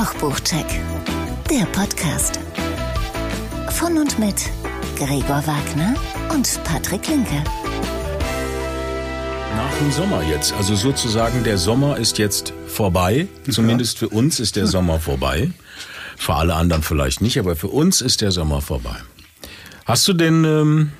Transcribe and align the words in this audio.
Kochbuchcheck, 0.00 0.64
der 1.50 1.66
Podcast. 1.66 2.40
Von 3.68 3.98
und 3.98 4.18
mit 4.18 4.50
Gregor 4.96 5.46
Wagner 5.46 5.94
und 6.32 6.58
Patrick 6.64 7.06
Linke. 7.06 7.44
Nach 9.54 9.78
dem 9.78 9.92
Sommer 9.92 10.22
jetzt, 10.22 10.54
also 10.54 10.74
sozusagen 10.74 11.44
der 11.44 11.58
Sommer 11.58 11.98
ist 11.98 12.16
jetzt 12.16 12.54
vorbei. 12.66 13.28
Zumindest 13.50 13.98
für 13.98 14.08
uns 14.08 14.40
ist 14.40 14.56
der 14.56 14.66
Sommer 14.66 15.00
vorbei. 15.00 15.50
Für 16.16 16.36
alle 16.36 16.54
anderen 16.54 16.82
vielleicht 16.82 17.20
nicht, 17.20 17.38
aber 17.38 17.54
für 17.54 17.68
uns 17.68 18.00
ist 18.00 18.22
der 18.22 18.30
Sommer 18.30 18.62
vorbei. 18.62 18.96
Hast 19.84 20.08
du 20.08 20.14
denn, 20.14 20.44
ähm, 20.44 20.92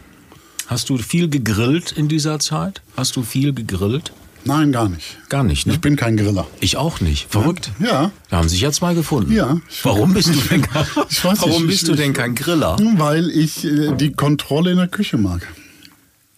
hast 0.66 0.90
du 0.90 0.98
viel 0.98 1.30
gegrillt 1.30 1.90
in 1.92 2.08
dieser 2.08 2.38
Zeit? 2.38 2.82
Hast 2.98 3.16
du 3.16 3.22
viel 3.22 3.54
gegrillt? 3.54 4.12
Nein, 4.44 4.72
gar 4.72 4.88
nicht. 4.88 5.18
Gar 5.28 5.44
nicht, 5.44 5.66
ne? 5.66 5.74
Ich 5.74 5.80
bin 5.80 5.96
kein 5.96 6.16
Griller. 6.16 6.46
Ich 6.60 6.76
auch 6.76 7.00
nicht. 7.00 7.30
Verrückt. 7.30 7.70
Ja. 7.78 8.10
Da 8.30 8.36
haben 8.38 8.48
sich 8.48 8.60
ja 8.60 8.72
zwei 8.72 8.94
gefunden. 8.94 9.32
Ja. 9.32 9.60
Warum 9.82 10.14
bist 10.14 10.28
du 10.28 10.32
denn, 10.50 10.62
weiß 10.72 11.22
warum 11.22 11.66
bist 11.66 11.82
ich- 11.82 11.88
du 11.88 11.94
denn 11.94 12.12
kein 12.12 12.34
Griller? 12.34 12.76
Weil 12.96 13.30
ich 13.30 13.64
äh, 13.64 13.94
die 13.96 14.12
Kontrolle 14.12 14.70
in 14.72 14.78
der 14.78 14.88
Küche 14.88 15.18
mag. 15.18 15.46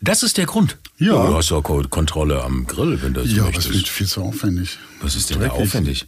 Das 0.00 0.24
ist 0.24 0.36
der 0.36 0.46
Grund. 0.46 0.78
Ja. 0.98 1.26
Du 1.26 1.34
hast 1.36 1.48
Ko- 1.50 1.84
Kontrolle 1.88 2.42
am 2.42 2.66
Grill, 2.66 3.00
wenn 3.02 3.14
du 3.14 3.22
das 3.22 3.30
Ja, 3.32 3.42
aber 3.42 3.50
es 3.50 3.56
möchtest. 3.56 3.74
wird 3.74 3.88
viel 3.88 4.06
zu 4.08 4.22
aufwendig. 4.22 4.78
Was 5.00 5.14
ist 5.16 5.30
denn 5.30 5.40
da 5.40 5.48
aufwendig? 5.50 6.06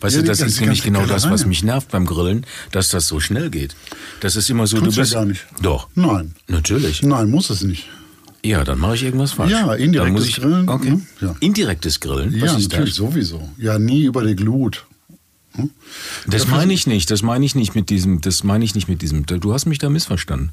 Weißt 0.00 0.16
Ja, 0.16 0.22
du, 0.22 0.28
das 0.28 0.40
ist 0.40 0.60
nämlich 0.60 0.82
genau 0.82 1.06
das, 1.06 1.30
was 1.30 1.46
mich 1.46 1.62
nervt 1.62 1.90
beim 1.92 2.06
Grillen, 2.06 2.44
dass 2.72 2.88
das 2.88 3.06
so 3.06 3.20
schnell 3.20 3.50
geht. 3.50 3.74
Das 4.20 4.34
ist 4.36 4.50
immer 4.50 4.66
so, 4.66 4.78
Tut's 4.78 4.94
du 4.94 5.00
ja 5.00 5.02
bist. 5.02 5.12
gar 5.14 5.24
nicht. 5.24 5.46
Doch. 5.62 5.88
Nein. 5.94 6.34
Natürlich. 6.48 7.02
Nein, 7.02 7.30
muss 7.30 7.50
es 7.50 7.62
nicht. 7.62 7.88
Ja, 8.46 8.64
dann 8.64 8.78
mache 8.78 8.94
ich 8.94 9.02
irgendwas 9.02 9.32
falsch. 9.32 9.50
Ja, 9.50 9.74
indirektes 9.74 10.28
ich, 10.28 10.36
Grillen, 10.36 10.68
Okay. 10.68 10.90
ne? 10.90 11.00
Ja. 11.20 11.34
Indirektes 11.40 12.00
Grillen. 12.00 12.32
Was 12.40 12.52
ja, 12.52 12.58
ist 12.58 12.70
natürlich, 12.70 12.90
das? 12.90 12.96
sowieso. 12.96 13.48
Ja, 13.58 13.78
nie 13.78 14.04
über 14.04 14.24
die 14.24 14.36
Glut. 14.36 14.86
Hm? 15.54 15.70
Das 16.26 16.46
meine 16.48 16.72
ich 16.72 16.86
nicht. 16.86 17.10
Das 17.10 17.22
meine 17.22 17.44
ich 17.44 17.54
nicht 17.54 17.74
mit 17.74 17.90
diesem. 17.90 18.20
Das 18.20 18.44
meine 18.44 18.64
ich 18.64 18.74
nicht 18.74 18.88
mit 18.88 19.02
diesem. 19.02 19.26
Du 19.26 19.52
hast 19.52 19.66
mich 19.66 19.78
da 19.78 19.88
missverstanden. 19.88 20.52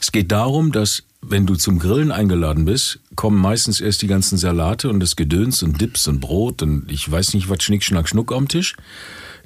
Es 0.00 0.12
geht 0.12 0.32
darum, 0.32 0.72
dass 0.72 1.04
wenn 1.22 1.46
du 1.46 1.54
zum 1.54 1.78
Grillen 1.78 2.12
eingeladen 2.12 2.64
bist, 2.64 3.00
kommen 3.14 3.40
meistens 3.40 3.80
erst 3.80 4.02
die 4.02 4.06
ganzen 4.06 4.38
Salate 4.38 4.88
und 4.88 5.00
das 5.00 5.16
Gedöns 5.16 5.62
und 5.62 5.80
Dips 5.80 6.08
und 6.08 6.20
Brot 6.20 6.62
und 6.62 6.90
ich 6.90 7.10
weiß 7.10 7.34
nicht 7.34 7.48
was 7.48 7.62
Schnick, 7.62 7.82
Schnack, 7.82 8.08
Schnuck 8.08 8.32
am 8.32 8.48
Tisch. 8.48 8.74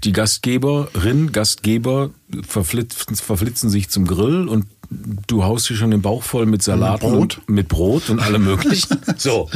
Die 0.05 0.13
Gastgeberin, 0.13 1.33
Gastgeber 1.33 2.11
verflitzen, 2.47 3.17
verflitzen 3.17 3.71
sich 3.71 3.89
zum 3.89 4.07
Grill 4.07 4.49
und 4.49 4.67
du 5.27 5.45
haust 5.45 5.69
dir 5.71 5.75
schon 5.75 5.91
den 5.91 6.03
Bauch 6.03 6.23
voll 6.23 6.47
mit 6.47 6.63
Brot? 6.65 7.03
und 7.03 7.49
mit 7.49 7.69
Brot 7.69 8.11
und 8.11 8.21
allem 8.21 8.45
möglichen. 8.45 8.99
so, 9.17 9.49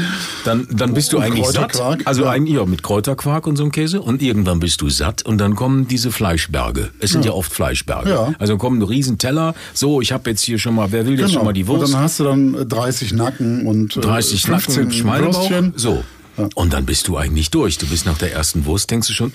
dann 0.45 0.67
dann 0.70 0.95
bist 0.95 1.12
du 1.12 1.19
eigentlich 1.19 1.47
satt. 1.47 1.78
Also 2.06 2.25
ja. 2.25 2.31
eigentlich 2.31 2.56
ja, 2.56 2.65
mit 2.65 2.83
Kräuterquark 2.83 3.47
und 3.47 3.56
so 3.56 3.65
einem 3.65 3.73
Käse 3.73 4.01
und 4.01 4.23
irgendwann 4.23 4.61
bist 4.61 4.81
du 4.81 4.89
satt 4.89 5.23
und 5.25 5.39
dann 5.39 5.56
kommen 5.56 5.89
diese 5.89 6.11
Fleischberge. 6.11 6.91
Es 7.01 7.11
sind 7.11 7.25
ja, 7.25 7.33
oft 7.33 7.53
Fleischberge. 7.53 8.11
Ja. 8.11 8.33
Also 8.39 8.56
kommen 8.56 8.81
riesen 8.83 9.19
Teller. 9.19 9.55
So, 9.75 10.01
ich 10.01 10.12
habe 10.12 10.31
jetzt 10.31 10.43
hier 10.43 10.59
schon 10.59 10.75
mal, 10.75 10.91
wer 10.93 11.06
will 11.06 11.19
jetzt 11.19 11.33
schon 11.33 11.45
mal 11.45 11.53
die 11.53 11.67
Genau. 11.67 11.75
Und 11.75 11.81
Wurst? 11.81 11.95
dann 11.95 12.00
hast 12.00 12.21
du 12.21 12.25
dann 12.25 12.55
äh, 12.55 12.67
30 12.67 13.12
Nacken 13.12 13.67
und 13.67 13.97
äh, 13.97 14.00
30 14.00 14.43
15 14.43 14.84
Nacken. 15.05 15.25
Würstchen. 15.25 15.73
So. 15.77 16.05
Ja. 16.37 16.48
Und 16.55 16.73
dann 16.73 16.87
bist 16.87 17.09
du 17.09 17.17
eigentlich 17.17 17.50
durch. 17.50 17.78
Du 17.78 17.87
bist 17.87 18.06
nach 18.06 18.19
der 18.19 18.33
ersten 18.33 18.67
Wurst, 18.67 18.91
denkst 18.91 19.09
du 19.09 19.15
schon, 19.15 19.33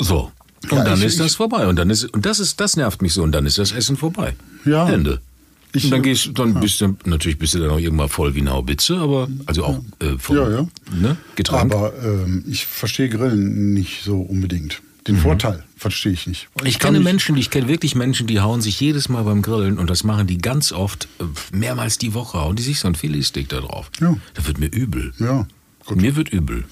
so. 0.00 0.30
Und 0.70 0.78
Ja, 0.78 0.84
dann 0.84 0.98
ich- 0.98 1.04
ist 1.06 1.20
das 1.20 1.32
ich- 1.32 1.36
vorbei. 1.36 1.66
Und 1.66 1.76
dann 1.76 1.90
ist, 1.90 2.04
und 2.04 2.24
das 2.24 2.38
ist, 2.40 2.60
das 2.60 2.76
nervt 2.76 3.02
mich 3.02 3.12
so. 3.14 3.22
Und 3.22 3.32
dann 3.32 3.46
ist 3.46 3.58
das 3.58 3.72
Essen 3.72 3.96
vorbei. 3.96 4.34
Ja. 4.64 4.88
Ende. 4.88 5.20
Ich- 5.74 5.84
und 5.86 5.90
dann 5.90 6.02
gehst, 6.02 6.30
dann 6.34 6.60
bist 6.60 6.80
du, 6.82 6.96
natürlich 7.04 7.38
bist 7.38 7.54
du 7.54 7.58
dann 7.58 7.70
auch 7.70 7.78
irgendwann 7.78 8.08
voll 8.10 8.34
wie 8.34 8.40
eine 8.40 8.50
Haubitze, 8.50 8.98
aber, 8.98 9.28
also 9.46 9.64
auch, 9.64 9.80
äh, 10.00 10.18
vom, 10.18 10.36
Ja, 10.36 10.50
ja. 10.50 10.68
Ne, 10.94 11.16
Getränk. 11.34 11.72
Aber 11.72 11.92
ähm, 12.04 12.44
ich 12.46 12.66
verstehe 12.66 13.08
Grillen 13.08 13.72
nicht 13.72 14.04
so 14.04 14.20
unbedingt. 14.20 14.82
Den 15.08 15.16
Vorteil 15.16 15.64
verstehe 15.76 16.12
ich 16.12 16.26
nicht. 16.28 16.48
Mhm. 16.60 16.66
Ich 16.66 16.78
kann 16.78 16.92
kenne 16.94 17.02
Menschen, 17.02 17.36
ich 17.36 17.50
kenne 17.50 17.66
wirklich 17.68 17.96
Menschen, 17.96 18.28
die 18.28 18.38
hauen 18.38 18.60
sich 18.60 18.78
jedes 18.78 19.08
Mal 19.08 19.24
beim 19.24 19.42
Grillen 19.42 19.78
und 19.78 19.90
das 19.90 20.04
machen 20.04 20.26
die 20.28 20.38
ganz 20.38 20.70
oft, 20.70 21.08
äh, 21.18 21.24
mehrmals 21.56 21.98
die 21.98 22.14
Woche, 22.14 22.38
hauen 22.38 22.54
die 22.54 22.62
sich 22.62 22.78
so 22.78 22.86
ein 22.86 22.94
Filetstick 22.94 23.48
da 23.48 23.60
drauf. 23.60 23.90
Ja. 24.00 24.14
Da 24.34 24.46
wird 24.46 24.58
mir 24.60 24.66
übel. 24.70 25.12
Ja, 25.18 25.48
gut. 25.86 26.00
Mir 26.00 26.14
wird 26.14 26.28
übel. 26.28 26.64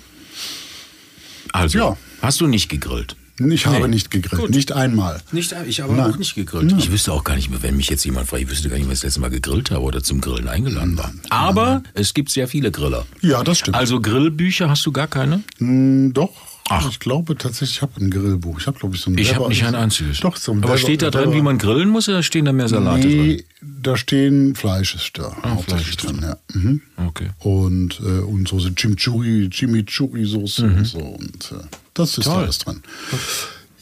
Also, 1.53 1.79
Ja. 1.79 1.97
hast 2.23 2.41
du 2.41 2.47
nicht 2.47 2.69
gegrillt? 2.69 3.17
Ich 3.49 3.67
habe 3.67 3.81
Nee. 3.81 3.89
nicht 3.89 4.11
gegrillt. 4.11 4.41
Gut. 4.43 4.51
Nicht 4.51 4.73
einmal. 4.73 5.21
Nicht, 5.33 5.55
ich 5.67 5.81
habe 5.81 5.95
Nein. 5.95 6.13
auch 6.13 6.17
nicht 6.19 6.35
gegrillt. 6.35 6.75
Ich 6.79 6.93
wüsste 6.93 7.13
auch 7.13 7.25
gar 7.25 7.37
nicht 7.37 7.49
mehr, 7.51 7.63
wenn 7.63 7.77
mich 7.77 7.89
jetzt 7.89 8.05
jemand 8.05 8.29
fragt, 8.29 8.43
ich 8.43 8.51
wüsste 8.51 8.69
gar 8.69 8.77
nicht, 8.77 8.87
was 8.87 8.95
ich 8.95 9.01
das 9.01 9.05
letzte 9.05 9.21
Mal 9.21 9.31
gegrillt 9.31 9.71
habe 9.71 9.83
oder 9.83 10.03
zum 10.03 10.21
Grillen 10.21 10.47
eingeladen 10.49 10.99
war. 10.99 11.11
Aber 11.31 11.83
es 11.95 12.13
gibt 12.13 12.31
sehr 12.31 12.49
viele 12.49 12.71
Griller. 12.71 13.07
Ja, 13.23 13.43
das 13.43 13.59
stimmt. 13.61 13.77
Also 13.77 14.01
Grillbücher 14.01 14.69
hast 14.69 14.85
du 14.85 14.93
gar 14.93 15.07
keine? 15.07 15.43
Hm, 15.59 16.13
doch. 16.13 16.31
Ach. 16.73 16.89
Ich 16.89 17.01
glaube 17.01 17.37
tatsächlich, 17.37 17.77
ich 17.79 17.83
habe 17.83 18.01
ein 18.01 18.11
Grillbuch. 18.11 18.61
Ich 18.61 18.67
habe, 18.69 18.79
glaube 18.79 18.95
ich, 18.95 19.01
so 19.03 19.11
ein 19.11 19.19
Ich 19.19 19.35
habe 19.35 19.49
nicht 19.49 19.65
ein 19.65 19.75
einziges. 19.75 20.21
Doch, 20.21 20.37
so 20.37 20.53
ein 20.53 20.59
Aber 20.59 20.69
Weber- 20.69 20.79
steht 20.79 21.03
da 21.03 21.11
drin, 21.11 21.33
wie 21.33 21.43
man 21.43 21.59
grillen 21.59 21.89
muss 21.89 22.09
oder 22.09 22.23
stehen 22.23 22.45
da 22.45 22.53
mehr 22.53 22.69
Salate 22.69 23.09
drin? 23.09 23.27
Nee, 23.27 23.45
da 23.61 23.97
stehen 23.97 24.55
Fleisch 24.55 24.95
ist 24.95 25.11
da. 25.19 25.37
Ah, 25.43 25.51
hauptsächlich 25.57 25.67
Fleisch 25.67 25.91
ist 25.91 26.03
drin, 26.05 26.21
ja. 26.23 26.37
Mhm. 26.55 26.81
Okay. 27.09 27.31
Und, 27.41 27.99
äh, 28.01 28.21
und 28.21 28.47
so 28.49 28.61
sind 28.61 28.79
Chimichurri, 28.79 29.49
Chimichurri-Soße 29.51 30.63
und 30.65 30.85
so. 30.87 30.99
Und 30.99 31.53
äh, 31.53 31.65
das 31.95 32.11
ist 32.19 32.27
Mhm. 32.27 32.31
Toll. 32.33 32.43
alles 32.45 32.59
drin. 32.59 32.83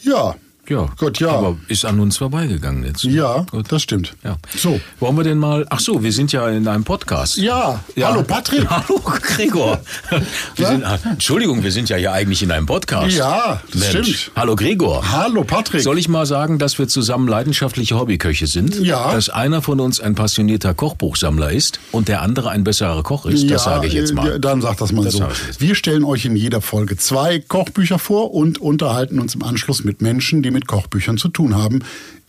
Ja. 0.03 0.34
Ja, 0.69 0.87
Gut, 0.99 1.19
ja. 1.21 1.31
Aber 1.31 1.56
ist 1.69 1.84
an 1.84 1.99
uns 2.01 2.19
vorbeigegangen 2.19 2.84
jetzt. 2.84 3.03
Ja, 3.05 3.47
Gut. 3.51 3.67
das 3.73 3.83
stimmt. 3.83 4.15
Ja. 4.23 4.37
So. 4.56 4.81
Wollen 5.01 5.17
wir 5.17 5.25
denn 5.25 5.39
mal. 5.39 5.67
Ach 5.71 5.81
so, 5.81 6.03
wir 6.03 6.12
sind 6.12 6.31
ja 6.33 6.49
in 6.49 6.69
einem 6.69 6.84
Podcast. 6.84 7.37
Ja. 7.39 7.81
Hallo, 8.01 8.23
Patrick. 8.23 8.67
Hallo 8.71 9.01
Gregor. 9.23 9.81
Wir 10.11 10.65
Ja? 10.65 10.69
sind, 10.73 10.84
ah, 10.84 10.99
Entschuldigung, 11.11 11.62
wir 11.62 11.73
sind 11.73 11.89
ja 11.89 11.97
hier 11.97 12.12
eigentlich 12.12 12.43
in 12.43 12.51
einem 12.51 12.67
Podcast. 12.67 13.17
Ja, 13.17 13.62
das 13.73 13.93
Mensch. 13.95 14.19
stimmt. 14.19 14.33
Hallo 14.37 14.56
Gregor. 14.56 15.11
Hallo, 15.11 15.45
Patrick. 15.45 15.81
Soll 15.83 15.99
ich 15.99 16.09
mal 16.09 16.27
sagen, 16.27 16.59
dass 16.59 16.79
wir 16.79 16.87
zusammen 16.89 17.29
leidenschaftliche 17.29 17.99
Hobbyköche 17.99 18.47
sind? 18.47 18.79
Ja. 18.81 19.12
Dass 19.12 19.31
einer 19.31 19.62
von 19.62 19.81
uns 19.81 20.00
ein 20.00 20.15
passionierter 20.15 20.75
Kochbuchsammler 20.75 21.50
ist 21.50 21.81
und 21.93 22.09
der 22.09 22.21
andere 22.23 22.50
ein 22.50 22.65
besserer 22.65 23.03
Koch 23.03 23.25
ist? 23.27 23.50
Das 23.50 23.65
sage 23.65 23.87
ich 23.87 23.95
jetzt 23.95 24.11
äh, 24.11 24.15
mal. 24.15 24.39
Dann 24.41 24.61
sag 24.61 24.77
das 24.79 24.93
mal 24.93 25.05
Das 25.05 25.15
so. 25.15 25.27
Wir 25.59 25.75
stellen 25.75 26.05
euch 26.05 26.25
in 26.27 26.37
jeder 26.37 26.61
Folge 26.61 26.97
zwei 26.99 27.39
Kochbücher 27.39 27.99
vor 27.99 28.35
und 28.35 28.61
unterhalten 28.61 29.19
uns 29.19 29.35
im 29.35 29.43
Anschluss 29.43 29.83
mit 29.85 30.03
Menschen, 30.03 30.43
die 30.43 30.50
mit 30.50 30.57
Kochbüchern 30.66 31.19
zu 31.19 31.28
tun 31.28 31.54
haben, 31.54 31.80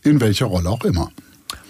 in 0.04 0.22
welcher 0.22 0.46
Rolle 0.46 0.70
auch 0.70 0.86
immer. 0.86 1.12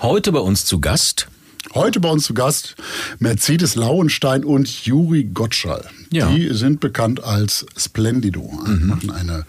Heute 0.02 0.32
bei 0.32 0.40
uns 0.40 0.66
zu 0.66 0.80
Gast. 0.82 1.28
Heute 1.74 2.00
bei 2.00 2.10
uns 2.10 2.24
zu 2.24 2.34
Gast 2.34 2.76
Mercedes 3.20 3.76
Lauenstein 3.76 4.44
und 4.44 4.68
Juri 4.86 5.24
Gottschall. 5.26 5.86
Ja. 6.12 6.30
Die 6.30 6.54
sind 6.54 6.80
bekannt 6.80 7.24
als 7.24 7.66
Splendido, 7.78 8.52
Mhm. 8.66 8.88
machen 8.88 9.12
eine 9.12 9.46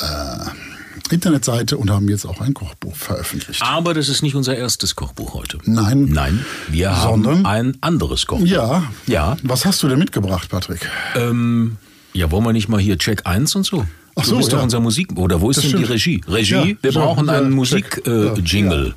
äh, 0.00 1.14
Internetseite 1.14 1.76
und 1.78 1.90
haben 1.90 2.08
jetzt 2.08 2.26
auch 2.26 2.40
ein 2.40 2.54
Kochbuch 2.54 2.94
veröffentlicht. 2.96 3.62
Aber 3.62 3.94
das 3.94 4.08
ist 4.08 4.22
nicht 4.22 4.34
unser 4.34 4.56
erstes 4.56 4.96
Kochbuch 4.96 5.34
heute. 5.34 5.58
Nein. 5.64 6.06
Nein, 6.10 6.44
wir 6.68 6.96
haben 6.96 7.22
Sondern? 7.24 7.46
ein 7.46 7.76
anderes 7.80 8.26
Kochbuch. 8.26 8.46
Ja. 8.46 8.84
Ja. 9.06 9.36
Was 9.42 9.64
hast 9.64 9.82
du 9.82 9.88
denn 9.88 9.98
mitgebracht, 9.98 10.48
Patrick? 10.50 10.88
Ähm, 11.14 11.76
ja, 12.12 12.30
wollen 12.30 12.44
wir 12.44 12.52
nicht 12.52 12.68
mal 12.68 12.80
hier 12.80 12.98
Check 12.98 13.22
1 13.26 13.54
und 13.56 13.64
so? 13.64 13.86
Ach 14.20 14.24
du 14.24 14.30
so, 14.30 14.36
bist 14.36 14.52
ja. 14.52 14.58
doch 14.58 14.64
unser 14.64 14.80
Musik... 14.80 15.08
Oder 15.16 15.40
wo 15.40 15.50
ist 15.50 15.56
Das 15.56 15.62
denn 15.64 15.70
stimmt. 15.70 15.88
die 15.88 15.92
Regie? 15.92 16.20
Regie, 16.28 16.54
Ja, 16.54 16.76
wir 16.82 16.92
so, 16.92 17.00
brauchen 17.00 17.26
ja, 17.26 17.38
einen 17.38 17.50
Musik-Jingle. 17.52 18.94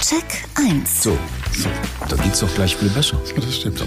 Check 0.00 0.44
1. 0.54 1.02
So, 1.02 1.16
da 2.08 2.16
geht's 2.16 2.40
doch 2.40 2.54
gleich 2.54 2.76
viel 2.76 2.88
besser. 2.90 3.20
Das 3.36 3.56
stimmt. 3.56 3.84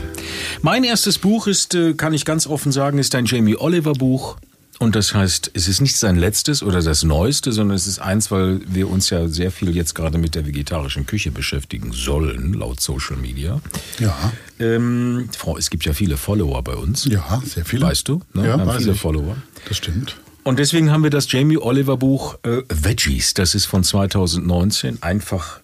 Mein 0.61 0.83
erstes 0.83 1.17
Buch 1.17 1.47
ist, 1.47 1.75
äh, 1.75 1.93
kann 1.93 2.13
ich 2.13 2.25
ganz 2.25 2.45
offen 2.45 2.71
sagen, 2.71 2.97
ist 2.99 3.15
ein 3.15 3.25
Jamie 3.25 3.55
Oliver 3.57 3.93
Buch. 3.93 4.37
Und 4.79 4.95
das 4.95 5.13
heißt, 5.13 5.51
es 5.53 5.67
ist 5.67 5.81
nicht 5.81 5.95
sein 5.95 6.17
letztes 6.17 6.61
oder 6.61 6.81
das 6.81 7.03
neueste, 7.03 7.51
sondern 7.53 7.77
es 7.77 7.87
ist 7.87 7.99
eins, 7.99 8.31
weil 8.31 8.59
wir 8.67 8.89
uns 8.89 9.09
ja 9.09 9.27
sehr 9.27 9.51
viel 9.51 9.73
jetzt 9.75 9.93
gerade 9.95 10.17
mit 10.17 10.35
der 10.35 10.45
vegetarischen 10.45 11.05
Küche 11.05 11.31
beschäftigen 11.31 11.93
sollen, 11.93 12.53
laut 12.53 12.81
Social 12.81 13.15
Media. 13.15 13.61
Ja. 13.99 14.33
Ähm, 14.59 15.29
Frau, 15.37 15.57
es 15.57 15.69
gibt 15.69 15.85
ja 15.85 15.93
viele 15.93 16.17
Follower 16.17 16.61
bei 16.63 16.75
uns. 16.75 17.05
Ja, 17.05 17.41
sehr 17.45 17.63
viele. 17.65 17.85
Weißt 17.85 18.07
du? 18.07 18.21
Ne? 18.33 18.45
Ja, 18.47 18.53
haben 18.53 18.65
weiß 18.67 18.77
viele 18.79 18.91
ich. 18.93 18.99
Follower. 18.99 19.37
Das 19.67 19.77
stimmt. 19.77 20.17
Und 20.43 20.59
deswegen 20.59 20.91
haben 20.91 21.03
wir 21.03 21.09
das 21.09 21.31
Jamie 21.31 21.57
Oliver 21.57 21.97
Buch 21.97 22.37
äh, 22.43 22.61
Veggies. 22.69 23.33
Das 23.33 23.55
ist 23.55 23.65
von 23.65 23.83
2019. 23.83 25.01
Einfach 25.01 25.59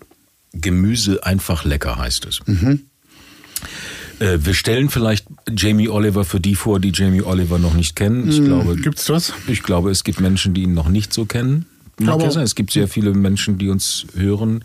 Gemüse, 0.53 1.23
einfach 1.25 1.65
lecker 1.65 1.97
heißt 1.97 2.25
es. 2.25 2.39
Mhm. 2.45 2.81
Äh, 4.19 4.37
wir 4.41 4.53
stellen 4.53 4.89
vielleicht 4.89 5.25
Jamie 5.55 5.89
Oliver 5.89 6.23
für 6.25 6.39
die 6.39 6.55
vor, 6.55 6.79
die 6.79 6.91
Jamie 6.93 7.21
Oliver 7.21 7.59
noch 7.59 7.73
nicht 7.73 7.95
kennen. 7.95 8.29
Ich 8.29 8.43
glaube, 8.43 8.75
Gibt's 8.77 9.05
das? 9.05 9.33
ich 9.47 9.63
glaube, 9.63 9.91
es 9.91 10.03
gibt 10.03 10.19
Menschen, 10.21 10.53
die 10.53 10.63
ihn 10.63 10.73
noch 10.73 10.89
nicht 10.89 11.13
so 11.13 11.25
kennen. 11.25 11.65
Mag 11.99 12.21
ja 12.21 12.31
sein. 12.31 12.43
Es 12.43 12.55
gibt 12.55 12.71
sehr 12.71 12.87
viele 12.87 13.11
Menschen, 13.13 13.57
die 13.57 13.67
uns 13.69 14.05
hören 14.15 14.63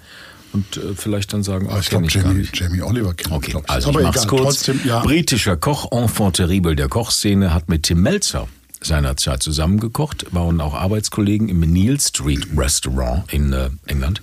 und 0.53 0.77
äh, 0.77 0.95
vielleicht 0.95 1.33
dann 1.33 1.43
sagen, 1.43 1.69
ach, 1.71 1.81
ich 1.81 1.91
glaube, 1.91 2.07
Jamie. 2.09 2.47
Jamie 2.55 2.83
Oliver 2.83 3.15
kennt 3.15 3.33
Okay, 3.35 3.57
ich. 3.59 3.69
also 3.71 3.89
Aber 3.89 4.01
ich 4.01 4.07
mach's 4.07 4.25
egal, 4.25 4.29
kurz. 4.39 4.43
trotzdem, 4.63 4.81
ja. 4.85 5.01
Britischer 5.03 5.57
Koch, 5.57 5.91
Enfant 5.91 6.37
terrible 6.37 6.77
der 6.77 6.89
Kochszene, 6.89 7.53
hat 7.53 7.69
mit 7.69 7.83
Tim 7.83 8.03
Melzer 8.03 8.47
seinerzeit 8.85 9.43
zusammengekocht, 9.43 10.27
waren 10.33 10.61
auch 10.61 10.75
Arbeitskollegen 10.75 11.49
im 11.49 11.61
Neil 11.61 11.99
Street 12.01 12.47
Restaurant 12.57 13.33
in 13.33 13.53
äh, 13.53 13.71
England. 13.87 14.23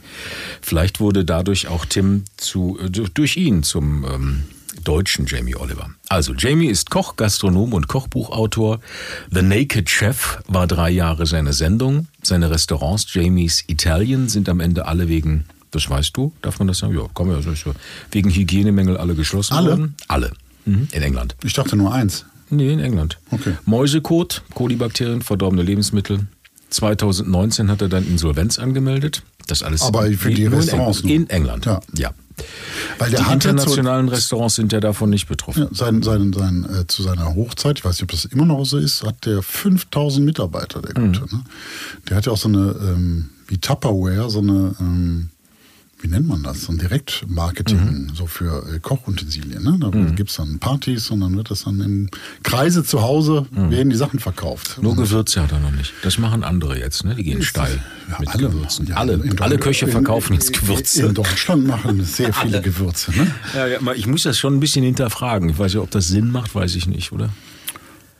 Vielleicht 0.62 1.00
wurde 1.00 1.26
dadurch 1.26 1.68
auch 1.68 1.86
Tim 1.86 2.24
zu, 2.38 2.78
äh, 2.80 2.90
durch- 2.90 3.38
ihn 3.38 3.64
zum 3.64 4.06
ähm, 4.06 4.44
deutschen 4.84 5.26
Jamie 5.28 5.56
Oliver. 5.56 5.90
Also, 6.10 6.34
Jamie 6.34 6.68
ist 6.68 6.90
Koch, 6.90 7.16
Gastronom 7.16 7.74
und 7.74 7.88
Kochbuchautor. 7.88 8.80
The 9.32 9.42
Naked 9.42 9.90
Chef 9.90 10.40
war 10.48 10.66
drei 10.68 10.90
Jahre 10.90 11.26
seine 11.26 11.54
Sendung. 11.54 12.08
Seine 12.24 12.50
Restaurants, 12.50 13.14
Jamies 13.14 13.64
Italien, 13.68 14.28
sind 14.30 14.50
am 14.50 14.60
Ende 14.60 14.86
alle 14.88 15.08
wegen, 15.08 15.46
das 15.72 15.90
weißt 15.90 16.16
du, 16.18 16.34
darf 16.42 16.60
man 16.60 16.68
das 16.68 16.80
sagen? 16.80 16.96
Ja, 16.96 17.06
komm 17.14 17.30
ja, 17.32 17.40
wegen 18.12 18.30
Hygienemängel 18.32 18.98
alle 18.98 19.14
geschlossen 19.16 19.54
Alle? 19.54 19.70
worden. 19.72 19.96
Alle. 20.08 20.32
Mhm. 20.66 20.88
In 20.92 21.02
England. 21.02 21.36
Ich 21.44 21.54
dachte 21.54 21.76
nur 21.76 21.94
eins. 21.94 22.26
Nee, 22.52 22.72
in 22.72 22.80
England. 22.80 23.18
Okay. 23.32 23.54
Mäusekot, 23.66 24.44
Kolibakterien, 24.54 25.22
verdorbene 25.22 25.64
Lebensmittel. 25.64 26.28
2019 26.70 27.70
hat 27.70 27.82
er 27.82 27.90
dann 27.90 28.06
Insolvenz 28.08 28.60
angemeldet. 28.60 29.24
Das 29.48 29.64
alles 29.64 29.82
Aber 29.82 30.04
für 30.12 30.30
die 30.32 30.44
nur 30.44 30.54
in 30.54 30.60
Restaurants 30.60 31.02
England. 31.02 31.22
In 31.22 31.30
England. 31.30 31.66
Ja. 31.66 31.80
ja. 31.98 32.12
Weil 32.98 33.10
Die 33.10 33.18
hatte 33.18 33.26
zu, 33.26 33.50
internationalen 33.50 34.08
Restaurants 34.10 34.56
sind 34.56 34.72
ja 34.72 34.80
davon 34.80 35.10
nicht 35.10 35.28
betroffen. 35.28 35.64
ja, 35.64 35.70
sein, 35.74 36.02
sein, 36.02 36.32
sein, 36.34 36.66
äh, 36.66 36.88
zu 36.88 37.04
seiner 37.04 37.36
Hochzeit, 37.36 37.80
ich 37.80 37.86
weiß 37.86 37.96
nicht, 37.98 38.04
ob 38.04 38.12
das 38.12 38.26
immer 38.26 38.46
noch 38.46 38.64
so 38.66 38.78
ist, 38.78 39.04
hat 39.04 39.26
der 39.26 39.42
5000 39.44 40.26
Mitarbeiter, 40.26 40.82
der 40.82 40.98
Mhm. 41.02 41.14
Gute. 41.14 41.36
Ne? 41.36 41.44
Der 42.10 42.18
hat 42.18 42.26
ja 42.26 42.32
auch 42.32 42.38
so 42.38 42.48
eine, 42.48 42.76
ähm, 42.82 43.30
wie 43.48 43.58
Tupperware, 43.58 44.30
so 44.30 44.40
eine, 44.40 44.76
ähm, 44.80 45.30
wie 46.02 46.08
nennt 46.08 46.28
man 46.28 46.44
das? 46.44 46.62
So 46.64 46.72
ein 46.72 46.78
Direktmarketing, 46.80 47.78
Mhm. 48.08 48.12
so 48.16 48.26
für 48.26 48.66
äh, 48.74 48.80
Kochutensilien. 48.80 49.64
Ne? 49.64 49.78
Da 49.80 49.90
gibt's 50.16 50.36
dann 50.36 50.60
Partys 50.60 51.10
und 51.12 51.22
dann 51.22 51.36
wird 51.38 51.52
das 51.52 51.64
dann 51.64 51.80
im 51.82 52.10
Kreise 52.44 52.84
zu 52.84 53.02
Hause, 53.02 53.46
Mhm. 53.52 53.72
werden 53.72 53.90
die 53.90 53.96
Sachen 53.96 54.20
verkauft. 54.20 54.80
Nur 54.82 54.96
Gewürze 54.96 55.42
hat 55.42 55.52
er 55.52 55.60
noch 55.60 55.72
nicht. 55.72 55.94
Das 56.04 56.18
machen 56.18 56.44
andere 56.44 56.78
jetzt, 56.80 57.04
ne? 57.06 57.16
Die 57.16 57.24
gehen 57.24 57.42
steil 57.44 57.80
Ja, 58.10 58.18
mit 58.20 58.30
alle, 58.30 58.50
Gewürzen. 58.50 58.88
ja, 58.88 58.96
alle, 58.96 59.22
alle 59.40 59.58
Köche 59.58 59.86
in- 59.86 59.92
verkaufen 59.92 60.34
jetzt 60.34 60.54
Gewürze. 60.54 61.06
In 61.08 61.14
Deutschland 61.14 61.66
machen 61.68 62.04
sehr 62.04 62.34
viele 62.42 62.62
Gewürze. 62.62 63.12
Ne? 63.12 63.28
ja, 63.56 63.68
ja, 63.68 63.80
ich 63.94 64.08
muss 64.08 64.24
das 64.24 64.38
schon 64.40 64.56
ein 64.56 64.60
bisschen 64.60 64.84
hinterfragen. 64.84 65.50
Ich 65.50 65.58
weiß 65.60 65.74
ja, 65.74 65.82
ob 65.82 65.92
das 65.92 66.08
Sinn 66.08 66.32
macht, 66.32 66.56
weiß 66.56 66.76
ich 66.76 66.88
nicht, 66.88 67.12
oder? 67.12 67.30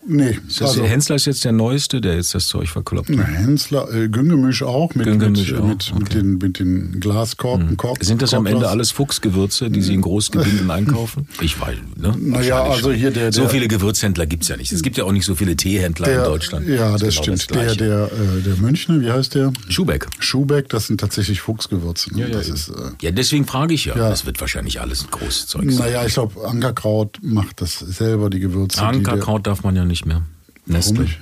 Nee, 0.08 0.40
das, 0.60 0.78
Hensler 0.78 1.16
ist 1.16 1.26
jetzt 1.26 1.46
der 1.46 1.52
Neueste, 1.52 2.02
der 2.02 2.16
jetzt 2.16 2.34
das 2.34 2.48
Zeug 2.48 2.68
verkloppt. 2.70 3.10
Na, 3.10 3.24
Hensler, 3.24 3.88
äh, 3.94 4.10
Güngemisch 4.10 4.64
auch 4.64 4.96
mit, 4.96 5.06
Güngemisch 5.06 5.52
mit, 5.52 5.60
auch, 5.62 5.66
mit, 5.68 5.94
mit, 5.94 6.02
okay. 6.10 6.18
Mhm. 6.24 6.40
den, 6.40 6.48
mit 6.48 6.60
den 6.60 7.00
Glaskorken. 7.00 7.78
Kork, 7.78 8.04
Sind 8.04 8.22
das 8.22 8.34
am 8.34 8.46
Ende 8.48 8.68
alles 8.68 8.90
Fuchsgewürze, 8.92 9.70
die 9.70 9.82
Sie 9.82 9.94
in 9.94 10.02
Großgebinden 10.02 10.70
einkaufen? 10.72 11.28
Ich 11.40 11.60
weiß, 11.62 11.78
ne? 11.98 12.16
Naja, 12.20 12.64
also 12.64 12.92
hier 12.92 13.12
der- 13.12 13.32
So 13.32 13.42
der- 13.42 13.50
viele 13.52 13.68
Gewürzhändler 13.68 14.26
gibt's 14.26 14.48
ja 14.48 14.58
nicht. 14.58 14.72
Es 14.72 14.82
gibt 14.82 14.98
ja 14.98 15.04
auch 15.04 15.12
nicht 15.12 15.26
so 15.26 15.36
viele 15.36 15.56
Teehändler 15.56 16.08
der, 16.08 16.18
in 16.20 16.24
Deutschland. 16.26 16.68
Ja, 16.68 16.92
das, 16.94 17.04
ist 17.04 17.22
genau 17.24 17.38
stimmt. 17.38 17.50
der, 17.52 17.64
Gleiche. 17.66 17.78
der, 17.78 18.06
äh, 18.06 18.42
der 18.44 18.56
Münchner, 18.58 19.00
wie 19.02 19.12
heißt 19.12 19.36
der? 19.36 19.54
Schubeck. 19.70 20.08
Schubeck, 20.20 20.68
das 20.70 20.88
sind 20.88 21.00
tatsächlich 21.00 21.42
Fuchsgewürze. 21.42 22.14
Ne? 22.16 22.22
Ja, 22.22 22.28
ja, 22.28 22.34
das 22.38 22.48
ist, 22.50 22.70
äh, 22.70 22.74
ja, 23.02 23.12
deswegen 23.12 23.46
frage 23.46 23.76
ich 23.76 23.86
ja. 23.86 23.96
Ja. 23.96 24.10
Das 24.10 24.26
wird 24.26 24.42
wahrscheinlich 24.42 24.82
alles 24.82 25.04
ein 25.04 25.12
großes 25.12 25.46
Zeug 25.48 25.70
sein. 25.72 25.86
naja, 25.86 26.06
ich 26.08 26.14
glaube, 26.16 26.44
Ankerkraut 26.48 27.20
macht 27.22 27.62
das 27.62 27.78
selber, 27.80 28.32
die 28.32 28.40
Gewürze. 28.40 28.80
die 28.80 28.84
Ankerkraut 28.84 29.46
darf 29.46 29.62
man 29.64 29.76
ja 29.76 29.86
nicht 29.86 29.91
mehr. 30.06 30.16
der- 30.16 30.24
Warum 30.66 30.74
Nestle. 30.74 31.00
nicht? 31.04 31.20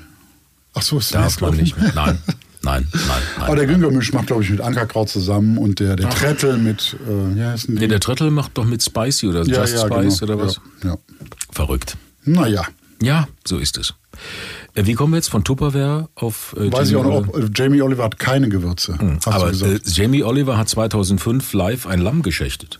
Ach 0.73 0.81
so, 0.81 0.97
ist 0.99 1.13
Darf 1.15 1.23
Nestle 1.25 1.47
man 1.47 1.57
nicht 1.57 1.77
mehr. 1.79 1.91
Nein, 1.95 2.19
nein, 2.61 2.87
nein, 2.91 3.03
nein. 3.07 3.21
Aber 3.47 3.55
der 3.55 3.65
Güngemisch 3.65 4.13
macht, 4.13 4.27
glaube 4.27 4.43
ich, 4.43 4.49
mit 4.49 4.61
Ankerkraut 4.61 5.09
zusammen 5.09 5.57
und 5.57 5.79
der, 5.79 5.95
der 5.95 6.09
Trettel 6.09 6.57
mit, 6.57 6.95
äh, 7.07 7.41
heißen 7.43 7.75
die? 7.75 7.81
Nee, 7.81 7.87
der 7.87 7.99
Trettel 7.99 8.29
macht 8.31 8.57
doch 8.57 8.65
mit 8.65 8.83
Spicy 8.83 9.27
oder 9.27 9.43
ja, 9.45 9.61
Just 9.61 9.73
ja, 9.75 9.79
Spice 9.87 10.19
genau. 10.19 10.33
oder 10.33 10.45
was? 10.45 10.59
Ja, 10.83 10.89
ja. 10.91 10.97
Verrückt. 11.51 11.97
Naja, 12.25 12.63
Ja, 13.01 13.27
so 13.47 13.57
ist 13.57 13.77
es. 13.77 13.93
Äh, 14.75 14.85
Wie 14.85 14.93
kommen 14.93 15.13
wir 15.13 15.17
jetzt 15.17 15.29
von 15.29 15.43
Tupperware 15.43 16.09
auf 16.15 16.53
äh, 16.57 16.71
weiß 16.71 16.89
ich 16.89 16.95
auch 16.97 17.03
Jamie 17.03 17.15
noch, 17.21 17.27
Oliver? 17.33 17.45
ob, 17.47 17.57
äh, 17.57 17.61
Jamie 17.63 17.81
Oliver 17.81 18.03
hat 18.03 18.19
keine 18.19 18.49
Gewürze. 18.49 18.97
Du 18.99 19.29
Aber 19.31 19.51
äh. 19.51 19.79
Jamie 19.85 20.23
Oliver 20.23 20.57
hat 20.57 20.67
2005 20.69 21.53
live 21.53 21.87
ein 21.87 21.99
Lamm 22.01 22.21
geschächtet. 22.21 22.79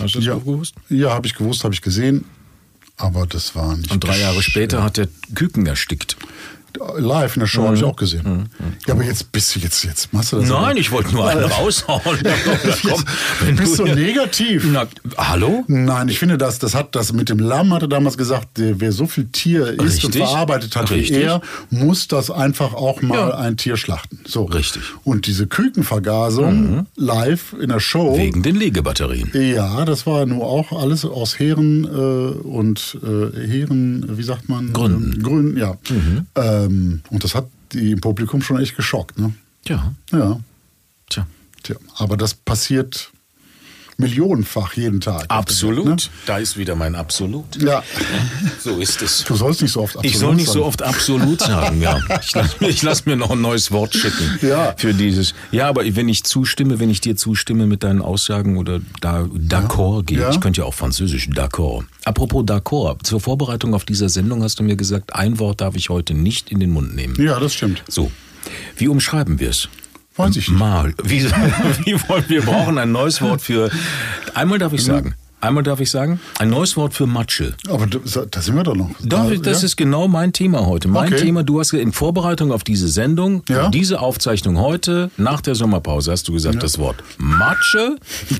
Hast 0.00 0.14
du 0.14 0.18
das 0.18 0.26
ja, 0.26 0.34
auch 0.34 0.40
gewusst? 0.44 0.74
Ja, 0.90 1.10
habe 1.14 1.26
ich 1.26 1.34
gewusst, 1.34 1.64
habe 1.64 1.72
ich 1.74 1.80
gesehen. 1.80 2.24
Aber 2.96 3.26
das 3.26 3.54
war 3.54 3.76
nicht. 3.76 3.90
Und 3.90 4.04
drei 4.04 4.18
Jahre 4.18 4.42
später 4.42 4.82
hat 4.82 4.96
der 4.96 5.08
Küken 5.34 5.66
erstickt. 5.66 6.16
Live 6.98 7.36
in 7.36 7.40
der 7.40 7.46
Show 7.46 7.64
habe 7.64 7.76
ich 7.76 7.84
auch 7.84 7.96
gesehen. 7.96 8.48
Ja, 8.86 8.94
aber 8.94 9.04
jetzt 9.04 9.30
bist 9.32 9.54
du 9.54 9.60
jetzt, 9.60 9.84
jetzt 9.84 10.12
machst 10.12 10.32
du 10.32 10.36
das. 10.36 10.46
Mhm. 10.46 10.52
Nein, 10.52 10.64
aber- 10.64 10.76
ich 10.78 10.90
wollte 10.90 11.14
nur 11.14 11.28
einen 11.28 11.44
raushauen. 11.52 12.00
Komm, 12.82 13.04
wenn 13.40 13.56
bist 13.56 13.78
du 13.78 13.86
so 13.86 13.94
negativ. 13.94 14.66
Na, 14.70 14.86
hallo? 15.16 15.64
Nein, 15.68 16.08
ich 16.08 16.18
finde, 16.18 16.38
das, 16.38 16.58
das 16.58 16.74
hat 16.74 16.94
das 16.94 17.12
mit 17.12 17.28
dem 17.28 17.38
Lamm, 17.38 17.72
hat 17.74 17.82
er 17.82 17.88
damals 17.88 18.16
gesagt, 18.18 18.58
der, 18.58 18.80
wer 18.80 18.92
so 18.92 19.06
viel 19.06 19.26
Tier 19.26 19.80
isst 19.82 20.04
und 20.04 20.14
verarbeitet 20.16 20.74
hat 20.76 20.90
Richtig. 20.90 21.16
wie 21.18 21.22
er, 21.22 21.40
muss 21.70 22.08
das 22.08 22.30
einfach 22.30 22.74
auch 22.74 23.02
mal 23.02 23.16
Ja. 23.30 23.38
ein 23.38 23.56
Tier 23.56 23.76
schlachten. 23.76 24.20
So. 24.26 24.44
Richtig. 24.44 24.82
Und 25.04 25.26
diese 25.26 25.46
Kükenvergasung 25.46 26.86
live 26.96 27.54
in 27.60 27.68
der 27.68 27.80
Show. 27.80 28.16
Wegen 28.16 28.42
den 28.42 28.56
Legebatterien. 28.56 29.30
Ja, 29.34 29.84
das 29.84 30.06
war 30.06 30.26
nur 30.26 30.44
auch 30.46 30.72
alles 30.72 31.04
aus 31.04 31.38
Heeren 31.38 31.84
äh, 31.84 31.88
und 31.88 32.98
äh, 33.02 33.46
Heeren, 33.46 34.16
wie 34.16 34.22
sagt 34.22 34.48
man? 34.48 34.72
Gründen. 34.72 35.12
Ähm, 35.16 35.22
Gründen, 35.22 35.56
ja. 35.58 35.76
Ähm, 36.66 37.02
und 37.10 37.24
das 37.24 37.34
hat 37.34 37.46
die 37.72 37.92
im 37.92 38.00
Publikum 38.00 38.42
schon 38.42 38.60
echt 38.60 38.76
geschockt, 38.76 39.18
ne? 39.18 39.32
Ja, 39.66 39.92
Ja. 40.12 40.40
tja. 41.08 41.26
Tja, 41.62 41.76
aber 41.96 42.16
das 42.16 42.34
passiert 42.34 43.12
millionenfach 44.02 44.74
jeden 44.74 45.00
Tag. 45.00 45.24
Absolut. 45.28 45.86
Ne? 45.86 45.96
Da 46.26 46.38
ist 46.38 46.56
wieder 46.56 46.74
mein 46.74 46.94
Absolut. 46.94 47.60
Ja. 47.62 47.82
So 48.60 48.78
ist 48.78 49.00
es. 49.02 49.24
Du 49.24 49.34
sollst 49.36 49.62
nicht 49.62 49.72
so 49.72 49.80
oft 49.82 49.96
Ich 50.02 50.18
soll 50.18 50.34
nicht 50.34 50.46
so 50.46 50.54
sagen. 50.54 50.64
oft 50.64 50.82
absolut 50.82 51.40
sagen, 51.40 51.80
ja. 51.80 51.98
Ich 52.20 52.34
lasse 52.34 52.56
lass 52.82 53.06
mir 53.06 53.16
noch 53.16 53.30
ein 53.30 53.40
neues 53.40 53.70
Wort 53.72 53.94
schicken 53.94 54.38
Ja. 54.42 54.74
für 54.76 54.92
dieses. 54.92 55.34
Ja, 55.50 55.68
aber 55.68 55.82
wenn 55.96 56.08
ich 56.08 56.24
zustimme, 56.24 56.78
wenn 56.78 56.90
ich 56.90 57.00
dir 57.00 57.16
zustimme 57.16 57.66
mit 57.66 57.82
deinen 57.82 58.02
Aussagen 58.02 58.56
oder 58.58 58.80
da 59.00 59.22
d'accord 59.22 60.04
gehe, 60.04 60.20
Ja. 60.20 60.30
ich 60.30 60.40
könnte 60.40 60.60
ja 60.60 60.66
auch 60.66 60.74
Französisch, 60.74 61.28
d'accord. 61.28 61.84
Apropos 62.04 62.44
d'accord, 62.44 62.98
zur 63.04 63.20
Vorbereitung 63.20 63.74
auf 63.74 63.84
dieser 63.84 64.08
Sendung 64.08 64.42
hast 64.42 64.58
du 64.58 64.62
mir 64.62 64.76
gesagt, 64.76 65.14
ein 65.14 65.38
Wort 65.38 65.60
darf 65.60 65.74
ich 65.76 65.88
heute 65.88 66.14
nicht 66.14 66.50
in 66.50 66.60
den 66.60 66.70
Mund 66.70 66.94
nehmen. 66.94 67.14
Ja, 67.20 67.38
das 67.40 67.54
stimmt. 67.54 67.82
So, 67.88 68.10
wie 68.76 68.88
umschreiben 68.88 69.38
wir 69.40 69.50
es? 69.50 69.68
Weiß 70.16 70.36
ich 70.36 70.48
nicht. 70.48 70.58
Mal. 70.58 70.94
Wie, 71.02 71.24
wie 71.84 72.08
wollen 72.08 72.24
wir 72.28 72.42
brauchen 72.42 72.78
ein 72.78 72.92
neues 72.92 73.20
Wort 73.22 73.42
für. 73.42 73.70
Einmal 74.34 74.58
darf 74.58 74.72
ich 74.72 74.84
sagen. 74.84 75.14
Einmal 75.42 75.64
darf 75.64 75.80
ich 75.80 75.90
sagen, 75.90 76.20
ein 76.38 76.50
neues 76.50 76.76
Wort 76.76 76.94
für 76.94 77.06
Matsche. 77.08 77.54
Aber 77.68 77.88
da, 77.88 77.98
sind 78.40 78.54
wir 78.54 78.62
doch 78.62 78.76
noch. 78.76 78.90
Doch, 79.00 79.28
Da- 79.28 79.36
das 79.36 79.62
ja? 79.62 79.66
ist 79.66 79.76
genau 79.76 80.06
mein 80.06 80.32
Thema 80.32 80.66
heute. 80.66 80.86
Mein 80.86 81.12
Okay. 81.12 81.24
Thema, 81.24 81.42
du 81.42 81.58
hast 81.58 81.72
in 81.72 81.92
Vorbereitung 81.92 82.52
auf 82.52 82.62
diese 82.62 82.86
Sendung, 82.86 83.42
Ja. 83.48 83.68
diese 83.68 83.98
Aufzeichnung 83.98 84.58
heute, 84.58 85.10
nach 85.16 85.40
der 85.40 85.56
Sommerpause, 85.56 86.12
hast 86.12 86.28
du 86.28 86.32
gesagt, 86.32 86.62
das 86.62 86.78
Wort 86.78 87.02
Matsche 87.18 87.96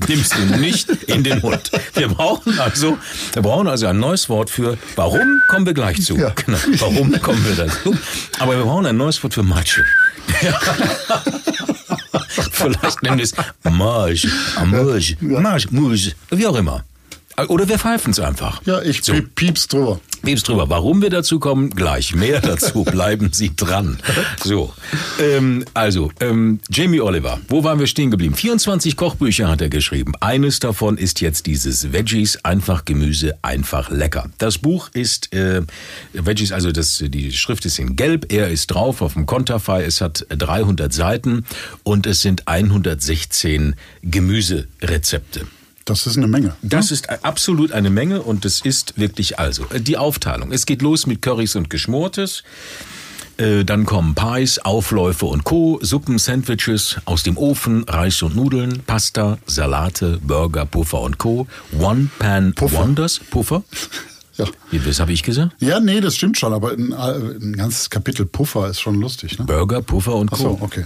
nimmst 0.08 0.34
du 0.37 0.43
nicht 0.60 0.88
in 1.08 1.25
den 1.25 1.40
Mund. 1.40 1.72
Wir 1.94 2.06
brauchen 2.06 2.60
also, 2.60 2.96
wir 3.32 3.43
brauchen 3.43 3.66
also 3.66 3.88
ein 3.88 3.99
neues 3.99 4.28
Wort 4.28 4.49
für 4.49 4.78
Warum 4.94 5.43
kommen 5.49 5.66
wir 5.66 5.75
gleich 5.75 6.00
zu. 6.04 6.16
Ja. 6.16 6.31
Genau, 6.31 6.58
warum 6.78 7.21
kommen 7.21 7.44
wir 7.44 7.56
dazu? 7.66 7.97
Aber 8.38 8.56
wir 8.56 8.62
brauchen 8.62 8.87
ein 8.87 8.97
neues 8.97 9.21
Wort 9.25 9.35
für 9.35 9.42
Matsche. 9.42 9.85
Vielleicht 12.52 13.02
nennen 13.02 13.18
wir 13.18 13.25
es 13.25 13.35
Marsch, 13.68 14.28
Marsch, 14.64 15.16
Marsch, 15.21 15.68
Marsch, 15.73 16.14
wie 16.30 16.47
auch 16.47 16.54
immer. 16.56 16.85
Oder 17.49 17.68
wir 17.68 17.78
pfeifen 17.78 18.12
es 18.12 18.20
einfach. 18.20 18.61
Ja, 18.64 18.80
ich 18.82 19.02
So. 19.02 19.12
piep, 19.12 19.34
piep's 19.34 19.68
drüber. 19.68 20.00
Piepst 20.22 20.46
drüber. 20.46 20.68
Warum 20.68 21.02
wir 21.02 21.11
dazu 21.11 21.40
kommen, 21.40 21.70
gleich. 21.70 22.14
Mehr 22.14 22.40
dazu. 22.42 22.84
Bleiben 22.84 23.30
Sie 23.32 23.56
dran. 23.56 23.99
So, 24.42 24.72
ähm, 25.20 25.64
also, 25.75 26.12
ähm, 26.20 26.61
Jamie 26.70 27.00
Oliver, 27.00 27.40
wo 27.49 27.64
waren 27.64 27.80
wir 27.80 27.88
stehen 27.88 28.11
geblieben? 28.12 28.34
24 28.37 28.96
Kochbücher 28.96 29.49
hat 29.49 29.61
er 29.61 29.68
geschrieben. 29.68 30.12
Eines 30.20 30.61
davon 30.61 30.96
ist 30.96 31.20
jetzt 31.20 31.46
dieses 31.46 31.92
Veggies, 31.92 32.37
einfach 32.44 32.84
Gemüse, 32.84 33.37
einfach 33.42 33.90
lecker. 33.90 34.26
Das 34.38 34.58
Buch 34.58 34.90
ist, 34.92 35.32
äh, 35.34 35.62
Veggies, 36.12 36.52
also 36.52 36.70
das, 36.70 37.02
die 37.04 37.32
Schrift 37.32 37.64
ist 37.66 37.80
in 37.80 37.96
Gelb, 37.96 38.32
er 38.32 38.49
ist 38.49 38.68
drauf 38.68 39.02
auf 39.02 39.14
dem 39.14 39.26
Konterfei, 39.26 39.82
es 39.82 40.00
hat 40.00 40.25
300 40.28 40.92
Seiten 40.92 41.44
und 41.82 42.06
es 42.06 42.20
sind 42.20 42.46
116 42.46 43.75
Gemüserezepte. 44.02 45.46
Das 45.85 46.07
ist 46.07 46.17
eine 46.17 46.29
Menge. 46.29 46.55
Das 46.62 46.91
ist 46.91 47.11
absolut 47.25 47.73
eine 47.73 47.91
Menge 47.91 48.23
und 48.23 48.45
es 48.45 48.61
ist 48.61 48.99
wirklich 48.99 49.39
also 49.39 49.65
äh, 49.71 49.81
die 49.81 49.97
Aufteilung. 49.97 50.53
Es 50.53 50.67
geht 50.67 50.83
los 50.83 51.07
mit 51.07 51.23
Currys 51.23 51.57
und 51.57 51.71
Geschmortes. 51.71 52.45
Äh, 53.39 53.65
Dann 53.65 53.85
kommen 53.87 54.15
Pies, 54.15 54.59
Aufläufe 54.59 55.27
und 55.27 55.45
Co., 55.45 55.79
Suppen, 55.83 56.19
Sandwiches 56.19 56.97
aus 57.07 57.23
dem 57.23 57.37
Ofen, 57.37 57.85
Reis 57.89 58.23
und 58.23 58.37
Nudeln, 58.37 58.83
Pasta, 58.87 59.39
Salate, 59.47 60.19
Burger, 60.23 60.67
Puffer 60.67 61.01
und 61.01 61.19
Co. 61.19 61.47
One 61.79 62.09
Pan 62.19 62.53
Puffer. 62.55 62.79
Wonders, 62.79 63.19
Puffer. 63.19 63.62
Ja. 64.39 64.47
Wie, 64.71 64.85
was 64.87 64.99
habe 64.99 65.12
ich 65.12 65.23
gesagt? 65.23 65.53
Ja, 65.59 65.79
nee, 65.79 66.01
das 66.01 66.17
stimmt 66.17 66.39
schon, 66.39 66.55
aber 66.55 66.73
ein, 66.73 66.95
ein 66.95 67.53
ganzes 67.55 67.91
Kapitel 67.91 68.25
Puffer 68.25 68.67
ist 68.71 68.81
schon 68.81 68.95
lustig, 68.99 69.39
ne? 69.39 69.45
Burger, 69.45 69.83
Puffer 69.83 70.15
und 70.15 70.31
Ach 70.33 70.39
Co. 70.39 70.43
so, 70.43 70.59
okay. 70.62 70.85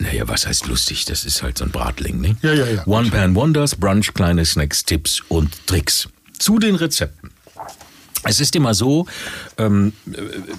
Naja, 0.00 0.26
was 0.26 0.46
heißt 0.46 0.66
lustig? 0.66 1.04
Das 1.04 1.26
ist 1.26 1.42
halt 1.42 1.58
so 1.58 1.64
ein 1.64 1.70
Bratling, 1.70 2.20
ne? 2.20 2.36
Ja, 2.40 2.54
ja, 2.54 2.66
ja. 2.66 2.86
One 2.86 3.10
Pan 3.10 3.34
Wonders, 3.34 3.76
Brunch, 3.76 4.14
kleine 4.14 4.46
Snacks, 4.46 4.84
Tipps 4.84 5.22
und 5.28 5.66
Tricks. 5.66 6.08
Zu 6.38 6.58
den 6.58 6.74
Rezepten. 6.74 7.30
Es 8.24 8.38
ist 8.38 8.54
immer 8.54 8.74
so, 8.74 9.06
ähm, 9.56 9.92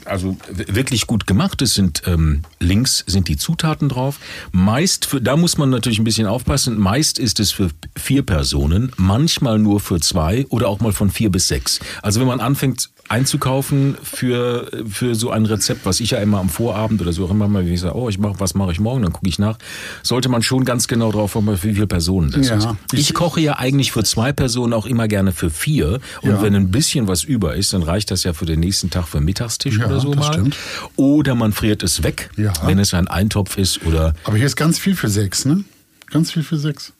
also 0.05 0.38
wirklich 0.50 1.05
gut 1.05 1.27
gemacht. 1.27 1.62
Es 1.62 1.74
sind 1.75 2.01
ähm, 2.07 2.41
links 2.60 3.03
sind 3.05 3.27
die 3.27 3.38
Zutaten 3.38 3.89
drauf. 3.89 4.19
Meist 4.51 5.05
für, 5.05 5.21
da 5.21 5.38
muss 5.38 5.57
man 5.57 5.69
natürlich 5.69 6.00
ein 6.00 6.03
bisschen 6.03 6.25
aufpassen. 6.25 6.79
Meist 6.79 7.19
ist 7.19 7.39
es 7.39 7.51
für 7.51 7.69
vier 7.95 8.24
Personen, 8.24 8.91
manchmal 8.98 9.60
nur 9.60 9.79
für 9.79 10.00
zwei 10.00 10.45
oder 10.50 10.69
auch 10.69 10.79
mal 10.79 10.91
von 10.91 11.12
vier 11.12 11.31
bis 11.31 11.48
sechs. 11.48 11.79
Also 12.01 12.19
wenn 12.19 12.27
man 12.27 12.39
anfängt 12.39 12.89
einzukaufen 13.10 13.98
für, 14.03 14.70
für 14.89 15.15
so 15.15 15.31
ein 15.31 15.46
Rezept, 15.46 15.86
was 15.86 16.00
ich 16.00 16.12
ja 16.12 16.20
immer 16.20 16.39
am 16.39 16.50
Vorabend 16.50 17.01
oder 17.01 17.12
so 17.13 17.25
auch 17.25 17.31
immer 17.31 17.48
mal, 17.48 17.65
wie 17.65 17.74
ich 17.74 17.81
sage, 17.81 17.96
oh, 17.96 18.10
ich 18.10 18.17
mach, 18.17 18.39
was 18.39 18.53
mache 18.53 18.72
ich 18.72 18.79
morgen, 18.79 19.01
dann 19.03 19.12
gucke 19.13 19.27
ich 19.27 19.38
nach, 19.39 19.58
sollte 20.01 20.29
man 20.29 20.41
schon 20.43 20.65
ganz 20.65 20.88
genau 20.88 21.12
drauf 21.12 21.34
kommen, 21.34 21.58
wie 21.63 21.74
viele 21.74 21.88
Personen 21.88 22.31
das 22.31 22.48
Ja. 22.50 22.55
ist. 22.58 22.67
Ich 22.93 23.13
koche 23.13 23.41
ja 23.41 23.58
eigentlich 23.58 23.91
für 23.91 24.03
zwei 24.03 24.31
Personen 24.31 24.74
auch 24.74 24.86
immer 24.86 25.08
gerne 25.08 25.31
für 25.34 25.50
vier. 25.50 26.00
Und 26.22 26.29
Ja. 26.31 26.41
wenn 26.41 26.55
ein 26.55 26.72
bisschen 26.72 27.08
was 27.08 27.24
über 27.24 27.55
ist, 27.55 27.74
dann 27.74 27.84
reicht 27.84 28.12
das 28.12 28.24
ja 28.24 28.34
für 28.34 28.46
den 28.46 28.60
nächsten 28.60 28.89
Tag 28.89 29.08
für 29.08 29.17
den 29.17 29.25
Mittagstisch 29.25 29.77
Ja, 29.77 29.88
oder 29.88 30.00
so 30.00 30.13
das 30.13 30.27
mal. 30.27 30.34
stimmt. 30.34 30.55
Oder 30.96 31.36
man 31.36 31.51
friert 31.53 31.84
es 31.84 32.03
weg, 32.03 32.29
wenn 32.65 32.79
es 32.79 32.93
ein 32.93 33.08
Eintopf 33.08 33.58
ist 33.58 33.86
oder 33.86 34.13
Aber 34.24 34.38
hier 34.38 34.46
ist 34.46 34.55
ganz 34.55 34.79
viel 34.79 34.96
für 34.96 35.10
sechs, 35.10 35.46
ne? 35.46 35.63
Ganz 36.10 36.31
viel 36.31 36.43
für 36.43 36.58
sechs. 36.58 36.93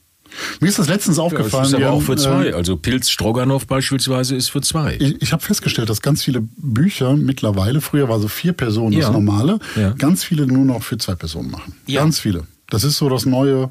Mir 0.60 0.68
ist 0.70 0.80
das 0.80 0.88
letztens 0.88 1.18
ja, 1.18 1.24
es 1.26 1.32
aufgefallen. 1.34 1.66
ist 1.66 1.74
aber 1.74 1.92
auch 1.92 2.02
für 2.02 2.16
zwei. 2.16 2.48
äh, 2.48 2.54
Also 2.54 2.78
Pilz 2.78 3.10
Stroganoff 3.10 3.68
beispielsweise 3.68 4.36
ist 4.36 4.50
für 4.50 4.62
zwei. 4.62 4.98
Ich, 5.00 5.22
ich 5.22 5.32
habe 5.34 5.44
festgestellt, 5.44 5.90
dass 5.90 6.02
ganz 6.02 6.24
viele 6.24 6.42
Bücher 6.58 7.16
mittlerweile, 7.16 7.82
früher 7.82 8.08
war 8.10 8.20
so 8.20 8.28
vier 8.28 8.54
Personen 8.54 8.94
Ja. 8.94 9.02
das 9.02 9.12
Normale, 9.12 9.60
Ja. 9.76 9.92
ganz 9.92 10.24
viele 10.24 10.48
nur 10.48 10.66
noch 10.66 10.84
für 10.84 10.98
zwei 10.98 11.16
Personen 11.16 11.52
machen. 11.52 11.74
Ja. 11.86 12.02
Ganz 12.02 12.20
viele. 12.20 12.46
Das 12.70 12.84
ist 12.84 12.98
so 12.98 13.10
das 13.10 13.26
neue, 13.26 13.70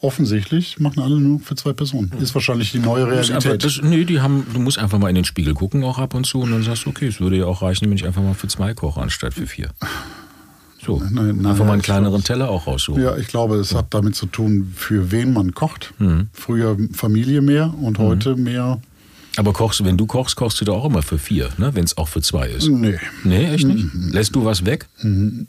offensichtlich 0.00 0.78
machen 0.78 1.00
alle 1.00 1.18
nur 1.18 1.40
für 1.40 1.56
zwei 1.56 1.72
Personen. 1.72 2.12
Ist 2.20 2.34
wahrscheinlich 2.34 2.70
die 2.72 2.78
neue 2.78 3.06
Das 3.06 3.30
Realität. 3.30 3.64
das, 3.64 3.80
nee, 3.82 4.04
die 4.04 4.20
haben, 4.20 4.46
du 4.52 4.60
musst 4.60 4.78
einfach 4.78 4.98
mal 4.98 5.08
in 5.08 5.14
den 5.16 5.24
Spiegel 5.24 5.54
gucken, 5.54 5.82
auch 5.82 5.98
ab 5.98 6.14
und 6.14 6.24
zu, 6.24 6.40
und 6.40 6.50
dann 6.52 6.62
sagst 6.62 6.84
du, 6.86 6.90
okay, 6.90 7.06
es 7.08 7.20
würde 7.20 7.36
ja 7.38 7.46
auch 7.46 7.62
reichen, 7.62 7.86
wenn 7.90 7.96
ich 7.96 8.06
einfach 8.06 8.22
mal 8.22 8.34
für 8.34 8.46
zwei 8.48 8.74
koche, 8.74 9.00
anstatt 9.00 9.34
für 9.34 9.46
vier. 9.46 9.70
So, 10.88 11.02
Nein, 11.10 11.36
nein, 11.36 11.46
einfach 11.46 11.66
mal 11.66 11.74
einen 11.74 11.82
kleineren 11.82 12.24
Teller 12.24 12.48
auch 12.48 12.66
raussuchen. 12.66 13.02
ja, 13.02 13.14
ich 13.18 13.26
glaube, 13.28 13.56
es 13.56 13.74
hat 13.74 13.92
damit 13.92 14.16
zu 14.16 14.24
tun, 14.24 14.72
für 14.74 15.10
wen 15.10 15.34
man 15.34 15.52
kocht. 15.52 15.92
Mhm. 15.98 16.28
Früher 16.32 16.78
Familie 16.94 17.42
mehr 17.42 17.74
und 17.82 17.98
heute 17.98 18.36
mehr. 18.36 18.80
Aber 19.36 19.52
kochst, 19.52 19.84
wenn 19.84 19.98
du 19.98 20.06
kochst, 20.06 20.36
kochst 20.36 20.62
du 20.62 20.64
da 20.64 20.72
auch 20.72 20.86
immer 20.86 21.02
für 21.02 21.18
vier, 21.18 21.50
ne? 21.58 21.74
wenn 21.74 21.84
es 21.84 21.98
auch 21.98 22.08
für 22.08 22.22
zwei 22.22 22.48
ist. 22.48 22.68
Nee. 22.68 22.98
Nee, 23.22 23.44
echt 23.50 23.66
nicht? 23.66 23.86
Lässt 24.12 24.34
du 24.34 24.46
was 24.46 24.64
weg? 24.64 24.88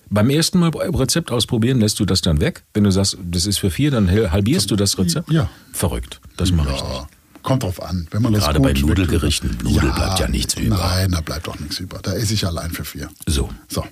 Beim 0.10 0.30
ersten 0.30 0.60
Mal 0.60 0.72
Rezept 0.76 1.32
ausprobieren, 1.32 1.80
lässt 1.80 2.02
du 2.02 2.06
das 2.06 2.20
dann 2.20 2.42
weg? 2.42 2.64
Wenn 2.74 2.84
du 2.84 2.92
sagst, 2.92 3.18
das 3.24 3.46
ist 3.46 3.60
für 3.60 3.72
vier, 3.72 3.92
dann 3.92 4.12
halbierst 4.12 4.70
du 4.72 4.76
das 4.76 4.98
Rezept? 4.98 5.32
Ja. 5.32 5.50
Verrückt. 5.72 6.20
Das 6.36 6.52
mache 6.52 6.68
ich 6.68 6.84
nicht. 6.84 6.84
Ja, 6.84 7.08
kommt 7.44 7.64
drauf 7.64 7.82
an. 7.82 8.08
Wenn 8.12 8.22
man 8.24 8.34
das 8.34 8.44
Gerade 8.44 8.60
bei 8.60 8.74
Nudelgerichten. 8.74 9.58
Nudel 9.64 9.90
bleibt 9.94 10.20
ja 10.20 10.28
nichts 10.28 10.56
über. 10.56 10.76
Nein, 10.78 11.12
da 11.12 11.22
bleibt 11.22 11.48
auch 11.48 11.58
nichts 11.60 11.80
über. 11.80 12.00
Da 12.00 12.14
esse 12.14 12.34
ich 12.34 12.46
allein 12.46 12.72
für 12.72 12.84
vier. 12.84 13.10
So. 13.26 13.50
So. 13.70 13.86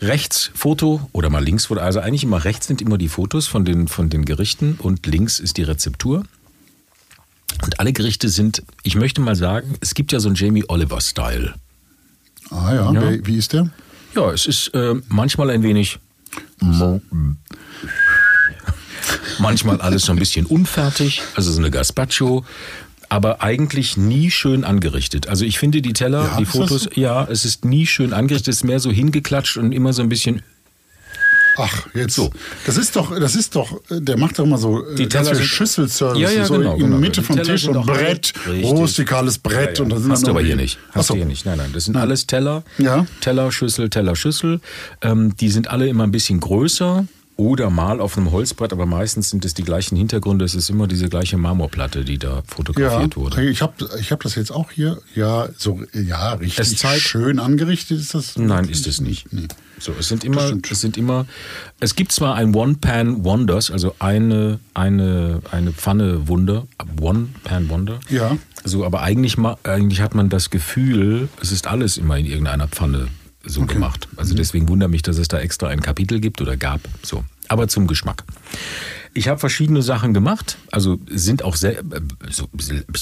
Rechts 0.00 0.50
Foto 0.54 1.08
oder 1.12 1.30
mal 1.30 1.42
links, 1.42 1.66
Foto. 1.66 1.80
also 1.80 2.00
eigentlich 2.00 2.24
immer 2.24 2.44
rechts 2.44 2.66
sind 2.66 2.82
immer 2.82 2.98
die 2.98 3.08
Fotos 3.08 3.46
von 3.46 3.64
den, 3.64 3.88
von 3.88 4.10
den 4.10 4.24
Gerichten 4.24 4.76
und 4.78 5.06
links 5.06 5.38
ist 5.40 5.56
die 5.56 5.62
Rezeptur. 5.62 6.24
Und 7.64 7.80
alle 7.80 7.92
Gerichte 7.92 8.28
sind, 8.28 8.62
ich 8.82 8.96
möchte 8.96 9.20
mal 9.20 9.36
sagen, 9.36 9.76
es 9.80 9.94
gibt 9.94 10.12
ja 10.12 10.20
so 10.20 10.28
einen 10.28 10.36
Jamie 10.36 10.64
Oliver-Style. 10.68 11.54
Ah 12.50 12.74
ja, 12.74 12.92
Ja. 12.92 13.00
Wer, 13.00 13.26
wie 13.26 13.36
ist 13.36 13.52
der? 13.52 13.70
Ja, 14.14 14.30
es 14.30 14.46
ist 14.46 14.68
äh, 14.74 14.94
manchmal 15.08 15.50
ein 15.50 15.62
wenig. 15.62 15.98
Mo 16.60 17.00
manchmal 19.38 19.80
alles 19.80 20.02
so 20.02 20.12
ein 20.12 20.18
bisschen 20.18 20.46
unfertig, 20.46 21.22
also 21.34 21.52
so 21.52 21.58
eine 21.58 21.70
Gazpacho, 21.70 22.44
aber 23.08 23.42
eigentlich 23.42 23.96
nie 23.96 24.30
schön 24.30 24.64
angerichtet. 24.64 25.28
Also 25.28 25.44
ich 25.44 25.58
finde 25.58 25.82
die 25.82 25.92
Teller, 25.92 26.24
Ja, 26.24 26.36
die 26.38 26.44
das 26.44 26.52
Fotos, 26.52 26.88
ja, 26.94 27.24
es 27.30 27.44
ist 27.44 27.64
nie 27.64 27.86
schön 27.86 28.12
angerichtet, 28.12 28.48
es 28.48 28.56
ist 28.58 28.64
mehr 28.64 28.80
so 28.80 28.90
hingeklatscht 28.90 29.56
und 29.56 29.72
immer 29.72 29.92
so 29.92 30.02
ein 30.02 30.08
bisschen. 30.08 30.42
Ach, 31.58 31.86
jetzt. 31.94 32.14
So. 32.14 32.30
Das 32.66 32.76
ist 32.76 32.94
doch, 32.96 33.18
das 33.18 33.34
ist 33.34 33.54
doch, 33.56 33.80
äh, 33.90 33.98
der 33.98 34.18
macht 34.18 34.38
doch 34.38 34.44
immer 34.44 34.58
so 34.58 34.86
äh, 34.86 34.94
Die 34.94 35.08
ganz 35.08 35.26
Teller 35.28 35.36
sind- 35.38 35.46
Schüsselservice, 35.46 36.20
Ja, 36.20 36.30
ja, 36.30 36.44
so 36.44 36.58
genau, 36.58 36.72
in 36.74 36.78
genau. 36.80 36.90
der 36.90 36.98
Mitte 37.00 37.22
vom 37.22 37.42
Tisch 37.42 37.66
und 37.66 37.86
Brett, 37.86 38.34
Richtig. 38.46 38.64
rustikales 38.64 39.38
Brett. 39.38 39.80
und 39.80 39.88
da 39.88 39.96
sind 39.98 40.10
Hast 40.12 40.26
du 40.26 40.32
aber 40.32 40.42
hier 40.42 40.56
nicht. 40.56 40.78
Hast 40.92 41.08
du 41.08 41.14
hier 41.14 41.24
nicht. 41.24 41.46
Nein, 41.46 41.56
nein. 41.56 41.70
Das 41.72 41.86
sind 41.86 41.96
alles 41.96 42.26
Teller. 42.26 42.62
Ja. 42.76 43.06
Teller, 43.22 43.50
Schüssel, 43.52 43.88
Teller, 43.88 44.16
Schüssel. 44.16 44.60
Ähm, 45.00 45.34
die 45.38 45.48
sind 45.48 45.68
alle 45.70 45.88
immer 45.88 46.04
ein 46.04 46.10
bisschen 46.12 46.40
größer 46.40 47.06
oder 47.36 47.68
mal 47.70 48.00
auf 48.00 48.16
einem 48.16 48.30
Holzbrett, 48.30 48.72
aber 48.72 48.86
meistens 48.86 49.28
sind 49.30 49.44
es 49.44 49.52
die 49.54 49.62
gleichen 49.62 49.94
Hintergründe. 49.96 50.44
Es 50.44 50.54
ist 50.54 50.70
immer 50.70 50.86
diese 50.86 51.08
gleiche 51.08 51.36
Marmorplatte, 51.36 52.04
die 52.04 52.18
da 52.18 52.36
Ja, 52.36 52.42
fotografiert 52.46 53.16
wurde. 53.16 53.44
ich 53.50 53.60
habe 53.60 53.74
ich 54.00 54.10
hab 54.10 54.22
das 54.22 54.34
jetzt 54.36 54.50
auch 54.50 54.70
hier. 54.70 54.98
Ja, 55.14 55.48
so, 55.58 55.82
ja, 55.92 56.32
richtig 56.34 56.58
Es 56.58 56.76
zeigt- 56.76 57.02
schön 57.02 57.38
angerichtet 57.38 58.00
ist 58.00 58.14
das. 58.14 58.36
Nein, 58.38 58.68
ist 58.68 58.86
es 58.86 59.00
nicht. 59.00 59.32
Nee. 59.32 59.48
So, 59.78 59.92
es 59.98 60.08
sind 60.08 60.24
immer, 60.24 60.50
es 60.70 60.80
sind 60.80 60.96
immer, 60.96 61.26
es 61.80 61.94
gibt 61.94 62.10
zwar 62.12 62.36
ein 62.36 62.54
One-Pan-Wonders, 62.54 63.70
also 63.70 63.94
eine, 63.98 64.58
eine, 64.72 65.42
eine 65.50 65.72
Pfanne-Wunder, 65.72 66.66
One-Pan-Wonder. 66.98 68.00
Ja. 68.08 68.38
So, 68.64 68.84
aber 68.86 69.02
eigentlich, 69.02 69.36
eigentlich 69.64 70.00
hat 70.00 70.14
man 70.14 70.30
das 70.30 70.48
Gefühl, 70.48 71.28
es 71.42 71.52
ist 71.52 71.66
alles 71.66 71.98
immer 71.98 72.16
in 72.16 72.24
irgendeiner 72.26 72.68
Pfanne 72.68 73.08
so 73.46 73.64
gemacht. 73.66 74.08
Also 74.16 74.34
Mhm. 74.34 74.38
deswegen 74.38 74.68
wundert 74.68 74.90
mich, 74.90 75.02
dass 75.02 75.18
es 75.18 75.28
da 75.28 75.38
extra 75.40 75.68
ein 75.68 75.80
Kapitel 75.80 76.20
gibt 76.20 76.40
oder 76.40 76.56
gab. 76.56 76.80
So. 77.02 77.24
Aber 77.48 77.68
zum 77.68 77.86
Geschmack. 77.86 78.24
Ich 79.14 79.28
habe 79.28 79.38
verschiedene 79.40 79.82
Sachen 79.82 80.12
gemacht, 80.12 80.58
also 80.72 80.98
sind 81.08 81.42
auch 81.42 81.56
sehr 81.56 81.78
äh, 81.78 81.82
so, 82.30 82.48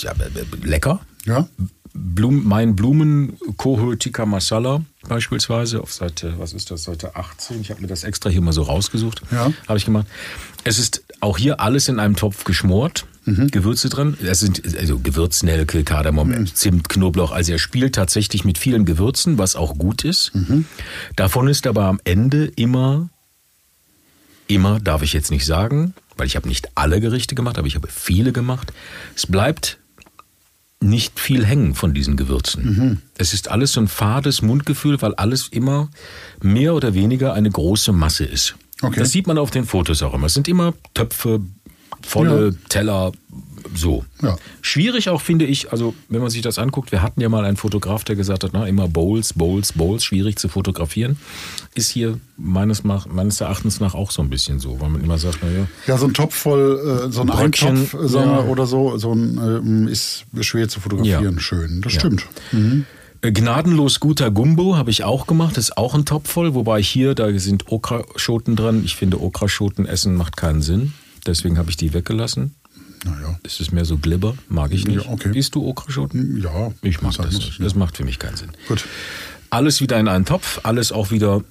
ja, 0.03 0.13
äh, 0.13 0.67
lecker. 0.67 1.01
Ja. 1.25 1.49
Blum, 1.97 2.45
mein 2.45 2.75
Blumen 2.77 3.39
Tikka 3.99 4.27
Masala 4.27 4.83
beispielsweise 5.09 5.81
auf 5.81 5.93
Seite, 5.93 6.35
was 6.39 6.53
ist 6.53 6.71
das, 6.71 6.85
Seite 6.85 7.15
18. 7.15 7.61
Ich 7.61 7.71
habe 7.71 7.81
mir 7.81 7.87
das 7.87 8.03
extra 8.05 8.31
hier 8.31 8.41
mal 8.41 8.53
so 8.53 8.63
rausgesucht. 8.63 9.23
Ja. 9.31 9.53
Habe 9.69 9.79
ich 9.79 9.85
gemacht. 9.85 10.07
Es 10.65 10.79
ist 10.79 11.05
auch 11.21 11.39
hier 11.39 11.61
alles 11.61 11.89
in 11.89 12.01
einem 12.01 12.17
Topf 12.17 12.45
geschmort. 12.45 13.07
Gewürze 13.25 13.88
drin. 13.88 14.16
Es 14.23 14.40
sind 14.40 14.62
also 14.76 14.99
Gewürznelke, 14.99 15.85
Kardamom, 15.85 16.47
Zimt, 16.54 16.88
Knoblauch. 16.88 17.33
Also 17.33 17.52
er 17.52 17.59
spielt 17.59 17.95
tatsächlich 17.95 18.45
mit 18.45 18.59
vielen 18.59 18.85
Gewürzen, 18.85 19.38
was 19.38 19.57
auch 19.57 19.78
gut 19.78 20.04
ist. 20.04 20.33
Davon 21.16 21.49
ist 21.49 21.66
aber 21.66 21.85
am 21.85 22.00
Ende 22.04 22.47
immer, 22.57 23.09
immer, 24.47 24.78
darf 24.81 25.02
ich 25.02 25.12
jetzt 25.12 25.31
nicht 25.31 25.47
sagen, 25.47 25.95
weil 26.16 26.26
ich 26.26 26.37
habe 26.37 26.49
nicht 26.49 26.69
alle 26.75 27.00
Gerichte 27.00 27.35
gemacht, 27.35 27.59
aber 27.59 27.66
ich 27.66 27.76
habe 27.76 27.88
viele 27.90 28.33
gemacht. 28.33 28.73
Es 29.16 29.26
bleibt 29.26 29.78
nicht 30.81 31.19
viel 31.19 31.45
hängen 31.47 31.75
von 31.75 31.95
diesen 31.95 32.16
Gewürzen. 32.16 32.64
Mhm. 32.64 32.99
Es 33.16 33.33
ist 33.33 33.49
alles 33.50 33.73
so 33.73 33.81
ein 33.81 33.88
fades 33.88 34.43
Mundgefühl, 34.43 35.00
weil 35.00 35.14
alles 35.14 35.49
immer 35.49 35.88
mehr 36.43 36.75
oder 36.75 36.95
weniger 36.95 37.33
eine 37.33 37.50
große 37.50 37.93
Masse 37.93 38.25
ist. 38.25 38.54
Okay. 38.83 39.00
Das 39.00 39.11
sieht 39.11 39.26
man 39.26 39.38
auf 39.38 39.50
den 39.50 39.64
Fotos 39.64 40.02
auch 40.02 40.14
immer. 40.14 40.26
Es 40.26 40.35
sind 40.35 40.47
immer 40.47 40.75
Töpfe, 40.93 41.40
volle 42.05 42.47
Ja. 42.49 42.57
Teller, 42.69 43.13
so. 43.75 44.05
Ja. 44.23 44.37
Schwierig 44.61 45.09
auch, 45.09 45.21
finde 45.21 45.47
ich, 45.47 45.73
also 45.73 45.95
wenn 46.09 46.21
man 46.21 46.31
sich 46.31 46.43
das 46.43 46.59
anguckt, 46.59 46.93
wir 46.93 47.03
hatten 47.03 47.21
ja 47.21 47.29
mal 47.29 47.45
einen 47.45 47.57
Fotograf, 47.57 48.05
der 48.05 48.15
gesagt 48.17 48.45
hat, 48.45 48.51
na, 48.53 48.67
immer 48.67 48.89
Bowls, 48.89 49.33
Bowls, 49.33 49.73
Bowls, 49.73 50.05
schwierig 50.05 50.39
zu 50.39 50.49
fotografieren. 50.49 51.17
Ist 51.75 51.91
hier 51.91 52.21
meines, 52.37 52.85
meines 52.85 53.41
Erachtens 53.41 53.81
nach 53.81 53.95
auch 53.95 54.11
so 54.11 54.23
ein 54.23 54.31
bisschen 54.31 54.61
so, 54.61 54.81
weil 54.81 54.91
man 54.91 55.03
immer 55.03 55.19
sagt, 55.19 55.43
naja, 55.43 55.67
Ja, 55.87 55.97
so 55.97 56.07
ein 56.07 56.15
Topf 56.15 56.35
voll, 56.35 57.07
äh, 57.09 57.11
so 57.11 57.23
ein 57.23 57.29
Brötchen, 57.29 57.69
Eintopf 57.69 57.95
äh, 57.95 58.13
wir, 58.13 58.21
ja. 58.21 58.45
oder 58.45 58.67
so, 58.67 58.99
so 58.99 59.13
ein, 59.13 59.39
ähm, 59.39 59.89
ist 59.89 60.27
schwer 60.41 60.69
zu 60.69 60.81
fotografieren. 60.81 61.35
Ja. 61.35 61.41
Schön, 61.41 61.81
das 61.83 61.95
stimmt. 61.95 62.27
Äh, 63.23 63.33
Gnadenlos 63.33 64.01
guter 64.01 64.31
Gumbo 64.31 64.77
habe 64.77 64.91
ich 64.91 65.03
auch 65.03 65.27
gemacht. 65.27 65.57
Ist 65.57 65.79
auch 65.79 65.95
ein 65.95 66.05
Topf 66.05 66.31
voll, 66.31 66.55
wobei 66.55 66.83
hier, 66.83 67.15
da 67.15 67.37
sind 67.39 67.73
Okraschoten 67.73 68.55
dran. 68.55 68.83
Ich 68.85 68.97
finde, 68.97 69.21
Okraschoten 69.21 69.87
essen 69.87 70.15
macht 70.15 70.37
keinen 70.37 70.61
Sinn. 70.61 70.93
Deswegen 71.26 71.59
habe 71.59 71.71
ich 71.71 71.76
die 71.76 71.95
weggelassen. 71.95 72.54
Naja. 73.04 73.38
Es 73.43 73.61
ist 73.61 73.73
mehr 73.73 73.85
so 73.85 73.99
Glibber, 73.99 74.35
mag 74.49 74.73
ich 74.73 74.87
nicht. 74.87 75.04
Ja, 75.04 75.11
okay. 75.11 75.37
Isst 75.38 75.54
du 75.54 75.64
Okraschoten? 75.66 76.40
Ja, 76.43 76.73
Ich 76.83 77.02
mag 77.02 77.14
das 77.16 77.33
nicht. 77.35 77.59
ja. 77.59 77.64
Das 77.64 77.75
macht 77.75 77.97
für 77.97 78.04
mich 78.04 78.19
keinen 78.19 78.37
Sinn. 78.37 78.50
Gut. 78.69 78.85
Alles 79.50 79.81
wieder 79.81 79.99
in 80.00 80.09
einen 80.09 80.25
Topf, 80.25 80.61
alles 80.62 80.90
auch 80.90 81.11
wieder, 81.11 81.45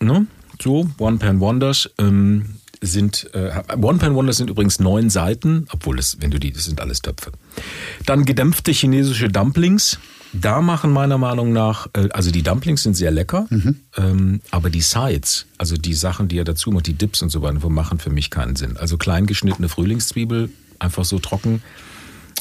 ne? 0.00 0.26
So, 0.62 0.90
One-Pan-Wonders. 0.98 1.90
Ähm, 1.98 2.56
sind 2.80 3.28
äh, 3.34 3.62
One-Pan-Wonders 3.76 4.36
sind 4.36 4.50
übrigens 4.50 4.78
neun 4.78 5.10
Seiten, 5.10 5.66
obwohl 5.72 5.96
das, 5.96 6.18
wenn 6.20 6.30
du 6.30 6.38
die, 6.38 6.52
das 6.52 6.64
sind 6.66 6.80
alles 6.80 7.02
Töpfe. 7.02 7.32
Dann 8.06 8.24
gedämpfte 8.24 8.70
chinesische 8.70 9.28
Dumplings. 9.28 9.98
Da 10.32 10.60
machen 10.60 10.92
meiner 10.92 11.18
Meinung 11.18 11.52
nach, 11.52 11.88
äh, 11.94 12.08
also 12.10 12.30
die 12.30 12.42
Dumplings 12.42 12.82
sind 12.82 12.94
sehr 12.94 13.10
lecker, 13.10 13.46
ähm, 13.96 14.40
aber 14.50 14.70
die 14.70 14.80
Sides, 14.80 15.46
also 15.56 15.76
die 15.76 15.94
Sachen, 15.94 16.28
die 16.28 16.38
er 16.38 16.44
dazu 16.44 16.70
macht, 16.70 16.86
die 16.86 16.94
Dips 16.94 17.22
und 17.22 17.30
so 17.30 17.42
weiter, 17.42 17.68
machen 17.68 17.98
für 17.98 18.10
mich 18.10 18.30
keinen 18.30 18.56
Sinn. 18.56 18.76
Also 18.76 18.98
klein 18.98 19.26
geschnittene 19.26 19.68
Frühlingszwiebel, 19.68 20.50
einfach 20.78 21.04
so 21.04 21.18
trocken. 21.18 21.62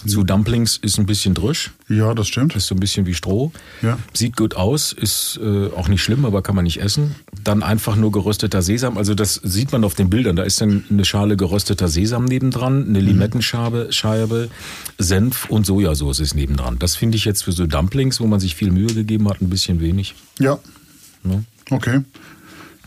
Zu 0.08 0.24
Dumplings 0.24 0.78
ist 0.78 0.98
ein 1.00 1.06
bisschen 1.06 1.34
drisch. 1.34 1.72
Ja, 1.90 2.14
das 2.14 2.28
stimmt. 2.28 2.56
Ist 2.56 2.68
so 2.68 2.76
ein 2.76 2.80
bisschen 2.80 3.06
wie 3.06 3.14
Stroh. 3.14 3.52
Ja. 3.82 3.98
Sieht 4.14 4.36
gut 4.38 4.56
aus, 4.56 4.92
ist 4.94 5.40
äh, 5.44 5.68
auch 5.76 5.88
nicht 5.88 6.02
schlimm, 6.04 6.26
aber 6.26 6.42
kann 6.42 6.56
man 6.56 6.64
nicht 6.64 6.82
essen. 6.82 7.16
Dann 7.44 7.62
einfach 7.64 7.96
nur 7.96 8.12
gerösteter 8.12 8.62
Sesam. 8.62 8.98
Also 8.98 9.14
das 9.16 9.36
sieht 9.44 9.72
man 9.72 9.84
auf 9.84 9.94
den 9.96 10.10
Bildern. 10.10 10.36
Da 10.36 10.44
ist 10.44 10.60
dann 10.62 10.84
eine 10.90 11.06
Schale 11.06 11.38
gerösteter 11.38 11.88
Sesam 11.88 12.26
nebendran, 12.26 12.84
Mhm. 12.84 12.90
eine 12.90 13.00
Limettenscheibe, 13.02 13.88
Scheibe, 13.92 14.50
Senf 14.98 15.50
und 15.50 15.66
Sojasauce 15.66 16.20
ist 16.22 16.36
nebendran. 16.36 16.78
Das 16.80 16.96
finde 16.96 17.18
ich 17.18 17.26
jetzt 17.26 17.44
für 17.44 17.52
so 17.52 17.68
Dumplings, 17.68 18.20
wo 18.20 18.28
man 18.28 18.40
sich 18.40 18.56
viel 18.56 18.72
Mühe 18.72 18.88
gegeben 18.88 19.30
hat, 19.30 19.42
ein 19.42 19.50
bisschen 19.50 19.80
wenig. 19.82 20.16
Ja. 20.40 20.60
Ne? 21.24 21.44
Okay. 21.70 22.02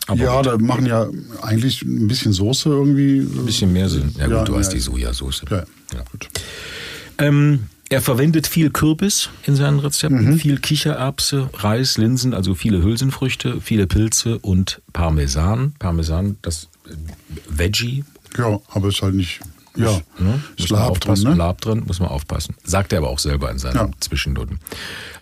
Aber 0.06 0.20
ja, 0.24 0.42
da 0.42 0.58
machen 0.58 0.86
ja 0.86 1.06
eigentlich 1.42 1.82
ein 1.82 2.08
bisschen 2.08 2.32
Soße 2.32 2.68
irgendwie. 2.68 3.20
Ein 3.20 3.46
bisschen 3.46 3.72
mehr 3.72 3.88
Sinn. 3.88 4.12
Ja 4.18 4.24
gut, 4.26 4.34
Ja, 4.34 4.44
du 4.44 4.56
hast 4.58 4.68
ja. 4.68 4.74
die 4.74 4.80
Sojasauce. 4.80 5.42
Ja, 5.50 5.58
Ja. 5.58 6.02
gut. 6.10 6.28
Ähm, 7.20 7.66
er 7.88 8.00
verwendet 8.00 8.46
viel 8.46 8.70
Kürbis 8.70 9.30
in 9.46 9.56
seinen 9.56 9.80
Rezepten, 9.80 10.38
viel 10.38 10.58
Kichererbse, 10.58 11.50
Reis, 11.54 11.98
Linsen, 11.98 12.34
also 12.34 12.54
viele 12.54 12.82
Hülsenfrüchte, 12.82 13.60
viele 13.60 13.86
Pilze 13.86 14.38
und 14.38 14.80
Parmesan. 14.92 15.74
Parmesan, 15.78 16.36
das 16.42 16.68
äh, 16.86 16.90
Veggie. 17.48 18.04
Ja, 18.38 18.60
aber 18.68 18.88
ist 18.88 19.02
halt 19.02 19.14
nicht. 19.16 19.40
Ja, 19.76 20.00
Ne? 20.18 20.40
ist 20.56 20.70
Muss 20.70 20.70
man 20.70 20.80
Lab 20.80 21.00
drin, 21.00 21.10
aufpassen. 21.10 21.30
ne? 21.30 21.36
Lab 21.36 21.60
drin, 21.60 21.82
muss 21.86 22.00
man 22.00 22.08
aufpassen. 22.10 22.54
Sagt 22.64 22.92
er 22.92 22.98
aber 22.98 23.08
auch 23.08 23.18
selber 23.18 23.50
in 23.50 23.58
seinen 23.58 23.76
Ja. 23.76 23.90
Zwischennoten. 24.00 24.58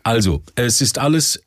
Also, 0.02 0.43
es 0.55 0.81
ist 0.81 0.99
alles, 0.99 1.43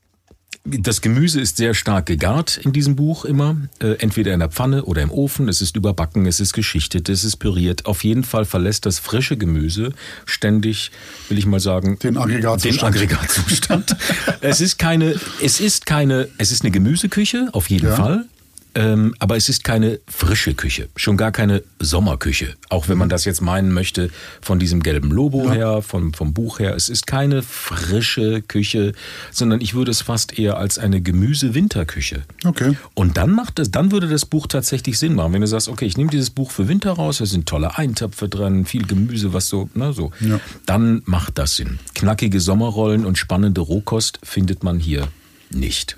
das 0.63 1.01
Gemüse 1.01 1.41
ist 1.41 1.57
sehr 1.57 1.73
stark 1.73 2.05
gegart 2.05 2.57
in 2.57 2.71
diesem 2.71 2.95
Buch 2.95 3.25
immer. 3.25 3.57
Äh, 3.79 3.93
entweder 3.93 4.33
in 4.33 4.39
der 4.39 4.49
Pfanne 4.49 4.85
oder 4.85 5.01
im 5.01 5.09
Ofen. 5.09 5.49
Es 5.49 5.61
ist 5.61 5.75
überbacken, 5.75 6.27
es 6.27 6.39
ist 6.39 6.53
geschichtet, 6.53 7.09
es 7.09 7.23
ist 7.23 7.37
püriert. 7.37 7.87
Auf 7.87 8.03
jeden 8.03 8.23
Fall 8.23 8.45
verlässt 8.45 8.85
das 8.85 8.99
frische 8.99 9.37
Gemüse 9.37 9.91
ständig, 10.25 10.91
will 11.29 11.37
ich 11.39 11.47
mal 11.47 11.59
sagen, 11.59 11.97
Den 11.99 12.15
Aggregatzustand. 12.17 12.95
Den 12.95 13.01
Aggregatzustand. 13.03 13.95
es 14.41 14.61
ist 14.61 14.77
keine, 14.77 15.15
es 15.41 15.59
ist 15.59 15.87
keine, 15.87 16.27
es 16.37 16.51
ist 16.51 16.61
eine 16.63 16.71
Gemüseküche, 16.71 17.49
auf 17.53 17.69
jeden 17.69 17.87
Ja. 17.87 17.95
Fall. 17.95 18.25
Ähm, 18.73 19.13
aber 19.19 19.35
es 19.35 19.49
ist 19.49 19.63
keine 19.63 19.99
frische 20.07 20.53
Küche, 20.53 20.87
schon 20.95 21.17
gar 21.17 21.31
keine 21.31 21.63
Sommerküche. 21.79 22.55
Auch 22.69 22.87
wenn 22.87 22.97
man 22.97 23.09
das 23.09 23.25
jetzt 23.25 23.41
meinen 23.41 23.73
möchte 23.73 24.09
von 24.41 24.59
diesem 24.59 24.81
gelben 24.81 25.11
Lobo 25.11 25.51
her, 25.51 25.81
vom, 25.81 26.13
vom 26.13 26.33
Buch 26.33 26.59
her. 26.59 26.75
Es 26.75 26.87
ist 26.87 27.05
keine 27.05 27.41
frische 27.43 28.41
Küche, 28.41 28.93
sondern 29.31 29.59
ich 29.59 29.73
würde 29.73 29.91
es 29.91 30.01
fast 30.01 30.39
eher 30.39 30.57
als 30.57 30.77
eine 30.77 31.01
Gemüse-Winterküche. 31.01 32.23
Okay. 32.45 32.77
Und 32.93 33.17
dann 33.17 33.31
macht 33.31 33.59
es, 33.59 33.71
dann 33.71 33.91
würde 33.91 34.07
das 34.07 34.25
Buch 34.25 34.47
tatsächlich 34.47 34.97
Sinn 34.97 35.15
machen, 35.15 35.33
wenn 35.33 35.41
du 35.41 35.47
sagst, 35.47 35.67
okay, 35.67 35.85
ich 35.85 35.97
nehme 35.97 36.09
dieses 36.09 36.29
Buch 36.29 36.51
für 36.51 36.69
Winter 36.69 36.91
raus, 36.93 37.17
da 37.17 37.25
sind 37.25 37.47
tolle 37.47 37.77
Eintöpfe 37.77 38.29
drin, 38.29 38.65
viel 38.65 38.85
Gemüse, 38.85 39.33
was 39.33 39.49
so, 39.49 39.69
ne, 39.73 39.91
so. 39.91 40.11
Ja. 40.21 40.39
Dann 40.65 41.01
macht 41.05 41.37
das 41.37 41.57
Sinn. 41.57 41.79
Knackige 41.93 42.39
Sommerrollen 42.39 43.05
und 43.05 43.17
spannende 43.17 43.61
Rohkost 43.61 44.19
findet 44.23 44.63
man 44.63 44.79
hier 44.79 45.09
nicht. 45.49 45.97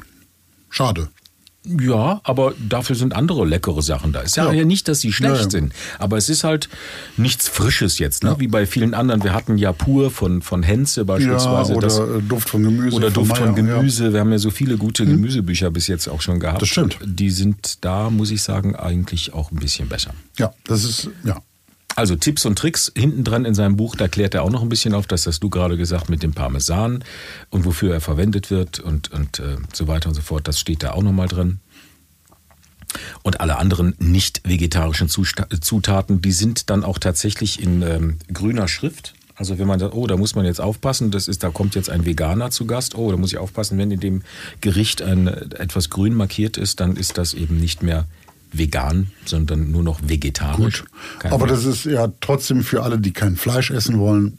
Schade. 0.70 1.10
Ja, 1.65 2.20
aber 2.24 2.53
dafür 2.60 2.96
sind 2.96 3.15
andere 3.15 3.46
leckere 3.46 3.82
Sachen 3.82 4.12
da. 4.12 4.20
Ist 4.22 4.36
ja, 4.36 4.48
Ja. 4.48 4.51
ja 4.51 4.65
nicht, 4.65 4.88
dass 4.88 5.00
sie 5.00 5.13
schlecht 5.13 5.36
Ja, 5.36 5.41
ja. 5.43 5.50
sind, 5.50 5.74
aber 5.98 6.17
es 6.17 6.27
ist 6.27 6.43
halt 6.43 6.67
nichts 7.15 7.48
Frisches 7.48 8.00
jetzt, 8.00 8.24
ne? 8.24 8.36
wie 8.39 8.48
bei 8.48 8.65
vielen 8.65 8.93
anderen. 8.93 9.24
Wir 9.24 9.34
hatten 9.34 9.58
ja 9.58 9.72
pur 9.72 10.12
von, 10.12 10.41
von 10.41 10.62
Henze 10.63 11.01
Ja, 11.01 11.05
beispielsweise. 11.05 11.74
oder 11.74 11.88
das, 11.88 12.01
Duft 12.27 12.50
von 12.50 12.63
Gemüse. 12.63 12.96
oder 12.98 13.12
Duft 13.12 13.38
von 13.38 13.51
Meier, 13.53 13.55
Gemüse. 13.55 14.12
Wir 14.12 14.20
haben 14.20 14.32
ja 14.32 14.39
so 14.39 14.51
viele 14.51 14.77
gute 14.77 15.05
Gemüsebücher 15.05 15.72
bis 15.72 15.88
jetzt 15.88 16.08
auch 16.10 16.22
schon 16.22 16.39
gehabt. 16.39 16.62
Das 16.62 16.70
stimmt. 16.70 16.98
Die 17.05 17.29
sind 17.29 17.77
da, 17.86 18.10
muss 18.10 18.29
ich 18.32 18.41
sagen, 18.41 18.75
eigentlich 18.75 19.34
auch 19.34 19.51
ein 19.51 19.58
bisschen 19.58 19.88
besser. 19.88 20.13
Ja. 20.38 20.48
ja, 20.48 20.53
das 20.65 20.84
ist, 20.84 21.10
ja. 21.24 21.41
Also 21.95 22.15
Tipps 22.15 22.45
und 22.45 22.57
Tricks 22.57 22.91
hinten 22.95 23.23
dran 23.23 23.45
in 23.45 23.53
seinem 23.53 23.75
Buch, 23.75 23.95
da 23.95 24.07
klärt 24.07 24.33
er 24.33 24.43
auch 24.43 24.50
noch 24.50 24.63
ein 24.63 24.69
bisschen 24.69 24.93
auf, 24.93 25.05
das 25.05 25.27
hast 25.27 25.41
du 25.41 25.50
gerade 25.50 25.77
gesagt 25.77 26.09
mit 26.09 26.23
dem 26.23 26.33
Parmesan 26.33 27.03
und 27.50 27.65
wofür 27.65 27.93
er 27.93 28.01
verwendet 28.01 28.50
wird 28.50 28.79
und, 28.79 29.12
und 29.12 29.39
äh, 29.39 29.57
so 29.73 29.88
weiter 29.88 30.09
und 30.09 30.15
so 30.15 30.21
fort. 30.21 30.47
Das 30.47 30.59
steht 30.59 30.83
da 30.83 30.91
auch 30.91 31.03
nochmal 31.03 31.27
drin. 31.27 31.59
Und 33.23 33.41
alle 33.41 33.57
anderen 33.57 33.95
nicht 34.00 34.41
vegetarischen 34.43 35.09
Zutaten, 35.09 36.21
die 36.21 36.31
sind 36.31 36.69
dann 36.69 36.83
auch 36.83 37.00
tatsächlich 37.00 37.62
in 37.62 37.81
ähm, 37.81 38.17
grüner 38.31 38.67
Schrift. 38.67 39.13
Also 39.35 39.57
wenn 39.57 39.65
man 39.65 39.79
sagt, 39.79 39.95
oh, 39.95 40.05
da 40.05 40.15
muss 40.15 40.35
man 40.35 40.45
jetzt 40.45 40.62
aufpassen, 40.62 41.09
das 41.09 41.27
ist, 41.27 41.43
da 41.43 41.50
kommt 41.50 41.73
jetzt 41.73 41.89
ein 41.89 42.05
Veganer 42.05 42.51
zu 42.51 42.67
Gast, 42.67 42.95
oh, 42.95 43.09
da 43.09 43.17
muss 43.17 43.31
ich 43.31 43.39
aufpassen, 43.39 43.79
wenn 43.79 43.89
in 43.89 44.00
dem 44.00 44.21
Gericht 44.62 45.01
ein, 45.01 45.27
etwas 45.27 45.89
grün 45.89 46.13
markiert 46.13 46.57
ist, 46.57 46.79
dann 46.79 46.95
ist 46.95 47.17
das 47.17 47.33
eben 47.33 47.59
nicht 47.59 47.81
mehr 47.81 48.05
vegan, 48.53 49.12
sondern 49.25 49.72
nur 49.72 49.83
noch 49.83 50.00
vegetarisch. 50.03 50.83
Gut. 51.19 51.31
Aber 51.31 51.48
das 51.48 51.65
ist 51.65 51.86
ja 51.86 52.12
trotzdem 52.22 52.63
für 52.63 52.83
alle, 52.83 53.00
die 53.00 53.12
kein 53.12 53.36
Fleisch 53.36 53.72
essen 53.72 54.00
wollen, 54.00 54.38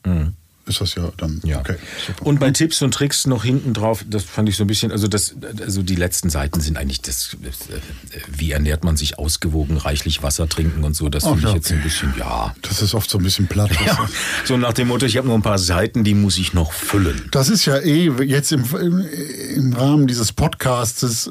ist 0.67 0.81
das 0.81 0.95
ja 0.95 1.11
dann 1.17 1.35
Mhm. 1.35 1.51
Ja. 1.51 1.61
okay. 1.61 1.77
Super. 2.07 2.27
Und 2.27 2.41
bei 2.41 2.51
Tipps 2.51 2.81
und 2.83 2.95
Tricks 2.95 3.27
noch 3.27 3.45
hinten 3.45 3.75
drauf, 3.75 4.05
das 4.09 4.25
fand 4.25 4.49
ich 4.49 4.57
so 4.57 4.65
ein 4.65 4.67
bisschen, 4.67 4.93
also 4.93 5.09
das, 5.09 5.35
also 5.61 5.83
die 5.83 5.97
letzten 5.97 6.31
Seiten 6.31 6.61
sind 6.61 6.79
eigentlich 6.79 7.03
das, 7.03 7.37
äh, 7.43 8.19
wie 8.29 8.53
ernährt 8.53 8.85
man 8.85 8.97
sich 8.97 9.19
ausgewogen, 9.19 9.77
reichlich 9.77 10.23
Wasser 10.23 10.49
trinken 10.49 10.85
und 10.85 10.95
so, 10.95 11.09
das 11.09 11.25
finde 11.25 11.41
ich 11.41 11.45
ja, 11.45 11.55
jetzt 11.55 11.69
so 11.69 11.75
ein 11.75 11.83
bisschen, 11.83 12.15
ja. 12.19 12.55
das 12.63 12.83
ist 12.83 12.95
oft 12.95 13.11
so 13.11 13.19
ein 13.19 13.25
bisschen 13.25 13.47
platt. 13.47 13.71
ja. 13.87 14.09
So 14.45 14.57
nach 14.57 14.73
dem 14.73 14.89
Motto, 14.89 15.07
ich 15.07 15.17
habe 15.17 15.27
nur 15.27 15.37
ein 15.37 15.43
paar 15.43 15.59
Seiten, 15.59 16.05
die 16.05 16.15
muss 16.15 16.39
ich 16.39 16.55
noch 16.55 16.73
füllen. 16.73 17.29
Das 17.31 17.49
ist 17.49 17.65
ja 17.67 17.79
eh 17.79 18.11
jetzt 18.25 18.53
im, 18.53 18.65
im, 18.81 19.07
im 19.57 19.73
Rahmen 19.73 20.07
dieses 20.07 20.33
Podcastes 20.33 21.31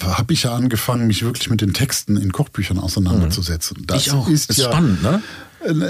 habe 0.00 0.32
ich 0.34 0.42
ja 0.44 0.54
angefangen, 0.54 1.06
mich 1.06 1.22
wirklich 1.24 1.48
mit 1.50 1.60
den 1.60 1.72
Texten 1.72 2.16
in 2.16 2.32
Kochbüchern 2.32 2.78
auseinanderzusetzen. 2.78 3.84
Das 3.86 4.06
Mhm. 4.06 4.12
Ich 4.12 4.12
auch. 4.12 4.28
Ist, 4.28 4.50
Ist 4.50 4.58
ja, 4.58 4.66
spannend, 4.70 5.02
ne? 5.02 5.22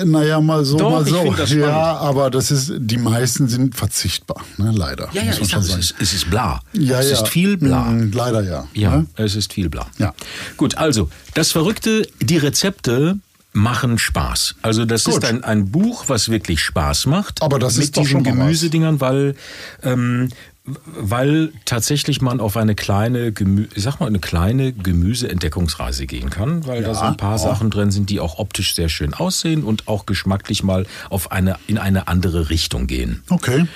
Naja, 0.04 0.40
mal 0.40 0.64
so, 0.64 0.78
Doch, 0.78 0.90
mal 0.90 1.04
so. 1.04 1.34
das 1.34 1.52
ja, 1.52 1.68
aber 1.98 2.30
das 2.30 2.50
ist, 2.50 2.72
die 2.78 2.96
meisten 2.96 3.46
sind 3.46 3.74
verzichtbar, 3.74 4.40
ne? 4.56 4.72
leider. 4.74 5.08
Ja, 5.12 5.22
ja, 5.24 5.32
ich 5.38 5.48
sag, 5.48 5.60
es 5.60 5.76
ist, 5.76 5.94
es 6.00 6.14
ist 6.14 6.30
bla. 6.30 6.60
Ja, 6.72 7.00
es 7.00 7.10
ja. 7.10 7.16
ist 7.20 7.28
viel 7.28 7.58
bla. 7.58 7.82
Mm, 7.84 8.10
Leider 8.12 8.42
ja. 8.42 8.66
Ja, 8.72 8.96
Ne? 8.98 9.06
es 9.16 9.34
ist 9.34 9.52
viel 9.52 9.68
bla. 9.68 9.86
Ja. 9.98 10.14
Gut, 10.56 10.78
also, 10.78 11.10
das 11.34 11.52
Verrückte, 11.52 12.08
die 12.22 12.38
Rezepte 12.38 13.18
machen 13.52 13.98
Spaß. 13.98 14.54
Also 14.62 14.84
das 14.84 15.04
Gut. 15.04 15.14
ist 15.14 15.24
ein, 15.24 15.42
ein 15.44 15.70
Buch, 15.70 16.04
was 16.08 16.28
wirklich 16.28 16.60
Spaß 16.60 17.06
macht. 17.06 17.42
Aber 17.42 17.58
das 17.58 17.76
mit 17.76 17.84
ist 17.84 17.96
doch 17.96 18.02
diesen. 18.02 18.22
Gemüsedingern, 18.22 19.00
weil 19.00 19.34
ähm, 19.82 20.28
weil 20.66 21.52
tatsächlich 21.64 22.20
man 22.20 22.40
auf 22.40 22.56
eine 22.56 22.74
kleine, 22.74 23.32
Gemü 23.32 23.68
ich 23.74 23.82
sag 23.82 24.00
mal, 24.00 24.06
eine 24.06 24.18
kleine 24.18 24.72
Gemüseentdeckungsreise 24.72 26.06
gehen 26.06 26.30
kann, 26.30 26.66
weil 26.66 26.82
da 26.82 26.94
so 26.94 27.02
ein 27.02 27.16
paar 27.16 27.32
ja. 27.32 27.38
Sachen 27.38 27.70
drin 27.70 27.90
sind, 27.90 28.10
die 28.10 28.20
auch 28.20 28.38
optisch 28.38 28.74
sehr 28.74 28.88
schön 28.88 29.14
aussehen 29.14 29.62
und 29.62 29.86
auch 29.86 30.06
geschmacklich 30.06 30.62
mal 30.62 30.86
auf 31.08 31.30
eine, 31.30 31.56
in 31.66 31.78
eine 31.78 32.08
andere 32.08 32.50
Richtung 32.50 32.86
gehen. 32.86 33.22
Okay. 33.28 33.66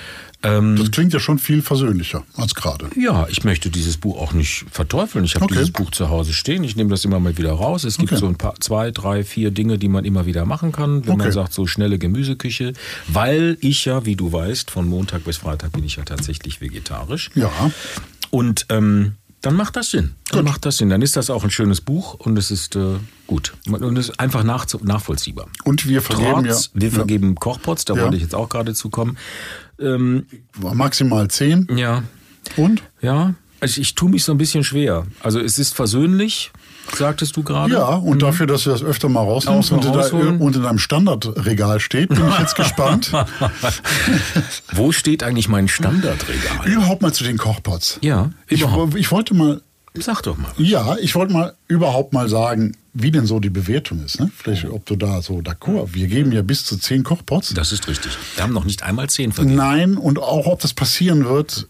Ähm, 0.43 0.77
das 0.77 0.91
klingt 0.91 1.13
ja 1.13 1.21
schon 1.21 1.39
viel 1.39 1.61
versöhnlicher 1.61 2.25
als 2.35 2.55
gerade. 2.55 2.89
Ja, 2.99 3.27
ich 3.29 3.45
möchte 3.45 3.69
dieses 3.69 3.99
Buch 3.99 4.19
auch 4.19 4.33
nicht 4.33 4.65
verteufeln. 4.71 5.25
Ich 5.27 5.35
habe 5.35 5.45
Okay. 5.45 5.55
dieses 5.55 5.71
Buch 5.71 5.91
zu 5.91 6.09
Hause 6.09 6.33
stehen. 6.33 6.65
Ich 6.65 6.77
nehme 6.77 6.89
das 6.89 7.05
immer 7.05 7.21
mal 7.21 7.37
wieder 7.37 7.53
raus. 7.53 7.85
Es 7.85 7.99
gibt 7.99 8.13
Okay. 8.13 8.21
so 8.21 8.27
ein 8.27 8.37
paar, 8.37 8.55
zwei, 8.61 8.91
drei, 8.91 9.23
vier 9.23 9.51
Dinge, 9.51 9.77
die 9.79 9.89
man 9.89 10.05
immer 10.07 10.25
wieder 10.25 10.47
machen 10.47 10.73
kann, 10.73 11.07
wenn 11.07 11.19
man 11.19 11.27
Okay. 11.27 11.33
sagt, 11.35 11.53
so 11.53 11.67
schnelle 11.67 11.99
Gemüseküche. 11.99 12.73
Weil 13.09 13.59
ich 13.61 13.85
ja, 13.85 14.07
wie 14.07 14.17
du 14.17 14.33
weißt, 14.33 14.71
von 14.71 14.89
Montag 14.89 15.25
bis 15.25 15.37
Freitag 15.39 15.73
bin 15.73 15.85
ich 15.85 15.97
ja 15.97 16.05
tatsächlich 16.05 16.63
vegetarisch. 16.63 17.31
Ja. 17.35 17.51
Und 18.31 18.65
ähm, 18.71 19.17
dann 19.43 19.57
macht 19.57 19.77
das 19.77 19.91
Sinn. 19.91 20.13
Dann 20.31 20.45
macht 20.45 20.65
das 20.67 20.77
Sinn. 20.79 20.91
Dann 20.91 21.03
ist 21.03 21.17
das 21.17 21.31
auch 21.31 21.45
ein 21.45 21.51
schönes 21.51 21.81
Buch 21.81 22.15
und 22.15 22.37
es 22.39 22.51
ist 22.51 22.77
äh, 22.77 22.97
gut. 23.27 23.55
Und 23.69 23.97
es 23.99 24.11
ist 24.11 24.21
einfach 24.21 24.43
nach, 24.45 24.67
nachvollziehbar. 24.83 25.49
Und 25.65 25.89
wir 25.89 26.03
vergeben 26.03 26.45
Trotz, 26.45 26.71
ja, 26.75 26.81
wir 26.81 26.91
vergeben 26.93 27.35
Kochpots, 27.37 27.85
da 27.87 27.95
Ja. 27.95 28.03
wollte 28.03 28.17
ich 28.17 28.23
jetzt 28.23 28.35
auch 28.35 28.49
gerade 28.51 28.75
zu 28.75 28.91
kommen. 28.91 29.17
Ähm, 29.81 30.27
ja 30.63 30.75
maximal 30.75 31.29
zehn. 31.29 31.67
ja, 31.77 32.03
Und? 32.57 32.83
ja, 33.01 33.35
also 33.61 33.81
ich 33.81 33.95
tue 33.95 34.09
mich 34.11 34.25
so 34.25 34.33
ein 34.33 34.39
bisschen 34.39 34.65
schwer. 34.65 35.07
Also 35.23 35.39
es 35.41 35.59
ist 35.59 35.75
versöhnlich, 35.75 36.51
sagtest 36.97 37.37
du 37.37 37.43
gerade. 37.43 37.75
Ja, 37.75 37.89
und 37.89 38.23
dafür, 38.23 38.47
dass 38.47 38.65
du 38.65 38.71
das 38.71 38.83
öfter 38.83 39.09
mal 39.11 39.21
rausnimmst 39.21 39.71
und, 39.73 39.85
da, 39.85 40.07
und 40.09 40.57
in 40.57 40.63
deinem 40.63 40.79
Standardregal 40.79 41.79
steht, 41.81 42.09
bin 42.09 42.27
ich 42.29 42.39
jetzt 42.39 42.55
gespannt. 42.57 43.13
Wo 44.73 44.93
steht 44.93 45.23
eigentlich 45.23 45.49
mein 45.49 45.69
Standardregal? 45.69 46.67
Überhaupt 46.67 47.03
mal 47.03 47.13
zu 47.13 47.25
den 47.25 47.37
Kochpots. 47.39 47.99
Ja, 48.03 48.31
Ich, 48.49 48.65
ich 48.95 49.11
wollte 49.11 49.35
mal, 49.35 49.61
Sag 49.95 50.23
doch 50.23 50.37
mal. 50.37 50.51
ja, 50.57 50.97
ich 51.01 51.15
wollte 51.15 51.33
mal 51.33 51.55
überhaupt 51.69 52.13
mal 52.13 52.29
sagen, 52.29 52.77
wie 52.93 53.11
denn 53.11 53.27
so 53.27 53.39
die 53.41 53.51
Bewertung 53.51 54.05
ist. 54.05 54.19
Ne? 54.21 54.31
Vielleicht, 54.37 54.65
ob 54.69 54.85
du 54.87 54.97
da 54.97 55.23
so 55.23 55.39
d'accord. 55.39 55.95
Wir 55.95 56.07
geben 56.09 56.33
ja 56.33 56.43
bis 56.43 56.65
zu 56.65 56.77
zehn 56.77 57.03
Kochpots. 57.05 57.55
Das 57.55 57.73
ist 57.73 57.87
richtig. 57.89 58.13
Wir 58.35 58.43
haben 58.45 58.53
noch 58.53 58.65
nicht 58.65 58.83
einmal 58.83 59.09
zehn 59.09 59.33
vergeben. 59.33 59.57
Nein, 59.57 59.97
und 59.97 60.19
auch 60.19 60.47
ob 60.47 60.61
das 60.61 60.75
passieren 60.75 61.25
wird, 61.25 61.69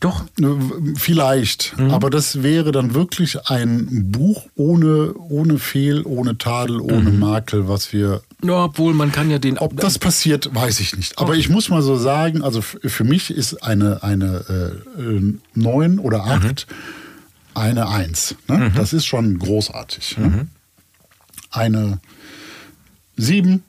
Doch. 0.00 0.24
ne, 0.38 0.56
vielleicht. 0.96 1.76
Mhm. 1.78 1.90
Aber 1.90 2.10
das 2.10 2.42
wäre 2.42 2.72
dann 2.72 2.94
wirklich 2.94 3.46
ein 3.48 4.10
Buch 4.10 4.46
ohne, 4.56 5.14
ohne 5.14 5.58
Fehl, 5.58 6.02
ohne 6.04 6.38
Tadel, 6.38 6.80
ohne 6.80 7.10
Mhm. 7.10 7.18
Makel, 7.20 7.68
was 7.68 7.92
wir 7.92 8.22
Ja, 8.44 8.64
obwohl 8.64 8.94
man 8.94 9.10
kann 9.12 9.30
ja 9.30 9.38
den. 9.38 9.58
Ob 9.58 9.76
das 9.80 9.98
passiert, 9.98 10.50
weiß 10.54 10.80
ich 10.80 10.96
nicht. 10.96 11.18
Aber 11.18 11.34
ich 11.36 11.48
muss 11.48 11.68
mal 11.68 11.82
so 11.82 11.96
sagen, 11.96 12.42
also 12.42 12.62
für 12.62 13.04
mich 13.04 13.30
ist 13.30 13.62
eine, 13.62 14.02
eine 14.02 14.44
äh, 14.98 15.02
äh, 15.02 15.34
9 15.54 15.98
oder 15.98 16.24
8 16.24 16.66
eine 17.54 17.88
1. 17.88 18.36
Ne? 18.48 18.72
Das 18.74 18.92
ist 18.92 19.06
schon 19.06 19.38
großartig. 19.38 20.16
Ne? 20.18 20.48
Eine 21.50 22.00
7 23.16 23.62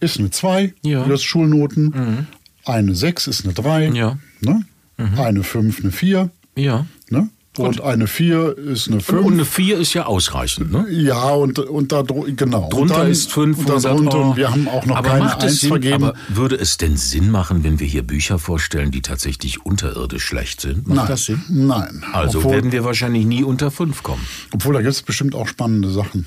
ist 0.00 0.18
eine 0.18 0.30
2, 0.30 0.74
Ja. 0.82 1.04
das 1.04 1.22
Schulnoten. 1.22 2.26
Eine 2.64 2.94
6 2.94 3.26
ist 3.26 3.44
eine 3.44 3.52
3. 3.54 3.88
Ja. 3.88 4.18
Ne? 4.40 4.64
Eine 4.96 5.42
5 5.44 5.80
eine 5.80 5.92
4. 5.92 6.30
Ja. 6.56 6.86
Ne? 7.08 7.28
Und 7.60 7.80
eine 7.80 8.06
4 8.06 8.58
ist 8.58 8.88
eine 8.88 9.00
5. 9.00 9.24
Und 9.24 9.32
eine 9.34 9.44
4 9.44 9.78
ist 9.78 9.94
ja 9.94 10.06
ausreichend, 10.06 10.72
ne? 10.72 10.86
ja, 10.90 11.30
und, 11.30 11.58
und 11.58 11.92
da 11.92 12.02
genau. 12.02 12.68
Drunter 12.68 12.80
und 12.80 12.90
dann, 12.90 13.10
ist 13.10 13.32
5 13.32 13.58
und 13.58 13.68
da 13.68 13.76
drunter, 13.76 14.18
und 14.18 14.36
wir 14.36 14.50
haben 14.50 14.68
auch 14.68 14.84
noch 14.86 14.96
aber 14.96 15.08
keine 15.08 15.24
macht 15.24 15.38
es 15.38 15.52
1 15.52 15.60
Sinn, 15.60 15.68
vergeben. 15.68 16.04
Aber 16.04 16.14
würde 16.28 16.56
es 16.56 16.76
denn 16.76 16.96
Sinn 16.96 17.30
machen, 17.30 17.64
wenn 17.64 17.80
wir 17.80 17.86
hier 17.86 18.02
Bücher 18.02 18.38
vorstellen, 18.38 18.90
die 18.90 19.02
tatsächlich 19.02 19.64
unterirdisch 19.64 20.24
schlecht 20.24 20.60
sind? 20.60 20.86
Macht 20.86 20.96
Nein, 20.96 21.06
das 21.08 21.24
Sinn? 21.26 21.42
nein. 21.48 22.04
Also 22.12 22.38
obwohl, 22.38 22.52
werden 22.52 22.72
wir 22.72 22.84
wahrscheinlich 22.84 23.24
nie 23.26 23.44
unter 23.44 23.70
5 23.70 24.02
kommen. 24.02 24.26
obwohl 24.52 24.74
da 24.74 24.80
gibt 24.80 24.92
es 24.92 25.02
bestimmt 25.02 25.34
auch 25.34 25.48
spannende 25.48 25.90
Sachen. 25.90 26.26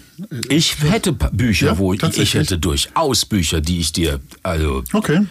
Ich 0.50 0.78
hätte 0.82 1.14
Bücher, 1.14 1.68
Ja, 1.68 1.78
wo 1.78 1.94
ich, 1.94 2.04
ich 2.04 2.34
hätte 2.34 2.58
durchaus 2.58 3.26
Bücher, 3.26 3.62
die 3.62 3.80
ich 3.80 3.92
dir 3.92 4.20
also 4.42 4.84
Okay. 4.94 5.22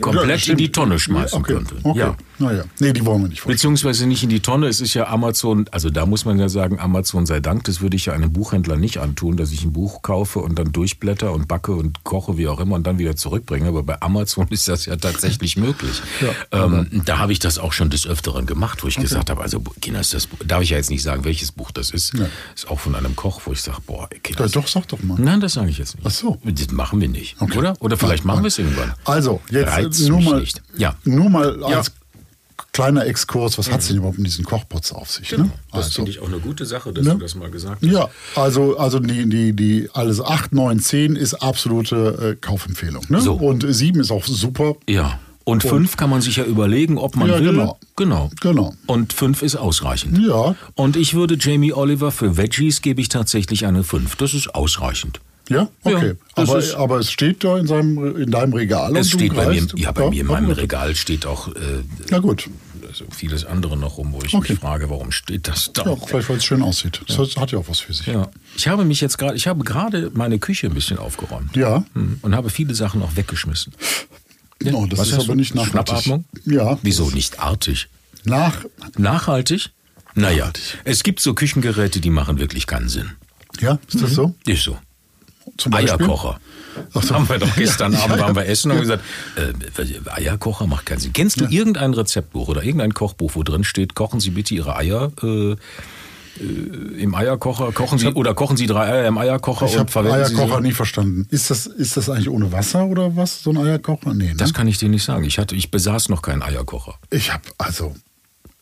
Komplett 0.00 0.46
Ja, 0.46 0.52
in 0.52 0.58
die 0.58 0.72
Tonne 0.72 0.98
schmeißen 0.98 1.38
okay. 1.38 1.54
könnte. 1.54 1.76
Okay. 1.82 1.98
Ja. 1.98 2.16
Naja, 2.38 2.64
nee, 2.80 2.92
die 2.92 3.04
wollen 3.06 3.22
wir 3.22 3.28
nicht 3.28 3.40
vorstellen. 3.40 3.56
Beziehungsweise 3.56 4.06
nicht 4.06 4.22
in 4.22 4.28
die 4.28 4.40
Tonne. 4.40 4.66
Es 4.66 4.80
ist 4.82 4.92
ja 4.92 5.06
Amazon, 5.06 5.66
also 5.70 5.88
da 5.88 6.04
muss 6.04 6.24
man 6.26 6.38
ja 6.38 6.48
sagen, 6.50 6.78
Amazon 6.78 7.24
sei 7.24 7.40
Dank, 7.40 7.64
das 7.64 7.80
würde 7.80 7.96
ich 7.96 8.06
ja 8.06 8.12
einem 8.12 8.30
Buchhändler 8.32 8.76
nicht 8.76 8.98
antun, 8.98 9.36
dass 9.38 9.52
ich 9.52 9.64
ein 9.64 9.72
Buch 9.72 10.02
kaufe 10.02 10.40
und 10.40 10.58
dann 10.58 10.70
durchblätter 10.72 11.32
und 11.32 11.48
backe 11.48 11.72
und 11.72 12.04
koche, 12.04 12.36
wie 12.36 12.48
auch 12.48 12.60
immer, 12.60 12.74
und 12.74 12.86
dann 12.86 12.98
wieder 12.98 13.16
zurückbringe. 13.16 13.68
Aber 13.68 13.82
bei 13.84 14.02
Amazon 14.02 14.46
ist 14.50 14.68
das 14.68 14.84
ja 14.86 14.96
tatsächlich 14.96 15.56
möglich. 15.56 16.02
ähm, 16.52 17.02
da 17.06 17.18
habe 17.18 17.32
ich 17.32 17.38
das 17.38 17.58
auch 17.58 17.72
schon 17.72 17.88
des 17.88 18.06
Öfteren 18.06 18.44
gemacht, 18.44 18.82
wo 18.82 18.88
ich 18.88 18.96
gesagt 18.96 19.30
habe, 19.30 19.40
also 19.40 19.60
Kinder, 19.80 20.00
ist 20.00 20.12
das, 20.12 20.28
darf 20.46 20.62
ich 20.62 20.70
ja 20.70 20.76
jetzt 20.76 20.90
nicht 20.90 21.02
sagen, 21.02 21.24
welches 21.24 21.52
Buch 21.52 21.70
das 21.70 21.90
ist. 21.90 22.12
Nee. 22.14 22.26
Ist 22.54 22.68
auch 22.68 22.80
von 22.80 22.94
einem 22.96 23.16
Koch, 23.16 23.40
wo 23.46 23.52
ich 23.52 23.62
sage, 23.62 23.78
boah, 23.86 24.08
Kinder. 24.22 24.44
Ja, 24.44 24.50
doch, 24.50 24.68
sag 24.68 24.88
doch 24.88 25.02
mal. 25.02 25.18
Nein, 25.18 25.40
das 25.40 25.54
sage 25.54 25.70
ich 25.70 25.78
jetzt 25.78 25.94
nicht. 25.96 26.06
Ach 26.06 26.10
so. 26.10 26.38
Das 26.44 26.70
machen 26.72 27.00
wir 27.00 27.08
nicht, 27.08 27.36
Okay. 27.40 27.56
oder? 27.58 27.74
Oder 27.80 27.96
vielleicht 27.96 28.24
machen 28.24 28.42
wir 28.42 28.48
es 28.48 28.58
irgendwann. 28.58 28.92
Also, 29.04 29.40
jetzt 29.50 29.75
Reizt 29.84 30.08
nur 30.08 30.18
mich 30.18 30.26
mal, 30.30 30.40
nicht. 30.40 30.62
Ja. 30.76 30.96
nur 31.04 31.28
mal 31.30 31.58
Ja. 31.60 31.68
Mhm. 31.68 31.74
als 31.74 31.92
kleiner 32.72 33.06
Exkurs, 33.06 33.56
was 33.58 33.70
hat 33.70 33.80
es 33.80 33.88
denn 33.88 33.96
überhaupt 33.98 34.18
mit 34.18 34.26
diesen 34.26 34.44
Kochpots 34.44 34.92
auf 34.92 35.10
sich? 35.10 35.30
Ne? 35.32 35.50
Das 35.72 35.84
Also, 35.86 35.90
finde 35.96 36.10
ich 36.10 36.20
auch 36.20 36.26
eine 36.28 36.38
gute 36.38 36.66
Sache, 36.66 36.92
dass 36.92 37.04
Ne? 37.04 37.12
du 37.12 37.18
das 37.18 37.34
mal 37.34 37.50
gesagt 37.50 37.82
hast. 37.82 37.90
ja, 37.90 38.08
also, 38.34 38.76
also 38.78 38.98
die, 38.98 39.28
die, 39.28 39.52
die 39.54 39.88
alles 39.94 40.20
8, 40.20 40.52
9, 40.52 40.78
10 40.80 41.16
ist 41.16 41.34
absolute 41.34 42.32
äh, 42.32 42.36
Kaufempfehlung. 42.36 43.04
Ne? 43.08 43.20
So. 43.20 43.34
Und 43.34 43.64
7 43.66 44.00
ist 44.00 44.10
auch 44.10 44.24
super. 44.26 44.74
Ja. 44.88 45.18
Und 45.44 45.62
fünf 45.62 45.96
kann 45.96 46.10
man 46.10 46.20
sich 46.22 46.36
ja 46.36 46.44
überlegen, 46.44 46.98
ob 46.98 47.14
man 47.14 47.28
Ja, 47.28 47.38
will. 47.38 47.52
genau. 47.52 47.78
Genau. 47.94 48.30
Genau. 48.40 48.74
Und 48.86 49.12
fünf 49.12 49.42
ist 49.42 49.54
ausreichend. 49.54 50.18
Ja. 50.26 50.56
Und 50.74 50.96
ich 50.96 51.14
würde 51.14 51.36
Jamie 51.38 51.72
Oliver 51.72 52.10
für 52.10 52.36
Veggies 52.36 52.82
gebe 52.82 53.00
ich 53.00 53.08
tatsächlich 53.08 53.64
eine 53.64 53.84
fünf. 53.84 54.16
Das 54.16 54.34
ist 54.34 54.54
ausreichend. 54.56 55.20
Ja, 55.48 55.68
okay. 55.84 56.08
Ja, 56.36 56.42
aber, 56.42 56.62
aber 56.76 56.98
es 56.98 57.10
steht 57.10 57.44
da 57.44 57.56
in, 57.58 57.66
seinem, 57.66 58.16
in 58.16 58.30
deinem 58.30 58.52
Regal. 58.52 58.96
Es 58.96 59.12
und 59.12 59.20
steht 59.20 59.34
bei 59.34 59.46
mir, 59.48 59.66
ja, 59.76 59.92
bei 59.92 60.10
mir 60.10 60.20
in 60.22 60.26
meinem. 60.26 60.50
Regal 60.50 60.94
steht 60.96 61.24
auch 61.26 61.48
äh, 61.48 61.82
Ja, 62.10 62.18
gut. 62.18 62.50
also 62.88 63.04
vieles 63.10 63.44
andere 63.44 63.76
noch 63.76 63.96
rum, 63.98 64.12
wo 64.12 64.20
ich 64.22 64.34
Okay. 64.34 64.54
mich 64.54 64.60
frage, 64.60 64.90
warum 64.90 65.12
steht 65.12 65.46
das 65.46 65.70
da? 65.72 65.84
Ja, 65.84 65.96
vielleicht, 65.96 66.28
weil 66.28 66.38
es 66.38 66.44
schön 66.44 66.62
aussieht. 66.62 67.00
Das 67.06 67.18
hat- 67.18 67.36
hat 67.36 67.52
ja 67.52 67.58
auch 67.60 67.68
was 67.68 67.78
für 67.78 67.92
sich. 67.92 68.06
Ja. 68.06 68.28
Ich 68.56 68.66
habe 68.66 68.84
mich 68.84 69.00
jetzt 69.00 69.18
gerade, 69.18 69.36
ich 69.36 69.46
habe 69.46 69.62
gerade 69.62 70.10
meine 70.14 70.38
Küche 70.40 70.66
ein 70.66 70.74
bisschen 70.74 70.98
aufgeräumt. 70.98 71.54
Ja. 71.56 71.84
Hm, 71.94 72.18
Und 72.22 72.34
habe 72.34 72.50
viele 72.50 72.74
Sachen 72.74 73.00
auch 73.02 73.14
weggeschmissen. 73.14 73.72
Oh, 74.72 74.86
das 74.86 74.98
Was 74.98 75.08
ist 75.08 75.14
aber 75.14 75.24
du? 75.26 75.34
nicht 75.36 75.54
nachhaltig. 75.54 75.70
Schnappatmung? 76.02 76.24
Ja. 76.44 76.78
Wieso 76.82 77.10
nicht 77.10 77.38
artig? 77.38 77.88
Nach. 78.24 78.64
Nachhaltig? 78.98 79.70
Naja, 80.14 80.50
es 80.84 81.02
gibt 81.02 81.20
so 81.20 81.34
Küchengeräte, 81.34 82.00
die 82.00 82.10
machen 82.10 82.38
wirklich 82.38 82.66
keinen 82.66 82.88
Sinn. 82.88 83.12
Ja, 83.60 83.78
ist 83.86 84.02
das 84.02 84.12
so? 84.12 84.34
Ist 84.46 84.62
so. 84.64 84.78
Zum 85.58 85.72
Beispiel? 85.72 85.92
Eierkocher. 86.06 86.38
So. 86.92 87.14
Haben 87.14 87.28
wir 87.28 87.38
doch 87.38 87.54
gestern 87.56 87.92
Ja, 87.92 88.00
Abend 88.00 88.16
ja. 88.16 88.22
waren 88.22 88.36
wir 88.36 88.46
essen 88.46 88.70
und 88.70 88.76
haben 88.78 88.82
gesagt, 88.82 89.04
äh, 89.36 90.10
Eierkocher 90.10 90.66
macht 90.66 90.86
keinen 90.86 90.98
Sinn. 91.00 91.12
Kennst 91.12 91.40
du 91.40 91.46
irgendein 91.46 91.94
Rezeptbuch 91.94 92.48
oder 92.48 92.62
irgendein 92.62 92.92
Kochbuch, 92.94 93.32
wo 93.34 93.42
drin 93.42 93.64
steht, 93.64 93.94
kochen 93.94 94.20
Sie 94.20 94.30
bitte 94.30 94.54
Ihre 94.54 94.76
Eier 94.76 95.10
äh, 95.22 95.52
äh, 95.52 95.56
im 96.98 97.14
Eierkocher, 97.14 97.72
kochen 97.72 97.98
Sie 97.98 98.08
oder 98.08 98.34
kochen 98.34 98.56
Sie 98.58 98.66
drei 98.66 98.88
Eier 98.92 99.08
im 99.08 99.16
Eierkocher 99.16 99.66
Ich 99.66 99.78
und 99.78 99.90
verwenden 99.90 100.16
Eierkocher 100.18 100.56
sie. 100.56 100.62
nie 100.62 100.72
verstanden. 100.72 101.26
Ist 101.30 101.50
das, 101.50 101.66
ist 101.66 101.96
das 101.96 102.10
eigentlich 102.10 102.28
ohne 102.28 102.52
Wasser 102.52 102.84
oder 102.86 103.16
was, 103.16 103.42
so 103.42 103.50
ein 103.50 103.56
Eierkocher? 103.56 104.12
Nee, 104.12 104.28
ne? 104.28 104.34
Das 104.36 104.52
kann 104.52 104.68
ich 104.68 104.76
dir 104.78 104.90
nicht 104.90 105.04
sagen. 105.04 105.24
Ich 105.24 105.38
hatte, 105.38 105.54
ich 105.56 105.70
besaß 105.70 106.10
noch 106.10 106.20
keinen 106.20 106.42
Eierkocher. 106.42 106.96
ich 107.10 107.32
habe, 107.32 107.44
also, 107.56 107.94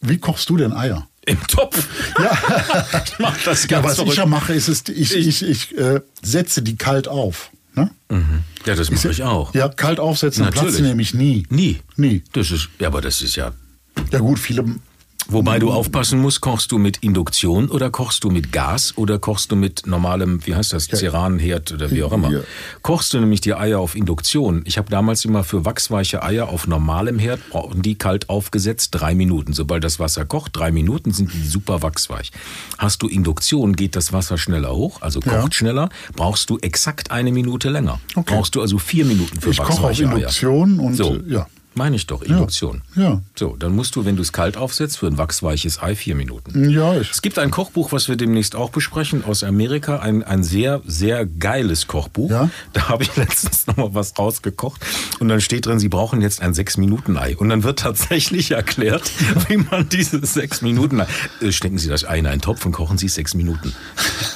wie 0.01 0.19
kochst 0.19 0.49
du 0.51 0.57
denn 0.57 0.73
Eier? 0.73 1.09
Im 1.27 1.41
Topf. 1.47 1.87
Ja, 2.19 3.03
ich 3.05 3.19
mach 3.19 3.37
das 3.45 3.63
ja 3.63 3.69
ganz 3.69 3.85
was 3.85 3.93
ich 3.93 3.97
verrückt. 3.99 4.19
ja 4.19 4.27
mache, 4.27 4.53
ist, 4.55 4.69
es, 4.69 4.83
ich, 4.89 5.15
ich, 5.17 5.43
ich 5.43 5.77
äh, 5.79 6.01
setze 6.23 6.63
die 6.63 6.77
kalt 6.77 7.09
auf. 7.09 7.51
Ne? 7.75 7.91
Ja, 8.67 8.75
das 8.77 8.91
mache 8.91 9.09
ich 9.11 9.23
auch. 9.23 9.53
Ja, 9.55 9.69
kalt 9.69 9.99
aufsetzen, 9.99 10.45
Natürlich. 10.45 10.77
sie 10.77 10.83
nämlich 10.83 11.15
nie. 11.15 11.45
Nie. 11.51 11.81
Nie. 11.97 12.23
Das 12.33 12.51
ist, 12.51 12.69
ja, 12.79 12.89
aber 12.89 13.01
das 13.01 13.21
ist 13.23 13.37
ja 13.37 13.53
Ja 14.13 14.19
gut, 14.21 14.39
viele 14.39 14.65
Wobei 15.29 15.59
du 15.59 15.71
aufpassen 15.73 16.21
musst, 16.21 16.41
kochst 16.41 16.71
du 16.73 16.79
mit 16.79 16.99
Induktion 16.99 17.69
oder 17.69 17.91
kochst 17.91 18.25
du 18.25 18.31
mit 18.31 18.53
Gas 18.53 18.93
oder 18.97 19.19
kochst 19.19 19.51
du 19.51 19.57
mit 19.57 19.87
normalem, 19.87 20.45
wie 20.47 20.55
heißt 20.55 20.73
das, 20.73 20.87
Ceranherd 20.89 21.73
oder 21.73 21.91
wie 21.91 22.03
auch 22.03 22.13
immer. 22.13 22.31
Ja. 22.31 22.41
Kochst 22.83 23.15
du 23.15 23.21
nämlich 23.21 23.41
die 23.41 23.55
Eier 23.55 23.81
auf 23.81 23.95
Induktion. 23.95 24.63
Ich 24.67 24.77
habe 24.79 24.91
damals 24.91 25.25
immer 25.25 25.43
für 25.45 25.65
wachsweiche 25.65 26.23
Eier 26.23 26.49
auf 26.49 26.67
normalem 26.67 27.19
Herd, 27.19 27.41
brauchen 27.51 27.83
die 27.83 27.95
kalt 27.97 28.29
aufgesetzt, 28.29 28.89
drei 28.93 29.15
Minuten. 29.15 29.53
Sobald 29.55 29.83
das 29.85 29.99
Wasser 29.99 30.25
kocht, 30.25 30.57
drei 30.57 30.71
Minuten 30.73 31.13
sind 31.13 31.33
die 31.33 31.47
super 31.47 31.83
wachsweich. 31.83 32.31
Hast 32.79 33.03
du 33.03 33.09
Induktion, 33.09 33.75
geht 33.77 33.97
das 33.97 34.13
Wasser 34.13 34.37
schneller 34.39 34.75
hoch, 34.75 35.01
also 35.03 35.21
kocht 35.21 35.33
Ja. 35.35 35.53
schneller, 35.53 35.89
brauchst 36.15 36.51
du 36.51 36.59
exakt 36.59 37.11
eine 37.11 37.33
Minute 37.33 37.71
länger. 37.71 38.01
Okay. 38.15 38.35
Brauchst 38.35 38.55
du 38.55 38.61
also 38.61 38.79
vier 38.79 39.05
Minuten 39.05 39.41
für 39.41 39.51
Ich 39.51 39.59
koche 39.59 39.73
auf 39.73 39.83
wachsweiche 39.83 40.09
Eier. 40.09 40.17
Induktion 40.17 40.79
und 40.81 40.95
So, 40.95 41.15
äh, 41.17 41.23
ja. 41.27 41.47
Meine 41.77 41.97
ich 41.97 42.07
doch, 42.07 42.23
Induktion. 42.23 42.83
Ja. 42.97 43.21
So, 43.37 43.57
dann 43.57 43.75
musst 43.75 43.97
du, 43.97 44.05
wenn 44.05 44.17
du 44.17 44.23
es 44.23 44.33
kalt 44.33 44.57
aufsetzt, 44.57 44.99
für 44.99 45.07
ein 45.07 45.19
wachsweiches 45.19 45.83
Ei 45.83 45.95
vier 45.95 46.15
Minuten. 46.15 46.71
Ja, 46.71 46.97
ich, 46.99 47.11
Es 47.11 47.23
gibt 47.23 47.39
ein 47.39 47.51
Kochbuch, 47.51 47.93
was 47.93 48.09
wir 48.09 48.17
demnächst 48.17 48.55
auch 48.57 48.71
besprechen, 48.71 49.25
aus 49.25 49.43
Amerika. 49.43 49.99
Ein, 49.99 50.23
ein 50.23 50.43
sehr, 50.45 50.83
sehr 50.87 51.27
geiles 51.27 51.87
Kochbuch. 51.87 52.31
Ja? 52.31 52.51
Da 52.73 52.89
habe 52.89 53.03
ich 53.05 53.15
letztens 53.17 53.67
noch 53.67 53.77
mal 53.77 53.95
was 53.95 54.19
rausgekocht. 54.19 54.81
Und 55.21 55.29
dann 55.29 55.41
steht 55.41 55.67
drin, 55.67 55.79
Sie 55.79 55.89
brauchen 55.89 56.21
jetzt 56.21 56.43
ein 56.43 56.55
Sechs-Minuten-Ei. 56.55 57.37
Und 57.37 57.49
dann 57.49 57.63
wird 57.63 57.79
tatsächlich 57.81 58.51
erklärt, 58.53 59.11
wie 59.49 59.57
man 59.59 59.89
dieses 59.89 60.35
Sechs-Minuten-Ei... 60.35 61.07
Äh, 61.41 61.53
Stecken 61.53 61.79
Sie 61.79 61.89
das 61.89 62.05
Ei 62.05 62.19
in 62.19 62.27
einen 62.27 62.41
Topf 62.41 62.65
und 62.67 62.73
kochen 62.73 62.99
Sie 62.99 63.07
es 63.07 63.15
sechs 63.15 63.35
Minuten. 63.35 63.73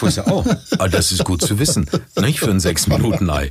Wo 0.01 0.07
ich 0.07 0.15
sage, 0.15 0.31
oh, 0.33 0.45
ah, 0.79 0.89
das 0.89 1.13
ist 1.13 1.25
gut 1.25 1.43
zu 1.43 1.59
wissen. 1.59 1.89
Nicht 2.21 2.41
für 2.41 2.51
ein 2.51 2.61
Sechs-Minuten-Ei. 2.61 3.51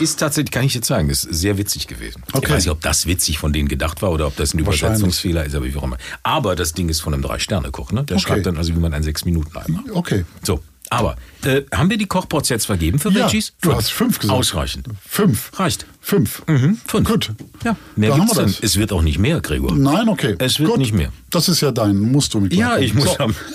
Ist 0.00 0.18
tatsächlich, 0.20 0.50
kann 0.52 0.64
ich 0.64 0.72
dir 0.72 0.82
zeigen, 0.82 1.10
ist 1.10 1.22
sehr 1.22 1.58
witzig 1.58 1.86
gewesen. 1.86 2.22
Ich 2.28 2.34
Okay. 2.34 2.50
weiß 2.52 2.64
nicht, 2.64 2.70
ob 2.70 2.80
das 2.80 3.06
witzig 3.08 3.38
von 3.38 3.52
denen 3.52 3.66
gedacht 3.68 4.00
war 4.02 4.12
oder 4.12 4.28
ob 4.28 4.36
das 4.36 4.54
ein. 4.54 4.60
Übersetzungsfehler 4.60 5.44
ist, 5.44 5.56
aber 5.56 5.64
wie 5.64 5.74
auch 5.76 5.82
immer. 5.82 5.98
Aber 6.22 6.54
das 6.54 6.72
Ding 6.74 6.88
ist 6.88 7.00
von 7.00 7.12
einem 7.14 7.22
Drei-Sterne-Koch, 7.24 7.90
ne? 7.90 8.04
Der 8.04 8.16
Okay. 8.18 8.24
schreibt 8.26 8.46
dann 8.46 8.56
also, 8.56 8.74
wie 8.76 8.78
man 8.78 8.94
ein 8.94 9.02
Sechs-Minuten-Ei 9.02 9.64
macht. 9.68 9.90
okay. 9.92 10.24
So, 10.44 10.62
aber 10.90 11.16
äh, 11.42 11.62
haben 11.74 11.90
wir 11.90 11.98
die 11.98 12.06
Kochpots 12.06 12.48
jetzt 12.48 12.64
vergeben 12.64 12.98
für 12.98 13.10
Ja, 13.10 13.26
Veggies? 13.26 13.52
du 13.60 13.74
hast 13.74 13.90
fünf 13.92 14.18
gesagt. 14.20 14.38
Ausreichend. 14.38 14.86
Fünf. 15.06 15.50
Reicht. 15.58 15.84
Fünf. 16.00 16.42
Mhm, 16.46 16.78
fünf. 16.86 17.06
Gut. 17.06 17.32
Ja, 17.62 17.76
mehr 17.94 18.08
Da 18.10 18.16
gibt's 18.16 18.36
wir 18.36 18.44
dann. 18.44 18.54
Es 18.62 18.76
wird 18.78 18.92
auch 18.92 19.02
nicht 19.02 19.18
mehr, 19.18 19.42
Gregor. 19.42 19.74
Nein, 19.76 20.08
okay. 20.08 20.36
Es 20.38 20.58
wird 20.58 20.70
Gut. 20.70 20.78
nicht 20.78 20.94
mehr. 20.94 21.12
Das 21.28 21.50
ist 21.50 21.60
ja 21.60 21.72
dein, 21.72 21.98
musst 21.98 22.32
du 22.32 22.40
mit 22.40 22.54
Ja, 22.54 22.78
ich 22.78 22.94
muss, 22.94 23.04
so. 23.04 23.16
damit, 23.18 23.36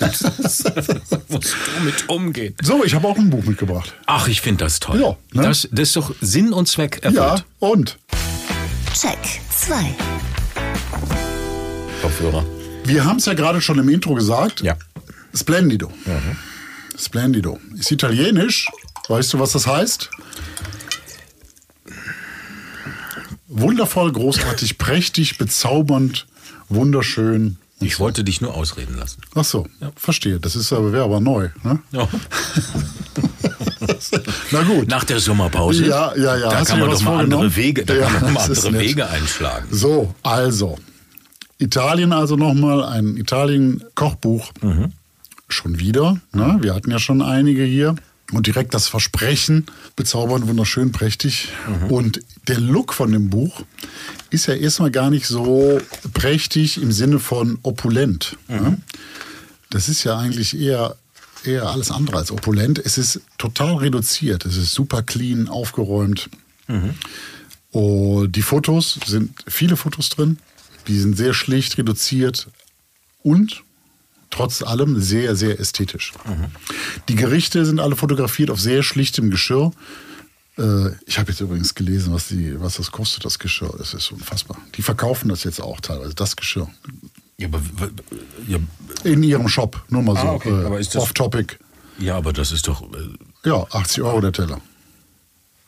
musst 1.28 1.54
du 1.54 1.84
mit 1.84 2.08
umgehen. 2.08 2.54
so, 2.62 2.84
ich 2.84 2.94
habe 2.94 3.08
auch 3.08 3.18
ein 3.18 3.30
Buch 3.30 3.44
mitgebracht. 3.44 3.92
Ach, 4.06 4.28
ich 4.28 4.40
finde 4.40 4.64
das 4.64 4.78
toll. 4.78 5.00
Ja, 5.00 5.16
ne? 5.32 5.48
das, 5.48 5.68
das 5.72 5.88
ist 5.88 5.96
doch 5.96 6.14
Sinn 6.20 6.52
und 6.52 6.68
Zweck 6.68 7.00
Ja, 7.02 7.10
erfüllt. 7.10 7.44
und 7.58 7.98
Check 8.94 9.18
2. 9.50 9.96
Kopfhörer. 12.00 12.44
wir 12.84 13.04
haben 13.04 13.16
es 13.16 13.26
ja 13.26 13.34
gerade 13.34 13.60
schon 13.60 13.76
im 13.80 13.88
Intro 13.88 14.14
gesagt. 14.14 14.60
Ja. 14.60 14.76
Splendido. 15.34 15.90
Splendido. 16.96 17.58
Ist 17.76 17.90
italienisch. 17.90 18.68
Weißt 19.08 19.32
du, 19.32 19.40
was 19.40 19.50
das 19.50 19.66
heißt? 19.66 20.10
Wundervoll, 23.48 24.12
großartig, 24.12 24.78
prächtig, 24.78 25.38
bezaubernd, 25.38 26.28
wunderschön. 26.68 27.56
Ich 27.80 27.98
wollte 27.98 28.22
dich 28.22 28.40
nur 28.40 28.54
ausreden 28.54 28.96
lassen. 28.96 29.22
Ach 29.34 29.44
so, 29.44 29.66
verstehe. 29.96 30.38
Das 30.38 30.54
ist 30.54 30.72
aber, 30.72 30.92
wäre 30.92 31.02
aber 31.02 31.18
neu. 31.18 31.48
Ne? 31.64 31.80
Ja. 31.90 32.08
Na 34.50 34.62
gut. 34.62 34.88
Nach 34.88 35.04
der 35.04 35.20
Sommerpause. 35.20 35.86
Ja, 35.86 36.14
ja, 36.16 36.36
ja. 36.36 36.48
Da 36.50 36.58
Hast 36.60 36.68
kann 36.68 36.80
man 36.80 36.90
doch 36.90 37.02
mal 37.02 37.24
andere? 37.24 37.54
Wege, 37.56 37.84
da 37.84 37.94
Ja, 37.94 38.06
kann 38.08 38.22
man 38.22 38.32
mal 38.34 38.42
andere. 38.42 38.78
Wege 38.78 39.08
einschlagen. 39.08 39.66
So, 39.70 40.14
also. 40.22 40.78
Italien 41.58 42.12
also 42.12 42.36
nochmal, 42.36 42.84
ein 42.84 43.16
Italien-Kochbuch. 43.16 44.50
Schon 45.48 45.78
wieder. 45.78 46.20
Ne? 46.32 46.58
Wir 46.60 46.74
hatten 46.74 46.90
ja 46.90 46.98
schon 46.98 47.22
einige 47.22 47.64
hier. 47.64 47.94
Und 48.32 48.46
direkt 48.46 48.72
das 48.74 48.88
Versprechen, 48.88 49.66
bezaubernd, 49.96 50.48
wunderschön, 50.48 50.92
prächtig. 50.92 51.50
Und 51.90 52.20
der 52.48 52.58
Look 52.58 52.94
von 52.94 53.12
dem 53.12 53.30
Buch 53.30 53.62
ist 54.30 54.46
ja 54.46 54.54
erstmal 54.54 54.90
gar 54.90 55.10
nicht 55.10 55.26
so 55.26 55.78
prächtig 56.14 56.80
im 56.82 56.90
Sinne 56.90 57.18
von 57.18 57.58
opulent. 57.62 58.36
Ne? 58.48 58.78
Das 59.70 59.88
ist 59.88 60.04
ja 60.04 60.18
eigentlich 60.18 60.58
eher, 60.58 60.96
eher 61.46 61.68
alles 61.70 61.90
andere 61.90 62.16
als 62.18 62.30
opulent. 62.30 62.78
Es 62.78 62.98
ist 62.98 63.20
total 63.38 63.76
reduziert. 63.76 64.44
Es 64.46 64.56
ist 64.56 64.72
super 64.72 65.02
clean, 65.02 65.48
aufgeräumt. 65.48 66.28
Und 67.70 68.32
die 68.32 68.42
Fotos 68.42 68.98
sind 69.06 69.44
viele 69.46 69.76
Fotos 69.76 70.08
drin. 70.08 70.38
Die 70.86 70.98
sind 70.98 71.16
sehr 71.16 71.34
schlicht, 71.34 71.78
reduziert 71.78 72.48
und 73.22 73.62
trotz 74.30 74.62
allem 74.62 75.00
sehr, 75.00 75.34
sehr 75.36 75.58
ästhetisch. 75.60 76.12
Die 77.08 77.14
Gerichte 77.16 77.64
sind 77.64 77.80
alle 77.80 77.96
fotografiert 77.96 78.50
auf 78.50 78.60
sehr 78.60 78.82
schlichtem 78.82 79.30
Geschirr. 79.30 79.72
Äh, 80.58 80.90
Ich 81.06 81.18
habe 81.18 81.30
jetzt 81.30 81.40
übrigens 81.40 81.74
gelesen, 81.74 82.12
was, 82.12 82.28
die, 82.28 82.60
was 82.60 82.76
das 82.76 82.90
kostet, 82.92 83.24
das 83.24 83.38
Geschirr. 83.38 83.74
Das 83.78 83.94
ist 83.94 84.10
unfassbar. 84.12 84.58
Die 84.76 84.82
verkaufen 84.82 85.28
das 85.28 85.44
jetzt 85.44 85.60
auch 85.60 85.80
teilweise, 85.80 86.14
das 86.14 86.36
Geschirr. 86.36 86.68
Ja, 87.38 87.48
aber, 87.48 87.60
ja, 88.46 88.58
In 89.02 89.22
ihrem 89.22 89.48
Shop, 89.48 89.82
nur 89.88 90.02
mal 90.02 90.14
so. 90.14 90.22
Ah, 90.22 90.32
okay. 90.34 90.50
äh, 90.50 90.64
Aber 90.66 90.78
ist 90.78 90.94
das- 90.94 91.02
Off-Topic. 91.02 91.56
ja, 91.98 92.16
aber 92.16 92.32
das 92.32 92.52
ist 92.52 92.68
doch. 92.68 92.82
Äh, 92.82 93.48
Ja, 93.48 93.66
80 93.72 94.02
Euro 94.02 94.20
der 94.20 94.32
Teller. 94.32 94.60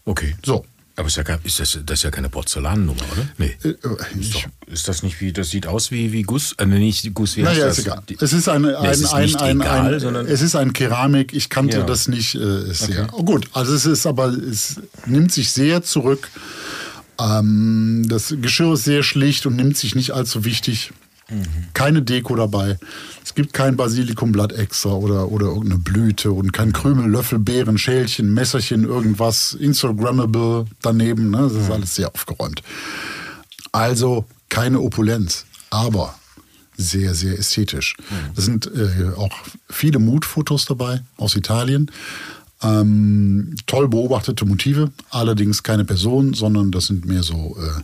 okay. 0.05 0.37
So. 0.44 0.64
Aber 0.98 1.09
ist, 1.09 1.16
ja, 1.18 1.24
ist 1.44 1.61
das, 1.61 1.79
das 1.85 1.98
ist 1.98 2.05
ja 2.05 2.11
keine 2.11 2.31
Porzellannummer, 2.31 3.02
oder? 3.12 3.29
Nee. 3.37 3.55
Äh, 3.64 3.68
äh, 3.68 4.18
Ist, 4.18 4.35
doch, 4.35 4.44
ist 4.66 4.88
das 4.88 5.02
nicht 5.02 5.20
wie, 5.20 5.31
das 5.31 5.50
sieht 5.50 5.66
aus 5.66 5.90
wie, 5.90 6.11
wie 6.12 6.22
Guss, 6.22 6.52
äh, 6.57 6.64
nee, 6.64 6.79
nicht 6.79 7.12
Guss, 7.12 7.37
wie 7.37 7.42
naja, 7.42 7.66
ist 7.66 7.81
egal. 7.81 8.00
Die- 8.09 8.16
Es 8.18 8.33
ist, 8.33 8.46
Nee, 8.46 8.52
ein, 8.55 8.64
es 8.64 9.00
ist 9.00 9.12
ein, 9.12 9.22
nicht 9.24 9.37
ein, 9.42 9.61
egal, 9.61 9.92
ein, 9.94 10.00
sondern- 10.00 10.26
es 10.26 10.40
ist 10.40 10.55
ein 10.57 10.72
Keramik. 10.72 11.35
Ich 11.35 11.50
kannte 11.50 11.79
Ja. 11.79 11.83
das 11.85 12.09
nicht. 12.09 12.35
Äh, 12.37 12.72
sehr, 12.72 13.09
oh, 13.12 13.24
gut, 13.24 13.50
also 13.52 13.74
es 13.74 13.85
ist 13.85 14.07
aber, 14.07 14.29
es 14.29 14.81
nimmt 15.05 15.33
sich 15.33 15.50
sehr 15.50 15.83
zurück. 15.83 16.31
Ähm, 17.20 18.07
das 18.09 18.35
Geschirr 18.40 18.72
ist 18.74 18.85
sehr 18.85 19.02
schlicht 19.02 19.44
und 19.44 19.57
nimmt 19.57 19.76
sich 19.76 19.94
nicht 19.94 20.12
allzu 20.12 20.44
wichtig. 20.46 20.92
Mhm. 21.28 21.46
Keine 21.74 22.02
Deko 22.02 22.36
dabei. 22.36 22.78
Es 23.24 23.34
gibt 23.34 23.52
kein 23.52 23.76
Basilikumblatt 23.76 24.52
extra 24.52 24.90
oder, 24.90 25.30
oder 25.32 25.46
irgendeine 25.46 25.78
Blüte 25.78 26.30
und 26.30 26.52
kein 26.52 26.72
Krümel, 26.72 27.10
Löffel, 27.10 27.38
Beeren, 27.38 27.78
Schälchen, 27.78 28.32
Messerchen, 28.32 28.84
irgendwas 28.84 29.54
Instagrammable 29.54 30.66
daneben. 30.82 31.30
Ne? 31.30 31.38
Das 31.38 31.54
ist 31.54 31.70
alles 31.70 31.94
sehr 31.94 32.14
aufgeräumt. 32.14 32.62
Also 33.72 34.24
keine 34.48 34.80
Opulenz, 34.80 35.46
aber 35.70 36.14
sehr, 36.76 37.14
sehr 37.14 37.38
ästhetisch. 37.38 37.96
Es 38.36 38.44
sind 38.44 38.66
äh, 38.66 39.10
auch 39.16 39.32
viele 39.68 39.98
Mutfotos 39.98 40.66
dabei 40.66 41.02
aus 41.16 41.34
Italien. 41.34 41.90
Ähm, 42.62 43.54
toll 43.66 43.88
beobachtete 43.88 44.46
Motive, 44.46 44.90
allerdings 45.10 45.62
keine 45.62 45.84
Personen, 45.84 46.32
sondern 46.32 46.72
das 46.72 46.86
sind 46.86 47.04
mehr 47.04 47.22
so 47.22 47.56
äh, 47.60 47.82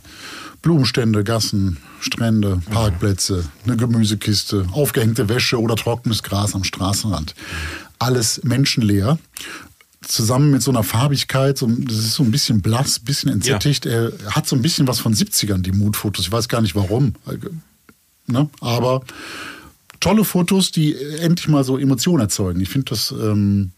Blumenstände, 0.63 1.23
Gassen, 1.23 1.77
Strände, 1.99 2.61
Parkplätze, 2.71 3.45
eine 3.65 3.77
Gemüsekiste, 3.77 4.65
aufgehängte 4.71 5.29
Wäsche 5.29 5.61
oder 5.61 5.75
trockenes 5.75 6.23
Gras 6.23 6.55
am 6.55 6.63
Straßenrand. 6.63 7.35
Alles 7.99 8.41
menschenleer. 8.43 9.19
Zusammen 10.01 10.51
mit 10.51 10.61
so 10.61 10.71
einer 10.71 10.83
Farbigkeit, 10.83 11.57
so, 11.57 11.67
das 11.67 11.97
ist 11.97 12.13
so 12.13 12.23
ein 12.23 12.31
bisschen 12.31 12.61
blass, 12.61 12.99
ein 12.99 13.05
bisschen 13.05 13.31
entsättigt. 13.31 13.85
Er 13.85 14.11
hat 14.31 14.47
so 14.47 14.55
ein 14.55 14.61
bisschen 14.61 14.87
was 14.87 14.99
von 14.99 15.13
70ern, 15.13 15.61
die 15.61 15.71
Mutfotos. 15.71 16.25
Ich 16.25 16.31
weiß 16.31 16.49
gar 16.49 16.61
nicht 16.61 16.75
warum. 16.75 17.13
Ne? 18.27 18.49
Aber 18.59 19.03
tolle 19.99 20.25
Fotos, 20.25 20.71
die 20.71 20.95
endlich 20.95 21.47
mal 21.47 21.63
so 21.63 21.77
Emotionen 21.77 22.21
erzeugen. 22.21 22.59
Ich 22.59 22.69
finde 22.69 22.89
das, 22.89 23.11
ähm, 23.11 23.71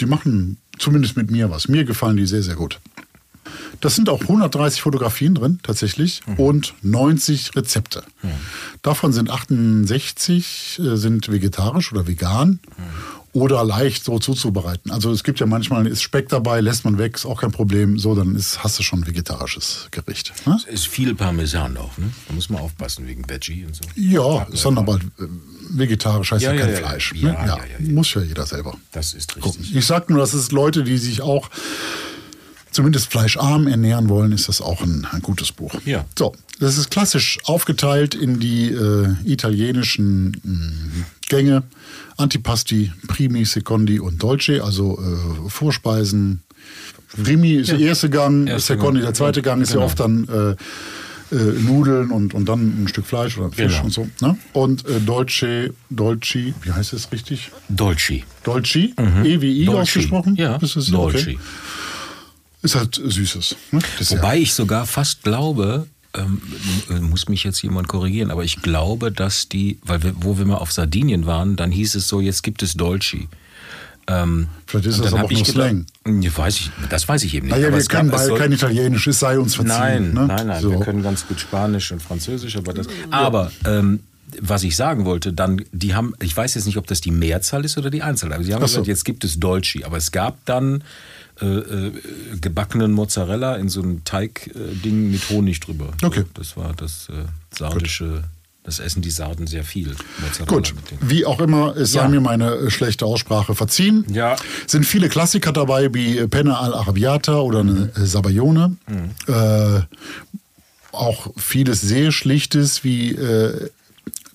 die 0.00 0.06
machen 0.06 0.56
zumindest 0.78 1.16
mit 1.16 1.30
mir 1.30 1.50
was. 1.50 1.68
Mir 1.68 1.84
gefallen 1.84 2.16
die 2.16 2.26
sehr, 2.26 2.42
sehr 2.42 2.56
gut. 2.56 2.80
Das 3.80 3.94
sind 3.94 4.08
auch 4.08 4.20
130 4.20 4.82
Fotografien 4.82 5.34
drin, 5.34 5.58
tatsächlich, 5.62 6.20
und 6.36 6.74
90 6.82 7.56
Rezepte. 7.56 8.02
Davon 8.82 9.12
sind 9.12 9.30
68 9.30 10.80
äh, 10.82 10.96
sind 10.96 11.30
vegetarisch 11.30 11.92
oder 11.92 12.06
vegan 12.06 12.60
oder 13.32 13.64
leicht 13.64 14.04
so 14.04 14.18
zuzubereiten. 14.18 14.90
Also 14.90 15.12
es 15.12 15.22
gibt 15.22 15.38
ja 15.40 15.46
manchmal, 15.46 15.86
ist 15.86 16.02
Speck 16.02 16.28
dabei, 16.28 16.60
lässt 16.60 16.84
man 16.84 16.98
weg, 16.98 17.14
ist 17.16 17.26
auch 17.26 17.40
kein 17.40 17.52
Problem. 17.52 17.98
So, 17.98 18.14
dann 18.14 18.34
ist, 18.34 18.64
hast 18.64 18.78
du 18.78 18.82
schon 18.82 19.00
ein 19.00 19.06
vegetarisches 19.06 19.88
Gericht. 19.90 20.32
Ne? 20.46 20.56
Es 20.66 20.74
ist 20.74 20.86
viel 20.88 21.14
Parmesan 21.14 21.76
auch, 21.76 21.96
ne? 21.98 22.10
Da 22.28 22.34
muss 22.34 22.50
man 22.50 22.60
aufpassen 22.60 23.06
wegen 23.06 23.28
Veggie 23.28 23.64
und 23.64 23.74
so. 23.76 23.84
Ja, 23.94 24.42
ist 24.44 24.64
dann 24.64 24.78
aber 24.78 24.96
äh, 24.96 24.98
vegetarisch, 25.70 26.32
heißt 26.32 26.42
ja, 26.42 26.52
Ja, 26.52 26.60
kein 26.60 26.70
ja, 26.72 26.76
Fleisch. 26.78 27.12
ja, 27.14 27.32
ne? 27.32 27.46
ja. 27.46 27.92
Muss 27.92 28.12
ja 28.14 28.22
jeder 28.22 28.46
selber. 28.46 28.74
Das 28.92 29.12
ist 29.12 29.34
gucken. 29.34 29.60
richtig. 29.60 29.76
Ich 29.76 29.86
sag 29.86 30.10
nur, 30.10 30.18
dass 30.18 30.34
es 30.34 30.50
Leute, 30.50 30.82
die 30.82 30.98
sich 30.98 31.22
auch 31.22 31.48
zumindest 32.70 33.10
fleischarm 33.10 33.66
ernähren 33.66 34.08
wollen, 34.08 34.32
ist 34.32 34.48
das 34.48 34.60
auch 34.60 34.82
ein, 34.82 35.06
ein 35.10 35.22
gutes 35.22 35.52
Buch. 35.52 35.74
Ja. 35.84 36.04
So, 36.18 36.32
das 36.58 36.76
ist 36.78 36.90
klassisch 36.90 37.38
aufgeteilt 37.44 38.14
in 38.14 38.38
die 38.40 38.70
äh, 38.70 39.08
italienischen 39.24 40.36
mh, 40.42 41.04
Gänge. 41.28 41.62
Antipasti, 42.16 42.92
Primi, 43.08 43.44
Secondi 43.44 43.98
und 43.98 44.22
Dolce, 44.22 44.62
also 44.62 44.98
äh, 45.00 45.48
Vorspeisen. 45.50 46.40
Primi 47.22 47.52
ist 47.54 47.70
der 47.70 47.78
erste 47.78 48.10
Gang, 48.10 48.46
Erste 48.46 48.74
Secondi 48.74 49.00
Gang. 49.00 49.06
der 49.06 49.14
zweite 49.14 49.42
Gang, 49.42 49.62
ist 49.62 49.70
ja 49.70 49.74
Genau. 49.76 49.86
oft 49.86 49.98
dann 50.00 50.28
äh, 50.28 51.34
äh, 51.34 51.60
Nudeln 51.62 52.10
und, 52.10 52.34
und 52.34 52.46
dann 52.48 52.82
ein 52.84 52.88
Stück 52.88 53.06
Fleisch 53.06 53.38
oder 53.38 53.50
Fisch 53.50 53.72
Genau. 53.72 53.84
und 53.84 53.92
so. 53.92 54.08
Ne? 54.20 54.36
Und 54.52 54.86
äh, 54.86 55.00
Dolce, 55.00 55.72
Dolce, 55.88 56.52
wie 56.62 56.72
heißt 56.72 56.92
es 56.92 57.10
richtig? 57.10 57.50
Dolci. 57.68 58.24
Dolce, 58.44 58.90
E 59.24 59.40
wie 59.40 59.62
I 59.62 59.64
Dolci. 59.64 59.80
ausgesprochen? 59.80 60.36
Ja, 60.36 60.58
Dolci. 60.58 60.90
Okay. 60.92 61.38
Ist 62.62 62.74
halt 62.74 63.00
Süßes. 63.02 63.56
Ne? 63.72 63.80
Wobei 64.08 64.38
ich 64.38 64.52
sogar 64.54 64.86
fast 64.86 65.22
glaube, 65.22 65.86
ähm, 66.14 66.42
m- 66.90 67.08
muss 67.10 67.28
mich 67.28 67.44
jetzt 67.44 67.62
jemand 67.62 67.88
korrigieren, 67.88 68.30
aber 68.30 68.44
ich 68.44 68.60
glaube, 68.62 69.10
dass 69.12 69.48
die, 69.48 69.78
weil 69.82 70.02
wir, 70.02 70.12
wo 70.16 70.36
wir 70.38 70.44
mal 70.44 70.56
auf 70.56 70.72
Sardinien 70.72 71.24
waren, 71.26 71.56
dann 71.56 71.70
hieß 71.70 71.94
es 71.94 72.08
so, 72.08 72.20
jetzt 72.20 72.42
gibt 72.42 72.62
es 72.62 72.74
Dolci. 72.74 73.28
Ähm, 74.06 74.48
Vielleicht 74.66 74.86
ist 74.86 74.98
das 74.98 75.12
aber 75.12 75.24
auch 75.24 75.30
nur 75.30 75.40
gedacht- 75.42 75.52
Slang. 75.52 75.86
Ja, 76.22 76.36
weiß 76.36 76.56
ich, 76.56 76.70
das 76.90 77.06
weiß 77.08 77.22
ich 77.24 77.34
eben 77.34 77.46
nicht. 77.46 77.54
Naja, 77.56 77.72
wir 77.72 77.78
gab- 77.84 77.88
können 77.88 78.18
soll- 78.18 78.38
kein 78.38 78.50
Italienisch, 78.52 79.06
es 79.06 79.20
sei 79.20 79.38
uns 79.38 79.54
verziehen. 79.54 79.76
Nein, 79.78 80.12
ne? 80.14 80.26
nein, 80.26 80.46
nein, 80.48 80.62
so. 80.62 80.70
wir 80.72 80.80
können 80.80 81.02
ganz 81.02 81.26
gut 81.28 81.38
Spanisch 81.38 81.92
und 81.92 82.02
Französisch, 82.02 82.56
aber 82.56 82.72
das. 82.74 82.88
Aber 83.10 83.52
ähm, 83.66 84.00
was 84.40 84.62
ich 84.64 84.74
sagen 84.76 85.04
wollte, 85.04 85.32
dann, 85.32 85.64
die 85.72 85.94
haben, 85.94 86.14
ich 86.20 86.36
weiß 86.36 86.54
jetzt 86.54 86.64
nicht, 86.66 86.76
ob 86.76 86.86
das 86.88 87.00
die 87.00 87.10
Mehrzahl 87.10 87.64
ist 87.64 87.78
oder 87.78 87.90
die 87.90 88.02
Einzahl, 88.02 88.32
aber 88.32 88.42
sie 88.42 88.52
haben 88.54 88.60
so. 88.62 88.66
gesagt, 88.66 88.86
jetzt 88.88 89.04
gibt 89.04 89.22
es 89.24 89.38
Dolci, 89.38 89.84
aber 89.84 89.96
es 89.98 90.10
gab 90.12 90.44
dann 90.44 90.82
äh, 91.40 91.46
äh, 91.46 91.92
gebackenen 92.40 92.92
Mozzarella 92.92 93.56
in 93.56 93.68
so 93.68 93.82
einem 93.82 94.04
Teig-Ding 94.04 95.10
mit 95.10 95.28
Honig 95.30 95.60
drüber. 95.60 95.92
Okay. 96.02 96.24
Das 96.34 96.56
war 96.56 96.72
das 96.74 97.08
äh, 97.08 97.24
sardische, 97.56 98.24
das 98.62 98.78
essen 98.78 99.00
die 99.02 99.10
Sarden 99.10 99.46
sehr 99.46 99.64
viel. 99.64 99.96
Mozzarella 100.20 100.46
Gut, 100.46 100.74
wie 101.00 101.24
auch 101.24 101.40
immer, 101.40 101.74
es 101.76 101.92
sei 101.92 102.02
Ja. 102.02 102.08
mir 102.08 102.20
meine 102.20 102.50
äh, 102.52 102.70
schlechte 102.70 103.06
Aussprache 103.06 103.54
verziehen. 103.54 104.04
Ja. 104.12 104.36
Sind 104.66 104.84
viele 104.84 105.08
Klassiker 105.08 105.52
dabei, 105.52 105.92
wie 105.94 106.18
äh, 106.18 106.28
Penne 106.28 106.58
al 106.58 106.74
Arabiata 106.74 107.38
oder 107.40 107.60
eine 107.60 107.90
äh, 107.96 108.04
Sabayone. 108.06 108.76
Mhm. 108.88 109.32
Äh, 109.34 109.80
auch 110.92 111.28
vieles 111.36 111.80
sehr 111.80 112.10
Schlichtes, 112.12 112.82
wie 112.84 113.12
äh, 113.12 113.70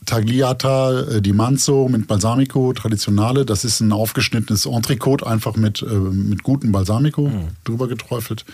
Tagliata 0.05 1.01
äh, 1.01 1.21
di 1.21 1.33
Manzo 1.33 1.87
mit 1.89 2.07
Balsamico, 2.07 2.73
Traditionale. 2.73 3.45
Das 3.45 3.63
ist 3.65 3.79
ein 3.79 3.91
aufgeschnittenes 3.91 4.65
Entrecote, 4.65 5.25
einfach 5.27 5.55
mit, 5.55 5.81
äh, 5.81 5.85
mit 5.93 6.43
gutem 6.43 6.71
Balsamico 6.71 7.27
Mhm. 7.29 7.47
drüber 7.63 7.87
geträufelt. 7.87 8.45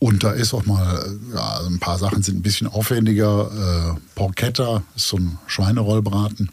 Und 0.00 0.22
da 0.22 0.32
ist 0.32 0.52
auch 0.52 0.66
mal, 0.66 0.82
äh, 1.32 1.34
ja, 1.34 1.60
ein 1.66 1.78
paar 1.78 1.98
Sachen 1.98 2.22
sind 2.22 2.38
ein 2.38 2.42
bisschen 2.42 2.66
aufwendiger. 2.66 3.94
Äh, 3.96 4.00
Porchetta 4.14 4.82
ist 4.96 5.08
so 5.08 5.16
ein 5.16 5.38
Schweinerollbraten. 5.46 6.50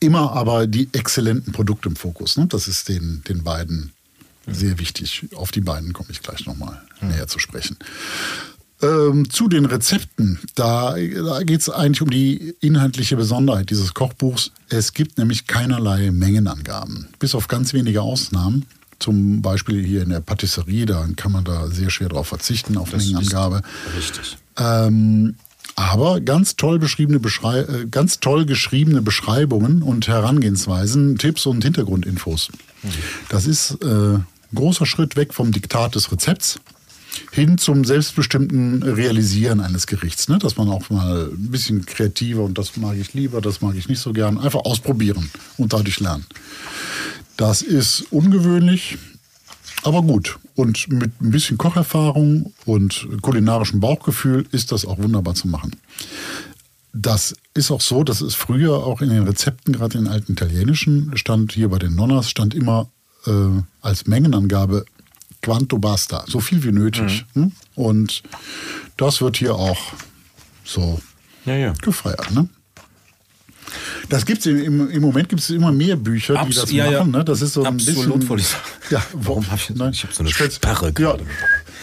Immer 0.00 0.32
aber 0.32 0.66
die 0.66 0.88
exzellenten 0.92 1.52
Produkte 1.52 1.88
im 1.88 1.96
Fokus. 1.96 2.36
Ne? 2.36 2.46
Das 2.46 2.66
ist 2.68 2.88
den, 2.88 3.22
den 3.28 3.44
beiden 3.44 3.92
sehr 4.46 4.78
wichtig. 4.78 5.26
Auf 5.36 5.52
die 5.52 5.60
beiden 5.60 5.92
komme 5.92 6.08
ich 6.10 6.22
gleich 6.22 6.44
nochmal 6.46 6.82
näher 7.00 7.28
zu 7.28 7.38
sprechen. 7.38 7.76
Ähm, 8.82 9.28
zu 9.28 9.48
den 9.48 9.66
Rezepten, 9.66 10.38
da, 10.54 10.94
da 10.94 11.42
geht 11.42 11.60
es 11.60 11.68
eigentlich 11.68 12.00
um 12.00 12.10
die 12.10 12.54
inhaltliche 12.60 13.16
Besonderheit 13.16 13.68
dieses 13.68 13.92
Kochbuchs. 13.92 14.52
Es 14.70 14.94
gibt 14.94 15.18
nämlich 15.18 15.46
keinerlei 15.46 16.10
Mengenangaben, 16.10 17.08
bis 17.18 17.34
auf 17.34 17.46
ganz 17.46 17.74
wenige 17.74 18.00
Ausnahmen. 18.00 18.64
Zum 18.98 19.42
Beispiel 19.42 19.84
hier 19.84 20.02
in 20.02 20.10
der 20.10 20.20
Patisserie, 20.20 20.86
da 20.86 21.06
kann 21.16 21.32
man 21.32 21.44
da 21.44 21.68
sehr 21.68 21.90
schwer 21.90 22.08
darauf 22.08 22.28
verzichten, 22.28 22.78
auf 22.78 22.90
Das 22.90 23.04
Mengenangabe. 23.04 23.62
Richtig. 23.96 24.38
Ähm, 24.58 25.34
aber 25.76 26.20
ganz 26.20 26.56
toll, 26.56 26.78
beschriebene 26.78 27.20
Beschrei 27.20 27.60
äh, 27.60 27.86
ganz 27.90 28.20
toll 28.20 28.44
geschriebene 28.44 29.02
Beschreibungen 29.02 29.82
und 29.82 30.08
Herangehensweisen, 30.08 31.18
Tipps 31.18 31.46
und 31.46 31.64
Hintergrundinfos. 31.64 32.50
Das 33.28 33.46
ist 33.46 33.78
äh, 33.82 33.86
ein 33.86 34.26
großer 34.54 34.86
Schritt 34.86 35.16
weg 35.16 35.34
vom 35.34 35.52
Diktat 35.52 35.94
des 35.94 36.10
Rezepts 36.12 36.60
hin 37.32 37.58
zum 37.58 37.84
selbstbestimmten 37.84 38.82
Realisieren 38.82 39.60
eines 39.60 39.86
Gerichts. 39.86 40.28
Ne? 40.28 40.38
Dass 40.38 40.56
man 40.56 40.68
auch 40.68 40.90
mal 40.90 41.30
ein 41.32 41.50
bisschen 41.50 41.86
kreativer 41.86 42.42
und 42.42 42.58
das 42.58 42.76
mag 42.76 42.96
ich 42.96 43.14
lieber, 43.14 43.40
das 43.40 43.60
mag 43.60 43.74
ich 43.76 43.88
nicht 43.88 44.00
so 44.00 44.12
gern, 44.12 44.38
einfach 44.38 44.60
ausprobieren 44.60 45.30
und 45.56 45.72
dadurch 45.72 46.00
lernen. 46.00 46.26
Das 47.36 47.62
ist 47.62 48.06
ungewöhnlich, 48.10 48.98
aber 49.82 50.02
gut. 50.02 50.38
Und 50.54 50.88
mit 50.90 51.20
ein 51.20 51.30
bisschen 51.30 51.56
Kocherfahrung 51.56 52.52
und 52.66 53.08
kulinarischem 53.22 53.80
Bauchgefühl 53.80 54.46
ist 54.52 54.72
das 54.72 54.84
auch 54.84 54.98
wunderbar 54.98 55.34
zu 55.34 55.48
machen. 55.48 55.76
Das 56.92 57.34
ist 57.54 57.70
auch 57.70 57.80
so, 57.80 58.02
dass 58.02 58.20
es 58.20 58.34
früher 58.34 58.74
auch 58.84 59.00
in 59.00 59.10
den 59.10 59.22
Rezepten, 59.22 59.72
gerade 59.72 59.96
in 59.96 60.08
alten 60.08 60.32
italienischen, 60.32 61.16
stand 61.16 61.52
hier 61.52 61.68
bei 61.68 61.78
den 61.78 61.94
Nonnas, 61.94 62.28
stand 62.28 62.54
immer 62.54 62.88
äh, 63.26 63.30
als 63.80 64.06
Mengenangabe 64.06 64.84
quanto 65.42 65.78
basta, 65.78 66.24
so 66.26 66.40
viel 66.40 66.62
wie 66.64 66.72
nötig. 66.72 67.24
Mhm. 67.34 67.42
Hm? 67.44 67.52
Und 67.74 68.22
das 68.96 69.20
wird 69.20 69.36
hier 69.38 69.54
auch 69.54 69.78
so 70.64 71.00
Ja, 71.46 71.54
ja. 71.56 71.72
gefeiert. 71.80 72.30
Ne? 72.32 72.48
Das 74.08 74.26
gibt's 74.26 74.46
im, 74.46 74.90
im, 74.90 75.00
Moment 75.02 75.28
gibt 75.28 75.40
es 75.40 75.50
immer 75.50 75.70
mehr 75.70 75.96
Bücher, 75.96 76.34
die 76.34 76.40
Abs- 76.40 76.56
das 76.56 76.72
ja, 76.72 76.90
ja. 76.90 76.98
machen. 77.00 77.12
Ne? 77.12 77.24
Das 77.24 77.40
ist 77.40 77.52
so 77.52 77.62
ein 77.62 77.74
Absolut 77.74 78.20
bisschen. 78.28 78.38
sagen. 78.38 78.62
Ja, 78.90 79.02
Warum 79.12 79.48
hab 79.50 79.58
ich- 79.58 79.70
nein, 79.70 79.92
ich 79.92 80.02
hab 80.02 80.12
so 80.12 80.22
eine 80.24 80.30
Sperre 80.32 80.86
Ja, 80.86 80.90
gerade. 80.90 81.24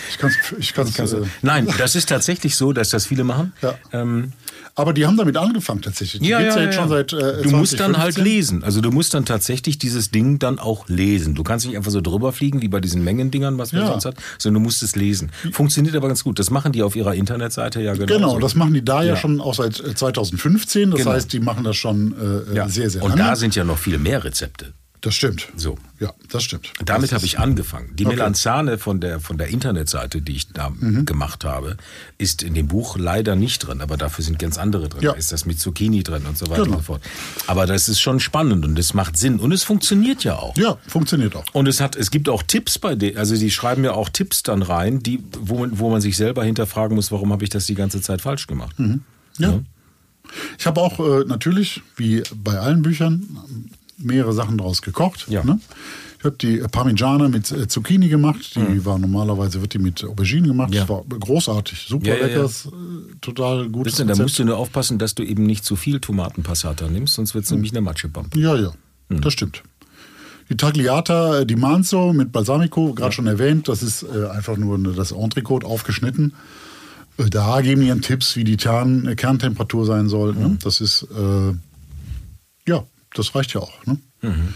Ich 0.09 0.17
kann 0.17 0.29
es. 0.29 0.35
Ich 0.59 0.73
kann's, 0.73 0.97
äh, 1.13 1.21
Nein, 1.41 1.67
das 1.77 1.95
ist 1.95 2.09
tatsächlich 2.09 2.55
so, 2.55 2.73
dass 2.73 2.89
das 2.89 3.05
viele 3.05 3.23
machen. 3.23 3.53
Ja. 3.61 3.75
Ähm, 3.93 4.33
aber 4.75 4.93
die 4.93 5.05
haben 5.07 5.17
damit 5.17 5.37
angefangen 5.37 5.81
tatsächlich. 5.81 6.21
Die 6.21 6.27
gibt's 6.29 6.55
jetzt 6.55 6.75
schon 6.75 6.87
seit. 6.89 7.11
Äh, 7.13 7.41
du 7.41 7.49
musst 7.49 7.79
dann 7.79 7.97
halt 7.97 8.13
2015. 8.15 8.23
lesen. 8.23 8.63
Also 8.63 8.81
du 8.81 8.91
musst 8.91 9.13
dann 9.13 9.25
tatsächlich 9.25 9.77
dieses 9.79 10.11
Ding 10.11 10.37
dann 10.39 10.59
auch 10.59 10.87
lesen. 10.87 11.33
Du 11.35 11.43
kannst 11.43 11.65
nicht 11.65 11.75
einfach 11.75 11.89
so 11.91 11.99
drüber 12.01 12.31
fliegen, 12.31 12.61
wie 12.61 12.67
bei 12.67 12.79
diesen 12.79 13.03
Mengendingern, 13.03 13.57
was 13.57 13.71
man 13.73 13.81
Ja. 13.83 13.87
sonst 13.87 14.05
hat, 14.05 14.15
sondern 14.37 14.61
du 14.61 14.65
musst 14.67 14.83
es 14.83 14.95
lesen. 14.95 15.31
Funktioniert 15.51 15.95
aber 15.95 16.07
ganz 16.09 16.23
gut. 16.23 16.37
Das 16.37 16.51
machen 16.51 16.71
die 16.73 16.83
auf 16.83 16.95
ihrer 16.95 17.15
Internetseite 17.15 17.81
ja 17.81 17.93
genau. 17.93 18.05
Genau, 18.05 18.39
das 18.39 18.53
machen 18.55 18.73
die 18.73 18.85
da 18.85 19.01
ja, 19.01 19.13
Ja. 19.13 19.15
schon 19.17 19.41
auch 19.41 19.55
seit 19.55 19.79
äh, 19.79 19.95
2015. 19.95 20.91
Das 20.91 20.99
Genau. 20.99 21.11
heißt, 21.11 21.33
die 21.33 21.39
machen 21.39 21.63
das 21.63 21.75
schon 21.75 22.13
äh, 22.51 22.55
ja. 22.55 22.69
sehr, 22.69 22.89
sehr 22.89 23.01
Und 23.03 23.11
lange. 23.11 23.23
da 23.23 23.35
sind 23.35 23.55
ja 23.55 23.63
noch 23.63 23.77
viel 23.79 23.97
mehr 23.97 24.23
Rezepte. 24.23 24.73
Das 25.07 25.15
stimmt. 25.15 25.47
So. 25.55 25.77
Ja, 25.99 26.13
das 26.29 26.43
stimmt. 26.43 26.73
Damit 26.83 27.11
habe 27.13 27.25
ich 27.25 27.39
angefangen. 27.39 27.95
Die 27.95 28.05
Okay. 28.05 28.15
Melanzane 28.15 28.77
von 28.77 28.99
der, 28.99 29.19
von 29.21 29.37
der 29.37 29.47
Internetseite, 29.47 30.21
die 30.21 30.35
ich 30.35 30.49
da 30.51 30.69
Mhm. 30.69 31.05
gemacht 31.05 31.45
habe, 31.45 31.77
ist 32.17 32.43
in 32.43 32.53
dem 32.53 32.67
Buch 32.67 32.97
leider 32.97 33.35
nicht 33.37 33.59
drin, 33.59 33.79
aber 33.81 33.95
dafür 33.97 34.23
sind 34.25 34.37
ganz 34.37 34.57
andere 34.57 34.89
drin. 34.89 35.01
Ja. 35.01 35.11
Da 35.13 35.17
ist 35.17 35.31
das 35.31 35.45
mit 35.45 35.59
Zucchini 35.59 36.03
drin 36.03 36.23
und 36.27 36.37
so 36.37 36.49
weiter 36.49 36.63
Genau. 36.63 36.75
und 36.77 36.81
so 36.83 36.85
fort. 36.93 37.01
Aber 37.47 37.65
das 37.65 37.87
ist 37.89 37.99
schon 38.01 38.19
spannend 38.19 38.65
und 38.65 38.77
es 38.77 38.93
macht 38.93 39.17
Sinn 39.17 39.39
und 39.39 39.51
es 39.53 39.63
funktioniert 39.63 40.23
ja 40.25 40.35
auch. 40.35 40.55
Ja, 40.57 40.77
funktioniert 40.87 41.35
auch. 41.35 41.45
Und 41.53 41.67
es 41.67 41.79
hat, 41.79 41.95
es 41.95 42.11
gibt 42.11 42.27
auch 42.27 42.43
Tipps 42.43 42.77
bei 42.77 42.95
denen, 42.95 43.17
also 43.17 43.35
die 43.37 43.49
schreiben 43.49 43.83
ja 43.85 43.93
auch 43.93 44.09
Tipps 44.09 44.43
dann 44.43 44.61
rein, 44.61 45.01
die, 45.01 45.23
wo, 45.39 45.59
man- 45.59 45.79
wo 45.79 45.89
man 45.89 46.01
sich 46.01 46.17
selber 46.17 46.43
hinterfragen 46.43 46.95
muss, 46.95 47.11
warum 47.13 47.31
habe 47.31 47.43
ich 47.45 47.49
das 47.49 47.65
die 47.65 47.75
ganze 47.75 48.01
Zeit 48.01 48.21
falsch 48.21 48.45
gemacht. 48.45 48.77
Mhm. 48.77 49.01
Ja. 49.39 49.59
Ich 50.59 50.67
habe 50.67 50.81
auch 50.81 50.99
äh, 50.99 51.23
natürlich, 51.25 51.81
wie 51.95 52.21
bei 52.35 52.59
allen 52.59 52.81
Büchern, 52.81 53.23
mehrere 53.97 54.33
Sachen 54.33 54.57
draus 54.57 54.81
gekocht. 54.81 55.27
Ja. 55.29 55.43
Ne? 55.43 55.59
Ich 56.19 56.25
habe 56.25 56.35
die 56.37 56.57
Parmigiana 56.71 57.27
mit 57.27 57.51
äh, 57.51 57.67
Zucchini 57.67 58.07
gemacht. 58.09 58.55
Die 58.55 58.85
war 58.85 58.97
normalerweise 58.97 59.61
wird 59.61 59.73
die 59.73 59.79
mit 59.79 60.03
Auberginen 60.03 60.47
gemacht. 60.47 60.69
Mhm. 60.69 60.75
Ja. 60.75 60.81
Das 60.81 60.89
war 60.89 61.03
großartig, 61.03 61.85
super 61.87 62.07
Ja, 62.07 62.15
ja, 62.15 62.27
ja. 62.27 62.45
äh, 62.45 62.49
total 63.21 63.67
ihr, 63.67 64.05
da 64.05 64.15
musst 64.15 64.39
du 64.39 64.43
nur 64.45 64.57
aufpassen, 64.57 64.97
dass 64.97 65.13
du 65.15 65.23
eben 65.23 65.43
nicht 65.43 65.63
zu 65.63 65.75
viel 65.75 65.99
Tomatenpassata 65.99 66.87
nimmst, 66.89 67.13
sonst 67.15 67.35
wird 67.35 67.45
es 67.45 67.51
nämlich 67.51 67.71
eine 67.71 67.81
Matschepampe. 67.81 68.39
Ja, 68.39 68.55
ja, 68.55 68.71
Hm. 69.09 69.21
das 69.21 69.33
stimmt. 69.33 69.63
Die 70.49 70.57
Tagliata 70.57 71.39
äh, 71.39 71.45
di 71.45 71.55
Manzo 71.55 72.13
mit 72.13 72.31
Balsamico, 72.31 72.93
gerade 72.93 73.11
schon 73.11 73.27
erwähnt, 73.27 73.67
das 73.67 73.83
ist 73.83 74.03
äh, 74.03 74.27
einfach 74.27 74.57
nur 74.57 74.77
das 74.93 75.11
Entrecote 75.11 75.67
aufgeschnitten. 75.67 76.33
Da 77.17 77.61
geben 77.61 77.81
die 77.81 77.87
ihren 77.87 78.01
Tipps, 78.01 78.35
wie 78.35 78.43
die 78.43 78.57
Kern, 78.57 79.15
Kerntemperatur 79.15 79.85
sein 79.85 80.07
soll. 80.07 80.33
Ne? 80.35 80.57
Das 80.63 80.81
ist, 80.81 81.03
äh, 81.03 81.53
ja, 82.69 82.85
das 83.17 83.35
reicht 83.35 83.53
ja 83.53 83.61
auch. 83.61 83.85
Ne? 83.85 83.97
Mhm. 84.21 84.53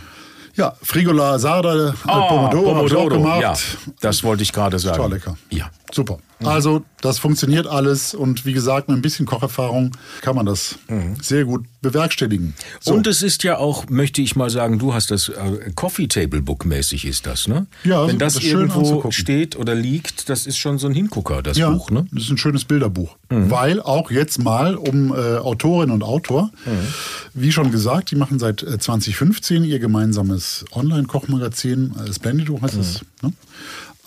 Ja, 0.56 0.76
Frigola 0.82 1.40
Sarda 1.40 1.90
äh, 1.90 1.94
Pomodoro, 2.04 2.76
hab 2.76 2.86
ich 2.86 2.96
auch 2.96 3.10
gemacht. 3.10 3.38
Ah, 3.38 3.42
ja, 3.42 3.54
das 4.02 4.24
wollte 4.24 4.44
ich 4.44 4.52
gerade 4.52 4.80
sagen. 4.80 4.98
Total 4.98 5.12
lecker. 5.12 5.38
Ja. 5.50 5.70
Super. 5.92 6.20
Also, 6.44 6.84
das 7.02 7.20
funktioniert 7.20 7.68
alles 7.68 8.16
und 8.16 8.46
wie 8.46 8.54
gesagt, 8.54 8.88
mit 8.88 8.98
ein 8.98 9.02
bisschen 9.04 9.28
Kocherfahrung 9.28 9.96
kann 10.22 10.36
man 10.36 10.48
das 10.48 10.80
sehr 11.22 11.46
gut 11.46 11.66
bewerkstelligen. 11.82 12.56
So. 12.80 12.92
Mhm. 12.94 12.98
Und 12.98 13.08
es 13.08 13.22
ist 13.22 13.44
ja 13.44 13.58
auch, 13.58 13.90
möchte 13.90 14.22
ich 14.22 14.36
mal 14.36 14.50
sagen, 14.50 14.80
du 14.80 14.94
hast 14.94 15.12
das 15.12 15.30
äh, 15.30 15.72
Coffee 15.76 16.08
Table 16.08 16.42
Book 16.42 16.66
mäßig 16.66 17.06
ist 17.06 17.28
das, 17.28 17.48
ne? 17.48 17.68
Ja, 17.84 18.08
Wenn 18.08 18.18
das, 18.18 18.36
das 18.36 18.44
irgendwo 18.44 19.12
steht 19.12 19.56
oder 19.56 19.76
liegt, 19.76 20.30
das 20.30 20.48
ist 20.48 20.58
schon 20.58 20.78
so 20.80 20.88
ein 20.88 20.94
Hingucker, 20.94 21.42
das 21.44 21.58
ja, 21.58 21.70
Buch, 21.70 21.92
ne? 21.92 22.08
Das 22.12 22.24
ist 22.24 22.30
ein 22.32 22.38
schönes 22.38 22.66
Bilderbuch. 22.66 23.16
Mhm. 23.30 23.52
Weil 23.52 23.82
auch 23.82 24.10
jetzt 24.10 24.44
mal 24.44 24.76
um 24.76 25.12
äh, 25.14 25.38
Autorinnen 25.38 25.94
und 25.94 26.04
Autor, 26.04 26.52
Mhm. 26.66 26.88
wie 27.34 27.52
schon 27.52 27.72
gesagt, 27.72 28.12
die 28.12 28.16
machen 28.16 28.40
seit 28.40 28.64
äh, 28.64 28.80
2015 28.80 29.64
ihr 29.64 29.80
gemeinsames 29.80 30.66
Online-Kochmagazin, 30.72 31.94
äh, 32.08 32.14
Splendido 32.14 32.60
heißt 32.62 32.78
es. 32.78 33.02
Mhm. 33.22 33.30
Ne? 33.30 33.34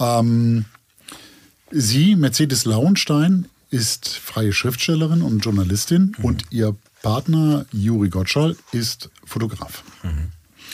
Ähm, 0.00 0.64
sie, 1.74 2.16
Mercedes 2.16 2.64
Lauenstein, 2.64 3.46
ist 3.70 4.08
freie 4.08 4.52
Schriftstellerin 4.52 5.22
und 5.22 5.44
Journalistin 5.44 6.14
Mhm. 6.18 6.24
und 6.24 6.44
ihr 6.50 6.76
Partner 7.02 7.66
Juri 7.72 8.08
Gottschall 8.08 8.56
ist 8.72 9.10
Fotograf. 9.24 9.82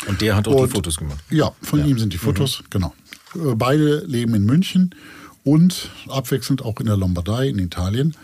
Und 0.07 0.21
der 0.21 0.37
hat 0.37 0.47
auch 0.49 0.55
Und- 0.55 0.69
die 0.69 0.75
Fotos 0.75 0.97
gemacht. 0.97 1.19
Ja, 1.31 1.53
von 1.63 1.85
ihm 1.85 1.99
sind 1.99 2.13
die 2.13 2.19
Fotos, 2.19 2.63
genau. 2.71 2.95
Äh, 3.35 3.55
Beide 3.55 4.05
leben 4.07 4.35
in 4.35 4.45
München 4.45 4.95
und 5.45 5.91
abwechselnd 6.09 6.63
auch 6.63 6.79
in 6.81 6.87
der 6.87 6.97
Lombardei 6.97 7.49
in 7.49 7.59
Italien. 7.59 8.15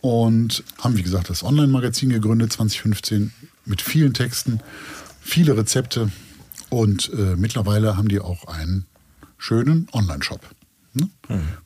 Und 0.00 0.62
haben, 0.78 0.96
wie 0.96 1.02
gesagt, 1.02 1.30
das 1.30 1.42
Online-Magazin 1.42 2.10
gegründet 2.10 2.52
2015 2.52 3.32
mit 3.64 3.82
vielen 3.82 4.14
Texten, 4.14 4.60
viele 5.20 5.56
Rezepte. 5.56 6.10
Und 6.68 7.10
äh, 7.12 7.34
mittlerweile 7.36 7.96
haben 7.96 8.08
die 8.08 8.20
auch 8.20 8.46
einen 8.46 8.84
schönen 9.38 9.88
Online-Shop. 9.92 10.40
Ne? 10.96 11.08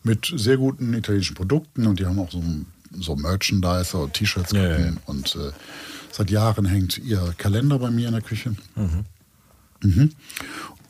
Mit 0.02 0.32
sehr 0.36 0.56
guten 0.56 0.92
italienischen 0.94 1.34
Produkten 1.34 1.86
und 1.86 2.00
die 2.00 2.06
haben 2.06 2.18
auch 2.18 2.30
so, 2.30 2.42
so 2.98 3.16
Merchandise, 3.16 3.84
so 3.84 4.06
T-Shirts 4.06 4.52
Ja, 4.52 4.78
ja, 4.78 4.92
und 5.06 5.36
äh, 5.36 5.52
seit 6.10 6.30
Jahren 6.30 6.66
hängt 6.66 6.98
ihr 6.98 7.34
Kalender 7.38 7.78
bei 7.78 7.90
mir 7.90 8.08
in 8.08 8.14
der 8.14 8.22
Küche. 8.22 8.54
Mhm. 8.74 10.10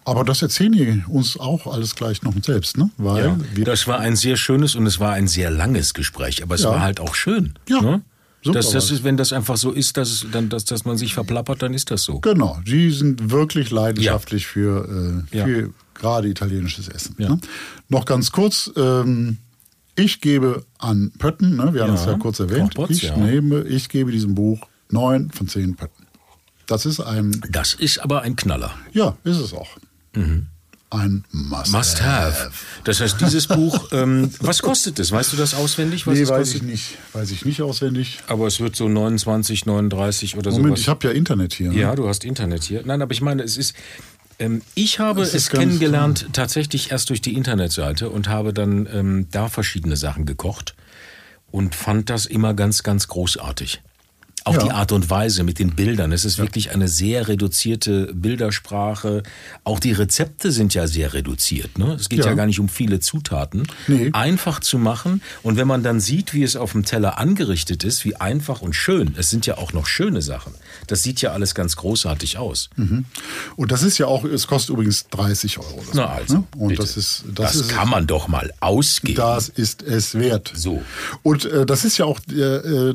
Aber 0.04 0.24
das 0.24 0.42
erzählen 0.42 0.72
die 0.72 1.04
uns 1.06 1.38
auch 1.38 1.66
alles 1.66 1.94
gleich 1.94 2.22
noch 2.22 2.34
selbst, 2.42 2.78
ne? 2.78 2.90
Weil 2.96 3.36
Ja, 3.56 3.64
das 3.64 3.86
war 3.86 4.00
ein 4.00 4.16
sehr 4.16 4.36
schönes 4.36 4.74
und 4.74 4.86
es 4.86 4.98
war 4.98 5.12
ein 5.12 5.28
sehr 5.28 5.50
langes 5.50 5.94
Gespräch, 5.94 6.42
aber 6.42 6.54
es 6.54 6.64
war 6.64 6.80
halt 6.80 6.98
auch 7.00 7.14
schön. 7.14 7.54
Ja, 7.68 8.00
Ne? 8.42 8.54
Das, 8.54 8.70
das 8.70 8.90
ist, 8.90 9.04
wenn 9.04 9.18
das 9.18 9.34
einfach 9.34 9.58
so 9.58 9.70
ist, 9.70 9.98
dass, 9.98 10.26
dann, 10.32 10.48
dass, 10.48 10.64
dass 10.64 10.86
man 10.86 10.96
sich 10.96 11.12
verplappert, 11.12 11.60
dann 11.62 11.74
ist 11.74 11.90
das 11.90 12.02
so. 12.04 12.20
genau, 12.20 12.58
die 12.66 12.90
sind 12.90 13.30
wirklich 13.30 13.70
leidenschaftlich 13.70 14.46
für, 14.46 15.24
äh, 15.30 15.42
für 15.44 15.74
gerade 16.00 16.28
italienisches 16.28 16.88
Essen. 16.88 17.14
Ja. 17.18 17.28
Ne? 17.30 17.38
Noch 17.88 18.04
ganz 18.04 18.32
kurz, 18.32 18.70
ähm, 18.76 19.36
ich 19.96 20.20
gebe 20.20 20.64
an 20.78 21.12
Pötten, 21.18 21.56
ne? 21.56 21.72
wir 21.74 21.82
haben 21.84 21.94
es 21.94 22.04
ja 22.06 22.16
kurz 22.18 22.40
erwähnt, 22.40 22.74
Kochbots, 22.74 22.90
ich, 22.96 23.02
ja. 23.04 23.16
nehme, 23.16 23.62
ich 23.62 23.88
gebe 23.88 24.10
diesem 24.10 24.34
Buch 24.34 24.60
neun 24.90 25.30
von 25.30 25.46
zehn 25.46 25.76
Pötten. 25.76 26.06
Das 26.66 26.86
ist 26.86 27.00
ein, 27.00 27.40
Das 27.50 27.74
ist 27.74 27.98
aber 27.98 28.22
ein 28.22 28.34
Knaller. 28.36 28.72
ja, 28.92 29.16
ist 29.24 29.38
es 29.38 29.52
auch. 29.52 29.68
Ein 30.92 31.24
Must, 31.30 31.68
Mhm. 31.70 31.78
Must 31.78 32.02
have. 32.02 32.50
Das 32.82 33.00
heißt, 33.00 33.20
dieses 33.20 33.46
Buch, 33.46 33.88
ähm, 33.92 34.28
was 34.40 34.60
kostet 34.60 34.98
es? 34.98 35.12
Weißt 35.12 35.32
du 35.32 35.36
das 35.36 35.54
auswendig? 35.54 36.04
Was 36.08 36.14
Nee, 36.18 36.26
weiß 36.26 36.38
kostet? 36.38 36.56
ich 36.56 36.62
nicht. 36.62 36.98
Weiß 37.12 37.30
ich 37.30 37.44
nicht 37.44 37.62
auswendig. 37.62 38.18
Aber 38.26 38.48
es 38.48 38.58
wird 38.58 38.74
so 38.74 38.88
29, 38.88 39.66
39 39.66 40.36
oder 40.36 40.50
Moment, 40.50 40.66
sowas. 40.68 40.80
ich 40.80 40.88
habe 40.88 41.06
ja 41.06 41.12
Internet 41.12 41.52
hier. 41.54 41.70
Ne? 41.70 41.78
Ja, 41.78 41.94
du 41.94 42.08
hast 42.08 42.24
Internet 42.24 42.64
hier. 42.64 42.82
Nein, 42.84 43.02
aber 43.02 43.12
ich 43.12 43.20
meine, 43.20 43.42
es 43.44 43.56
ist. 43.56 43.74
Ähm, 44.40 44.62
ich 44.74 44.98
habe 44.98 45.22
Es 45.22 45.50
kennengelernt 45.50 46.30
tatsächlich 46.32 46.90
erst 46.90 47.10
durch 47.10 47.20
die 47.20 47.34
Internetseite 47.34 48.10
und 48.10 48.28
habe 48.28 48.52
dann 48.52 48.88
ähm, 48.92 49.28
da 49.30 49.48
verschiedene 49.48 49.96
Sachen 49.96 50.26
gekocht 50.26 50.74
und 51.52 51.74
fand 51.74 52.10
das 52.10 52.26
immer 52.26 52.54
ganz, 52.54 52.82
ganz 52.82 53.06
großartig. 53.06 53.82
Auch 54.44 54.54
Ja. 54.54 54.62
die 54.64 54.70
Art 54.70 54.92
und 54.92 55.10
Weise 55.10 55.42
mit 55.44 55.58
den 55.58 55.70
Bildern. 55.76 56.12
Es 56.12 56.24
ist 56.24 56.38
wirklich 56.38 56.70
eine 56.72 56.88
sehr 56.88 57.28
reduzierte 57.28 58.12
Bildersprache. 58.14 59.22
Auch 59.64 59.78
die 59.80 59.92
Rezepte 59.92 60.50
sind 60.52 60.74
ja 60.74 60.86
sehr 60.86 61.12
reduziert. 61.12 61.78
Ne? 61.78 61.92
Es 61.94 62.08
geht 62.08 62.20
ja. 62.20 62.26
Ja. 62.26 62.34
gar 62.34 62.46
nicht 62.46 62.60
um 62.60 62.68
viele 62.68 63.00
Zutaten. 63.00 63.66
Nee. 63.86 64.10
Einfach 64.12 64.60
zu 64.60 64.78
machen. 64.78 65.22
Und 65.42 65.56
wenn 65.56 65.66
man 65.68 65.82
dann 65.82 66.00
sieht, 66.00 66.32
wie 66.34 66.42
es 66.42 66.56
auf 66.56 66.72
dem 66.72 66.84
Teller 66.84 67.18
angerichtet 67.18 67.84
ist, 67.84 68.04
wie 68.04 68.16
einfach 68.16 68.60
und 68.62 68.74
schön. 68.74 69.14
Es 69.16 69.30
sind 69.30 69.46
ja 69.46 69.58
auch 69.58 69.72
noch 69.72 69.86
schöne 69.86 70.22
Sachen. 70.22 70.54
Das 70.86 71.02
sieht 71.02 71.20
ja 71.20 71.32
alles 71.32 71.54
ganz 71.54 71.76
großartig 71.76 72.38
aus. 72.38 72.70
Mhm. 72.76 73.04
Und 73.56 73.72
das 73.72 73.82
ist 73.82 73.98
ja 73.98 74.06
auch, 74.06 74.24
es 74.24 74.46
kostet 74.46 74.70
übrigens 74.74 75.06
30 75.10 75.58
Euro. 75.58 75.82
Das 75.86 75.94
Na 75.94 76.06
Buch, 76.06 76.14
also, 76.14 76.34
ne? 76.38 76.44
Und 76.56 76.68
bitte. 76.68 76.82
das 76.82 76.96
ist, 76.96 77.24
das, 77.34 77.52
Das, 77.52 77.56
ist, 77.62 77.70
kann 77.70 77.88
man 77.88 78.06
doch 78.06 78.28
mal 78.28 78.52
ausgeben. 78.60 79.16
das 79.16 79.48
ist 79.48 79.82
es 79.82 80.14
wert. 80.14 80.50
So. 80.54 80.82
Und 81.22 81.44
äh, 81.44 81.66
das 81.66 81.84
ist 81.84 81.98
ja 81.98 82.04
auch, 82.04 82.20
äh, 82.30 82.40
äh, 82.40 82.94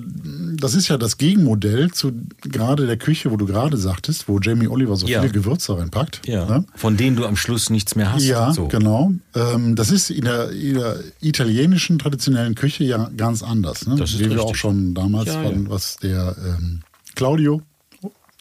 das 0.57 0.73
ist 0.73 0.87
ja 0.87 0.97
das 0.97 1.17
Gegenmodell 1.35 1.91
zu 1.91 2.13
gerade 2.41 2.87
der 2.87 2.97
Küche, 2.97 3.29
wo 3.31 3.37
du 3.37 3.45
gerade 3.45 3.77
sagtest, 3.77 4.27
wo 4.27 4.39
Jamie 4.39 4.67
Oliver 4.67 4.95
so 4.95 5.05
Ja. 5.07 5.21
viele 5.21 5.33
Gewürze 5.33 5.77
reinpackt. 5.77 6.21
ja. 6.25 6.45
Ne? 6.45 6.65
Von 6.75 6.95
denen 6.97 7.15
du 7.17 7.25
am 7.25 7.35
Schluss 7.35 7.69
nichts 7.69 7.95
mehr 7.95 8.13
hast. 8.13 8.23
Ja, 8.23 8.53
so. 8.53 8.67
genau. 8.67 9.11
Ähm, 9.35 9.75
das 9.75 9.91
ist 9.91 10.09
in 10.09 10.23
der, 10.25 10.51
in 10.51 10.75
der 10.75 10.99
italienischen 11.21 11.99
traditionellen 11.99 12.55
Küche 12.55 12.83
ja 12.85 13.09
ganz 13.17 13.43
anders. 13.43 13.85
Ne? 13.85 13.95
Das 13.97 14.11
ist 14.11 14.19
Wie 14.19 14.25
wir 14.25 14.31
richtig. 14.31 14.45
auch 14.45 14.55
schon 14.55 14.93
damals, 14.93 15.27
Ja, 15.27 15.43
von, 15.43 15.63
ja. 15.65 15.69
was 15.69 15.97
der 15.97 16.35
ähm, 16.45 16.81
Claudio 17.15 17.61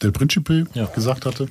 del 0.01 0.11
Principe 0.11 0.65
gesagt 0.93 1.25
hatte. 1.25 1.47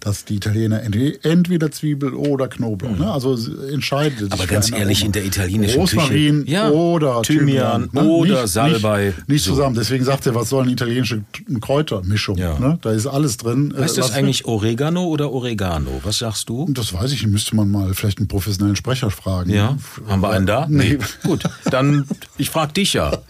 Dass 0.00 0.24
die 0.24 0.36
Italiener 0.36 0.82
ent- 0.82 1.24
entweder 1.24 1.70
Zwiebel 1.70 2.14
oder 2.14 2.48
Knoblauch, 2.48 2.96
ne? 2.96 3.10
also 3.10 3.36
entscheidet 3.72 4.18
sich 4.18 4.32
Aber 4.32 4.46
ganz 4.46 4.70
ehrlich, 4.72 5.04
in 5.04 5.12
der 5.12 5.24
italienischen 5.24 5.80
Rosmarin 5.80 6.40
Küche. 6.44 6.50
Ja, 6.52 6.70
oder 6.70 7.22
Thymian 7.22 7.88
ne? 7.92 8.04
oder 8.04 8.42
nicht, 8.42 8.52
Salbei. 8.52 9.06
Nicht, 9.16 9.28
nicht 9.28 9.44
So. 9.44 9.50
zusammen. 9.52 9.74
Deswegen 9.74 10.04
sagt 10.04 10.26
er, 10.26 10.34
was 10.34 10.48
soll 10.48 10.62
eine 10.64 10.72
italienische 10.72 11.24
Kräutermischung? 11.60 12.36
Ja. 12.38 12.58
Ne? 12.58 12.78
Da 12.82 12.92
ist 12.92 13.06
alles 13.06 13.36
drin. 13.36 13.74
äh, 13.76 13.82
Heißt 13.82 13.98
das 13.98 14.10
was- 14.10 14.14
eigentlich 14.14 14.44
Oregano 14.46 15.04
oder 15.06 15.30
Oregano? 15.32 16.00
Was 16.04 16.18
sagst 16.18 16.48
du? 16.48 16.66
Das 16.70 16.92
weiß 16.92 17.12
ich, 17.12 17.26
müsste 17.26 17.56
man 17.56 17.70
mal 17.70 17.92
vielleicht 17.94 18.18
einen 18.18 18.28
professionellen 18.28 18.76
Sprecher 18.76 19.10
fragen. 19.10 19.50
Ja, 19.50 19.76
haben 20.08 20.20
wir 20.22 20.30
einen 20.30 20.46
da? 20.46 20.66
Nee. 20.68 20.98
Gut, 21.24 21.42
dann, 21.70 22.06
ich 22.38 22.50
frag 22.50 22.74
dich 22.74 22.92
ja. 22.94 23.10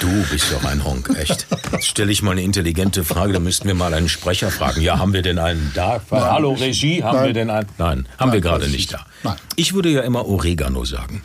Du 0.00 0.08
bist 0.30 0.52
doch 0.52 0.64
ein 0.64 0.84
Honk, 0.84 1.10
echt. 1.16 1.46
Jetzt 1.72 1.86
stelle 1.86 2.10
ich 2.10 2.22
mal 2.22 2.32
eine 2.32 2.42
intelligente 2.42 3.04
Frage, 3.04 3.32
da 3.32 3.38
müssten 3.40 3.68
wir 3.68 3.74
mal 3.74 3.94
einen 3.94 4.08
Sprecher 4.08 4.50
fragen. 4.50 4.80
Ja, 4.80 4.98
haben 4.98 5.12
wir 5.12 5.22
denn 5.22 5.38
einen 5.38 5.70
da? 5.74 6.00
Hallo 6.10 6.52
Regie, 6.54 7.02
haben 7.02 7.16
Nein. 7.18 7.26
wir 7.26 7.32
denn 7.34 7.50
einen? 7.50 7.68
Nein, 7.78 8.08
haben 8.18 8.28
Nein, 8.28 8.32
wir 8.32 8.40
gerade 8.40 8.64
nicht 8.64 8.72
nicht. 8.72 8.92
da. 8.92 9.06
Nein. 9.22 9.36
Ich 9.56 9.74
würde 9.74 9.90
ja 9.90 10.00
immer 10.02 10.26
Oregano 10.26 10.84
sagen. 10.84 11.22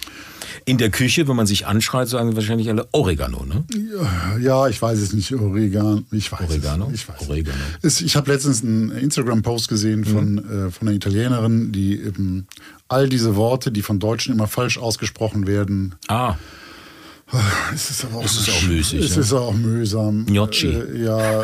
In 0.66 0.78
der 0.78 0.90
Küche, 0.92 1.28
wenn 1.30 1.36
man 1.38 1.48
sich 1.48 1.66
anschreit, 1.66 2.10
sagen 2.10 2.36
wahrscheinlich 2.36 2.68
alle 2.70 2.88
Oregano, 2.92 3.46
ne? 3.46 3.64
Ja, 4.42 4.68
ich 4.68 4.82
weiß 4.82 5.00
es 5.00 5.14
nicht. 5.14 5.34
Oregano. 5.34 6.04
Ich 6.12 6.30
weiß 6.30 6.42
Oregano? 6.50 6.88
Es. 6.94 6.96
Ich 7.02 7.08
weiß 7.10 7.30
Oregano. 7.30 7.58
Es. 7.82 8.02
Ich 8.02 8.16
habe 8.18 8.32
letztens 8.32 8.64
einen 8.64 8.92
Instagram-Post 8.92 9.70
gesehen 9.70 10.04
von, 10.04 10.34
Mhm. 10.34 10.68
äh, 10.68 10.72
von 10.72 10.88
einer 10.90 10.96
Italienerin, 10.98 11.72
die 11.72 11.94
eben 12.02 12.48
all 12.90 13.08
diese 13.08 13.38
Worte, 13.38 13.72
die 13.72 13.82
von 13.82 14.00
Deutschen 14.00 14.34
immer 14.36 14.48
falsch 14.48 14.78
ausgesprochen 14.78 15.48
werden, 15.48 15.96
Ah, 16.10 16.36
es 17.74 17.90
ist 17.90 18.06
aber 18.06 18.18
auch, 18.20 18.24
Es 18.26 18.38
ist 18.38 18.50
auch 18.50 18.62
müßig, 18.64 19.04
Es 19.06 19.16
ja. 19.16 19.22
ist 19.22 19.34
auch 19.34 19.54
mühsam. 19.54 20.26
Gnocchi. 20.26 20.68
Äh, 20.68 21.04
ja, 21.04 21.44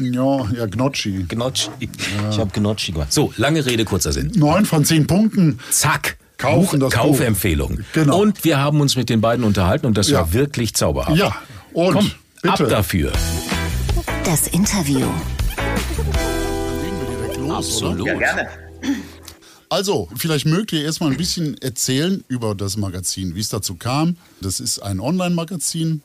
ja, 0.00 0.46
ja, 0.52 0.66
Gnocchi. 0.66 1.24
Gnocchi. 1.28 1.70
Ich 1.80 2.38
habe 2.38 2.50
Gnocchi 2.52 2.92
gemacht. 2.92 3.12
So, 3.12 3.32
lange 3.36 3.64
Rede, 3.66 3.84
kurzer 3.84 4.12
Sinn. 4.12 4.32
Neun 4.34 4.64
von 4.64 4.84
zehn 4.84 5.06
Punkten. 5.06 5.58
Zack. 5.70 6.16
Kaufen 6.38 6.78
das. 6.80 6.92
Kaufempfehlung. 6.92 7.80
Genau. 7.92 8.20
Und 8.20 8.44
wir 8.44 8.58
haben 8.58 8.80
uns 8.80 8.94
mit 8.96 9.08
den 9.10 9.20
beiden 9.20 9.44
unterhalten 9.44 9.86
und 9.86 9.98
das 9.98 10.08
Ja. 10.08 10.20
war 10.20 10.32
wirklich 10.32 10.72
zauberhaft. 10.74 11.16
Ja, 11.18 11.34
und 11.72 11.94
Komm, 11.94 12.10
bitte. 12.42 12.52
ab 12.64 12.68
dafür. 12.70 13.12
Das 14.24 14.46
Interview. 14.48 15.06
Absolut. 17.50 18.06
Ja, 18.06 18.14
gerne. 18.14 18.48
Also, 19.70 20.08
vielleicht 20.16 20.46
mögt 20.46 20.72
ihr 20.72 20.82
erstmal 20.82 21.10
ein 21.10 21.16
bisschen 21.16 21.60
erzählen 21.60 22.24
über 22.28 22.54
das 22.54 22.76
Magazin, 22.76 23.34
wie 23.34 23.40
es 23.40 23.50
dazu 23.50 23.74
kam. 23.74 24.16
Das 24.40 24.60
ist 24.60 24.78
ein 24.78 24.98
Online-Magazin 24.98 26.02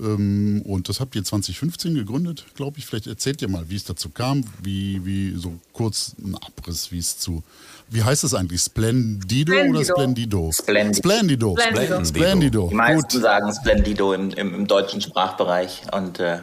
ähm, 0.00 0.62
und 0.64 0.88
das 0.88 1.00
habt 1.00 1.14
ihr 1.14 1.22
2015 1.22 1.94
gegründet, 1.94 2.46
glaube 2.54 2.78
ich. 2.78 2.86
Vielleicht 2.86 3.06
erzählt 3.06 3.42
ihr 3.42 3.48
mal, 3.48 3.68
wie 3.68 3.76
es 3.76 3.84
dazu 3.84 4.08
kam, 4.08 4.44
wie, 4.62 5.04
wie 5.04 5.36
so 5.36 5.54
kurz 5.72 6.14
ein 6.18 6.34
Abriss, 6.36 6.90
wie 6.92 6.98
es 6.98 7.18
zu. 7.18 7.42
Wie 7.88 8.02
heißt 8.02 8.24
es 8.24 8.34
eigentlich? 8.34 8.62
Splendido, 8.62 9.52
oder 9.52 9.84
Splendido? 9.84 10.50
Splendido. 10.52 10.98
Splendido. 10.98 11.56
Splendido. 11.58 12.04
Splendido. 12.04 12.68
Die 12.68 12.74
meisten 12.74 13.12
Gut. 13.12 13.22
sagen 13.22 13.52
Splendido 13.52 14.12
im, 14.14 14.30
im, 14.30 14.54
im 14.54 14.66
deutschen 14.66 15.00
Sprachbereich, 15.00 15.82
und, 15.92 16.18
äh, 16.18 16.38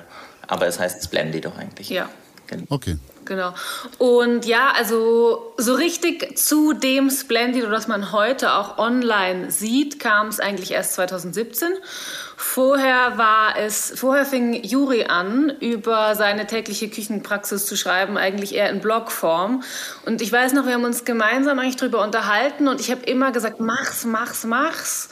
aber 0.48 0.68
es 0.68 0.80
heißt 0.80 1.04
Splendido 1.04 1.52
eigentlich. 1.58 1.90
Ja. 1.90 2.10
Genau. 2.48 2.66
Okay. 2.70 2.98
Genau. 3.26 3.54
Und 3.98 4.46
ja, 4.46 4.74
also 4.76 5.54
so 5.58 5.74
richtig 5.76 6.38
zu 6.38 6.74
dem 6.74 7.10
Splendido, 7.10 7.70
das 7.70 7.88
man 7.88 8.12
heute 8.12 8.54
auch 8.54 8.78
online 8.78 9.52
sieht, 9.52 10.00
kam 10.00 10.28
es 10.28 10.40
eigentlich 10.40 10.72
erst 10.72 10.94
2017. 10.94 11.70
Vorher 12.36 13.18
war 13.18 13.58
es, 13.58 13.94
vorher 13.96 14.26
fing 14.26 14.54
Juri 14.64 15.06
an, 15.06 15.50
über 15.60 16.16
seine 16.16 16.46
tägliche 16.46 16.90
Küchenpraxis 16.90 17.66
zu 17.66 17.78
schreiben, 17.78 18.18
eigentlich 18.18 18.54
eher 18.54 18.70
in 18.70 18.82
Blogform. 18.82 19.64
Und 20.06 20.22
ich 20.22 20.32
weiß 20.32 20.54
noch, 20.54 20.66
wir 20.66 20.74
haben 20.74 20.84
uns 20.84 21.06
gemeinsam 21.06 21.60
eigentlich 21.60 21.78
drüber 21.78 22.04
unterhalten 22.04 22.68
und 22.68 22.82
ich 22.82 22.92
habe 22.92 23.04
immer 23.04 23.32
gesagt, 23.32 23.60
mach's, 23.60 24.04
mach's, 24.06 24.44
mach's. 24.44 25.10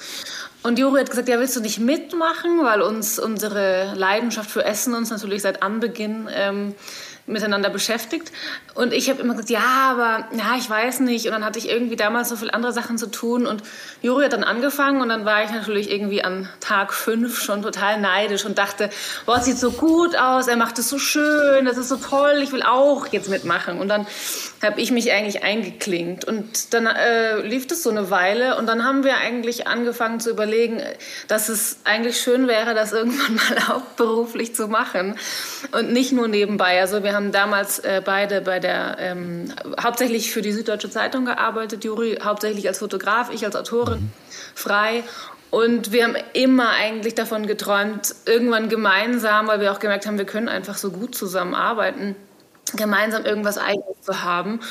Und 0.63 0.77
Juri 0.77 0.99
hat 0.99 1.09
gesagt, 1.09 1.27
ja, 1.27 1.39
willst 1.39 1.55
du 1.55 1.61
nicht 1.61 1.79
mitmachen, 1.79 2.63
weil 2.63 2.81
uns 2.81 3.17
unsere 3.17 3.93
Leidenschaft 3.95 4.51
für 4.51 4.63
Essen 4.63 4.93
uns 4.93 5.09
natürlich 5.09 5.41
seit 5.41 5.63
Anbeginn 5.63 6.29
ähm, 6.31 6.75
miteinander 7.25 7.69
beschäftigt. 7.69 8.31
Und 8.73 8.93
ich 8.93 9.09
habe 9.09 9.21
immer 9.21 9.33
gesagt, 9.33 9.49
ja, 9.49 9.91
aber 9.91 10.27
ja, 10.35 10.55
ich 10.57 10.69
weiß 10.69 11.01
nicht. 11.01 11.25
Und 11.25 11.33
dann 11.33 11.45
hatte 11.45 11.59
ich 11.59 11.69
irgendwie 11.69 11.95
damals 11.95 12.29
so 12.29 12.35
viele 12.35 12.53
andere 12.53 12.71
Sachen 12.71 12.97
zu 12.97 13.07
tun. 13.07 13.45
Und 13.45 13.63
Juri 14.01 14.25
hat 14.25 14.33
dann 14.33 14.43
angefangen 14.43 15.01
und 15.01 15.09
dann 15.09 15.25
war 15.25 15.43
ich 15.43 15.51
natürlich 15.51 15.91
irgendwie 15.91 16.23
an 16.23 16.49
Tag 16.59 16.93
fünf 16.93 17.41
schon 17.41 17.61
total 17.61 17.99
neidisch 17.99 18.45
und 18.45 18.57
dachte, 18.57 18.89
boah, 19.25 19.37
es 19.37 19.45
sieht 19.45 19.57
so 19.57 19.71
gut 19.71 20.15
aus, 20.15 20.47
er 20.47 20.57
macht 20.57 20.79
es 20.79 20.89
so 20.89 20.97
schön, 20.97 21.65
das 21.65 21.77
ist 21.77 21.89
so 21.89 21.97
toll, 21.97 22.39
ich 22.41 22.51
will 22.51 22.63
auch 22.63 23.07
jetzt 23.07 23.29
mitmachen. 23.29 23.79
Und 23.79 23.87
dann 23.87 24.07
habe 24.61 24.79
ich 24.79 24.91
mich 24.91 25.11
eigentlich 25.11 25.43
eingeklinkt. 25.43 26.25
Und 26.25 26.73
dann 26.73 26.85
äh, 26.85 27.41
lief 27.41 27.67
das 27.67 27.83
so 27.83 27.89
eine 27.89 28.09
Weile 28.09 28.57
und 28.57 28.67
dann 28.67 28.85
haben 28.85 29.03
wir 29.03 29.17
eigentlich 29.17 29.67
angefangen 29.67 30.19
zu 30.19 30.29
überlegen, 30.29 30.81
dass 31.27 31.49
es 31.49 31.79
eigentlich 31.83 32.19
schön 32.19 32.47
wäre, 32.47 32.73
das 32.73 32.93
irgendwann 32.93 33.35
mal 33.49 33.67
hauptberuflich 33.67 34.55
zu 34.55 34.67
machen 34.67 35.17
und 35.71 35.91
nicht 35.91 36.11
nur 36.11 36.27
nebenbei. 36.27 36.79
Also 36.79 37.03
wir 37.03 37.10
haben 37.13 37.31
damals 37.31 37.79
äh, 37.79 38.01
beide 38.03 38.41
bei 38.41 38.59
der, 38.59 38.97
ähm, 38.99 39.53
hauptsächlich 39.81 40.31
für 40.31 40.41
die 40.41 40.51
Süddeutsche 40.51 40.89
Zeitung 40.89 41.25
gearbeitet, 41.25 41.83
Juri 41.83 42.19
hauptsächlich 42.23 42.67
als 42.67 42.79
Fotograf, 42.79 43.31
ich 43.31 43.45
als 43.45 43.55
Autorin, 43.55 44.11
frei. 44.55 45.03
Und 45.49 45.91
wir 45.91 46.05
haben 46.05 46.15
immer 46.33 46.69
eigentlich 46.69 47.13
davon 47.13 47.45
geträumt, 47.45 48.15
irgendwann 48.25 48.69
gemeinsam, 48.69 49.47
weil 49.47 49.59
wir 49.59 49.71
auch 49.71 49.79
gemerkt 49.79 50.05
haben, 50.05 50.17
wir 50.17 50.25
können 50.25 50.47
einfach 50.47 50.77
so 50.77 50.91
gut 50.91 51.13
zusammenarbeiten, 51.13 52.15
gemeinsam 52.75 53.25
irgendwas 53.25 53.57
Eigenes 53.57 54.01
zu 54.01 54.23
haben. 54.23 54.61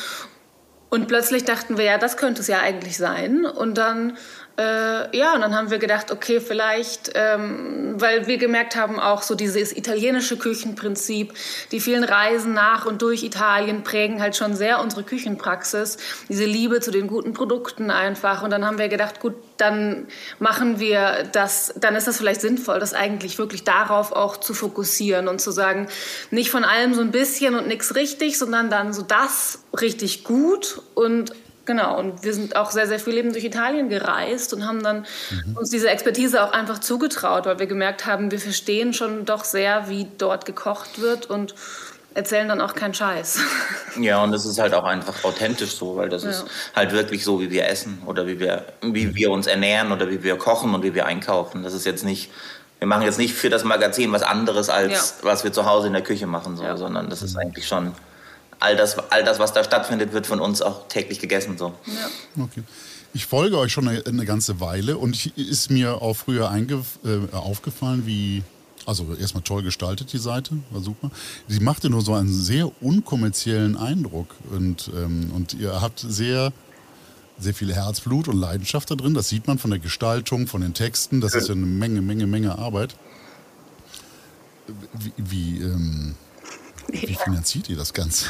Und 0.89 1.07
plötzlich 1.07 1.45
dachten 1.45 1.79
wir, 1.79 1.85
ja, 1.85 1.99
das 1.99 2.17
könnte 2.17 2.41
es 2.41 2.49
ja 2.49 2.61
eigentlich 2.61 2.97
sein. 2.97 3.45
Und 3.45 3.79
dann, 3.79 4.17
äh, 4.59 5.17
ja, 5.17 5.35
und 5.35 5.41
dann 5.41 5.55
haben 5.55 5.71
wir 5.71 5.79
gedacht, 5.79 6.11
okay, 6.11 6.41
vielleicht, 6.41 7.13
ähm, 7.15 7.95
weil 7.99 8.27
wir 8.27 8.37
gemerkt 8.37 8.77
haben, 8.77 9.01
auch 9.01 9.23
so 9.23 9.35
dieses 9.35 9.75
italienische 9.75 10.37
Küchenprinzip, 10.37 11.33
die 11.73 11.81
vielen 11.81 12.05
Reisen 12.05 12.53
nach 12.53 12.85
und 12.85 13.01
durch 13.01 13.23
Italien 13.23 13.83
prägen 13.85 14.21
halt 14.21 14.37
schon 14.37 14.55
sehr 14.55 14.81
unsere 14.81 15.03
Küchenpraxis, 15.03 15.97
diese 16.29 16.45
Liebe 16.45 16.81
zu 16.81 16.91
den 16.91 17.07
guten 17.07 17.33
Produkten 17.33 17.91
einfach. 17.91 18.43
Und 18.43 18.51
dann 18.51 18.67
haben 18.67 18.79
wir 18.79 18.89
gedacht, 18.89 19.21
gut, 19.21 19.35
dann 19.57 20.09
machen 20.39 20.79
wir 20.79 21.29
das, 21.33 21.73
dann 21.77 21.97
ist 21.97 22.07
das 22.07 22.19
vielleicht 22.19 22.41
sinnvoll, 22.41 22.81
das 22.81 22.93
eigentlich 22.93 23.39
wirklich 23.39 23.65
darauf 23.65 24.13
auch 24.13 24.37
zu 24.37 24.53
fokussieren 24.53 25.29
und 25.29 25.41
zu 25.41 25.53
sagen, 25.53 25.89
nicht 26.31 26.51
von 26.51 26.65
allem 26.65 26.95
so 26.95 27.01
ein 27.01 27.13
bisschen 27.13 27.55
und 27.55 27.67
nichts 27.67 27.95
richtig, 27.95 28.39
sondern 28.39 28.69
dann 28.69 28.93
so 28.93 29.03
das 29.03 29.61
richtig 29.73 30.25
gut 30.25 30.83
und 30.95 31.33
Genau, 31.71 31.97
und 32.01 32.25
wir 32.25 32.35
sind 32.35 32.57
auch 32.57 32.73
sehr, 32.73 32.89
sehr 32.89 32.99
viel 32.99 33.17
eben 33.17 33.33
durch 33.33 33.45
Italien 33.45 33.89
gereist 33.89 34.53
und 34.53 34.67
haben 34.67 34.83
dann 34.83 35.07
uns 35.55 35.71
diese 35.71 35.89
Expertise 35.89 36.43
auch 36.43 36.51
einfach 36.51 36.81
zugetraut, 36.81 37.47
weil 37.47 37.61
wir 37.61 37.69
gemerkt 37.69 38.07
haben, 38.07 38.33
wir 38.33 38.41
verstehen 38.41 38.93
schon 38.93 39.25
doch 39.25 39.45
sehr, 39.45 39.89
wie 39.89 40.09
dort 40.19 40.47
gekocht 40.47 41.01
wird 41.01 41.27
und 41.31 41.55
erzählen 42.13 42.49
dann 42.49 42.61
auch 42.61 42.75
keinen 42.75 42.93
Scheiß. 42.93 43.39
Ja, 44.01 44.21
und 44.25 44.33
es 44.35 44.45
ist 44.47 44.59
halt 44.59 44.75
auch 44.75 44.83
einfach 44.85 45.23
authentisch 45.23 45.77
so, 45.77 45.95
weil 45.97 46.09
das 46.09 46.25
ist 46.25 46.45
halt 46.75 46.91
wirklich 46.93 47.25
so, 47.25 47.41
wie 47.41 47.51
wir 47.53 47.69
essen 47.69 48.03
oder 48.07 48.27
wie 48.27 48.41
wir, 48.41 48.65
wie 48.83 49.15
wir 49.15 49.31
uns 49.31 49.47
ernähren 49.47 49.93
oder 49.93 50.09
wie 50.11 50.23
wir 50.25 50.37
kochen 50.39 50.75
und 50.75 50.83
wie 50.83 50.95
wir 50.95 51.07
einkaufen. 51.07 51.63
Das 51.63 51.73
ist 51.75 51.87
jetzt 51.87 52.05
nicht, 52.05 52.31
wir 52.81 52.89
machen 52.89 53.03
jetzt 53.03 53.19
nicht 53.19 53.35
für 53.35 53.49
das 53.51 53.63
Magazin 53.63 54.11
was 54.13 54.23
anderes, 54.23 54.69
als 54.71 54.93
Ja. 55.23 55.29
was 55.29 55.45
wir 55.45 55.53
zu 55.53 55.67
Hause 55.67 55.87
in 55.89 55.93
der 55.93 56.03
Küche 56.03 56.27
machen, 56.27 56.57
so, 56.57 56.65
Ja. 56.65 56.77
sondern 56.77 57.11
das 57.11 57.23
ist 57.23 57.37
eigentlich 57.37 57.67
schon 57.69 57.93
all 58.61 58.77
das, 58.77 58.99
all 59.11 59.25
das, 59.25 59.39
was 59.39 59.53
da 59.53 59.65
stattfindet, 59.65 60.13
wird 60.13 60.27
von 60.27 60.39
uns 60.39 60.63
auch 60.63 60.87
täglich 60.89 61.19
gegessen. 61.19 61.59
So. 61.59 61.73
Okay. 62.39 62.63
Ich 63.13 63.27
folge 63.27 63.59
euch 63.59 63.73
schon 63.73 63.89
eine, 63.89 64.07
eine 64.07 64.25
ganze 64.25 64.61
Weile 64.61 64.97
und 64.97 65.17
ich, 65.17 65.37
ist 65.37 65.71
mir 65.71 66.01
auch 66.01 66.15
früher 66.15 66.53
äh, 66.53 67.35
aufgefallen, 67.35 68.07
wie, 68.07 68.45
also 68.87 69.15
erstmal 69.19 69.43
toll 69.43 69.63
gestaltet 69.63 70.13
die 70.13 70.19
Seite, 70.19 70.57
war 70.71 70.81
super. 70.81 71.11
Sie 71.49 71.61
machte 71.61 71.91
nur 71.91 72.03
so 72.03 72.15
einen 72.15 72.33
sehr 72.33 72.71
unkommerziellen 72.83 73.77
Eindruck 73.77 74.29
und, 74.51 74.91
ähm, 74.95 75.33
und 75.35 75.55
ihr 75.55 75.81
habt 75.81 76.01
sehr, 76.01 76.53
sehr 77.39 77.55
viel 77.55 77.75
Herzblut 77.75 78.29
und 78.29 78.37
Leidenschaft 78.37 78.91
da 78.91 78.95
drin. 78.95 79.15
Das 79.15 79.29
sieht 79.29 79.49
man 79.49 79.59
von 79.59 79.71
der 79.71 79.81
Gestaltung, 79.81 80.47
von 80.47 80.61
den 80.61 80.75
Texten. 80.75 81.21
Das 81.21 81.35
ist 81.35 81.49
ja 81.49 81.55
eine 81.55 81.67
Menge, 81.67 82.03
Menge, 82.03 82.27
Menge 82.27 82.59
Arbeit. 82.59 82.95
Wie, 84.93 85.13
wie, 85.17 85.63
ähm, 85.63 86.15
wie 86.89 87.15
finanziert 87.15 87.69
ihr 87.69 87.77
das 87.77 87.93
Ganze? 87.93 88.27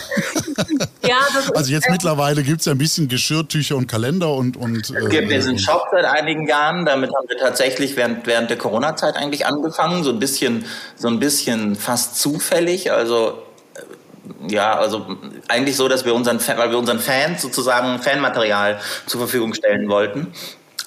ja, 1.06 1.18
das 1.34 1.52
Also 1.52 1.72
jetzt 1.72 1.88
äh, 1.88 1.92
mittlerweile 1.92 2.42
gibt 2.42 2.60
es 2.60 2.66
ja 2.66 2.72
ein 2.72 2.78
bisschen 2.78 3.08
Geschirrtücher 3.08 3.76
und 3.76 3.86
Kalender 3.86 4.32
und... 4.34 4.56
und 4.56 4.90
Es 4.90 5.08
gibt 5.08 5.30
äh, 5.30 5.34
einen 5.34 5.58
Shop 5.58 5.86
seit 5.90 6.04
einigen 6.04 6.46
Jahren, 6.46 6.84
damit 6.84 7.10
haben 7.14 7.28
wir 7.28 7.38
tatsächlich 7.38 7.96
während, 7.96 8.26
während 8.26 8.50
der 8.50 8.58
Corona-Zeit 8.58 9.16
eigentlich 9.16 9.46
angefangen, 9.46 10.04
so 10.04 10.10
ein 10.10 10.18
bisschen, 10.18 10.64
so 10.96 11.08
ein 11.08 11.18
bisschen 11.18 11.76
fast 11.76 12.16
zufällig, 12.16 12.92
also 12.92 13.42
äh, 13.74 14.52
ja, 14.52 14.78
also 14.78 15.16
eigentlich 15.48 15.76
so, 15.76 15.88
dass 15.88 16.04
wir 16.04 16.14
unseren, 16.14 16.40
weil 16.56 16.70
wir 16.70 16.78
unseren 16.78 17.00
Fans 17.00 17.42
sozusagen 17.42 17.98
Fanmaterial 18.00 18.80
zur 19.06 19.20
Verfügung 19.20 19.54
stellen 19.54 19.88
wollten. 19.88 20.32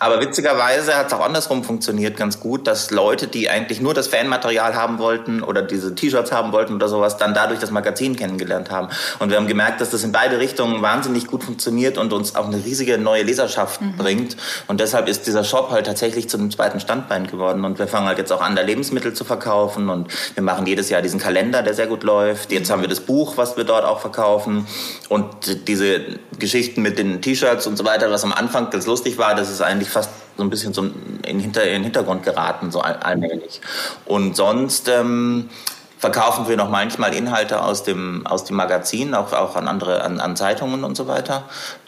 Aber 0.03 0.19
witzigerweise 0.19 0.97
hat 0.97 1.07
es 1.07 1.13
auch 1.13 1.21
andersrum 1.21 1.63
funktioniert 1.63 2.17
ganz 2.17 2.41
gut, 2.41 2.67
dass 2.67 2.91
Leute, 2.91 3.27
die 3.27 3.49
eigentlich 3.49 3.79
nur 3.79 3.93
das 3.93 4.07
Fanmaterial 4.07 4.75
haben 4.75 4.99
wollten 4.99 5.41
oder 5.41 5.61
diese 5.61 5.95
T-Shirts 5.95 6.33
haben 6.33 6.51
wollten 6.51 6.75
oder 6.75 6.89
sowas, 6.89 7.15
dann 7.15 7.33
dadurch 7.33 7.61
das 7.61 7.71
Magazin 7.71 8.17
kennengelernt 8.17 8.69
haben. 8.69 8.89
Und 9.19 9.29
wir 9.29 9.37
haben 9.37 9.47
gemerkt, 9.47 9.79
dass 9.79 9.91
das 9.91 10.03
in 10.03 10.11
beide 10.11 10.39
Richtungen 10.39 10.81
wahnsinnig 10.81 11.27
gut 11.27 11.45
funktioniert 11.45 11.97
und 11.97 12.11
uns 12.11 12.35
auch 12.35 12.47
eine 12.47 12.57
riesige 12.57 12.97
neue 12.97 13.23
Leserschaft 13.23 13.79
mhm. 13.81 13.95
bringt. 13.95 14.35
Und 14.67 14.81
deshalb 14.81 15.07
ist 15.07 15.25
dieser 15.25 15.45
Shop 15.45 15.71
halt 15.71 15.85
tatsächlich 15.85 16.27
zu 16.27 16.37
einem 16.37 16.51
zweiten 16.51 16.81
Standbein 16.81 17.27
geworden. 17.27 17.63
Und 17.63 17.79
wir 17.79 17.87
fangen 17.87 18.07
halt 18.07 18.17
jetzt 18.17 18.33
auch 18.33 18.41
an, 18.41 18.57
da 18.57 18.61
Lebensmittel 18.61 19.13
zu 19.13 19.23
verkaufen. 19.23 19.87
Und 19.87 20.09
wir 20.33 20.43
machen 20.43 20.65
jedes 20.65 20.89
Jahr 20.89 21.01
diesen 21.01 21.21
Kalender, 21.21 21.63
der 21.63 21.75
sehr 21.75 21.87
gut 21.87 22.03
läuft. 22.03 22.51
Jetzt 22.51 22.69
haben 22.69 22.81
wir 22.81 22.89
das 22.89 22.99
Buch, 22.99 23.37
was 23.37 23.55
wir 23.55 23.63
dort 23.63 23.85
auch 23.85 24.01
verkaufen. 24.01 24.67
Und 25.07 25.29
diese 25.69 26.01
Geschichten 26.39 26.81
mit 26.81 26.97
den 26.97 27.21
T-Shirts 27.21 27.67
und 27.67 27.77
so 27.77 27.85
weiter, 27.85 28.11
was 28.11 28.25
am 28.25 28.33
Anfang 28.33 28.69
ganz 28.69 28.85
lustig 28.85 29.17
war, 29.17 29.33
das 29.33 29.49
ist 29.49 29.61
eigentlich 29.61 29.92
fast 29.93 30.09
so 30.35 30.43
ein 30.43 30.49
bisschen 30.49 30.73
so 30.73 30.83
in, 31.25 31.39
hinter, 31.39 31.63
in 31.63 31.73
den 31.73 31.83
Hintergrund 31.83 32.23
geraten, 32.23 32.71
so 32.71 32.81
allmählich. 32.81 33.61
Und 34.05 34.35
sonst 34.35 34.87
ähm, 34.89 35.49
verkaufen 35.97 36.47
wir 36.47 36.57
noch 36.57 36.69
manchmal 36.69 37.13
Inhalte 37.13 37.63
aus 37.63 37.83
dem, 37.83 38.27
aus 38.27 38.43
dem 38.43 38.57
Magazin, 38.57 39.13
auch, 39.13 39.31
auch 39.31 39.55
an 39.55 39.67
andere, 39.67 40.01
an, 40.01 40.19
an 40.19 40.35
Zeitungen 40.35 40.83
und 40.83 40.97
so 40.97 41.07
weiter. 41.07 41.43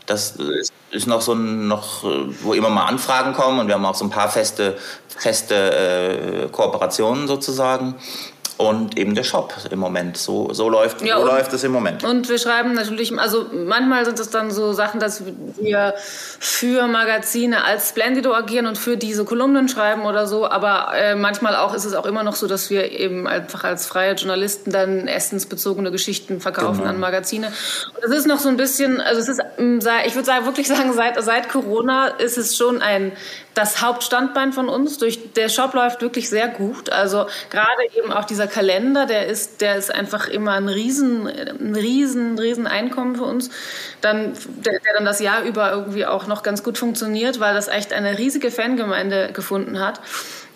Das 0.05 0.37
ist, 0.91 1.07
noch 1.07 1.21
so 1.21 1.33
ein, 1.33 1.67
noch, 1.67 2.03
wo 2.41 2.53
immer 2.53 2.69
mal 2.69 2.85
Anfragen 2.85 3.33
kommen 3.33 3.59
und 3.59 3.67
wir 3.67 3.73
haben 3.73 3.85
auch 3.85 3.95
so 3.95 4.05
ein 4.05 4.11
paar 4.11 4.29
feste, 4.29 4.77
feste 5.07 5.55
äh, 5.55 6.47
Kooperationen 6.49 7.27
sozusagen 7.27 7.95
und 8.57 8.97
eben 8.97 9.15
der 9.15 9.23
Shop 9.23 9.53
im 9.69 9.79
Moment. 9.79 10.17
So, 10.17 10.53
so, 10.53 10.69
läuft, 10.69 11.01
ja, 11.01 11.15
so 11.15 11.23
und, 11.23 11.27
läuft 11.27 11.51
es 11.53 11.63
im 11.63 11.71
Moment. 11.71 12.03
Und 12.03 12.29
wir 12.29 12.37
schreiben 12.37 12.73
natürlich, 12.73 13.17
also 13.17 13.45
manchmal 13.53 14.05
sind 14.05 14.19
es 14.19 14.29
dann 14.29 14.51
so 14.51 14.73
Sachen, 14.73 14.99
dass 14.99 15.23
wir 15.57 15.93
für 15.97 16.87
Magazine 16.87 17.65
als 17.65 17.89
Splendido 17.89 18.33
agieren 18.33 18.65
und 18.67 18.77
für 18.77 18.97
diese 18.97 19.25
Kolumnen 19.25 19.67
schreiben 19.67 20.05
oder 20.05 20.25
so, 20.25 20.47
aber 20.49 20.91
äh, 20.95 21.15
manchmal 21.15 21.55
auch 21.55 21.73
ist 21.73 21.85
es 21.85 21.93
auch 21.93 22.05
immer 22.05 22.23
noch 22.23 22.35
so, 22.35 22.47
dass 22.47 22.69
wir 22.69 22.91
eben 22.91 23.27
einfach 23.27 23.63
als 23.63 23.87
freie 23.87 24.13
Journalisten 24.13 24.71
dann 24.71 25.07
essensbezogene 25.07 25.91
Geschichten 25.91 26.39
verkaufen 26.39 26.79
genau. 26.79 26.91
an 26.91 26.99
Magazine. 26.99 27.47
Und 27.47 28.03
es 28.03 28.11
ist 28.11 28.25
noch 28.25 28.39
so 28.39 28.49
ein 28.49 28.57
bisschen, 28.57 29.01
also 29.01 29.19
es 29.19 29.27
ist, 29.27 29.41
ähm, 29.57 29.79
ich 30.05 30.15
würde 30.15 30.25
sagen, 30.25 30.45
wirklich 30.45 30.67
sagen, 30.67 30.93
seit, 30.93 31.21
seit 31.21 31.49
Corona 31.49 32.07
ist 32.07 32.37
es 32.37 32.55
schon 32.55 32.81
ein 32.81 33.11
das 33.55 33.81
Hauptstandbein 33.81 34.53
von 34.53 34.69
uns. 34.69 34.97
Durch, 34.97 35.33
der 35.33 35.49
Shop 35.49 35.73
läuft 35.73 36.01
wirklich 36.01 36.29
sehr 36.29 36.47
gut. 36.47 36.89
Also 36.91 37.25
gerade 37.49 37.83
eben 37.95 38.11
auch 38.11 38.25
dieser 38.25 38.44
Kalender, 38.47 39.05
der 39.05 39.27
ist, 39.27 39.61
der 39.61 39.75
ist 39.75 39.93
einfach 39.93 40.27
immer 40.27 40.53
ein 40.53 40.67
riesen, 40.69 41.27
ein 41.27 41.75
riesen, 41.75 42.37
riesen 42.37 42.67
Einkommen 42.67 43.15
für 43.15 43.23
uns. 43.23 43.49
Dann, 44.01 44.33
der, 44.65 44.79
der 44.79 44.93
dann 44.95 45.05
das 45.05 45.19
Jahr 45.19 45.43
über 45.43 45.71
irgendwie 45.71 46.05
auch 46.05 46.27
noch 46.27 46.43
ganz 46.43 46.63
gut 46.63 46.77
funktioniert, 46.77 47.39
weil 47.39 47.53
das 47.53 47.67
echt 47.67 47.93
eine 47.93 48.17
riesige 48.17 48.51
Fangemeinde 48.51 49.31
gefunden 49.33 49.79
hat 49.79 50.01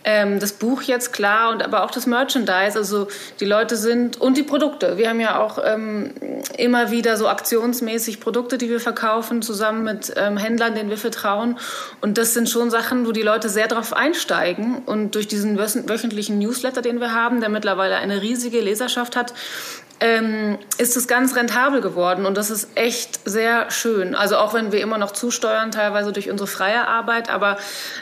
ähm, 0.03 0.39
das 0.39 0.53
Buch 0.53 0.81
jetzt 0.81 1.13
klar 1.13 1.51
und 1.51 1.63
aber 1.63 1.83
auch 1.83 1.91
das 1.91 2.07
Merchandise. 2.07 2.77
Also 2.77 3.07
die 3.39 3.45
Leute 3.45 3.75
sind 3.75 4.19
und 4.19 4.37
die 4.37 4.43
Produkte. 4.43 4.97
Wir 4.97 5.09
haben 5.09 5.19
ja 5.19 5.39
auch 5.39 5.59
ähm, 5.63 6.13
immer 6.57 6.91
wieder 6.91 7.17
so 7.17 7.27
aktionsmäßig 7.27 8.19
Produkte, 8.19 8.57
die 8.57 8.69
wir 8.69 8.79
verkaufen, 8.79 9.41
zusammen 9.41 9.83
mit 9.83 10.13
ähm, 10.15 10.37
Händlern, 10.37 10.75
denen 10.75 10.89
wir 10.89 10.97
vertrauen. 10.97 11.57
Und 12.01 12.17
das 12.17 12.33
sind 12.33 12.49
schon 12.49 12.69
Sachen, 12.69 13.05
wo 13.05 13.11
die 13.11 13.21
Leute 13.21 13.49
sehr 13.49 13.67
drauf 13.67 13.93
einsteigen. 13.93 14.79
Und 14.85 15.15
durch 15.15 15.27
diesen 15.27 15.57
wöchentlichen 15.57 16.39
Newsletter, 16.39 16.81
den 16.81 16.99
wir 16.99 17.13
haben, 17.13 17.39
der 17.39 17.49
mittlerweile 17.49 17.97
eine 17.97 18.21
riesige 18.21 18.61
Leserschaft 18.61 19.15
hat, 19.15 19.33
ähm, 19.99 20.57
ist 20.77 20.95
es 20.95 21.07
ganz 21.07 21.35
rentabel 21.35 21.81
geworden 21.81 22.25
und 22.25 22.37
das 22.37 22.49
ist 22.49 22.69
echt 22.75 23.19
sehr 23.25 23.69
schön. 23.69 24.15
Also 24.15 24.37
auch 24.37 24.53
wenn 24.53 24.71
wir 24.71 24.81
immer 24.81 24.97
noch 24.97 25.11
zusteuern, 25.11 25.71
teilweise 25.71 26.11
durch 26.13 26.29
unsere 26.29 26.47
freie 26.47 26.87
Arbeit, 26.87 27.29
aber 27.29 27.57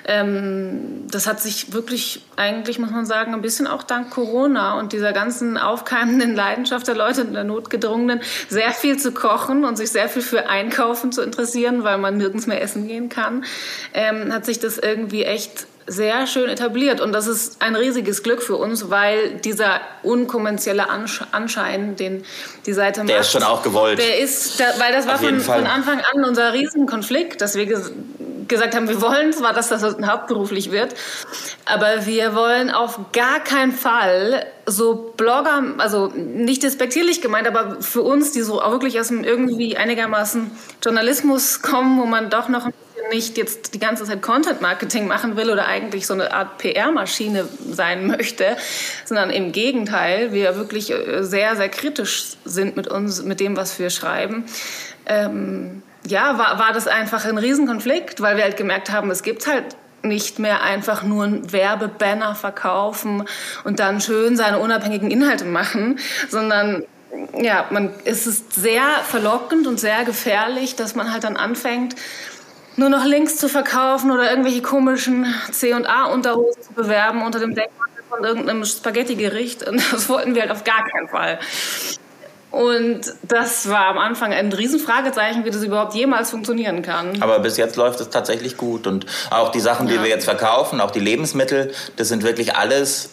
ähm, 0.05 1.07
das 1.09 1.27
hat 1.27 1.41
sich 1.41 1.73
wirklich 1.73 2.23
eigentlich, 2.35 2.77
muss 2.79 2.91
man 2.91 3.05
sagen, 3.05 3.33
ein 3.33 3.41
bisschen 3.41 3.67
auch 3.67 3.83
dank 3.83 4.11
Corona 4.11 4.77
und 4.79 4.93
dieser 4.93 5.11
ganzen 5.13 5.57
aufkeimenden 5.57 6.35
Leidenschaft 6.35 6.87
der 6.87 6.95
Leute 6.95 7.21
in 7.21 7.33
der 7.33 7.43
Notgedrungenen, 7.43 8.21
sehr 8.49 8.71
viel 8.71 8.97
zu 8.97 9.11
kochen 9.11 9.65
und 9.65 9.75
sich 9.75 9.91
sehr 9.91 10.09
viel 10.09 10.21
für 10.21 10.47
Einkaufen 10.49 11.11
zu 11.11 11.21
interessieren, 11.21 11.83
weil 11.83 11.97
man 11.97 12.17
nirgends 12.17 12.47
mehr 12.47 12.61
essen 12.61 12.87
gehen 12.87 13.09
kann, 13.09 13.43
ähm, 13.93 14.31
hat 14.31 14.45
sich 14.45 14.59
das 14.59 14.77
irgendwie 14.77 15.23
echt 15.23 15.67
sehr 15.87 16.27
schön 16.27 16.49
etabliert. 16.49 16.99
Und 17.01 17.13
das 17.13 17.27
ist 17.27 17.61
ein 17.61 17.75
riesiges 17.75 18.21
Glück 18.21 18.43
für 18.43 18.57
uns, 18.57 18.89
weil 18.89 19.37
dieser 19.39 19.79
unkonventionelle 20.03 20.87
Anschein, 21.31 21.95
den 21.95 22.23
die 22.65 22.73
Seite 22.73 23.01
macht. 23.01 23.09
Der 23.09 23.21
ist 23.21 23.31
schon 23.31 23.43
auch 23.43 23.63
gewollt. 23.63 23.97
Der 23.97 24.19
ist, 24.19 24.59
der, 24.59 24.67
weil 24.79 24.91
das 24.91 25.07
war 25.07 25.17
von, 25.17 25.39
von, 25.39 25.65
Anfang 25.65 26.01
an 26.13 26.25
unser 26.25 26.53
Riesenkonflikt, 26.53 27.41
dass 27.41 27.55
wir 27.55 27.65
ges 27.65 27.91
gesagt 28.47 28.75
haben, 28.75 28.87
wir 28.87 29.01
wollen 29.01 29.33
zwar, 29.33 29.51
dass 29.51 29.67
das 29.67 29.83
hauptberuflich 29.83 30.71
wird, 30.71 30.95
aber 31.65 32.05
wir 32.05 32.33
wollen 32.33 32.71
auf 32.71 32.97
gar 33.11 33.41
keinen 33.41 33.73
Fall 33.73 34.45
so 34.65 35.13
Blogger, 35.17 35.63
also 35.79 36.07
nicht 36.15 36.63
despektierlich 36.63 37.21
gemeint, 37.21 37.45
aber 37.45 37.81
für 37.81 38.03
uns, 38.03 38.31
die 38.31 38.41
so 38.41 38.61
auch 38.61 38.71
wirklich 38.71 39.01
aus 39.01 39.09
dem 39.09 39.25
irgendwie 39.25 39.75
einigermaßen 39.75 40.49
Journalismus 40.81 41.61
kommen, 41.61 41.99
wo 41.99 42.05
man 42.05 42.29
doch 42.29 42.47
noch 42.47 42.65
ein 42.67 42.73
nicht 43.09 43.37
jetzt 43.37 43.73
die 43.73 43.79
ganze 43.79 44.05
Zeit 44.05 44.21
Content 44.21 44.61
Marketing 44.61 45.07
machen 45.07 45.35
will 45.35 45.49
oder 45.49 45.67
eigentlich 45.67 46.07
so 46.07 46.13
eine 46.13 46.33
Art 46.33 46.57
PR-Maschine 46.57 47.47
sein 47.69 48.07
möchte, 48.07 48.57
sondern 49.05 49.29
im 49.29 49.51
Gegenteil, 49.51 50.33
wir 50.33 50.55
wirklich 50.55 50.91
äh, 50.91 51.23
sehr, 51.23 51.55
sehr 51.55 51.69
kritisch 51.69 52.37
sind 52.45 52.75
mit 52.75 52.87
uns, 52.87 53.23
mit 53.23 53.39
dem, 53.39 53.55
was 53.55 53.77
wir 53.79 53.89
schreiben. 53.89 54.45
Ähm, 55.05 55.81
ja, 56.05 56.37
war, 56.37 56.59
war 56.59 56.73
das 56.73 56.87
einfach 56.87 57.25
ein 57.25 57.37
Riesenkonflikt, 57.37 58.21
weil 58.21 58.37
wir 58.37 58.43
halt 58.43 58.57
gemerkt 58.57 58.91
haben, 58.91 59.11
es 59.11 59.23
gibt 59.23 59.47
halt 59.47 59.75
nicht 60.03 60.39
mehr 60.39 60.63
einfach 60.63 61.03
nur 61.03 61.25
ein 61.25 61.51
Werbebanner 61.51 62.35
verkaufen 62.35 63.23
und 63.63 63.79
dann 63.79 63.99
schön 63.99 64.37
seine 64.37 64.59
unabhängigen 64.59 65.11
Inhalte 65.11 65.45
machen, 65.45 65.99
sondern 66.29 66.83
ja, 67.39 67.65
man, 67.71 67.93
es 68.05 68.27
ist 68.27 68.53
sehr 68.53 68.83
verlockend 69.03 69.65
und 69.65 69.79
sehr 69.79 70.03
gefährlich, 70.03 70.75
dass 70.75 70.95
man 70.95 71.11
halt 71.11 71.23
dann 71.23 71.37
anfängt, 71.37 71.95
nur 72.77 72.89
noch 72.89 73.03
Links 73.03 73.37
zu 73.37 73.49
verkaufen 73.49 74.11
oder 74.11 74.29
irgendwelche 74.29 74.61
komischen 74.61 75.25
C&A-Unterhosen 75.51 76.61
zu 76.61 76.73
bewerben 76.73 77.23
unter 77.23 77.39
dem 77.39 77.55
Deckmantel 77.55 78.03
von 78.07 78.23
irgendeinem 78.23 78.63
Spaghetti-Gericht. 78.65 79.67
Und 79.67 79.81
das 79.91 80.07
wollten 80.07 80.35
wir 80.35 80.43
halt 80.43 80.51
auf 80.51 80.63
gar 80.63 80.87
keinen 80.87 81.09
Fall. 81.09 81.39
Und 82.49 83.01
das 83.23 83.67
war 83.69 83.87
am 83.87 83.97
Anfang 83.97 84.31
ein 84.31 84.53
Riesenfragezeichen, 84.53 85.43
wie 85.43 85.51
das 85.51 85.63
überhaupt 85.63 85.95
jemals 85.95 86.29
funktionieren 86.29 86.81
kann. 86.81 87.21
Aber 87.21 87.39
bis 87.39 87.57
jetzt 87.57 87.75
läuft 87.75 87.99
es 87.99 88.09
tatsächlich 88.09 88.55
gut. 88.55 88.87
Und 88.87 89.05
auch 89.31 89.51
die 89.51 89.59
Sachen, 89.59 89.87
die 89.87 89.95
ja. 89.95 90.03
wir 90.03 90.09
jetzt 90.09 90.25
verkaufen, 90.25 90.79
auch 90.79 90.91
die 90.91 91.01
Lebensmittel, 91.01 91.73
das 91.97 92.07
sind 92.07 92.23
wirklich 92.23 92.55
alles 92.55 93.09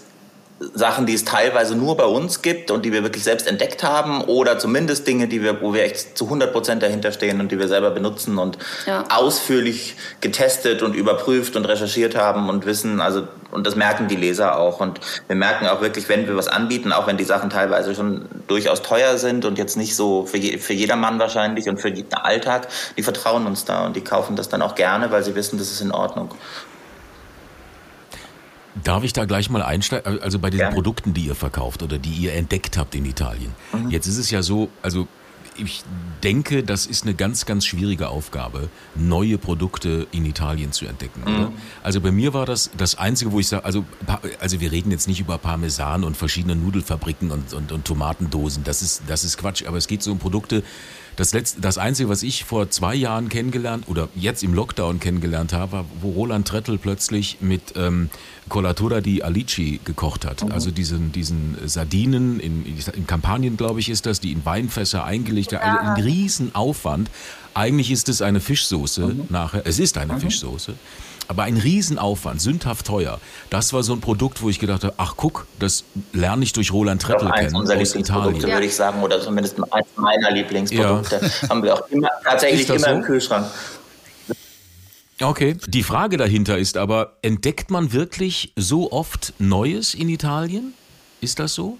Sachen, 0.74 1.06
die 1.06 1.14
es 1.14 1.24
teilweise 1.24 1.74
nur 1.74 1.96
bei 1.96 2.04
uns 2.04 2.42
gibt 2.42 2.70
und 2.70 2.84
die 2.84 2.92
wir 2.92 3.02
wirklich 3.02 3.24
selbst 3.24 3.46
entdeckt 3.46 3.82
haben 3.82 4.22
oder 4.22 4.58
zumindest 4.58 5.06
Dinge, 5.06 5.28
die 5.28 5.42
wir, 5.42 5.60
wo 5.60 5.74
wir 5.74 5.84
echt 5.84 6.16
zu 6.16 6.24
100 6.24 6.52
Prozent 6.52 6.82
dahinter 6.82 7.12
stehen 7.12 7.40
und 7.40 7.52
die 7.52 7.58
wir 7.58 7.68
selber 7.68 7.90
benutzen 7.90 8.38
und 8.38 8.58
ja. 8.86 9.04
ausführlich 9.10 9.96
getestet 10.20 10.82
und 10.82 10.94
überprüft 10.94 11.56
und 11.56 11.64
recherchiert 11.66 12.16
haben 12.16 12.48
und 12.48 12.66
wissen, 12.66 13.00
also, 13.00 13.26
und 13.50 13.66
das 13.66 13.76
merken 13.76 14.08
die 14.08 14.16
Leser 14.16 14.58
auch 14.58 14.80
und 14.80 15.00
wir 15.26 15.36
merken 15.36 15.66
auch 15.66 15.80
wirklich, 15.80 16.08
wenn 16.08 16.26
wir 16.26 16.36
was 16.36 16.48
anbieten, 16.48 16.92
auch 16.92 17.06
wenn 17.06 17.16
die 17.16 17.24
Sachen 17.24 17.50
teilweise 17.50 17.94
schon 17.94 18.26
durchaus 18.46 18.82
teuer 18.82 19.18
sind 19.18 19.44
und 19.44 19.58
jetzt 19.58 19.76
nicht 19.76 19.94
so 19.94 20.26
für, 20.26 20.38
je, 20.38 20.58
für 20.58 20.72
jedermann 20.72 21.18
wahrscheinlich 21.18 21.68
und 21.68 21.80
für 21.80 21.92
den 21.92 22.12
Alltag, 22.12 22.68
die 22.96 23.02
vertrauen 23.02 23.46
uns 23.46 23.64
da 23.64 23.86
und 23.86 23.96
die 23.96 24.02
kaufen 24.02 24.36
das 24.36 24.48
dann 24.48 24.62
auch 24.62 24.74
gerne, 24.74 25.10
weil 25.10 25.22
sie 25.22 25.34
wissen, 25.34 25.58
das 25.58 25.70
ist 25.70 25.80
in 25.80 25.92
Ordnung. 25.92 26.30
Darf 28.82 29.04
ich 29.04 29.12
da 29.12 29.24
gleich 29.24 29.50
mal 29.50 29.62
einsteigen? 29.62 30.20
Also 30.20 30.38
bei 30.38 30.50
den 30.50 30.60
ja. 30.60 30.70
Produkten, 30.70 31.14
die 31.14 31.26
ihr 31.26 31.34
verkauft 31.34 31.82
oder 31.82 31.98
die 31.98 32.10
ihr 32.10 32.34
entdeckt 32.34 32.76
habt 32.76 32.94
in 32.94 33.04
Italien. 33.04 33.52
Mhm. 33.72 33.90
Jetzt 33.90 34.06
ist 34.06 34.18
es 34.18 34.30
ja 34.30 34.42
so, 34.42 34.68
also 34.82 35.06
ich 35.56 35.84
denke, 36.22 36.62
das 36.62 36.86
ist 36.86 37.04
eine 37.04 37.14
ganz, 37.14 37.46
ganz 37.46 37.64
schwierige 37.64 38.08
Aufgabe, 38.08 38.68
neue 38.94 39.38
Produkte 39.38 40.06
in 40.10 40.24
Italien 40.26 40.72
zu 40.72 40.86
entdecken. 40.86 41.22
Mhm. 41.24 41.48
Also 41.82 42.00
bei 42.00 42.10
mir 42.10 42.34
war 42.34 42.46
das 42.46 42.70
das 42.76 42.96
Einzige, 42.96 43.32
wo 43.32 43.40
ich 43.40 43.48
sage, 43.48 43.64
also, 43.64 43.84
also 44.40 44.60
wir 44.60 44.72
reden 44.72 44.90
jetzt 44.90 45.06
nicht 45.06 45.20
über 45.20 45.38
Parmesan 45.38 46.04
und 46.04 46.16
verschiedene 46.16 46.56
Nudelfabriken 46.56 47.30
und, 47.30 47.52
und, 47.52 47.72
und 47.72 47.84
Tomatendosen. 47.84 48.64
Das 48.64 48.82
ist, 48.82 49.02
das 49.06 49.24
ist 49.24 49.38
Quatsch. 49.38 49.64
Aber 49.66 49.76
es 49.76 49.86
geht 49.86 50.02
so 50.02 50.12
um 50.12 50.18
Produkte, 50.18 50.62
das, 51.16 51.32
letzte, 51.32 51.60
das 51.60 51.78
Einzige, 51.78 52.08
was 52.08 52.22
ich 52.22 52.44
vor 52.44 52.70
zwei 52.70 52.94
Jahren 52.94 53.28
kennengelernt 53.28 53.88
oder 53.88 54.08
jetzt 54.14 54.42
im 54.42 54.54
Lockdown 54.54 55.00
kennengelernt 55.00 55.52
habe, 55.52 55.72
war, 55.72 55.84
wo 56.00 56.10
Roland 56.10 56.46
Trettel 56.48 56.78
plötzlich 56.78 57.38
mit 57.40 57.74
ähm, 57.76 58.10
Colatura 58.48 59.00
di 59.00 59.22
Alici 59.22 59.80
gekocht 59.84 60.24
hat. 60.24 60.44
Mhm. 60.44 60.52
Also 60.52 60.70
diesen, 60.70 61.12
diesen 61.12 61.56
Sardinen, 61.66 62.40
in, 62.40 62.64
in 62.66 63.06
Kampanien, 63.06 63.56
glaube 63.56 63.80
ich, 63.80 63.88
ist 63.88 64.06
das, 64.06 64.20
die 64.20 64.32
in 64.32 64.44
Weinfässer 64.44 65.04
eingelegt 65.04 65.52
haben. 65.52 65.62
Also 65.62 65.90
ein 65.90 66.02
Riesenaufwand. 66.02 67.10
Eigentlich 67.54 67.90
ist 67.90 68.08
es 68.08 68.20
eine 68.20 68.40
Fischsoße 68.40 69.06
mhm. 69.06 69.26
nachher. 69.30 69.62
Es 69.64 69.78
ist 69.78 69.96
eine 69.96 70.14
mhm. 70.14 70.20
Fischsoße. 70.20 70.74
Aber 71.28 71.44
ein 71.44 71.56
Riesenaufwand, 71.56 72.40
sündhaft 72.40 72.86
teuer. 72.86 73.20
Das 73.50 73.72
war 73.72 73.82
so 73.82 73.92
ein 73.92 74.00
Produkt, 74.00 74.42
wo 74.42 74.50
ich 74.50 74.58
gedacht 74.58 74.84
habe, 74.84 74.94
ach 74.98 75.14
guck, 75.16 75.46
das 75.58 75.84
lerne 76.12 76.44
ich 76.44 76.52
durch 76.52 76.72
Roland 76.72 77.02
Trettel 77.02 77.30
kennen 77.30 77.56
aus 77.56 77.94
Italien. 77.94 78.40
Ja. 78.40 78.48
würde 78.48 78.66
ich 78.66 78.74
sagen, 78.74 79.02
oder 79.02 79.20
zumindest 79.20 79.56
eines 79.72 79.88
meiner 79.96 80.30
Lieblingsprodukte. 80.30 81.20
Ja. 81.22 81.48
Haben 81.48 81.62
wir 81.62 81.74
auch 81.74 81.88
immer, 81.88 82.10
tatsächlich 82.22 82.68
immer 82.68 82.78
so? 82.78 82.90
im 82.90 83.02
Kühlschrank. 83.02 83.46
Okay. 85.20 85.56
Die 85.68 85.82
Frage 85.82 86.16
dahinter 86.16 86.58
ist 86.58 86.76
aber, 86.76 87.16
entdeckt 87.22 87.70
man 87.70 87.92
wirklich 87.92 88.52
so 88.56 88.90
oft 88.92 89.32
Neues 89.38 89.94
in 89.94 90.08
Italien? 90.08 90.74
Ist 91.20 91.38
das 91.38 91.54
so? 91.54 91.78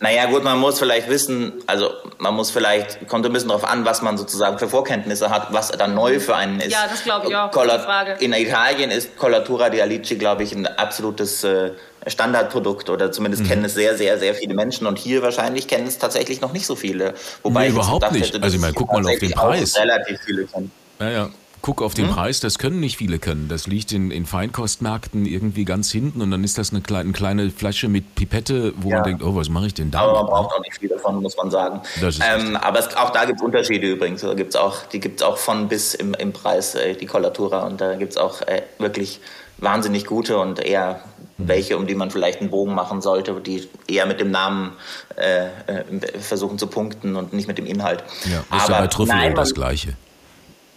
Naja, 0.00 0.26
gut, 0.26 0.44
man 0.44 0.58
muss 0.60 0.78
vielleicht 0.78 1.08
wissen, 1.08 1.54
also 1.66 1.90
man 2.18 2.32
muss 2.34 2.52
vielleicht, 2.52 3.08
kommt 3.08 3.26
ein 3.26 3.32
bisschen 3.32 3.48
darauf 3.48 3.64
an, 3.64 3.84
was 3.84 4.00
man 4.00 4.16
sozusagen 4.16 4.56
für 4.56 4.68
Vorkenntnisse 4.68 5.28
hat, 5.30 5.52
was 5.52 5.72
dann 5.72 5.94
neu 5.96 6.20
für 6.20 6.36
einen 6.36 6.60
ist. 6.60 6.70
Ja, 6.70 6.86
das 6.88 7.02
glaube 7.02 7.26
ich 7.28 7.34
auch. 7.34 7.50
Collat 7.50 7.82
Frage. 7.84 8.12
In 8.20 8.32
Italien 8.32 8.92
ist 8.92 9.16
Collatura 9.16 9.70
di 9.70 9.82
Alici, 9.82 10.14
glaube 10.14 10.44
ich, 10.44 10.52
ein 10.52 10.68
absolutes 10.68 11.42
äh, 11.42 11.72
Standardprodukt 12.06 12.90
oder 12.90 13.10
zumindest 13.10 13.42
Mhm. 13.42 13.48
kennen 13.48 13.64
es 13.64 13.74
sehr, 13.74 13.96
sehr, 13.98 14.18
sehr 14.18 14.34
viele 14.36 14.54
Menschen 14.54 14.86
und 14.86 14.98
hier 14.98 15.20
wahrscheinlich 15.22 15.66
kennen 15.66 15.88
es 15.88 15.98
tatsächlich 15.98 16.40
noch 16.40 16.52
nicht 16.52 16.66
so 16.66 16.76
viele. 16.76 17.14
Wobei 17.42 17.64
Nee, 17.64 17.70
überhaupt 17.74 18.12
nicht. 18.12 18.26
Hätte, 18.34 18.40
Also 18.42 18.54
ich 18.54 18.60
meine, 18.60 18.74
guck 18.74 18.92
mal 18.92 19.04
auf 19.04 19.18
den 19.18 19.32
Preis. 19.32 19.76
Relativ 19.76 20.20
viele 20.24 20.44
kennen. 20.46 20.70
Ja, 21.00 21.10
ja. 21.10 21.28
Guck 21.62 21.82
auf 21.82 21.94
den 21.94 22.08
Preis, 22.08 22.40
das 22.40 22.58
können 22.58 22.80
nicht 22.80 22.96
viele 22.96 23.18
können. 23.18 23.48
Das 23.48 23.66
liegt 23.66 23.92
in, 23.92 24.10
in 24.10 24.26
Feinkostmärkten 24.26 25.26
irgendwie 25.26 25.64
ganz 25.64 25.90
hinten 25.90 26.22
und 26.22 26.30
dann 26.30 26.44
ist 26.44 26.58
das 26.58 26.70
eine 26.70 26.80
kleine, 26.80 27.04
eine 27.04 27.12
kleine 27.12 27.50
Flasche 27.50 27.88
mit 27.88 28.14
Pipette, 28.14 28.72
wo 28.76 28.90
Ja. 28.90 28.96
man 28.96 29.04
denkt, 29.04 29.22
oh, 29.22 29.34
was 29.34 29.48
mache 29.48 29.66
ich 29.66 29.74
denn 29.74 29.90
da? 29.90 30.00
Aber 30.00 30.14
man 30.14 30.26
braucht 30.26 30.54
auch 30.54 30.60
nicht 30.60 30.78
viel 30.78 30.88
davon, 30.88 31.20
muss 31.22 31.36
man 31.36 31.50
sagen. 31.50 31.80
Ähm, 32.00 32.56
aber 32.56 32.78
es, 32.78 32.96
auch 32.96 33.10
da 33.10 33.24
gibt 33.24 33.40
es 33.40 33.44
Unterschiede 33.44 33.88
übrigens. 33.90 34.20
Da 34.22 34.34
gibt's 34.34 34.56
auch, 34.56 34.84
die 34.86 35.00
gibt 35.00 35.20
es 35.20 35.26
auch 35.26 35.36
von 35.38 35.68
bis 35.68 35.94
im, 35.94 36.14
im 36.14 36.32
Preis, 36.32 36.74
äh, 36.74 36.94
die 36.94 37.06
Collatura. 37.06 37.66
Und 37.66 37.80
da 37.80 37.94
gibt 37.96 38.12
es 38.12 38.16
auch 38.18 38.42
äh, 38.42 38.62
wirklich 38.78 39.20
wahnsinnig 39.58 40.06
gute 40.06 40.38
und 40.38 40.60
eher 40.60 41.00
Mhm. 41.38 41.48
welche, 41.48 41.76
um 41.76 41.86
die 41.86 41.94
man 41.94 42.10
vielleicht 42.10 42.40
einen 42.40 42.50
Bogen 42.50 42.74
machen 42.74 43.00
sollte, 43.00 43.40
die 43.40 43.68
eher 43.86 44.06
mit 44.06 44.18
dem 44.20 44.32
Namen 44.32 44.72
äh, 45.16 45.46
äh, 45.66 46.18
versuchen 46.18 46.58
zu 46.58 46.66
punkten 46.66 47.14
und 47.14 47.32
nicht 47.32 47.46
mit 47.46 47.58
dem 47.58 47.66
Inhalt. 47.66 48.02
Ja, 48.24 48.40
ist 48.40 48.46
ja 48.50 48.74
aber 48.74 48.78
bei 48.80 48.86
Trüffel 48.88 49.14
nein, 49.14 49.34
das 49.36 49.54
Gleiche. 49.54 49.94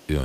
Ja, 0.08 0.18
ja. 0.18 0.22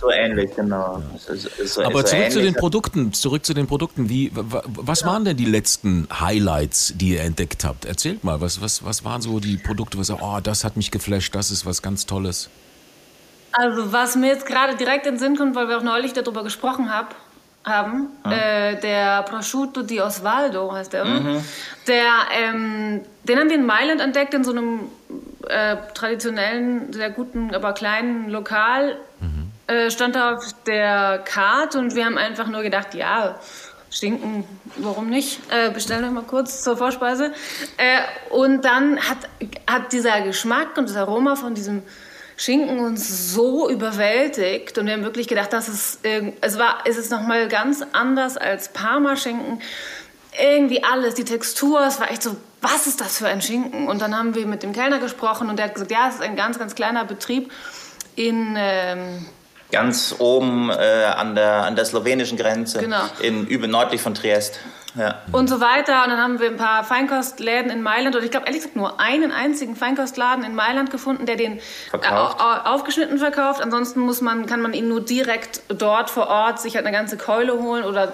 So 0.00 0.10
ähnlich, 0.10 0.54
genau. 0.56 1.02
Ist 1.14 1.74
so, 1.74 1.82
Aber 1.82 2.00
ist 2.00 2.08
so 2.08 2.16
zurück 2.16 2.30
zu 2.30 2.38
ähnlich. 2.38 2.54
den 2.54 2.54
Produkten, 2.54 3.12
zurück 3.12 3.44
zu 3.44 3.54
den 3.54 3.66
Produkten. 3.66 4.08
Wie, 4.08 4.30
wa- 4.34 4.62
was 4.66 5.04
waren 5.04 5.24
denn 5.24 5.36
die 5.36 5.44
letzten 5.44 6.08
Highlights, 6.12 6.94
die 6.96 7.10
ihr 7.14 7.22
entdeckt 7.22 7.64
habt? 7.64 7.84
Erzählt 7.84 8.24
mal, 8.24 8.40
was, 8.40 8.60
was, 8.60 8.84
was 8.84 9.04
waren 9.04 9.22
so 9.22 9.40
die 9.40 9.56
Produkte, 9.56 9.98
was 9.98 10.10
oh, 10.10 10.38
das 10.42 10.64
hat 10.64 10.76
mich 10.76 10.90
geflasht, 10.90 11.34
das 11.34 11.50
ist 11.50 11.66
was 11.66 11.82
ganz 11.82 12.06
Tolles. 12.06 12.48
Also 13.52 13.92
was 13.92 14.16
mir 14.16 14.28
jetzt 14.28 14.46
gerade 14.46 14.76
direkt 14.76 15.06
in 15.06 15.14
den 15.14 15.18
Sinn 15.18 15.36
kommt, 15.36 15.54
weil 15.56 15.68
wir 15.68 15.78
auch 15.78 15.82
neulich 15.82 16.12
darüber 16.12 16.44
gesprochen 16.44 16.92
hab, 16.92 17.14
haben, 17.64 18.08
äh, 18.24 18.80
der 18.80 19.22
Prosciutto 19.24 19.82
di 19.82 20.00
Osvaldo 20.00 20.72
heißt 20.72 20.92
der, 20.94 21.02
oder? 21.02 21.42
der 21.86 22.06
ähm, 22.32 23.02
den 23.24 23.38
haben 23.38 23.48
wir 23.50 23.56
in 23.56 23.66
Mailand 23.66 24.00
entdeckt, 24.00 24.32
in 24.32 24.44
so 24.44 24.52
einem 24.52 24.80
äh, 25.46 25.76
traditionellen, 25.92 26.92
sehr 26.92 27.10
guten, 27.10 27.54
aber 27.54 27.74
kleinen 27.74 28.30
Lokal. 28.30 28.96
Äh, 29.70 29.90
stand 29.90 30.16
da 30.16 30.34
auf 30.34 30.44
der 30.66 31.22
Karte 31.24 31.78
und 31.78 31.94
wir 31.94 32.04
haben 32.04 32.18
einfach 32.18 32.48
nur 32.48 32.62
gedacht, 32.62 32.94
ja, 32.94 33.38
Schinken, 33.90 34.44
warum 34.76 35.08
nicht? 35.08 35.40
Äh, 35.50 35.70
bestellen 35.70 36.02
wir 36.02 36.10
mal 36.10 36.22
kurz 36.24 36.62
zur 36.62 36.76
Vorspeise. 36.76 37.32
Äh, 37.76 38.00
und 38.30 38.64
dann 38.64 38.98
hat, 39.00 39.18
hat 39.68 39.92
dieser 39.92 40.20
Geschmack 40.22 40.76
und 40.76 40.88
das 40.88 40.96
Aroma 40.96 41.36
von 41.36 41.54
diesem 41.54 41.82
Schinken 42.36 42.78
uns 42.80 43.32
so 43.34 43.68
überwältigt 43.68 44.78
und 44.78 44.86
wir 44.86 44.94
haben 44.94 45.04
wirklich 45.04 45.28
gedacht, 45.28 45.52
dass 45.52 45.68
es, 45.68 45.98
irgend- 46.02 46.36
es 46.40 46.58
war, 46.58 46.78
es 46.86 46.96
ist 46.96 47.10
nochmal 47.10 47.48
ganz 47.48 47.84
anders 47.92 48.36
als 48.38 48.72
Parmaschinken. 48.72 49.60
Irgendwie 50.40 50.82
alles, 50.82 51.14
die 51.14 51.24
Textur, 51.24 51.84
es 51.86 52.00
war 52.00 52.10
echt 52.10 52.22
so, 52.22 52.36
was 52.62 52.86
ist 52.86 53.00
das 53.00 53.18
für 53.18 53.26
ein 53.26 53.42
Schinken? 53.42 53.88
Und 53.88 54.00
dann 54.00 54.16
haben 54.16 54.34
wir 54.34 54.46
mit 54.46 54.62
dem 54.62 54.72
Kellner 54.72 55.00
gesprochen 55.00 55.50
und 55.50 55.58
der 55.58 55.66
hat 55.66 55.74
gesagt, 55.74 55.90
ja, 55.90 56.08
es 56.08 56.14
ist 56.14 56.22
ein 56.22 56.36
ganz, 56.36 56.58
ganz 56.58 56.74
kleiner 56.74 57.04
Betrieb 57.04 57.52
in, 58.16 58.54
ähm, 58.56 59.26
Ganz 59.72 60.14
oben 60.18 60.70
äh, 60.70 60.74
an, 61.16 61.34
der, 61.34 61.64
an 61.64 61.76
der 61.76 61.84
slowenischen 61.84 62.36
Grenze, 62.36 62.78
Genau. 62.80 63.02
in, 63.20 63.46
über, 63.46 63.66
nördlich 63.66 64.00
von 64.00 64.14
Triest. 64.14 64.58
Ja. 64.96 65.22
und 65.30 65.46
so 65.48 65.60
weiter. 65.60 66.02
Und 66.02 66.10
dann 66.10 66.18
haben 66.18 66.40
wir 66.40 66.48
ein 66.48 66.56
paar 66.56 66.82
Feinkostläden 66.82 67.70
in 67.70 67.80
Mailand 67.80 68.16
und 68.16 68.24
ich 68.24 68.32
glaube 68.32 68.46
ehrlich 68.46 68.60
gesagt 68.62 68.74
nur 68.74 68.98
einen 68.98 69.30
einzigen 69.30 69.76
Feinkostladen 69.76 70.42
in 70.44 70.56
Mailand 70.56 70.90
gefunden, 70.90 71.26
der 71.26 71.36
den 71.36 71.60
Verkauft. 71.90 72.40
äh, 72.40 72.42
au- 72.42 72.74
aufgeschnitten 72.74 73.18
verkauft. 73.18 73.60
Ansonsten 73.62 74.00
muss 74.00 74.20
man, 74.20 74.46
kann 74.46 74.60
man 74.60 74.72
ihn 74.72 74.88
nur 74.88 75.00
direkt 75.00 75.62
dort 75.68 76.10
vor 76.10 76.26
Ort 76.26 76.60
sich 76.60 76.74
halt 76.74 76.86
eine 76.86 76.96
ganze 76.96 77.16
Keule 77.16 77.52
holen 77.62 77.84
oder 77.84 78.12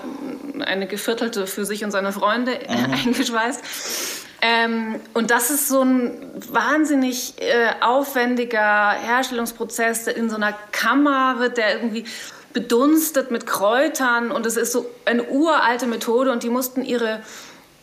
eine 0.66 0.86
geviertelte 0.86 1.46
für 1.46 1.64
sich 1.64 1.82
und 1.82 1.92
seine 1.92 2.12
Freunde 2.12 2.60
äh, 2.68 2.68
eingeschweißt. 3.06 4.25
Ähm, 4.42 4.96
und 5.14 5.30
das 5.30 5.50
ist 5.50 5.68
so 5.68 5.82
ein 5.82 6.30
wahnsinnig 6.50 7.34
äh, 7.40 7.70
aufwendiger 7.80 8.90
Herstellungsprozess. 8.90 10.06
In 10.08 10.28
so 10.28 10.36
einer 10.36 10.52
Kammer 10.72 11.38
wird 11.38 11.56
der 11.56 11.74
irgendwie 11.74 12.04
bedunstet 12.52 13.30
mit 13.30 13.46
Kräutern 13.46 14.30
und 14.30 14.46
es 14.46 14.56
ist 14.56 14.72
so 14.72 14.86
eine 15.04 15.24
uralte 15.24 15.86
Methode 15.86 16.32
und 16.32 16.42
die 16.42 16.48
mussten 16.48 16.82
ihre 16.82 17.20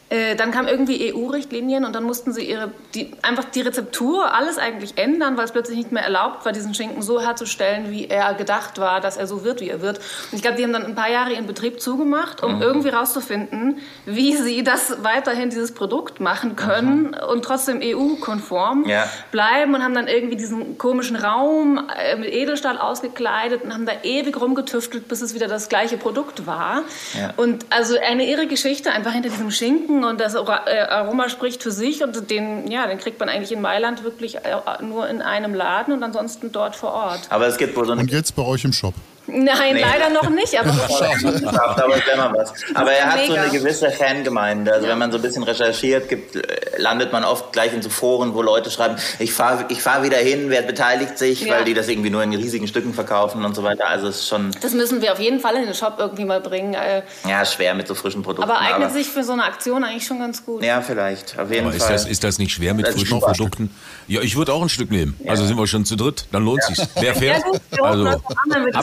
äh, 0.09 0.35
dann 0.35 0.51
kamen 0.51 0.67
irgendwie 0.67 1.13
EU-Richtlinien 1.13 1.85
und 1.85 1.93
dann 1.95 2.03
mussten 2.03 2.33
sie 2.33 2.43
ihre, 2.43 2.71
die, 2.93 3.11
einfach 3.21 3.45
die 3.45 3.61
Rezeptur, 3.61 4.33
alles 4.33 4.57
eigentlich 4.57 4.97
ändern, 4.97 5.37
weil 5.37 5.45
es 5.45 5.51
plötzlich 5.51 5.77
nicht 5.77 5.91
mehr 5.91 6.03
erlaubt 6.03 6.45
war, 6.45 6.51
diesen 6.51 6.73
Schinken 6.73 7.01
so 7.01 7.19
herzustellen, 7.21 7.89
wie 7.89 8.07
er 8.07 8.33
gedacht 8.35 8.77
war, 8.79 9.01
dass 9.01 9.17
er 9.17 9.27
so 9.27 9.43
wird, 9.43 9.61
wie 9.61 9.69
er 9.69 9.81
wird. 9.81 9.97
Und 9.97 10.35
ich 10.35 10.41
glaube, 10.41 10.57
die 10.57 10.63
haben 10.63 10.73
dann 10.73 10.85
ein 10.85 10.95
paar 10.95 11.09
Jahre 11.09 11.31
ihren 11.33 11.47
Betrieb 11.47 11.81
zugemacht, 11.81 12.43
um 12.43 12.61
irgendwie 12.61 12.89
rauszufinden, 12.89 13.79
wie 14.05 14.35
sie 14.35 14.63
das 14.63 15.03
weiterhin, 15.03 15.49
dieses 15.49 15.73
Produkt 15.73 16.19
machen 16.19 16.55
können 16.55 17.13
und 17.15 17.43
trotzdem 17.45 17.79
EU-konform 17.81 18.85
Ja. 18.87 19.09
bleiben 19.31 19.73
und 19.73 19.83
haben 19.83 19.93
dann 19.95 20.07
irgendwie 20.07 20.35
diesen 20.35 20.77
komischen 20.77 21.15
Raum 21.15 21.89
äh, 21.97 22.15
mit 22.15 22.31
Edelstahl 22.31 22.77
ausgekleidet 22.77 23.63
und 23.63 23.73
haben 23.73 23.85
da 23.85 23.93
ewig 24.03 24.39
rumgetüftelt, 24.39 25.07
bis 25.07 25.21
es 25.21 25.33
wieder 25.33 25.47
das 25.47 25.69
gleiche 25.69 25.97
Produkt 25.97 26.45
war. 26.45 26.83
Ja. 27.17 27.33
Und 27.37 27.65
also 27.69 27.95
eine 27.99 28.29
irre 28.29 28.47
Geschichte 28.47 28.91
einfach 28.91 29.11
hinter 29.13 29.29
diesem 29.29 29.51
Schinken 29.51 29.92
und 30.01 30.19
das 30.19 30.35
äh, 30.35 30.39
Aroma 30.39 31.27
spricht 31.27 31.61
für 31.61 31.71
sich 31.71 32.03
und 32.03 32.29
den, 32.29 32.71
ja, 32.71 32.87
den 32.87 32.97
kriegt 32.97 33.19
man 33.19 33.27
eigentlich 33.27 33.51
in 33.51 33.61
Mailand 33.61 34.03
wirklich 34.03 34.37
äh, 34.37 34.39
nur 34.81 35.09
in 35.09 35.21
einem 35.21 35.53
Laden 35.53 35.93
und 35.93 36.01
ansonsten 36.03 36.51
dort 36.51 36.75
vor 36.75 36.93
Ort. 36.93 37.27
Aber 37.29 37.47
es 37.47 37.57
gibt 37.57 37.75
wohl 37.75 37.85
so 37.85 37.91
eine 37.91 38.01
Und 38.01 38.11
jetzt 38.11 38.35
bei 38.35 38.43
euch 38.43 38.63
im 38.63 38.71
Shop. 38.71 38.93
Nein, 39.25 39.75
Nee. 39.75 39.81
leider 39.81 40.09
noch 40.09 40.29
nicht, 40.29 40.59
aber 40.59 40.69
aber 40.69 41.95
ist 41.95 42.07
immer 42.13 42.33
was. 42.33 42.53
Aber 42.73 42.91
er 42.91 43.05
hat 43.05 43.19
so 43.25 43.31
mega. 43.31 43.41
eine 43.43 43.51
gewisse 43.51 43.89
Fangemeinde. 43.89 44.73
Also 44.73 44.87
wenn 44.87 44.97
man 44.97 45.11
so 45.11 45.17
ein 45.17 45.21
bisschen 45.21 45.43
recherchiert, 45.43 46.09
gibt, 46.09 46.37
landet 46.77 47.11
man 47.13 47.23
oft 47.23 47.53
gleich 47.53 47.73
in 47.73 47.81
so 47.81 47.89
Foren, 47.89 48.33
wo 48.33 48.41
Leute 48.41 48.69
schreiben, 48.69 48.95
ich 49.19 49.31
fahre 49.33 49.65
ich 49.69 49.81
fahr 49.81 50.03
wieder 50.03 50.17
hin, 50.17 50.45
wer 50.49 50.61
beteiligt 50.61 51.17
sich, 51.17 51.41
Ja. 51.41 51.55
weil 51.55 51.63
die 51.65 51.73
das 51.73 51.87
irgendwie 51.87 52.09
nur 52.09 52.21
in 52.21 52.33
riesigen 52.33 52.67
Stücken 52.67 52.93
verkaufen 52.93 53.45
und 53.45 53.55
so 53.55 53.63
weiter. 53.63 53.87
Also 53.87 54.07
es 54.07 54.17
ist 54.19 54.27
schon 54.27 54.51
das 54.61 54.73
müssen 54.73 55.01
wir 55.01 55.13
auf 55.13 55.19
jeden 55.19 55.39
Fall 55.39 55.55
in 55.55 55.63
den 55.65 55.73
Shop 55.73 55.95
irgendwie 55.99 56.25
mal 56.25 56.41
bringen. 56.41 56.73
Äh, 56.73 57.03
ja, 57.27 57.45
schwer 57.45 57.73
mit 57.75 57.87
so 57.87 57.95
frischen 57.95 58.23
Produkten. 58.23 58.49
aber 58.51 58.59
eignet 58.59 58.91
sich 58.91 59.07
für 59.07 59.23
so 59.23 59.31
eine 59.33 59.45
Aktion 59.45 59.83
eigentlich 59.83 60.05
schon 60.05 60.19
ganz 60.19 60.45
gut. 60.45 60.63
Ja, 60.63 60.81
vielleicht. 60.81 61.39
Auf 61.39 61.49
jeden 61.49 61.67
Aber 61.67 61.75
ist 61.75 61.83
Fall. 61.83 61.93
das, 61.93 62.05
ist 62.05 62.23
das 62.23 62.39
nicht 62.39 62.51
schwer 62.51 62.73
mit 62.73 62.85
Das 62.87 62.95
ist 62.95 63.01
frischen. 63.01 63.19
Produkten? 63.21 63.73
Ja, 64.07 64.21
ich 64.21 64.35
würde 64.35 64.51
auch 64.53 64.61
ein 64.61 64.69
Stück 64.69 64.91
nehmen. 64.91 65.17
Also 65.27 65.45
sind 65.45 65.57
wir 65.57 65.65
schon 65.67 65.85
zu 65.85 65.95
dritt, 65.95 66.25
dann 66.31 66.43
lohnt 66.43 66.61
sich's. 66.63 66.87
Wer 66.95 67.03
Ja, 67.05 67.13
fährt? 67.13 67.43
gut, 67.43 67.61
wir 67.71 67.83
Also, 67.83 68.07
ab 68.07 68.21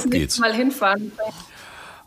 nächste 0.06 0.29
geht's. 0.30 0.38
Mal 0.40 0.54
hinfahren. 0.54 1.12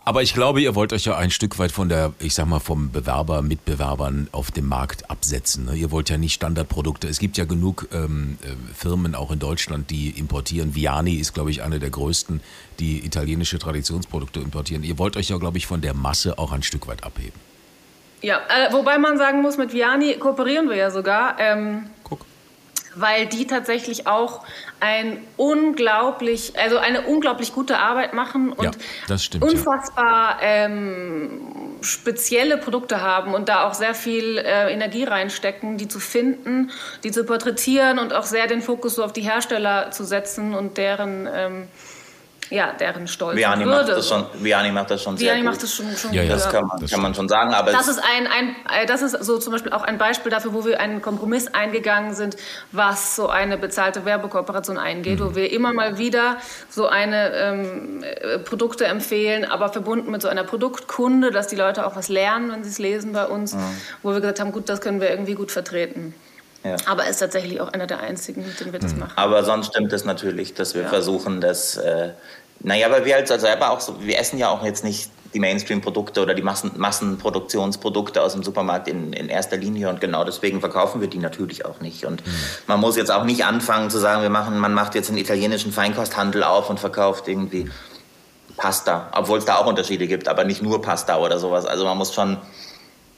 Aber 0.05 0.21
ich 0.21 0.33
glaube, 0.33 0.61
ihr 0.61 0.75
wollt 0.75 0.91
euch 0.91 1.05
ja 1.05 1.15
ein 1.15 1.31
Stück 1.31 1.57
weit 1.59 1.71
von 1.71 1.87
der, 1.87 2.11
ich 2.19 2.33
sag 2.33 2.45
mal, 2.45 2.59
vom 2.59 2.91
Bewerber, 2.91 3.41
Mitbewerbern 3.41 4.27
auf 4.33 4.51
dem 4.51 4.67
Markt 4.67 5.09
absetzen. 5.09 5.63
ne? 5.65 5.75
Ihr 5.75 5.91
wollt 5.91 6.09
ja 6.09 6.17
nicht 6.17 6.33
Standardprodukte. 6.33 7.07
Es 7.07 7.19
gibt 7.19 7.37
ja 7.37 7.45
genug 7.45 7.87
ähm, 7.93 8.37
äh, 8.43 8.47
Firmen 8.75 9.15
auch 9.15 9.31
in 9.31 9.39
Deutschland, 9.39 9.89
die 9.89 10.09
importieren. 10.09 10.75
Viani 10.75 11.13
ist, 11.13 11.33
glaube 11.33 11.51
ich, 11.51 11.63
eine 11.63 11.79
der 11.79 11.89
größten, 11.89 12.41
die 12.79 13.05
italienische 13.05 13.59
Traditionsprodukte 13.59 14.41
importieren. 14.41 14.83
Ihr 14.83 14.99
wollt 14.99 15.15
euch 15.15 15.29
ja, 15.29 15.37
glaube 15.37 15.57
ich, 15.57 15.67
von 15.67 15.79
der 15.79 15.93
Masse 15.93 16.37
auch 16.37 16.51
ein 16.51 16.63
Stück 16.63 16.85
weit 16.87 17.05
abheben. 17.05 17.39
Ja, 18.21 18.41
äh, 18.49 18.73
wobei 18.73 18.97
man 18.97 19.17
sagen 19.17 19.41
muss, 19.41 19.57
mit 19.57 19.71
Viani 19.71 20.15
kooperieren 20.15 20.67
wir 20.69 20.75
ja 20.75 20.91
sogar. 20.91 21.37
Ähm, 21.39 21.85
Guck. 22.03 22.25
Weil 22.95 23.27
die 23.27 23.47
tatsächlich 23.47 24.07
auch 24.07 24.45
ein 24.79 25.17
unglaublich, 25.37 26.53
also 26.59 26.77
eine 26.77 27.01
unglaublich 27.01 27.53
gute 27.53 27.77
Arbeit 27.77 28.13
machen 28.13 28.51
und 28.51 28.63
Ja, 28.63 28.71
das 29.07 29.23
stimmt, 29.23 29.43
ja. 29.43 29.49
unfassbar 29.49 30.37
ähm, 30.41 31.41
spezielle 31.81 32.57
Produkte 32.57 33.01
haben 33.01 33.33
und 33.33 33.49
da 33.49 33.67
auch 33.67 33.73
sehr 33.73 33.95
viel 33.95 34.37
äh, 34.37 34.71
Energie 34.71 35.03
reinstecken, 35.03 35.77
die 35.77 35.87
zu 35.87 35.99
finden, 35.99 36.71
die 37.03 37.11
zu 37.11 37.25
porträtieren 37.25 37.99
und 37.99 38.13
auch 38.13 38.25
sehr 38.25 38.47
den 38.47 38.61
Fokus 38.61 38.95
so 38.95 39.03
auf 39.03 39.13
die 39.13 39.21
Hersteller 39.21 39.91
zu 39.91 40.03
setzen 40.03 40.53
und 40.53 40.77
deren 40.77 41.27
ähm, 41.33 41.67
ja, 42.53 42.71
deren 42.73 43.07
Stolz 43.07 43.35
Viani 43.35 43.63
und 43.63 43.69
macht, 43.71 43.79
Würde. 43.87 43.95
das 43.95 44.07
schon, 44.07 44.25
Viani 44.35 44.71
macht 44.71 44.91
das 44.91 45.01
schon 45.01 45.17
sehr 45.17 45.29
Viani 45.29 45.41
gut. 45.41 45.51
macht 45.51 45.63
das 45.63 45.73
schon, 45.73 45.97
schon 45.97 46.13
Ja, 46.13 46.21
ja. 46.21 46.33
gut, 46.33 46.43
Das 46.43 46.49
kann 46.51 46.65
man, 46.67 46.79
Das 46.79 46.91
kann 46.91 47.01
man 47.01 47.15
schon 47.15 47.27
sagen, 47.27 47.53
aber 47.53 47.71
das 47.71 47.87
ist 47.87 47.99
ein, 47.99 48.27
ein 48.27 48.55
äh, 48.71 48.85
das 48.85 49.01
ist 49.01 49.23
so 49.23 49.39
zum 49.39 49.53
Beispiel 49.53 49.73
auch 49.73 49.81
ein 49.81 49.97
Beispiel 49.97 50.31
dafür, 50.31 50.53
wo 50.53 50.63
wir 50.63 50.79
einen 50.79 51.01
Kompromiss 51.01 51.47
eingegangen 51.47 52.13
sind, 52.13 52.37
was 52.71 53.15
so 53.15 53.27
eine 53.27 53.57
bezahlte 53.57 54.05
Werbekooperation 54.05 54.77
eingeht, 54.77 55.19
Mhm. 55.19 55.25
wo 55.25 55.35
wir 55.35 55.51
immer 55.51 55.73
mal 55.73 55.97
wieder 55.97 56.37
so 56.69 56.87
eine 56.87 57.31
ähm, 57.33 58.03
äh, 58.03 58.37
Produkte 58.39 58.85
empfehlen, 58.85 59.45
aber 59.45 59.69
verbunden 59.69 60.11
mit 60.11 60.21
so 60.21 60.27
einer 60.27 60.43
Produktkunde, 60.43 61.31
dass 61.31 61.47
die 61.47 61.55
Leute 61.55 61.87
auch 61.87 61.95
was 61.95 62.07
lernen, 62.09 62.51
wenn 62.51 62.63
sie 62.63 62.69
es 62.69 62.77
lesen 62.79 63.13
bei 63.13 63.25
uns, 63.25 63.55
wo 64.03 64.11
wir 64.11 64.19
gesagt 64.21 64.39
haben, 64.39 64.51
gut, 64.51 64.69
das 64.69 64.79
können 64.79 65.01
wir 65.01 65.09
irgendwie 65.09 65.33
gut 65.33 65.51
vertreten. 65.51 66.13
Ja. 66.63 66.77
Aber 66.85 67.07
ist 67.07 67.17
tatsächlich 67.19 67.59
auch 67.59 67.73
einer 67.73 67.87
der 67.87 67.99
einzigen, 67.99 68.45
mit 68.45 68.59
denen 68.59 68.71
wir 68.71 68.79
das 68.79 68.93
mhm. 68.93 69.01
machen. 69.01 69.13
Aber 69.17 69.43
sonst 69.43 69.67
stimmt 69.67 69.91
es 69.91 70.05
natürlich, 70.05 70.53
dass 70.53 70.75
wir 70.75 70.83
ja. 70.83 70.87
versuchen, 70.89 71.41
das. 71.41 71.77
Äh, 71.77 72.11
naja, 72.63 72.89
weil 72.89 73.05
wir 73.05 73.15
halt 73.15 73.27
selber 73.27 73.71
auch 73.71 73.81
so, 73.81 74.01
wir 74.01 74.17
essen 74.17 74.39
ja 74.39 74.49
auch 74.49 74.63
jetzt 74.63 74.83
nicht 74.83 75.09
die 75.33 75.39
Mainstream-Produkte 75.39 76.21
oder 76.21 76.33
die 76.33 76.41
Massen, 76.41 76.71
Massenproduktionsprodukte 76.77 78.21
aus 78.21 78.33
dem 78.33 78.43
Supermarkt 78.43 78.87
in, 78.87 79.13
in 79.13 79.29
erster 79.29 79.57
Linie 79.57 79.89
und 79.89 79.99
genau 79.99 80.23
deswegen 80.23 80.59
verkaufen 80.59 81.01
wir 81.01 81.07
die 81.07 81.17
natürlich 81.17 81.65
auch 81.65 81.79
nicht. 81.81 82.05
Und 82.05 82.25
mhm. 82.25 82.31
man 82.67 82.79
muss 82.79 82.95
jetzt 82.95 83.11
auch 83.11 83.23
nicht 83.23 83.45
anfangen 83.45 83.89
zu 83.89 83.97
sagen, 83.97 84.21
wir 84.21 84.29
machen, 84.29 84.57
man 84.59 84.73
macht 84.73 84.95
jetzt 84.95 85.09
einen 85.09 85.17
italienischen 85.17 85.71
Feinkosthandel 85.71 86.43
auf 86.43 86.69
und 86.69 86.79
verkauft 86.79 87.27
irgendwie 87.27 87.69
Pasta, 88.57 89.09
obwohl 89.13 89.39
es 89.39 89.45
da 89.45 89.57
auch 89.57 89.65
Unterschiede 89.65 90.07
gibt, 90.07 90.27
aber 90.27 90.43
nicht 90.43 90.61
nur 90.61 90.81
Pasta 90.81 91.17
oder 91.17 91.39
sowas. 91.39 91.65
Also 91.65 91.85
man 91.85 91.97
muss 91.97 92.13
schon 92.13 92.37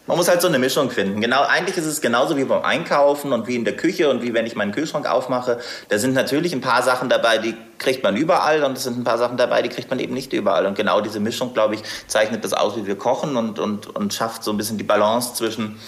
man 0.07 0.17
muss 0.17 0.27
halt 0.27 0.41
so 0.41 0.47
eine 0.47 0.59
Mischung 0.59 0.91
finden. 0.91 1.19
Genau, 1.19 1.41
eigentlich 1.43 1.77
ist 1.77 1.85
es 1.85 1.99
genauso 1.99 2.37
wie 2.37 2.43
beim 2.43 2.63
Einkaufen 2.63 3.33
und 3.33 3.47
wie 3.47 3.55
in 3.55 3.65
der 3.65 3.75
Küche 3.75 4.09
und 4.09 4.21
wie 4.21 4.33
wenn 4.33 4.45
ich 4.45 4.55
meinen 4.55 4.71
Kühlschrank 4.71 5.09
aufmache. 5.09 5.59
Da 5.89 5.97
sind 5.97 6.13
natürlich 6.13 6.53
ein 6.53 6.61
paar 6.61 6.83
Sachen 6.83 7.09
dabei, 7.09 7.39
die 7.39 7.55
kriegt 7.79 8.03
man 8.03 8.15
überall 8.15 8.63
und 8.63 8.77
es 8.77 8.83
sind 8.83 8.99
ein 8.99 9.03
paar 9.03 9.17
Sachen 9.17 9.37
dabei, 9.37 9.61
die 9.61 9.69
kriegt 9.69 9.89
man 9.89 9.99
eben 9.99 10.13
nicht 10.13 10.31
überall. 10.33 10.65
Und 10.65 10.75
genau 10.75 11.01
diese 11.01 11.19
Mischung, 11.19 11.53
glaube 11.53 11.75
ich, 11.75 11.81
zeichnet 12.07 12.43
das 12.43 12.53
aus, 12.53 12.75
wie 12.75 12.85
wir 12.85 12.97
kochen 12.97 13.35
und, 13.35 13.57
und, 13.57 13.95
und 13.95 14.13
schafft 14.13 14.43
so 14.43 14.51
ein 14.51 14.57
bisschen 14.57 14.77
die 14.77 14.83
Balance 14.83 15.33
zwischen 15.33 15.79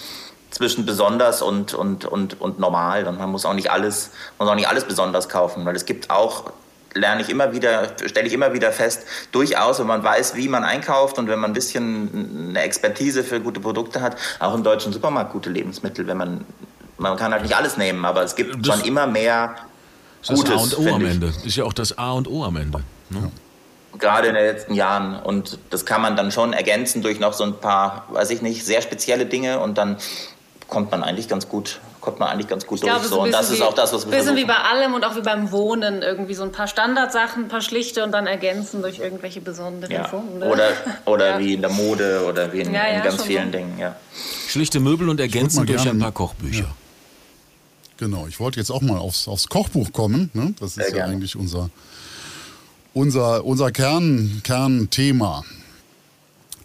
zwischen 0.50 0.86
besonders 0.86 1.42
und, 1.42 1.74
und, 1.74 2.06
und, 2.06 2.40
und 2.40 2.58
normal. 2.58 3.06
Und 3.06 3.18
man 3.18 3.30
muss 3.30 3.44
auch 3.44 3.52
nicht 3.52 3.70
alles, 3.70 4.10
muss 4.38 4.48
auch 4.48 4.54
nicht 4.54 4.68
alles 4.68 4.84
besonders 4.84 5.28
kaufen, 5.28 5.66
weil 5.66 5.76
es 5.76 5.84
gibt 5.84 6.10
auch 6.10 6.52
lerne 6.94 7.22
ich 7.22 7.28
immer 7.28 7.52
wieder, 7.52 7.88
stelle 8.06 8.26
ich 8.26 8.32
immer 8.32 8.52
wieder 8.52 8.72
fest, 8.72 9.04
durchaus, 9.32 9.78
wenn 9.78 9.86
man 9.86 10.02
weiß, 10.02 10.34
wie 10.36 10.48
man 10.48 10.64
einkauft 10.64 11.18
und 11.18 11.28
wenn 11.28 11.38
man 11.38 11.50
ein 11.50 11.54
bisschen 11.54 12.48
eine 12.50 12.62
Expertise 12.62 13.24
für 13.24 13.40
gute 13.40 13.60
Produkte 13.60 14.00
hat, 14.00 14.16
auch 14.40 14.54
im 14.54 14.62
deutschen 14.62 14.92
Supermarkt 14.92 15.32
gute 15.32 15.50
Lebensmittel, 15.50 16.06
wenn 16.06 16.16
man, 16.16 16.44
man 16.96 17.16
kann 17.16 17.32
halt 17.32 17.42
nicht 17.42 17.56
alles 17.56 17.76
nehmen, 17.76 18.04
aber 18.04 18.22
es 18.22 18.34
gibt 18.34 18.66
das, 18.66 18.76
schon 18.76 18.86
immer 18.86 19.06
mehr 19.06 19.56
Gutes. 20.26 20.44
Das 20.44 20.78
A 20.78 20.78
und 20.78 20.78
O 20.78 20.94
am 20.94 21.04
Ende. 21.06 21.32
Ist 21.44 21.56
ja 21.56 21.64
auch 21.64 21.72
das 21.72 21.96
A 21.96 22.12
und 22.12 22.28
O 22.28 22.44
am 22.44 22.56
Ende. 22.56 22.82
Ne? 23.10 23.30
Gerade 23.98 24.28
in 24.28 24.34
den 24.34 24.44
letzten 24.44 24.74
Jahren. 24.74 25.20
Und 25.22 25.58
das 25.70 25.86
kann 25.86 26.02
man 26.02 26.16
dann 26.16 26.30
schon 26.30 26.52
ergänzen 26.52 27.02
durch 27.02 27.20
noch 27.20 27.32
so 27.32 27.44
ein 27.44 27.54
paar, 27.54 28.06
weiß 28.10 28.30
ich 28.30 28.42
nicht, 28.42 28.64
sehr 28.64 28.82
spezielle 28.82 29.26
Dinge 29.26 29.60
und 29.60 29.78
dann 29.78 29.96
kommt 30.66 30.90
man 30.90 31.02
eigentlich 31.02 31.28
ganz 31.28 31.48
gut 31.48 31.80
kommt 32.08 32.20
man 32.20 32.30
eigentlich 32.30 32.48
ganz 32.48 32.66
gut 32.66 32.76
ich 32.76 32.80
durch. 32.80 32.92
Glaube, 32.94 33.06
so. 33.06 33.22
Und 33.22 33.32
das 33.32 33.50
ist 33.50 33.60
auch 33.60 33.74
das, 33.74 33.92
was 33.92 34.06
wir 34.06 34.16
bisschen 34.16 34.34
wie 34.34 34.46
bei 34.46 34.56
allem 34.56 34.94
und 34.94 35.04
auch 35.04 35.14
wie 35.14 35.20
beim 35.20 35.52
Wohnen. 35.52 36.00
Irgendwie 36.00 36.32
so 36.32 36.42
ein 36.42 36.52
paar 36.52 36.66
Standardsachen, 36.66 37.44
ein 37.44 37.48
paar 37.48 37.60
schlichte 37.60 38.02
und 38.02 38.12
dann 38.12 38.26
ergänzen 38.26 38.80
durch 38.80 38.98
irgendwelche 38.98 39.42
besonderen 39.42 39.92
ja. 39.92 40.04
Funde. 40.08 40.46
Oder, 40.46 40.70
oder 41.04 41.30
ja. 41.32 41.38
wie 41.38 41.52
in 41.52 41.60
der 41.60 41.70
Mode 41.70 42.24
oder 42.26 42.50
wie 42.50 42.60
in, 42.60 42.72
ja, 42.72 42.84
in 42.84 43.02
ganz 43.02 43.22
vielen 43.22 43.52
so. 43.52 43.58
Dingen. 43.58 43.78
Ja. 43.78 43.94
Schlichte 44.48 44.80
Möbel 44.80 45.10
und 45.10 45.20
ergänzen 45.20 45.66
durch 45.66 45.86
ein 45.86 45.98
paar 45.98 46.12
Kochbücher. 46.12 46.74
Genau, 47.98 48.26
ich 48.26 48.40
wollte 48.40 48.58
jetzt 48.58 48.70
auch 48.70 48.80
mal 48.80 48.96
aufs, 48.96 49.28
aufs 49.28 49.48
Kochbuch 49.48 49.92
kommen. 49.92 50.30
Ne? 50.32 50.54
Das 50.60 50.78
ist 50.78 50.94
ja 50.94 51.04
eigentlich 51.04 51.36
unser, 51.36 51.68
unser, 52.94 53.44
unser 53.44 53.70
Kern, 53.70 54.40
Kernthema. 54.44 55.44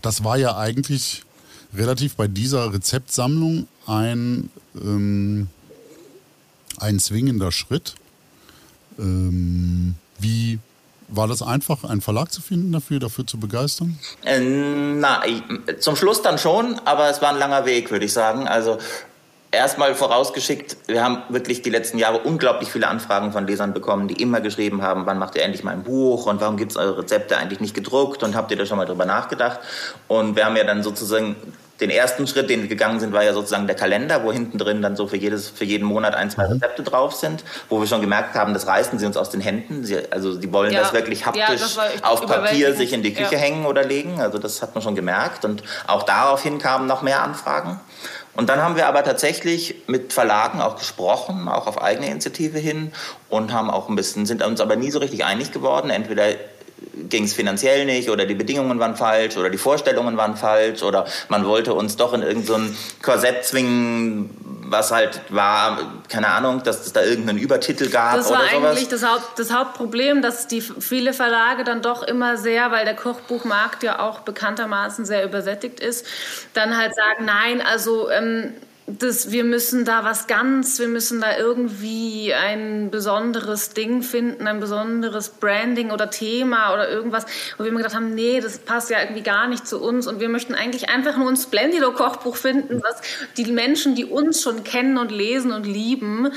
Das 0.01 0.23
war 0.23 0.37
ja 0.37 0.55
eigentlich 0.55 1.23
relativ 1.75 2.15
bei 2.15 2.27
dieser 2.27 2.73
Rezeptsammlung 2.73 3.67
ein, 3.88 4.49
ähm, 4.75 5.47
ein 6.79 6.99
zwingender 6.99 7.51
Schritt. 7.51 7.95
Ähm, 8.99 9.95
wie 10.19 10.59
war 11.07 11.27
das 11.27 11.41
einfach, 11.41 11.84
einen 11.84 12.01
Verlag 12.01 12.31
zu 12.31 12.41
finden 12.41 12.71
dafür, 12.71 12.99
dafür 12.99 13.27
zu 13.27 13.39
begeistern? 13.39 13.99
Äh, 14.23 14.39
na, 14.39 15.21
zum 15.79 15.95
Schluss 15.95 16.21
dann 16.21 16.38
schon, 16.38 16.79
aber 16.86 17.09
es 17.09 17.21
war 17.21 17.29
ein 17.29 17.39
langer 17.39 17.65
Weg, 17.65 17.91
würde 17.91 18.05
ich 18.05 18.13
sagen. 18.13 18.47
Also 18.47 18.79
erstmal 19.51 19.93
vorausgeschickt, 19.93 20.77
wir 20.88 21.03
haben 21.03 21.21
wirklich 21.29 21.61
die 21.61 21.69
letzten 21.69 21.99
Jahre 21.99 22.19
unglaublich 22.19 22.69
viele 22.69 22.88
Anfragen 22.88 23.31
von 23.31 23.45
Lesern 23.45 23.73
bekommen, 23.73 24.07
die 24.07 24.21
immer 24.21 24.41
geschrieben 24.41 24.81
haben, 24.81 25.05
wann 25.05 25.19
macht 25.19 25.36
ihr 25.36 25.43
endlich 25.43 25.63
mal 25.63 25.71
ein 25.71 25.84
Buch 25.84 26.25
und 26.25 26.41
warum 26.41 26.57
gibt 26.57 26.71
es 26.71 26.77
eure 26.77 26.99
Rezepte 26.99 27.38
eigentlich 27.38 27.59
nicht 27.59 27.75
gedruckt 27.75 28.23
und 28.23 28.36
habt 28.36 28.49
ihr 28.51 28.57
da 28.57 28.65
schon 28.65 28.77
mal 28.77 28.86
drüber 28.86 29.05
nachgedacht? 29.05 29.59
Und 30.07 30.36
wir 30.36 30.45
haben 30.45 30.57
ja 30.57 30.63
dann 30.63 30.81
sozusagen 30.81 31.36
den 31.80 31.89
ersten 31.89 32.28
Schritt, 32.28 32.49
den 32.49 32.61
wir 32.61 32.69
gegangen 32.69 32.99
sind, 32.99 33.13
war 33.13 33.24
ja 33.24 33.34
sozusagen 33.34 33.65
der 33.65 33.76
Kalender, 33.76 34.24
wo 34.24 34.32
hinten 34.32 34.57
drin 34.57 34.82
dann 34.82 34.95
so 34.95 35.07
für, 35.07 35.17
jedes, 35.17 35.49
für 35.49 35.65
jeden 35.65 35.86
Monat 35.86 36.13
ein, 36.15 36.30
zwei 36.30 36.45
mhm. 36.45 36.53
Rezepte 36.53 36.84
drauf 36.84 37.13
sind, 37.13 37.43
wo 37.69 37.80
wir 37.80 37.88
schon 37.88 38.01
gemerkt 38.01 38.36
haben, 38.36 38.53
das 38.53 38.67
reißen 38.67 38.99
sie 38.99 39.05
uns 39.05 39.17
aus 39.17 39.32
den 39.32 39.41
Händen. 39.41 39.84
Sie, 39.84 39.97
also 40.11 40.38
die 40.38 40.51
wollen 40.53 40.71
ja. 40.71 40.82
das 40.82 40.93
wirklich 40.93 41.26
haptisch 41.26 41.41
ja, 41.41 41.51
das 41.51 41.78
auf 42.03 42.26
Papier 42.26 42.74
sich 42.76 42.93
in 42.93 43.01
die 43.01 43.13
Küche 43.13 43.34
ja. 43.34 43.39
hängen 43.39 43.65
oder 43.65 43.84
legen. 43.84 44.21
Also 44.21 44.38
das 44.38 44.61
hat 44.61 44.76
man 44.76 44.84
schon 44.84 44.95
gemerkt. 44.95 45.45
Und 45.45 45.63
auch 45.88 46.03
daraufhin 46.03 46.59
kamen 46.59 46.88
noch 46.88 47.01
mehr 47.01 47.24
Anfragen. 47.24 47.80
Und 48.36 48.49
dann 48.49 48.61
haben 48.61 48.76
wir 48.76 48.88
aber 48.88 49.03
tatsächlich 49.03 49.76
mit 49.86 50.11
Verlagen 50.11 50.59
auch 50.59 50.78
gesprochen, 50.78 51.47
auch 51.47 51.67
auf 51.67 51.82
eigene 51.82 52.07
Initiative 52.07 52.57
hin 52.57 52.91
und 53.30 53.53
haben 53.53 53.69
auch 53.69 53.89
ein 53.89 53.95
bisschen, 53.95 54.26
sind 54.26 54.43
uns 54.43 54.59
aber 54.59 54.76
nie 54.76 54.89
so 54.89 54.97
richtig 54.99 55.24
einig 55.24 55.51
geworden. 55.51 55.91
Entweder 55.91 56.26
ging 57.09 57.23
es 57.23 57.34
finanziell 57.34 57.86
nicht 57.86 58.09
oder 58.09 58.25
die 58.25 58.36
Bedingungen 58.36 58.79
waren 58.79 58.95
falsch 58.95 59.38
oder 59.38 59.49
die 59.49 59.57
Vorstellungen 59.57 60.17
waren 60.17 60.36
falsch 60.36 60.84
oder 60.84 61.05
man 61.29 61.45
wollte 61.45 61.73
uns 61.73 61.95
doch 61.95 62.13
in 62.13 62.21
irgendein 62.21 62.69
so 62.69 62.75
Korsett 63.01 63.45
zwingen, 63.45 64.29
was 64.65 64.91
halt 64.91 65.21
war, 65.29 66.01
keine 66.09 66.27
Ahnung, 66.27 66.63
dass 66.63 66.86
es 66.86 66.93
da 66.93 67.03
irgendeinen 67.03 67.38
Übertitel 67.38 67.89
gab 67.89 68.15
das 68.15 68.27
oder 68.27 68.38
sowas. 68.39 68.51
Das 68.51 68.61
war 68.61 68.69
eigentlich 68.69 68.88
das, 68.88 69.03
Haupt, 69.03 69.39
das 69.39 69.53
Hauptproblem, 69.53 70.21
dass 70.21 70.47
die 70.47 70.61
viele 70.61 71.13
Verlage 71.13 71.63
dann 71.63 71.81
doch 71.81 72.03
immer 72.03 72.38
sehr, 72.38 72.71
weil 72.71 72.86
der 72.86 72.95
Kochbuchmarkt 72.95 73.84
ja 73.84 73.99
auch 73.99 74.19
bekanntermaßen 74.21 75.05
sehr 75.05 75.23
übersättigt 75.23 75.79
ist, 75.79 76.05
dann 76.53 76.77
halt 76.77 76.95
sagen, 76.95 77.25
nein, 77.25 77.61
also 77.61 78.09
ähm, 78.09 78.53
das, 78.86 79.31
wir 79.31 79.43
müssen 79.43 79.86
da 79.86 80.03
was 80.03 80.27
ganz, 80.27 80.77
wir 80.79 80.89
müssen 80.89 81.21
da 81.21 81.38
irgendwie 81.38 82.34
ein 82.34 82.91
besonderes 82.91 83.69
Ding 83.69 84.01
finden, 84.01 84.45
ein 84.45 84.59
besonderes 84.59 85.29
Branding 85.29 85.91
oder 85.91 86.09
Thema 86.09 86.73
oder 86.73 86.89
irgendwas, 86.89 87.25
wo 87.57 87.63
wir 87.63 87.69
immer 87.69 87.79
gedacht 87.79 87.95
haben, 87.95 88.13
nee, 88.13 88.41
das 88.41 88.59
passt 88.59 88.89
ja 88.89 88.99
irgendwie 88.99 89.23
gar 89.23 89.47
nicht 89.47 89.65
zu 89.65 89.81
uns. 89.81 90.05
Und 90.05 90.19
wir 90.19 90.27
möchten 90.27 90.53
eigentlich 90.53 90.89
einfach 90.89 91.17
nur 91.17 91.29
ein 91.29 91.38
Splendido-Kochbuch 91.38 92.36
finden, 92.36 92.81
was 92.84 93.01
die 93.38 93.51
Menschen, 93.51 93.95
die 93.95 94.05
uns 94.05 94.41
schon 94.41 94.63
kennen 94.63 94.97
und 94.97 95.11
lesen 95.11 95.53
und 95.53 95.65
lieben, 95.65 96.31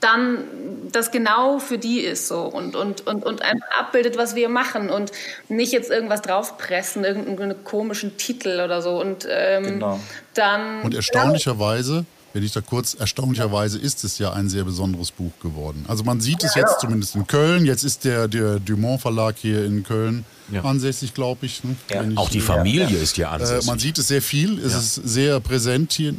dann 0.00 0.44
das 0.92 1.10
genau 1.10 1.58
für 1.58 1.78
die 1.78 2.00
ist 2.00 2.28
so 2.28 2.42
und, 2.42 2.76
und, 2.76 3.06
und, 3.06 3.24
und 3.24 3.42
einfach 3.42 3.66
abbildet, 3.78 4.16
was 4.16 4.34
wir 4.34 4.48
machen 4.48 4.90
und 4.90 5.12
nicht 5.48 5.72
jetzt 5.72 5.90
irgendwas 5.90 6.22
draufpressen, 6.22 7.04
irgendeinen 7.04 7.64
komischen 7.64 8.16
Titel 8.16 8.60
oder 8.64 8.80
so. 8.80 9.00
Und 9.00 9.26
ähm, 9.28 9.64
genau. 9.64 10.00
dann. 10.34 10.82
Und 10.82 10.94
erstaunlicherweise, 10.94 12.04
wenn 12.32 12.42
ich 12.42 12.52
da 12.52 12.60
kurz, 12.60 12.94
erstaunlicherweise 12.94 13.78
ist 13.78 14.04
es 14.04 14.18
ja 14.18 14.32
ein 14.32 14.48
sehr 14.48 14.64
besonderes 14.64 15.10
Buch 15.10 15.32
geworden. 15.42 15.84
Also 15.88 16.04
man 16.04 16.20
sieht 16.20 16.44
es 16.44 16.54
jetzt 16.54 16.80
zumindest 16.80 17.16
in 17.16 17.26
Köln, 17.26 17.66
jetzt 17.66 17.84
ist 17.84 18.04
der, 18.04 18.28
der 18.28 18.60
Dumont 18.60 19.00
Verlag 19.00 19.36
hier 19.38 19.64
in 19.64 19.82
Köln 19.82 20.24
ja. 20.50 20.62
ansässig, 20.62 21.12
glaube 21.12 21.46
ich. 21.46 21.64
Ne? 21.64 21.76
Ja. 21.90 22.02
ich. 22.02 22.16
Auch 22.16 22.30
die 22.30 22.40
Familie 22.40 22.96
ja. 22.96 23.02
ist 23.02 23.16
ja 23.16 23.30
ansässig. 23.30 23.66
Äh, 23.66 23.70
man 23.70 23.78
sieht 23.78 23.98
es 23.98 24.08
sehr 24.08 24.22
viel, 24.22 24.58
es 24.58 24.74
ist 24.74 24.94
sehr 24.94 25.40
präsent 25.40 25.92
hier 25.92 26.14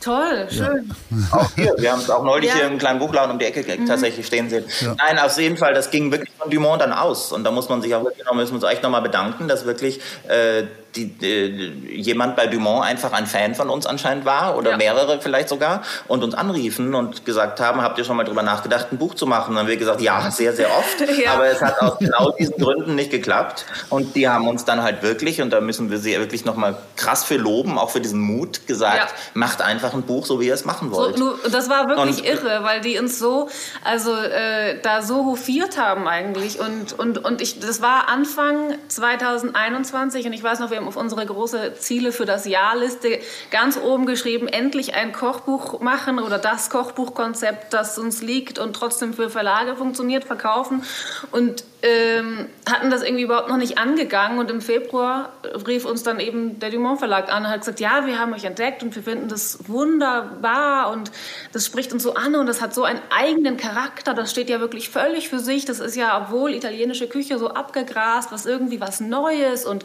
Toll, 0.00 0.48
schön. 0.50 0.94
Ja. 1.10 1.16
Auch 1.38 1.50
hier, 1.54 1.74
wir 1.76 1.92
haben 1.92 2.00
es 2.00 2.08
auch 2.08 2.24
neulich 2.24 2.48
ja. 2.48 2.56
hier 2.56 2.66
im 2.66 2.78
kleinen 2.78 2.98
Buchladen 2.98 3.32
um 3.32 3.38
die 3.38 3.44
Ecke 3.44 3.62
mhm. 3.78 3.86
tatsächlich 3.86 4.26
stehen 4.26 4.48
sehen. 4.48 4.64
Ja. 4.80 4.94
Nein, 4.96 5.18
auf 5.18 5.36
jeden 5.38 5.58
Fall, 5.58 5.74
das 5.74 5.90
ging 5.90 6.10
wirklich 6.10 6.30
von 6.38 6.50
Dumont 6.50 6.80
dann 6.80 6.92
aus. 6.92 7.32
Und 7.32 7.44
da 7.44 7.50
muss 7.50 7.68
man 7.68 7.82
sich 7.82 7.94
auch 7.94 8.02
wirklich 8.02 8.24
noch, 8.24 8.32
müssen 8.32 8.52
wir 8.52 8.54
uns 8.56 8.64
echt 8.64 8.82
nochmal 8.82 9.02
bedanken, 9.02 9.46
dass 9.46 9.66
wirklich 9.66 10.00
äh, 10.26 10.64
die, 10.96 11.14
äh, 11.22 11.72
jemand 11.94 12.36
bei 12.36 12.46
Dumont 12.46 12.84
einfach 12.84 13.12
ein 13.12 13.26
Fan 13.26 13.54
von 13.54 13.70
uns 13.70 13.86
anscheinend 13.86 14.24
war 14.24 14.56
oder 14.56 14.72
ja. 14.72 14.76
mehrere 14.76 15.20
vielleicht 15.20 15.48
sogar 15.48 15.82
und 16.08 16.24
uns 16.24 16.34
anriefen 16.34 16.94
und 16.94 17.24
gesagt 17.24 17.60
haben, 17.60 17.82
habt 17.82 17.98
ihr 17.98 18.04
schon 18.04 18.16
mal 18.16 18.24
drüber 18.24 18.42
nachgedacht, 18.42 18.88
ein 18.92 18.98
Buch 18.98 19.14
zu 19.14 19.26
machen? 19.26 19.54
dann 19.54 19.60
haben 19.60 19.68
wir 19.68 19.76
gesagt, 19.76 20.00
ja, 20.00 20.30
sehr, 20.30 20.52
sehr 20.52 20.68
oft. 20.68 21.00
ja. 21.24 21.34
Aber 21.34 21.46
es 21.46 21.60
hat 21.60 21.80
aus 21.80 21.98
genau 21.98 22.30
diesen 22.38 22.56
Gründen 22.56 22.94
nicht 22.94 23.10
geklappt. 23.10 23.66
Und 23.88 24.16
die 24.16 24.28
haben 24.28 24.48
uns 24.48 24.64
dann 24.64 24.82
halt 24.82 25.02
wirklich, 25.02 25.40
und 25.40 25.50
da 25.50 25.60
müssen 25.60 25.90
wir 25.90 25.98
sie 25.98 26.18
wirklich 26.18 26.44
nochmal 26.44 26.76
krass 26.96 27.24
für 27.24 27.36
loben, 27.36 27.78
auch 27.78 27.90
für 27.90 28.00
diesen 28.00 28.20
Mut 28.20 28.66
gesagt, 28.66 29.10
ja. 29.10 29.16
macht 29.34 29.62
einfach 29.62 29.89
ein 29.94 30.02
Buch, 30.02 30.26
so 30.26 30.40
wie 30.40 30.46
ihr 30.46 30.54
es 30.54 30.64
machen 30.64 30.90
wollt. 30.90 31.18
So, 31.18 31.36
das 31.50 31.68
war 31.68 31.88
wirklich 31.88 32.18
und, 32.18 32.26
irre, 32.26 32.62
weil 32.62 32.80
die 32.80 32.98
uns 32.98 33.18
so, 33.18 33.48
also 33.84 34.14
äh, 34.14 34.80
da 34.82 35.02
so 35.02 35.24
hofiert 35.26 35.78
haben 35.78 36.08
eigentlich. 36.08 36.60
Und, 36.60 36.98
und, 36.98 37.24
und 37.24 37.40
ich, 37.40 37.60
das 37.60 37.82
war 37.82 38.08
Anfang 38.08 38.74
2021 38.88 40.26
und 40.26 40.32
ich 40.32 40.42
weiß 40.42 40.60
noch, 40.60 40.70
wir 40.70 40.78
haben 40.78 40.88
auf 40.88 40.96
unsere 40.96 41.24
große 41.24 41.74
Ziele 41.78 42.12
für 42.12 42.26
das 42.26 42.46
Jahrliste 42.46 43.18
ganz 43.50 43.78
oben 43.78 44.06
geschrieben, 44.06 44.48
endlich 44.48 44.94
ein 44.94 45.12
Kochbuch 45.12 45.80
machen 45.80 46.18
oder 46.18 46.38
das 46.38 46.70
Kochbuchkonzept, 46.70 47.72
das 47.72 47.98
uns 47.98 48.22
liegt 48.22 48.58
und 48.58 48.74
trotzdem 48.74 49.14
für 49.14 49.30
Verlage 49.30 49.76
funktioniert, 49.76 50.24
verkaufen. 50.24 50.82
Und 51.30 51.64
ähm, 51.82 52.46
hatten 52.70 52.90
das 52.90 53.02
irgendwie 53.02 53.24
überhaupt 53.24 53.48
noch 53.48 53.56
nicht 53.56 53.78
angegangen 53.78 54.38
und 54.38 54.50
im 54.50 54.60
Februar 54.60 55.32
rief 55.66 55.86
uns 55.86 56.02
dann 56.02 56.20
eben 56.20 56.58
der 56.58 56.70
Dumont 56.70 56.98
Verlag 56.98 57.32
an 57.32 57.44
und 57.44 57.50
hat 57.50 57.60
gesagt, 57.60 57.80
ja, 57.80 58.06
wir 58.06 58.18
haben 58.18 58.34
euch 58.34 58.44
entdeckt 58.44 58.82
und 58.82 58.94
wir 58.94 59.02
finden 59.02 59.28
das 59.28 59.58
wunderbar 59.66 59.79
und 59.80 61.10
das 61.52 61.66
spricht 61.66 61.92
uns 61.92 62.02
so 62.02 62.14
an 62.14 62.34
und 62.34 62.46
das 62.46 62.60
hat 62.60 62.74
so 62.74 62.84
einen 62.84 63.00
eigenen 63.10 63.56
Charakter. 63.56 64.14
Das 64.14 64.30
steht 64.30 64.50
ja 64.50 64.60
wirklich 64.60 64.90
völlig 64.90 65.28
für 65.28 65.38
sich. 65.38 65.64
Das 65.64 65.80
ist 65.80 65.96
ja, 65.96 66.20
obwohl 66.20 66.52
italienische 66.52 67.08
Küche 67.08 67.38
so 67.38 67.48
abgegrast, 67.48 68.32
was 68.32 68.46
irgendwie 68.46 68.80
was 68.80 69.00
Neues 69.00 69.64
und 69.64 69.84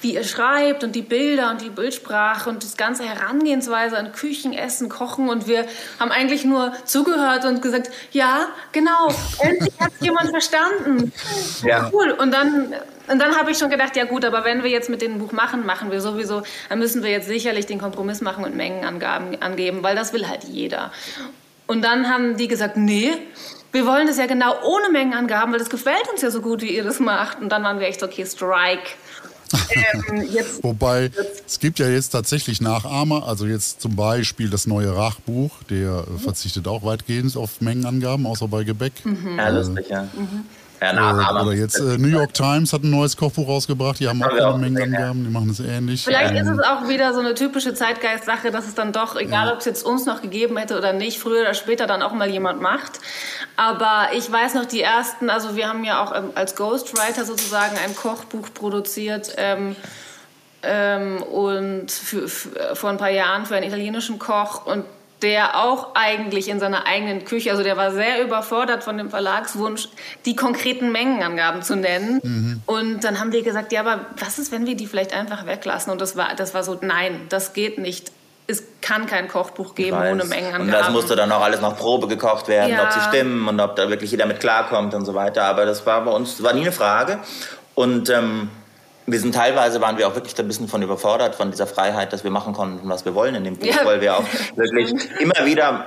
wie 0.00 0.14
ihr 0.14 0.24
schreibt 0.24 0.84
und 0.84 0.94
die 0.94 1.02
Bilder 1.02 1.50
und 1.50 1.60
die 1.60 1.70
Bildsprache 1.70 2.50
und 2.50 2.62
das 2.62 2.76
ganze 2.76 3.04
Herangehensweise 3.04 3.96
an 3.96 4.12
Küchen, 4.12 4.52
Essen, 4.52 4.88
Kochen 4.88 5.28
und 5.28 5.46
wir 5.46 5.66
haben 5.98 6.10
eigentlich 6.10 6.44
nur 6.44 6.72
zugehört 6.84 7.44
und 7.44 7.62
gesagt, 7.62 7.90
ja, 8.12 8.48
genau, 8.72 9.08
endlich 9.38 9.74
hat 9.80 9.92
jemand 10.00 10.30
verstanden. 10.30 11.12
Ja. 11.62 11.90
Cool. 11.92 12.10
Und 12.10 12.32
dann 12.32 12.74
und 13.08 13.18
dann 13.20 13.36
habe 13.36 13.50
ich 13.50 13.58
schon 13.58 13.70
gedacht, 13.70 13.96
ja 13.96 14.04
gut, 14.04 14.24
aber 14.24 14.44
wenn 14.44 14.62
wir 14.62 14.70
jetzt 14.70 14.90
mit 14.90 15.02
dem 15.02 15.18
Buch 15.18 15.32
machen, 15.32 15.64
machen 15.64 15.90
wir 15.90 16.00
sowieso, 16.00 16.42
dann 16.68 16.78
müssen 16.78 17.02
wir 17.02 17.10
jetzt 17.10 17.28
sicherlich 17.28 17.66
den 17.66 17.78
Kompromiss 17.78 18.20
machen 18.20 18.44
und 18.44 18.56
Mengenangaben 18.56 19.40
angeben, 19.40 19.82
weil 19.82 19.94
das 19.94 20.12
will 20.12 20.28
halt 20.28 20.44
jeder. 20.44 20.92
Und 21.66 21.82
dann 21.82 22.08
haben 22.08 22.36
die 22.36 22.48
gesagt, 22.48 22.76
nee, 22.76 23.12
wir 23.72 23.86
wollen 23.86 24.06
das 24.06 24.18
ja 24.18 24.26
genau 24.26 24.54
ohne 24.64 24.90
Mengenangaben, 24.90 25.52
weil 25.52 25.58
das 25.58 25.70
gefällt 25.70 26.08
uns 26.10 26.22
ja 26.22 26.30
so 26.30 26.40
gut, 26.40 26.62
wie 26.62 26.74
ihr 26.74 26.84
das 26.84 27.00
macht. 27.00 27.40
Und 27.40 27.50
dann 27.50 27.62
waren 27.62 27.80
wir 27.80 27.86
echt 27.86 28.00
so, 28.00 28.06
okay, 28.06 28.24
Strike. 28.24 28.90
ähm, 29.70 30.28
Wobei, 30.62 31.10
es 31.46 31.60
gibt 31.60 31.78
ja 31.78 31.88
jetzt 31.88 32.08
tatsächlich 32.08 32.60
Nachahmer, 32.60 33.28
also 33.28 33.46
jetzt 33.46 33.80
zum 33.80 33.94
Beispiel 33.94 34.50
das 34.50 34.66
neue 34.66 34.96
Rachbuch, 34.96 35.62
der 35.70 36.04
mhm. 36.08 36.18
verzichtet 36.18 36.66
auch 36.66 36.82
weitgehend 36.84 37.36
auf 37.36 37.60
Mengenangaben, 37.60 38.26
außer 38.26 38.48
bei 38.48 38.64
Gebäck. 38.64 38.92
Mhm. 39.04 39.38
Ja, 39.38 39.48
lustig, 39.50 39.86
ja. 39.88 40.02
Mhm. 40.02 40.46
Ja, 40.80 40.92
na, 40.92 41.42
oder 41.42 41.52
jetzt 41.52 41.78
äh, 41.78 41.98
New 41.98 42.08
York 42.08 42.34
Times 42.34 42.72
hat 42.72 42.82
ein 42.82 42.90
neues 42.90 43.16
Kochbuch 43.16 43.48
rausgebracht, 43.48 43.98
die 43.98 44.08
haben 44.08 44.22
auch 44.22 44.54
eine 44.54 44.58
Menge 44.58 44.82
Angaben, 44.82 45.24
die 45.24 45.30
machen 45.30 45.50
es 45.50 45.60
ähnlich. 45.60 46.04
Vielleicht 46.04 46.34
ähm, 46.34 46.36
ist 46.36 46.48
es 46.48 46.58
auch 46.60 46.88
wieder 46.88 47.14
so 47.14 47.20
eine 47.20 47.34
typische 47.34 47.74
Zeitgeist-Sache, 47.74 48.50
dass 48.50 48.66
es 48.66 48.74
dann 48.74 48.92
doch, 48.92 49.16
egal 49.16 49.46
ja. 49.46 49.52
ob 49.52 49.60
es 49.60 49.64
jetzt 49.64 49.84
uns 49.84 50.04
noch 50.06 50.22
gegeben 50.22 50.56
hätte 50.56 50.76
oder 50.76 50.92
nicht, 50.92 51.18
früher 51.18 51.42
oder 51.42 51.54
später 51.54 51.86
dann 51.86 52.02
auch 52.02 52.12
mal 52.12 52.28
jemand 52.28 52.60
macht. 52.60 53.00
Aber 53.56 54.08
ich 54.14 54.30
weiß 54.30 54.54
noch, 54.54 54.66
die 54.66 54.82
ersten, 54.82 55.30
also 55.30 55.56
wir 55.56 55.68
haben 55.68 55.84
ja 55.84 56.04
auch 56.04 56.14
ähm, 56.14 56.30
als 56.34 56.56
Ghostwriter 56.56 57.24
sozusagen 57.24 57.76
ein 57.84 57.96
Kochbuch 57.96 58.48
produziert. 58.52 59.34
Ähm, 59.38 59.76
ähm, 60.62 61.22
und 61.22 61.90
für, 61.90 62.28
für, 62.28 62.74
vor 62.74 62.90
ein 62.90 62.96
paar 62.96 63.10
Jahren 63.10 63.46
für 63.46 63.56
einen 63.56 63.66
italienischen 63.66 64.18
Koch 64.18 64.66
und 64.66 64.84
der 65.26 65.56
auch 65.56 65.88
eigentlich 65.94 66.48
in 66.48 66.60
seiner 66.60 66.86
eigenen 66.86 67.24
Küche, 67.24 67.50
also 67.50 67.64
der 67.64 67.76
war 67.76 67.90
sehr 67.90 68.22
überfordert 68.22 68.84
von 68.84 68.96
dem 68.96 69.10
Verlagswunsch, 69.10 69.88
die 70.24 70.36
konkreten 70.36 70.92
Mengenangaben 70.92 71.62
zu 71.62 71.74
nennen. 71.74 72.20
Mhm. 72.22 72.62
Und 72.64 73.02
dann 73.02 73.18
haben 73.18 73.32
wir 73.32 73.42
gesagt, 73.42 73.72
ja, 73.72 73.80
aber 73.80 74.06
was 74.16 74.38
ist, 74.38 74.52
wenn 74.52 74.66
wir 74.66 74.76
die 74.76 74.86
vielleicht 74.86 75.12
einfach 75.12 75.44
weglassen? 75.44 75.90
Und 75.90 76.00
das 76.00 76.16
war, 76.16 76.36
das 76.36 76.54
war 76.54 76.62
so, 76.62 76.78
nein, 76.80 77.22
das 77.28 77.54
geht 77.54 77.78
nicht. 77.78 78.12
Es 78.46 78.62
kann 78.80 79.06
kein 79.06 79.26
Kochbuch 79.26 79.74
geben 79.74 79.96
ohne 79.96 80.24
Mengenangaben. 80.24 80.66
Und 80.66 80.70
das 80.70 80.90
musste 80.90 81.16
dann 81.16 81.32
auch 81.32 81.42
alles 81.42 81.60
nach 81.60 81.76
Probe 81.76 82.06
gekocht 82.06 82.46
werden, 82.46 82.70
ja. 82.70 82.84
ob 82.84 82.92
sie 82.92 83.00
stimmen 83.00 83.48
und 83.48 83.58
ob 83.58 83.74
da 83.74 83.88
wirklich 83.88 84.12
jeder 84.12 84.26
mit 84.26 84.38
klarkommt 84.38 84.94
und 84.94 85.04
so 85.04 85.14
weiter. 85.14 85.42
Aber 85.42 85.66
das 85.66 85.84
war 85.84 86.04
bei 86.04 86.12
uns, 86.12 86.40
war 86.40 86.52
nie 86.52 86.60
eine 86.60 86.70
Frage. 86.70 87.18
Und 87.74 88.08
ähm, 88.10 88.48
wir 89.06 89.20
sind 89.20 89.34
teilweise 89.34 89.80
waren 89.80 89.98
wir 89.98 90.08
auch 90.08 90.14
wirklich 90.14 90.38
ein 90.38 90.48
bisschen 90.48 90.68
von 90.68 90.82
überfordert 90.82 91.34
von 91.34 91.50
dieser 91.50 91.66
Freiheit, 91.66 92.12
dass 92.12 92.24
wir 92.24 92.30
machen 92.30 92.52
konnten, 92.52 92.88
was 92.88 93.04
wir 93.04 93.14
wollen 93.14 93.34
in 93.34 93.44
dem 93.44 93.56
Buch, 93.56 93.66
ja. 93.66 93.84
weil 93.84 94.00
wir 94.00 94.16
auch 94.16 94.24
wirklich 94.56 94.92
immer 95.20 95.46
wieder 95.46 95.86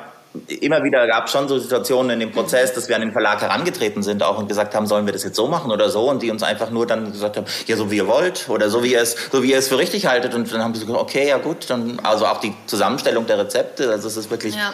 immer 0.61 0.83
wieder 0.83 1.07
gab 1.07 1.25
es 1.25 1.31
schon 1.31 1.47
so 1.47 1.57
Situationen 1.57 2.11
in 2.11 2.19
dem 2.19 2.31
Prozess, 2.31 2.73
dass 2.73 2.87
wir 2.87 2.95
an 2.95 3.01
den 3.01 3.11
Verlag 3.11 3.41
herangetreten 3.41 4.03
sind 4.03 4.21
auch 4.21 4.37
und 4.37 4.47
gesagt 4.47 4.75
haben, 4.75 4.85
sollen 4.85 5.07
wir 5.07 5.13
das 5.13 5.23
jetzt 5.23 5.35
so 5.35 5.47
machen 5.47 5.71
oder 5.71 5.89
so 5.89 6.07
und 6.07 6.21
die 6.21 6.29
uns 6.29 6.43
einfach 6.43 6.69
nur 6.69 6.85
dann 6.85 7.11
gesagt 7.11 7.37
haben, 7.37 7.47
ja 7.65 7.75
so 7.75 7.89
wie 7.89 7.97
ihr 7.97 8.07
wollt 8.07 8.47
oder 8.47 8.69
so 8.69 8.83
wie 8.83 8.93
ihr 8.93 9.01
es 9.01 9.15
so 9.31 9.41
wie 9.41 9.51
ihr 9.51 9.57
es 9.57 9.67
für 9.67 9.79
richtig 9.79 10.05
haltet 10.05 10.35
und 10.35 10.51
dann 10.53 10.63
haben 10.63 10.75
sie 10.75 10.85
gesagt, 10.85 11.01
okay, 11.01 11.27
ja 11.29 11.39
gut, 11.39 11.69
dann 11.69 11.99
also 12.03 12.27
auch 12.27 12.39
die 12.39 12.53
Zusammenstellung 12.67 13.25
der 13.25 13.39
Rezepte, 13.39 13.89
also 13.89 14.07
es 14.07 14.17
ist 14.17 14.29
wirklich 14.29 14.55
ja. 14.55 14.73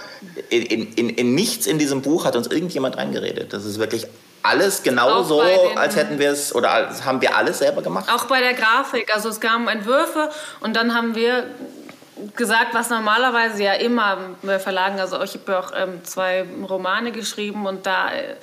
in, 0.50 0.94
in, 0.94 1.10
in 1.10 1.36
nichts 1.36 1.68
in 1.68 1.80
diesem 1.80 2.02
Buch 2.02 2.26
hat 2.26 2.36
uns 2.36 2.48
irgendjemand 2.48 2.98
reingeredet. 2.98 3.54
Das 3.54 3.64
ist 3.64 3.80
wirklich 3.80 4.08
alles 4.46 4.84
genauso, 4.84 5.42
als 5.76 5.96
hätten 5.96 6.20
wir 6.20 6.32
es 6.32 6.54
oder 6.54 6.72
als 6.72 7.06
haben 7.06 7.22
wir 7.22 7.36
alles 7.36 7.60
selber 7.60 7.82
gemacht? 7.82 8.10
Auch 8.14 8.26
bei 8.26 8.40
der 8.40 8.54
Grafik. 8.54 9.14
Also 9.14 9.30
es 9.30 9.40
kamen 9.40 9.68
Entwürfe 9.68 10.30
und 10.60 10.76
dann 10.76 10.94
haben 10.94 11.16
wir 11.16 11.46
gesagt, 12.36 12.74
was 12.74 12.90
normalerweise 12.90 13.64
ja 13.64 13.74
immer 13.74 14.18
bei 14.42 14.60
Verlagen, 14.60 15.00
also 15.00 15.22
ich 15.22 15.34
habe 15.34 15.52
ja 15.52 15.60
auch 15.60 15.72
ähm, 15.76 16.04
zwei 16.04 16.46
Romane 16.68 17.12
geschrieben 17.12 17.66
und 17.66 17.86
da 17.86 18.12
äh, 18.12 18.36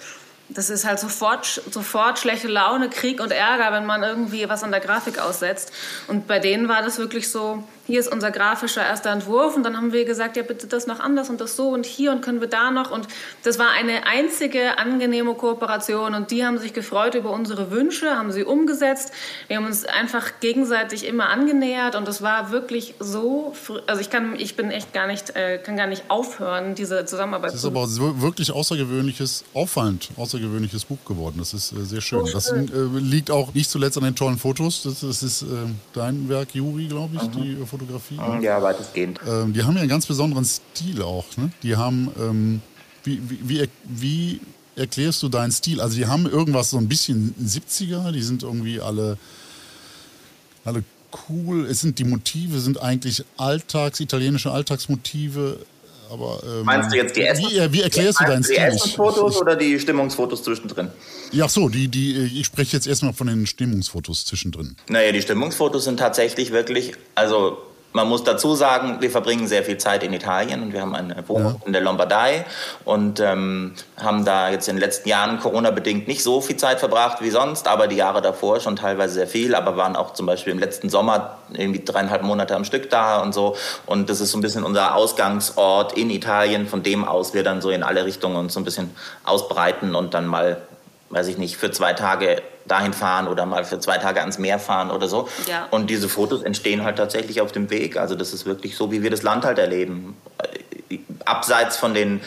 das 0.55 0.70
ist 0.70 0.84
halt 0.84 0.98
sofort, 0.98 1.46
sofort 1.70 2.18
schlechte 2.18 2.48
Laune, 2.48 2.90
Krieg 2.90 3.20
und 3.20 3.32
Ärger, 3.32 3.72
wenn 3.72 3.86
man 3.86 4.03
irgendwie 4.03 4.48
was 4.48 4.62
an 4.62 4.70
der 4.70 4.80
Grafik 4.80 5.18
aussetzt. 5.18 5.72
Und 6.09 6.26
bei 6.26 6.38
denen 6.38 6.68
war 6.68 6.82
das 6.82 6.98
wirklich 6.98 7.30
so, 7.30 7.64
hier 7.86 8.00
ist 8.00 8.12
unser 8.12 8.30
grafischer 8.30 8.84
erster 8.84 9.10
Entwurf 9.10 9.56
und 9.56 9.62
dann 9.62 9.76
haben 9.76 9.92
wir 9.92 10.04
gesagt, 10.04 10.36
ja 10.36 10.42
bitte 10.42 10.66
das 10.66 10.86
noch 10.86 11.00
anders 11.00 11.30
und 11.30 11.40
das 11.40 11.56
so 11.56 11.68
und 11.68 11.86
hier 11.86 12.12
und 12.12 12.22
können 12.22 12.40
wir 12.40 12.48
da 12.48 12.70
noch 12.70 12.90
und 12.90 13.08
das 13.42 13.58
war 13.58 13.70
eine 13.70 14.06
einzige 14.06 14.78
angenehme 14.78 15.34
Kooperation 15.34 16.14
und 16.14 16.30
die 16.30 16.44
haben 16.44 16.58
sich 16.58 16.72
gefreut 16.72 17.14
über 17.14 17.30
unsere 17.30 17.70
Wünsche, 17.70 18.16
haben 18.16 18.32
sie 18.32 18.44
umgesetzt. 18.44 19.12
Wir 19.48 19.56
haben 19.56 19.66
uns 19.66 19.84
einfach 19.84 20.40
gegenseitig 20.40 21.06
immer 21.06 21.28
angenähert 21.28 21.96
und 21.96 22.06
das 22.06 22.22
war 22.22 22.50
wirklich 22.50 22.94
so, 22.98 23.54
also 23.86 24.00
ich 24.00 24.10
kann, 24.10 24.36
ich 24.36 24.56
bin 24.56 24.70
echt 24.70 24.92
gar 24.92 25.06
nicht, 25.06 25.34
äh, 25.36 25.58
kann 25.58 25.76
gar 25.76 25.86
nicht 25.86 26.04
aufhören, 26.08 26.74
diese 26.74 27.04
Zusammenarbeit. 27.04 27.52
Das 27.52 27.60
ist 27.60 27.64
aber 27.64 27.86
wirklich 28.20 28.52
außergewöhnliches, 28.52 29.44
auffallend 29.54 30.10
außergewöhnliches 30.16 30.84
Buch 30.84 31.04
geworden. 31.06 31.36
Das 31.38 31.54
ist 31.54 31.72
äh, 31.72 31.84
sehr 31.84 32.00
schön. 32.00 32.28
Das 32.32 32.50
äh, 32.50 32.64
liegt 32.94 33.30
auch 33.30 33.54
nicht 33.54 33.70
zuletzt 33.70 33.96
an 33.98 34.04
den 34.04 34.14
tollen 34.14 34.38
Fotos. 34.38 34.82
Das, 34.82 35.00
das 35.00 35.22
ist 35.22 35.42
äh, 35.42 35.46
dein 35.92 36.28
Werk, 36.28 36.54
Juri, 36.54 36.86
glaube 36.86 37.16
ich, 37.16 37.22
mhm. 37.22 37.42
die 37.42 37.66
Fotografie. 37.72 38.20
Ja, 38.42 38.62
weitestgehend. 38.62 39.18
Ähm, 39.26 39.54
die 39.54 39.62
haben 39.62 39.74
ja 39.74 39.80
einen 39.80 39.88
ganz 39.88 40.06
besonderen 40.06 40.44
Stil 40.44 41.02
auch. 41.02 41.24
Ne? 41.38 41.50
Die 41.62 41.76
haben, 41.76 42.10
ähm, 42.20 42.60
wie, 43.02 43.20
wie, 43.28 43.48
wie, 43.48 43.68
wie 43.84 44.40
erklärst 44.76 45.22
du 45.22 45.30
deinen 45.30 45.52
Stil? 45.52 45.80
Also 45.80 45.96
die 45.96 46.06
haben 46.06 46.26
irgendwas 46.26 46.70
so 46.70 46.76
ein 46.76 46.86
bisschen 46.86 47.34
70er, 47.42 48.12
die 48.12 48.22
sind 48.22 48.42
irgendwie 48.42 48.80
alle, 48.80 49.16
alle 50.64 50.84
cool. 51.28 51.66
Es 51.66 51.80
sind 51.80 51.98
die 51.98 52.04
Motive 52.04 52.60
sind 52.60 52.80
eigentlich 52.80 53.24
Alltags, 53.38 54.00
italienische 54.00 54.50
Alltagsmotive. 54.50 55.58
Aber, 56.12 56.42
ähm, 56.44 56.64
Meinst 56.64 56.92
du 56.92 56.96
jetzt 56.96 57.16
die 57.16 57.22
Essen? 57.22 57.44
Wie, 57.48 57.72
wie 57.72 57.80
erklärst 57.80 58.20
du 58.20 58.24
deinen 58.24 58.44
Stil? 58.44 58.56
Die 58.56 58.60
Essensfotos 58.60 59.40
oder 59.40 59.56
die 59.56 59.80
Stimmungsfotos 59.80 60.42
zwischendrin? 60.42 60.90
Ja, 61.32 61.48
so, 61.48 61.70
die, 61.70 61.88
die, 61.88 62.38
ich 62.38 62.44
spreche 62.44 62.76
jetzt 62.76 62.86
erstmal 62.86 63.14
von 63.14 63.28
den 63.28 63.46
Stimmungsfotos 63.46 64.26
zwischendrin. 64.26 64.76
Naja, 64.88 65.10
die 65.12 65.22
Stimmungsfotos 65.22 65.84
sind 65.84 65.96
tatsächlich 65.96 66.52
wirklich, 66.52 66.92
also 67.14 67.56
man 67.93 68.09
muss 68.09 68.24
dazu 68.24 68.55
sagen, 68.55 68.99
wir 69.01 69.11
verbringen 69.11 69.47
sehr 69.47 69.62
viel 69.62 69.78
Zeit 69.78 70.03
in 70.03 70.12
Italien 70.12 70.62
und 70.62 70.72
wir 70.72 70.80
haben 70.80 70.95
eine 70.95 71.28
Wohnung 71.28 71.57
ja. 71.61 71.66
in 71.66 71.72
der 71.72 71.82
Lombardei 71.82 72.45
und 72.84 73.20
ähm, 73.20 73.74
haben 74.01 74.24
da 74.24 74.51
jetzt 74.51 74.68
in 74.68 74.76
den 74.76 74.80
letzten 74.80 75.09
Jahren 75.09 75.38
Corona-bedingt 75.40 76.09
nicht 76.09 76.22
so 76.22 76.40
viel 76.40 76.57
Zeit 76.57 76.80
verbracht 76.80 77.18
wie 77.20 77.30
sonst, 77.30 77.68
aber 77.68 77.86
die 77.86 77.97
Jahre 77.97 78.22
davor 78.22 78.61
schon 78.61 78.76
teilweise 78.76 79.14
sehr 79.14 79.26
viel, 79.26 79.55
aber 79.55 79.76
waren 79.76 79.97
auch 79.97 80.12
zum 80.14 80.26
Beispiel 80.26 80.53
im 80.53 80.59
letzten 80.59 80.88
Sommer 80.88 81.38
irgendwie 81.53 81.84
dreieinhalb 81.84 82.22
Monate 82.22 82.57
am 82.57 82.64
Stück 82.64 82.88
da 82.90 83.20
und 83.20 83.34
so. 83.34 83.57
Und 83.86 84.09
das 84.09 84.20
ist 84.20 84.32
so 84.32 84.38
ein 84.38 84.40
bisschen 84.40 84.64
unser 84.64 84.95
Ausgangsort 84.95 85.93
in 85.97 86.11
Italien, 86.11 86.66
von 86.66 86.82
dem 86.82 87.05
aus 87.05 87.34
wir 87.34 87.43
dann 87.43 87.61
so 87.61 87.70
in 87.70 87.82
alle 87.82 88.05
Richtungen 88.05 88.36
uns 88.36 88.55
so 88.55 88.61
ein 88.61 88.64
bisschen 88.64 88.90
ausbreiten 89.24 89.95
und 89.95 90.14
dann 90.14 90.26
mal 90.26 90.62
weiß 91.12 91.28
ich 91.28 91.38
nicht, 91.38 91.56
für 91.56 91.70
zwei 91.70 91.92
Tage 91.92 92.42
dahin 92.64 92.92
fahren 92.92 93.28
oder 93.28 93.44
mal 93.44 93.64
für 93.64 93.78
zwei 93.78 93.98
Tage 93.98 94.20
ans 94.20 94.38
Meer 94.38 94.58
fahren 94.58 94.90
oder 94.90 95.08
so. 95.08 95.28
Ja. 95.46 95.68
Und 95.70 95.90
diese 95.90 96.08
Fotos 96.08 96.42
entstehen 96.42 96.84
halt 96.84 96.96
tatsächlich 96.96 97.40
auf 97.40 97.52
dem 97.52 97.70
Weg. 97.70 97.96
Also 97.96 98.14
das 98.14 98.32
ist 98.32 98.46
wirklich 98.46 98.76
so, 98.76 98.90
wie 98.90 99.02
wir 99.02 99.10
das 99.10 99.22
Land 99.22 99.44
halt 99.44 99.58
erleben. 99.58 100.16
Abseits 101.24 101.76
von 101.76 101.94
den 101.94 102.20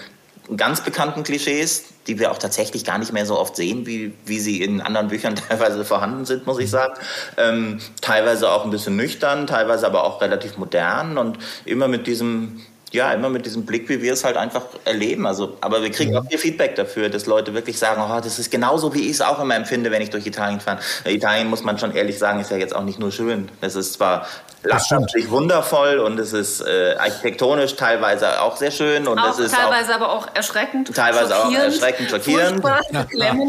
ganz 0.55 0.81
bekannten 0.81 1.23
Klischees, 1.23 1.85
die 2.05 2.19
wir 2.19 2.31
auch 2.31 2.37
tatsächlich 2.37 2.85
gar 2.85 2.99
nicht 2.99 3.11
mehr 3.11 3.25
so 3.25 3.39
oft 3.39 3.55
sehen, 3.55 3.87
wie, 3.87 4.13
wie 4.25 4.39
sie 4.39 4.61
in 4.61 4.81
anderen 4.81 5.07
Büchern 5.07 5.35
teilweise 5.49 5.83
vorhanden 5.83 6.25
sind, 6.25 6.45
muss 6.45 6.59
ich 6.59 6.69
sagen. 6.69 6.93
Ähm, 7.37 7.79
teilweise 8.01 8.51
auch 8.51 8.63
ein 8.63 8.69
bisschen 8.69 8.95
nüchtern, 8.95 9.47
teilweise 9.47 9.87
aber 9.87 10.03
auch 10.03 10.21
relativ 10.21 10.57
modern 10.57 11.17
und 11.17 11.39
immer 11.65 11.87
mit 11.87 12.05
diesem 12.05 12.61
ja, 12.95 13.13
immer 13.13 13.29
mit 13.29 13.45
diesem 13.45 13.65
Blick, 13.65 13.87
wie 13.89 14.01
wir 14.01 14.13
es 14.13 14.23
halt 14.23 14.37
einfach 14.37 14.63
erleben. 14.85 15.27
Also, 15.27 15.57
aber 15.61 15.83
wir 15.83 15.91
kriegen 15.91 16.15
auch 16.15 16.25
viel 16.27 16.37
Feedback 16.37 16.75
dafür, 16.75 17.09
dass 17.09 17.25
Leute 17.25 17.53
wirklich 17.53 17.77
sagen, 17.77 18.01
oh, 18.01 18.21
das 18.21 18.39
ist 18.39 18.49
genauso, 18.49 18.93
wie 18.93 19.01
ich 19.01 19.11
es 19.11 19.21
auch 19.21 19.39
immer 19.41 19.55
empfinde, 19.55 19.91
wenn 19.91 20.01
ich 20.01 20.09
durch 20.09 20.25
Italien 20.25 20.59
fahre. 20.59 20.79
Italien, 21.05 21.47
muss 21.49 21.63
man 21.63 21.77
schon 21.77 21.93
ehrlich 21.93 22.17
sagen, 22.17 22.39
ist 22.39 22.51
ja 22.51 22.57
jetzt 22.57 22.75
auch 22.75 22.83
nicht 22.83 22.97
nur 22.97 23.11
schön. 23.11 23.49
Es 23.61 23.75
ist 23.75 23.93
zwar 23.93 24.25
landschaftlich 24.65 25.29
wundervoll 25.29 25.99
und 25.99 26.19
es 26.19 26.33
ist 26.33 26.61
äh, 26.61 26.95
architektonisch 26.97 27.75
teilweise 27.75 28.41
auch 28.41 28.57
sehr 28.57 28.71
schön. 28.71 29.07
Und 29.07 29.19
auch 29.19 29.31
es 29.31 29.39
ist 29.39 29.55
teilweise 29.55 29.91
auch, 29.91 29.95
aber 29.95 30.13
auch 30.13 30.27
erschreckend. 30.33 30.93
Teilweise 30.93 31.35
auch 31.37 31.51
erschreckend, 31.51 32.09
schockierend. 32.09 32.63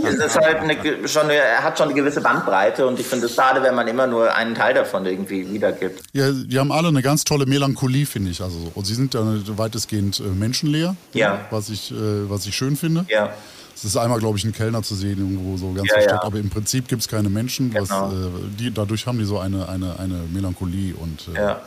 Es 0.04 0.14
ist 0.14 0.36
halt 0.36 0.58
eine, 0.58 1.08
schon 1.08 1.22
eine, 1.22 1.34
er 1.34 1.62
hat 1.62 1.78
schon 1.78 1.88
eine 1.88 1.94
gewisse 1.94 2.20
Bandbreite 2.20 2.86
und 2.86 3.00
ich 3.00 3.06
finde 3.06 3.26
es 3.26 3.34
schade, 3.34 3.62
wenn 3.62 3.74
man 3.74 3.88
immer 3.88 4.06
nur 4.06 4.34
einen 4.34 4.54
Teil 4.54 4.74
davon 4.74 5.06
irgendwie 5.06 5.52
wiedergibt. 5.52 6.02
Ja, 6.12 6.30
die 6.30 6.58
haben 6.58 6.72
alle 6.72 6.88
eine 6.88 7.02
ganz 7.02 7.24
tolle 7.24 7.46
Melancholie, 7.46 8.06
finde 8.06 8.30
ich. 8.30 8.42
Also, 8.42 8.72
und 8.74 8.84
sie 8.86 8.94
sind 8.94 9.14
ja 9.14 9.20
weitestgehend 9.56 10.20
äh, 10.20 10.22
menschenleer, 10.22 10.96
ja. 11.12 11.40
was, 11.50 11.68
ich, 11.68 11.90
äh, 11.90 11.94
was 12.28 12.46
ich 12.46 12.54
schön 12.54 12.76
finde. 12.76 13.06
Ja. 13.08 13.30
Es 13.76 13.84
ist 13.84 13.96
einmal, 13.98 14.18
glaube 14.18 14.38
ich, 14.38 14.44
ein 14.44 14.52
Kellner 14.52 14.82
zu 14.82 14.94
sehen, 14.94 15.18
irgendwo 15.18 15.58
so 15.58 15.72
ganz 15.74 15.86
ja, 15.88 15.94
versteckt, 15.94 16.22
ja. 16.22 16.26
aber 16.26 16.38
im 16.38 16.48
Prinzip 16.48 16.88
gibt 16.88 17.02
es 17.02 17.08
keine 17.08 17.28
Menschen. 17.28 17.74
Was, 17.74 17.90
genau. 17.90 18.10
äh, 18.10 18.30
die, 18.58 18.72
dadurch 18.72 19.06
haben 19.06 19.18
die 19.18 19.26
so 19.26 19.38
eine, 19.38 19.68
eine, 19.68 19.98
eine 19.98 20.14
Melancholie 20.32 20.94
und 20.94 21.28
äh, 21.34 21.38
ja. 21.38 21.60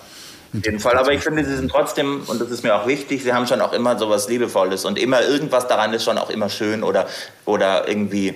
Auf 0.51 0.66
jeden 0.66 0.80
Fall, 0.80 0.97
aber 0.97 1.14
ich 1.14 1.22
finde, 1.22 1.45
sie 1.45 1.55
sind 1.55 1.70
trotzdem, 1.70 2.24
und 2.26 2.41
das 2.41 2.49
ist 2.49 2.64
mir 2.64 2.74
auch 2.74 2.88
wichtig, 2.88 3.22
sie 3.22 3.32
haben 3.32 3.45
schon 3.45 3.62
auch 3.62 3.72
immer 3.72 3.99
so 3.99 4.10
was 4.10 4.28
Liebevolles 4.28 4.84
und 4.84 4.97
immer 4.97 5.22
irgendwas 5.22 5.68
daran 5.68 5.93
ist 5.93 6.03
schon 6.03 6.18
auch 6.18 6.32
immer 6.32 6.49
schön 6.49 6.82
oder, 6.82 7.05
oder 7.45 7.88
irgendwie, 7.88 8.34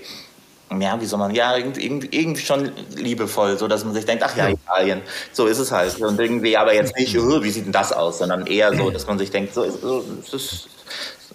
ja, 0.79 1.01
wie 1.01 1.07
soll 1.07 1.17
man, 1.17 1.33
ja, 1.33 1.57
irgendwie, 1.57 2.07
irgendwie, 2.11 2.41
schon 2.41 2.71
liebevoll, 2.95 3.57
so 3.57 3.67
dass 3.67 3.83
man 3.83 3.95
sich 3.95 4.05
denkt, 4.05 4.23
ach 4.23 4.37
ja, 4.37 4.49
Italien, 4.49 5.01
so 5.31 5.47
ist 5.47 5.57
es 5.57 5.71
halt. 5.71 5.99
Und 5.99 6.19
irgendwie, 6.19 6.55
aber 6.55 6.75
jetzt 6.75 6.95
nicht, 6.95 7.17
oh, 7.17 7.41
wie 7.41 7.49
sieht 7.49 7.65
denn 7.65 7.71
das 7.71 7.91
aus, 7.91 8.19
sondern 8.19 8.45
eher 8.45 8.75
so, 8.75 8.91
dass 8.91 9.07
man 9.07 9.17
sich 9.17 9.31
denkt, 9.31 9.55
so, 9.55 9.67
so, 9.71 10.05
so 10.23 10.37
ist, 10.37 10.67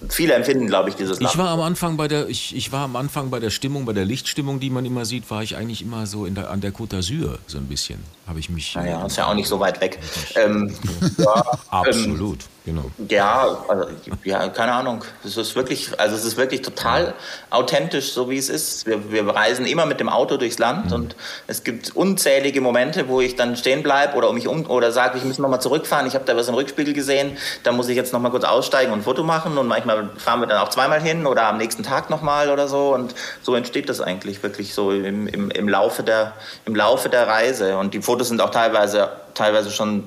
viele 0.08 0.34
empfinden, 0.34 0.66
glaube 0.66 0.88
ich, 0.88 0.96
dieses 0.96 1.20
Land. 1.20 1.32
Ich 1.32 1.38
war 1.38 1.48
am 1.48 1.60
Anfang 1.60 1.96
bei 1.96 2.08
der, 2.08 2.28
ich, 2.28 2.54
ich 2.54 2.72
war 2.72 2.84
am 2.84 2.96
Anfang 2.96 3.30
bei 3.30 3.40
der 3.40 3.50
Stimmung, 3.50 3.84
bei 3.84 3.92
der 3.92 4.04
Lichtstimmung, 4.04 4.60
die 4.60 4.70
man 4.70 4.84
immer 4.84 5.04
sieht, 5.04 5.30
war 5.30 5.42
ich 5.42 5.56
eigentlich 5.56 5.82
immer 5.82 6.06
so 6.06 6.26
in 6.26 6.34
der, 6.34 6.50
an 6.50 6.60
der 6.60 6.72
Côte 6.72 6.96
d'Azur 6.96 7.38
so 7.46 7.58
ein 7.58 7.66
bisschen. 7.66 7.98
Habe 8.26 8.40
ich 8.40 8.50
mich. 8.50 8.74
Naja, 8.74 9.04
ist 9.06 9.16
ja 9.16 9.26
auch 9.26 9.34
nicht 9.34 9.48
so 9.48 9.58
weit 9.58 9.80
weg. 9.80 9.98
Ähm, 10.36 10.74
ja, 11.18 11.44
Absolut. 11.70 12.40
Ähm, 12.42 12.57
Genau. 12.68 12.90
Ja, 13.08 13.64
also, 13.66 13.86
ja, 14.24 14.48
keine 14.50 14.72
Ahnung. 14.72 15.02
Es 15.24 15.38
ist 15.38 15.56
wirklich, 15.56 15.98
also 15.98 16.14
es 16.14 16.24
ist 16.24 16.36
wirklich 16.36 16.60
total 16.60 17.14
authentisch, 17.48 18.12
so 18.12 18.28
wie 18.28 18.36
es 18.36 18.50
ist. 18.50 18.86
Wir, 18.86 19.10
wir 19.10 19.26
reisen 19.26 19.64
immer 19.64 19.86
mit 19.86 20.00
dem 20.00 20.10
Auto 20.10 20.36
durchs 20.36 20.58
Land 20.58 20.86
mhm. 20.86 20.92
und 20.92 21.16
es 21.46 21.64
gibt 21.64 21.96
unzählige 21.96 22.60
Momente, 22.60 23.08
wo 23.08 23.22
ich 23.22 23.36
dann 23.36 23.56
stehen 23.56 23.82
bleibe 23.82 24.16
oder 24.16 24.30
mich 24.34 24.48
um 24.48 24.68
oder 24.68 24.92
sage, 24.92 25.16
ich 25.16 25.24
muss 25.24 25.38
nochmal 25.38 25.62
zurückfahren. 25.62 26.06
Ich 26.06 26.14
habe 26.14 26.26
da 26.26 26.36
was 26.36 26.48
im 26.48 26.54
Rückspiegel 26.54 26.92
gesehen, 26.92 27.38
da 27.62 27.72
muss 27.72 27.88
ich 27.88 27.96
jetzt 27.96 28.12
nochmal 28.12 28.30
kurz 28.30 28.44
aussteigen 28.44 28.92
und 28.92 28.98
ein 28.98 29.04
Foto 29.04 29.22
machen 29.22 29.56
und 29.56 29.66
manchmal 29.66 30.10
fahren 30.18 30.40
wir 30.40 30.46
dann 30.46 30.58
auch 30.58 30.68
zweimal 30.68 31.00
hin 31.00 31.26
oder 31.26 31.46
am 31.46 31.56
nächsten 31.56 31.82
Tag 31.82 32.10
nochmal 32.10 32.50
oder 32.50 32.68
so 32.68 32.94
und 32.94 33.14
so 33.40 33.54
entsteht 33.54 33.88
das 33.88 34.02
eigentlich 34.02 34.42
wirklich 34.42 34.74
so 34.74 34.92
im, 34.92 35.26
im, 35.26 35.50
im, 35.50 35.68
Laufe 35.70 36.02
der, 36.02 36.34
im 36.66 36.74
Laufe 36.74 37.08
der 37.08 37.26
Reise 37.26 37.78
und 37.78 37.94
die 37.94 38.02
Fotos 38.02 38.28
sind 38.28 38.42
auch 38.42 38.50
teilweise, 38.50 39.08
teilweise 39.32 39.70
schon 39.70 40.04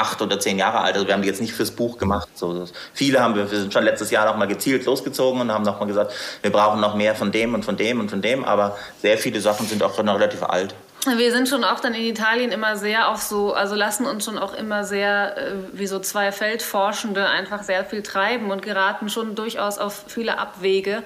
acht 0.00 0.22
oder 0.22 0.40
zehn 0.40 0.58
Jahre 0.58 0.80
alt. 0.80 0.94
Also 0.94 1.06
wir 1.06 1.14
haben 1.14 1.22
die 1.22 1.28
jetzt 1.28 1.40
nicht 1.40 1.52
fürs 1.52 1.70
Buch 1.70 1.98
gemacht. 1.98 2.28
So, 2.34 2.64
viele 2.94 3.20
haben 3.20 3.34
wir, 3.34 3.50
wir 3.50 3.60
sind 3.60 3.72
schon 3.72 3.84
letztes 3.84 4.10
Jahr 4.10 4.26
noch 4.26 4.36
mal 4.36 4.46
gezielt 4.46 4.84
losgezogen 4.86 5.40
und 5.40 5.52
haben 5.52 5.64
noch 5.64 5.78
mal 5.78 5.86
gesagt, 5.86 6.12
wir 6.42 6.50
brauchen 6.50 6.80
noch 6.80 6.94
mehr 6.94 7.14
von 7.14 7.30
dem 7.30 7.54
und 7.54 7.64
von 7.64 7.76
dem 7.76 8.00
und 8.00 8.10
von 8.10 8.22
dem. 8.22 8.44
Aber 8.44 8.76
sehr 9.02 9.18
viele 9.18 9.40
Sachen 9.40 9.66
sind 9.66 9.82
auch 9.82 10.02
noch 10.02 10.14
relativ 10.14 10.42
alt. 10.42 10.74
Wir 11.06 11.32
sind 11.32 11.48
schon 11.48 11.64
auch 11.64 11.80
dann 11.80 11.94
in 11.94 12.02
Italien 12.02 12.52
immer 12.52 12.76
sehr 12.76 13.08
auf 13.08 13.22
so, 13.22 13.54
also 13.54 13.74
lassen 13.74 14.04
uns 14.04 14.26
schon 14.26 14.36
auch 14.36 14.52
immer 14.52 14.84
sehr 14.84 15.36
äh, 15.36 15.52
wie 15.72 15.86
so 15.86 15.98
zwei 15.98 16.30
Feldforschende 16.30 17.26
einfach 17.26 17.62
sehr 17.62 17.86
viel 17.86 18.02
treiben 18.02 18.50
und 18.50 18.60
geraten 18.60 19.08
schon 19.08 19.34
durchaus 19.34 19.78
auf 19.78 20.04
viele 20.08 20.38
Abwege. 20.38 21.02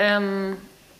Ähm, 0.00 0.56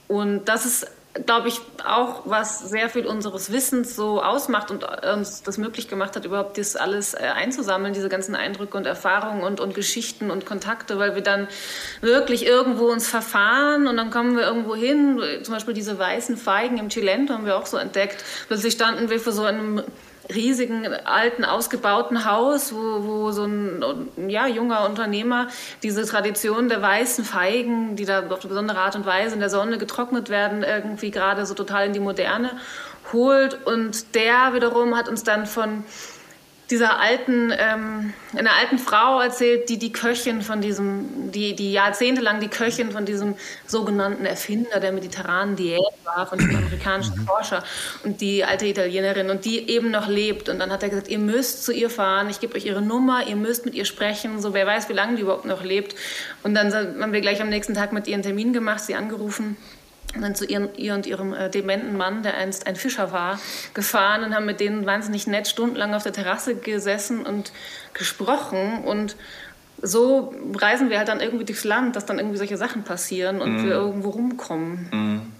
und 0.07 0.45
das 0.45 0.67
ist 0.67 0.87
glaube 1.27 1.49
ich, 1.49 1.61
auch 1.85 2.23
was 2.25 2.61
sehr 2.61 2.89
viel 2.89 3.07
unseres 3.07 3.53
Wissens 3.53 3.97
so 3.97 4.23
ausmacht 4.23 4.71
und 4.71 4.85
uns 5.15 5.43
das 5.43 5.59
möglich 5.59 5.89
gemacht 5.89 6.17
hat, 6.17 6.25
überhaupt 6.25 6.59
das 6.59 6.77
alles 6.77 7.15
äh, 7.15 7.19
einzusammeln, 7.19 7.95
diese 7.95 8.09
ganzen 8.09 8.35
Eindrücke 8.35 8.77
und 8.77 8.87
Erfahrungen 8.87 9.43
und, 9.43 9.61
und 9.61 9.75
Geschichten 9.75 10.31
und 10.31 10.47
Kontakte, 10.47 10.99
weil 10.99 11.15
wir 11.15 11.23
dann 11.23 11.49
wirklich 12.01 12.47
irgendwo 12.47 12.87
uns 12.87 13.09
verfahren 13.09 13.87
und 13.87 13.97
dann 13.97 14.11
kommen 14.11 14.37
wir 14.37 14.45
irgendwo 14.45 14.75
hin, 14.75 15.21
zum 15.43 15.55
Beispiel 15.55 15.75
diese 15.75 15.99
weißen 15.99 16.37
Feigen 16.37 16.79
im 16.79 16.89
Chilento 16.89 17.35
haben 17.35 17.47
wir 17.47 17.57
auch 17.57 17.67
so 17.67 17.77
entdeckt. 17.77 18.25
Plötzlich 18.49 18.75
standen 18.75 19.11
wir 19.11 19.21
vor 19.21 19.33
so 19.33 19.45
einem 19.45 19.83
riesigen, 20.35 20.87
alten, 21.05 21.45
ausgebauten 21.45 22.25
Haus, 22.25 22.75
wo, 22.75 23.05
wo 23.05 23.33
so 23.33 23.45
ein 23.45 24.09
ja, 24.29 24.47
junger 24.47 24.85
Unternehmer 24.85 25.49
diese 25.83 26.05
Tradition 26.05 26.69
der 26.69 26.83
weißen 26.83 27.25
Feigen, 27.25 27.97
die 27.97 28.05
da 28.05 28.21
auf 28.21 28.41
eine 28.41 28.49
besondere 28.49 28.79
Art 28.79 28.97
und 28.97 29.07
Weise 29.07 29.35
in 29.35 29.41
der 29.41 29.51
Sonne 29.51 29.79
getrocknet 29.79 30.29
werden, 30.29 30.63
irgendwie 30.63 31.11
gerade 31.11 31.47
so 31.47 31.55
total 31.55 31.87
in 31.87 31.93
die 31.93 32.01
Moderne 32.01 32.51
holt. 33.13 33.67
Und 33.67 34.15
der 34.15 34.53
wiederum 34.53 34.97
hat 34.97 35.09
uns 35.09 35.25
dann 35.25 35.47
von 35.47 35.85
dieser 36.71 37.01
alten, 37.01 37.53
ähm, 37.57 38.13
einer 38.37 38.53
alten 38.61 38.79
Frau 38.79 39.21
erzählt, 39.21 39.69
die 39.71 39.79
die 39.79 39.91
Köchin 39.91 40.43
von 40.43 40.61
diesem, 40.61 41.33
die, 41.33 41.57
die 41.57 41.73
jahrzehntelang 41.73 42.41
die 42.41 42.49
Köchin 42.49 42.93
von 42.93 43.07
diesem 43.07 43.37
sogenannten 43.67 44.27
Erfinder 44.27 44.79
der 44.79 44.93
mediterranen 44.93 45.57
Diät 45.57 45.81
war, 46.05 46.27
von 46.27 46.39
diesem 46.39 46.57
amerikanischen 46.65 47.21
mhm. 47.21 47.27
Forscher 47.27 47.65
und 48.05 48.21
die 48.21 48.45
alte 48.45 48.67
Italienerin 48.67 49.31
und 49.31 49.45
die 49.47 49.71
eben 49.71 49.91
noch 49.91 50.09
lebt. 50.09 50.49
Und 50.49 50.59
dann 50.59 50.71
hat 50.71 50.83
er 50.83 50.91
gesagt, 50.91 51.09
ihr 51.09 51.19
müsst 51.19 51.65
zu 51.65 51.73
ihr 51.73 51.89
fahren, 51.89 52.29
ich 52.29 52.41
gebe 52.41 52.55
euch 52.55 52.67
ihre 52.67 52.83
Nummer, 52.83 53.27
ihr 53.27 53.37
müsst 53.37 53.65
mit 53.65 53.75
ihr 53.75 53.87
sprechen, 53.87 54.41
so 54.41 54.53
wer 54.53 54.67
weiß, 54.67 54.91
wie 54.91 54.95
lange 54.95 55.17
die 55.17 55.23
überhaupt 55.23 55.47
noch 55.47 55.65
lebt. 55.65 55.95
Und 56.43 56.55
dann 56.55 56.73
haben 56.75 57.13
wir 57.13 57.23
gleich 57.23 57.41
am 57.41 57.49
nächsten 57.49 57.75
Tag 57.75 57.93
mit 57.93 58.07
ihr 58.07 58.15
einen 58.15 58.23
Termin 58.23 58.53
gemacht, 58.53 58.81
sie 58.81 58.95
angerufen 58.95 59.57
und 60.15 60.23
dann 60.23 60.35
zu 60.35 60.47
ihren, 60.47 60.75
ihr 60.77 60.95
und 60.95 61.07
ihrem 61.07 61.35
äh, 61.35 61.51
dementen 61.51 61.97
Mann, 61.97 62.23
der 62.23 62.37
einst 62.37 62.67
ein 62.67 62.77
Fischer 62.77 63.13
war, 63.13 63.39
gefahren 63.75 64.25
und 64.25 64.35
haben 64.35 64.47
mit 64.47 64.61
denen 64.61 64.87
wahnsinnig 64.87 65.27
nett 65.27 65.49
stundenlang 65.49 65.95
auf 65.95 66.03
der 66.03 66.13
Terrasse 66.13 66.55
gesessen 66.57 67.27
und 67.27 67.53
gesprochen. 67.93 68.85
Und 68.85 69.17
so 69.83 70.35
reisen 70.55 70.91
wir 70.91 70.99
halt 70.99 71.09
dann 71.09 71.21
irgendwie 71.21 71.45
durchs 71.45 71.65
Land, 71.65 71.95
dass 71.95 72.07
dann 72.07 72.19
irgendwie 72.19 72.39
solche 72.39 72.57
Sachen 72.57 72.85
passieren 72.85 73.41
und 73.41 73.63
mm. 73.63 73.65
wir 73.65 73.73
irgendwo 73.73 74.11
rumkommen. 74.11 74.89
Mm. 74.91 75.38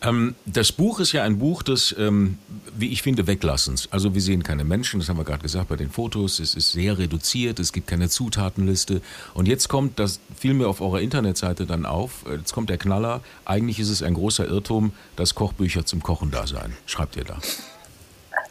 Ähm, 0.00 0.34
das 0.46 0.70
Buch 0.70 1.00
ist 1.00 1.12
ja 1.12 1.24
ein 1.24 1.38
Buch 1.38 1.62
des, 1.62 1.94
ähm, 1.98 2.38
wie 2.76 2.88
ich 2.88 3.02
finde, 3.02 3.26
Weglassens. 3.26 3.88
Also 3.90 4.14
wir 4.14 4.20
sehen 4.20 4.42
keine 4.42 4.64
Menschen, 4.64 5.00
das 5.00 5.08
haben 5.08 5.18
wir 5.18 5.24
gerade 5.24 5.42
gesagt 5.42 5.68
bei 5.68 5.76
den 5.76 5.90
Fotos. 5.90 6.38
Es 6.38 6.54
ist 6.54 6.72
sehr 6.72 6.98
reduziert, 6.98 7.58
es 7.58 7.72
gibt 7.72 7.88
keine 7.88 8.08
Zutatenliste. 8.08 9.00
Und 9.34 9.48
jetzt 9.48 9.68
kommt, 9.68 9.98
das 9.98 10.20
fiel 10.36 10.54
mir 10.54 10.68
auf 10.68 10.80
eurer 10.80 11.00
Internetseite 11.00 11.66
dann 11.66 11.84
auf, 11.84 12.24
äh, 12.26 12.36
jetzt 12.36 12.52
kommt 12.52 12.70
der 12.70 12.78
Knaller. 12.78 13.22
Eigentlich 13.44 13.80
ist 13.80 13.90
es 13.90 14.02
ein 14.02 14.14
großer 14.14 14.46
Irrtum, 14.46 14.92
dass 15.16 15.34
Kochbücher 15.34 15.84
zum 15.84 16.02
Kochen 16.02 16.30
da 16.30 16.46
seien. 16.46 16.74
Schreibt 16.86 17.16
ihr 17.16 17.24
da. 17.24 17.38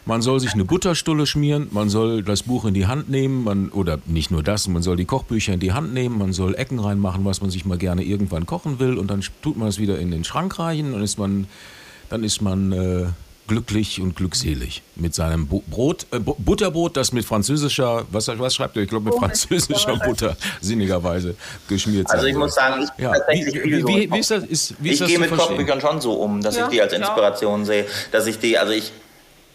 Man 0.08 0.22
soll 0.22 0.40
sich 0.40 0.54
eine 0.54 0.64
Butterstulle 0.64 1.26
schmieren, 1.26 1.68
man 1.70 1.90
soll 1.90 2.22
das 2.22 2.44
Buch 2.44 2.64
in 2.64 2.72
die 2.72 2.86
Hand 2.86 3.10
nehmen, 3.10 3.44
man, 3.44 3.68
oder 3.68 3.98
nicht 4.06 4.30
nur 4.30 4.42
das, 4.42 4.66
man 4.66 4.80
soll 4.80 4.96
die 4.96 5.04
Kochbücher 5.04 5.52
in 5.52 5.60
die 5.60 5.74
Hand 5.74 5.92
nehmen, 5.92 6.16
man 6.16 6.32
soll 6.32 6.54
Ecken 6.54 6.78
reinmachen, 6.78 7.26
was 7.26 7.42
man 7.42 7.50
sich 7.50 7.66
mal 7.66 7.76
gerne 7.76 8.02
irgendwann 8.02 8.46
kochen 8.46 8.78
will 8.78 8.96
und 8.96 9.10
dann 9.10 9.22
tut 9.42 9.58
man 9.58 9.68
es 9.68 9.78
wieder 9.78 9.98
in 9.98 10.10
den 10.10 10.24
Schrank 10.24 10.58
reichen 10.58 10.94
und 10.94 11.02
ist 11.02 11.18
man, 11.18 11.46
dann 12.08 12.24
ist 12.24 12.40
man 12.40 12.72
äh, 12.72 13.06
glücklich 13.48 14.00
und 14.00 14.16
glückselig 14.16 14.80
mit 14.96 15.14
seinem 15.14 15.46
Brot, 15.46 16.06
äh, 16.10 16.20
Butterbrot, 16.20 16.96
das 16.96 17.12
mit 17.12 17.26
französischer, 17.26 18.06
was, 18.10 18.28
was 18.28 18.54
schreibt 18.54 18.76
ihr? 18.76 18.84
Ich 18.84 18.88
glaube 18.88 19.04
mit 19.04 19.14
oh, 19.14 19.18
französischer 19.18 19.94
Butter 19.96 20.38
sinnigerweise 20.62 21.34
geschmiert 21.68 22.10
Also 22.10 22.24
ich 22.28 22.34
muss 22.34 22.54
sagen, 22.54 22.82
ich 22.82 23.04
ja. 23.04 23.12
tatsächlich 23.12 23.56
wie, 23.56 23.60
viel 23.60 23.86
wie, 23.86 24.10
wie, 24.10 24.18
ist 24.18 24.30
das, 24.30 24.44
ist, 24.44 24.74
wie 24.78 24.88
ist 24.88 25.02
Ich 25.02 25.06
gehe 25.08 25.18
mit 25.18 25.30
Kochbüchern 25.36 25.82
schon 25.82 26.00
so 26.00 26.14
um, 26.14 26.40
dass 26.40 26.56
ja, 26.56 26.64
ich 26.64 26.70
die 26.70 26.80
als 26.80 26.94
Inspiration 26.94 27.60
ja. 27.60 27.66
sehe, 27.66 27.86
dass 28.10 28.26
ich 28.26 28.38
die, 28.38 28.56
also 28.56 28.72
ich 28.72 28.90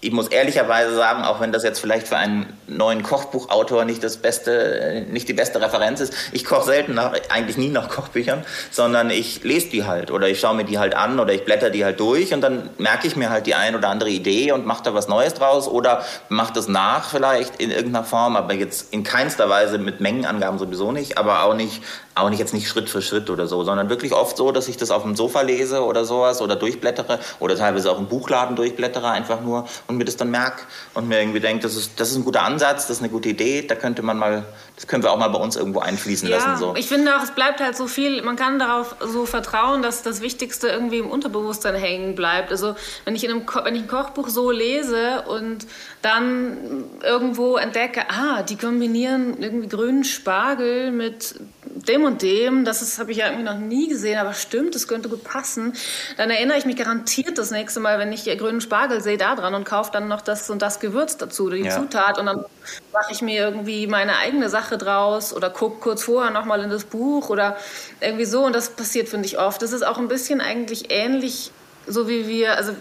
ich 0.03 0.11
muss 0.11 0.27
ehrlicherweise 0.27 0.93
sagen, 0.95 1.23
auch 1.23 1.39
wenn 1.39 1.53
das 1.53 1.63
jetzt 1.63 1.79
vielleicht 1.79 2.09
für 2.09 2.17
einen 2.17 2.51
neuen 2.67 3.03
Kochbuchautor 3.03 3.85
nicht 3.85 4.03
das 4.03 4.17
beste, 4.17 5.05
nicht 5.09 5.29
die 5.29 5.33
beste 5.33 5.61
Referenz 5.61 6.01
ist, 6.01 6.13
ich 6.33 6.43
koche 6.43 6.65
selten 6.65 6.93
nach, 6.93 7.13
eigentlich 7.29 7.57
nie 7.57 7.69
nach 7.69 7.87
Kochbüchern, 7.87 8.43
sondern 8.69 9.09
ich 9.09 9.43
lese 9.43 9.69
die 9.69 9.85
halt 9.85 10.11
oder 10.11 10.27
ich 10.27 10.41
schaue 10.41 10.55
mir 10.55 10.65
die 10.65 10.77
halt 10.77 10.93
an 10.93 11.19
oder 11.19 11.33
ich 11.33 11.45
blätter 11.45 11.69
die 11.69 11.85
halt 11.85 12.01
durch 12.01 12.33
und 12.33 12.41
dann 12.41 12.69
merke 12.77 13.07
ich 13.07 13.15
mir 13.15 13.29
halt 13.29 13.47
die 13.47 13.55
ein 13.55 13.75
oder 13.75 13.87
andere 13.87 14.09
Idee 14.09 14.51
und 14.51 14.65
mache 14.65 14.83
da 14.83 14.93
was 14.93 15.07
Neues 15.07 15.35
draus 15.35 15.69
oder 15.69 16.03
mache 16.27 16.51
das 16.53 16.67
nach 16.67 17.09
vielleicht 17.09 17.61
in 17.61 17.71
irgendeiner 17.71 18.03
Form, 18.03 18.35
aber 18.35 18.53
jetzt 18.53 18.93
in 18.93 19.03
keinster 19.03 19.49
Weise 19.49 19.77
mit 19.77 20.01
Mengenangaben 20.01 20.59
sowieso 20.59 20.91
nicht, 20.91 21.17
aber 21.17 21.43
auch 21.43 21.53
nicht 21.53 21.81
auch 22.15 22.29
nicht 22.29 22.39
jetzt 22.39 22.53
nicht 22.53 22.67
Schritt 22.67 22.89
für 22.89 23.01
Schritt 23.01 23.29
oder 23.29 23.47
so, 23.47 23.63
sondern 23.63 23.89
wirklich 23.89 24.13
oft 24.13 24.37
so, 24.37 24.51
dass 24.51 24.67
ich 24.67 24.77
das 24.77 24.91
auf 24.91 25.03
dem 25.03 25.15
Sofa 25.15 25.41
lese 25.41 25.83
oder 25.83 26.05
sowas 26.05 26.41
oder 26.41 26.55
durchblättere 26.55 27.19
oder 27.39 27.55
teilweise 27.55 27.91
auch 27.91 27.99
im 27.99 28.07
Buchladen 28.07 28.55
durchblättere 28.55 29.09
einfach 29.09 29.41
nur 29.41 29.67
und 29.87 29.97
mir 29.97 30.05
das 30.05 30.17
dann 30.17 30.29
merke 30.31 30.63
und 30.93 31.07
mir 31.07 31.19
irgendwie 31.19 31.39
denke, 31.39 31.63
das 31.63 31.75
ist, 31.75 31.99
das 31.99 32.11
ist 32.11 32.17
ein 32.17 32.25
guter 32.25 32.43
Ansatz, 32.43 32.87
das 32.87 32.97
ist 32.97 33.03
eine 33.03 33.11
gute 33.11 33.29
Idee, 33.29 33.63
da 33.63 33.75
könnte 33.75 34.01
man 34.01 34.17
mal, 34.17 34.45
das 34.75 34.87
können 34.87 35.03
wir 35.03 35.11
auch 35.11 35.17
mal 35.17 35.27
bei 35.27 35.37
uns 35.37 35.55
irgendwo 35.55 35.79
einfließen 35.79 36.27
ja, 36.27 36.37
lassen. 36.37 36.57
So. 36.57 36.75
Ich 36.75 36.87
finde 36.87 37.15
auch, 37.15 37.23
es 37.23 37.31
bleibt 37.31 37.61
halt 37.61 37.77
so 37.77 37.87
viel, 37.87 38.23
man 38.23 38.35
kann 38.35 38.57
darauf 38.57 38.95
so 38.99 39.25
vertrauen, 39.27 39.83
dass 39.83 40.01
das 40.01 40.21
Wichtigste 40.21 40.67
irgendwie 40.67 40.97
im 40.97 41.09
Unterbewusstsein 41.09 41.75
hängen 41.75 42.15
bleibt. 42.15 42.51
Also 42.51 42.75
wenn 43.05 43.15
ich, 43.15 43.23
in 43.23 43.31
einem, 43.31 43.45
wenn 43.63 43.75
ich 43.75 43.83
ein 43.83 43.87
Kochbuch 43.87 44.29
so 44.29 44.49
lese 44.49 45.23
und 45.27 45.67
dann 46.01 46.85
irgendwo 47.03 47.57
entdecke, 47.57 48.01
ah, 48.09 48.41
die 48.41 48.57
kombinieren 48.57 49.41
irgendwie 49.41 49.69
grünen 49.69 50.03
Spargel 50.03 50.91
mit 50.91 51.35
dem 51.75 52.03
und 52.03 52.21
dem, 52.21 52.65
das 52.65 52.99
habe 52.99 53.11
ich 53.11 53.17
ja 53.17 53.27
irgendwie 53.27 53.45
noch 53.45 53.57
nie 53.57 53.87
gesehen, 53.87 54.19
aber 54.19 54.33
stimmt, 54.33 54.75
das 54.75 54.87
könnte 54.87 55.09
gut 55.09 55.23
passen, 55.23 55.73
dann 56.17 56.29
erinnere 56.29 56.57
ich 56.57 56.65
mich 56.65 56.75
garantiert 56.75 57.37
das 57.37 57.51
nächste 57.51 57.79
Mal, 57.79 57.99
wenn 57.99 58.11
ich 58.11 58.25
grünen 58.37 58.61
Spargel 58.61 59.01
sehe, 59.01 59.17
da 59.17 59.35
dran 59.35 59.53
und 59.53 59.65
kaufe 59.65 59.91
dann 59.91 60.07
noch 60.07 60.21
das 60.21 60.49
und 60.49 60.61
das 60.61 60.79
Gewürz 60.79 61.17
dazu, 61.17 61.49
die 61.49 61.59
ja. 61.59 61.77
Zutat 61.77 62.19
und 62.19 62.25
dann 62.25 62.45
mache 62.91 63.11
ich 63.11 63.21
mir 63.21 63.41
irgendwie 63.41 63.87
meine 63.87 64.17
eigene 64.17 64.49
Sache 64.49 64.62
draus 64.71 65.33
oder 65.33 65.49
gucke 65.49 65.79
kurz 65.79 66.03
vorher 66.03 66.31
nochmal 66.31 66.61
in 66.61 66.69
das 66.69 66.85
Buch 66.85 67.29
oder 67.29 67.57
irgendwie 67.99 68.25
so 68.25 68.45
und 68.45 68.53
das 68.53 68.69
passiert, 68.69 69.09
finde 69.09 69.25
ich, 69.25 69.39
oft. 69.39 69.61
Das 69.61 69.71
ist 69.71 69.85
auch 69.85 69.97
ein 69.97 70.07
bisschen 70.07 70.41
eigentlich 70.41 70.91
ähnlich, 70.91 71.51
so 71.87 72.07
wie 72.07 72.27
wir, 72.27 72.57
also 72.57 72.73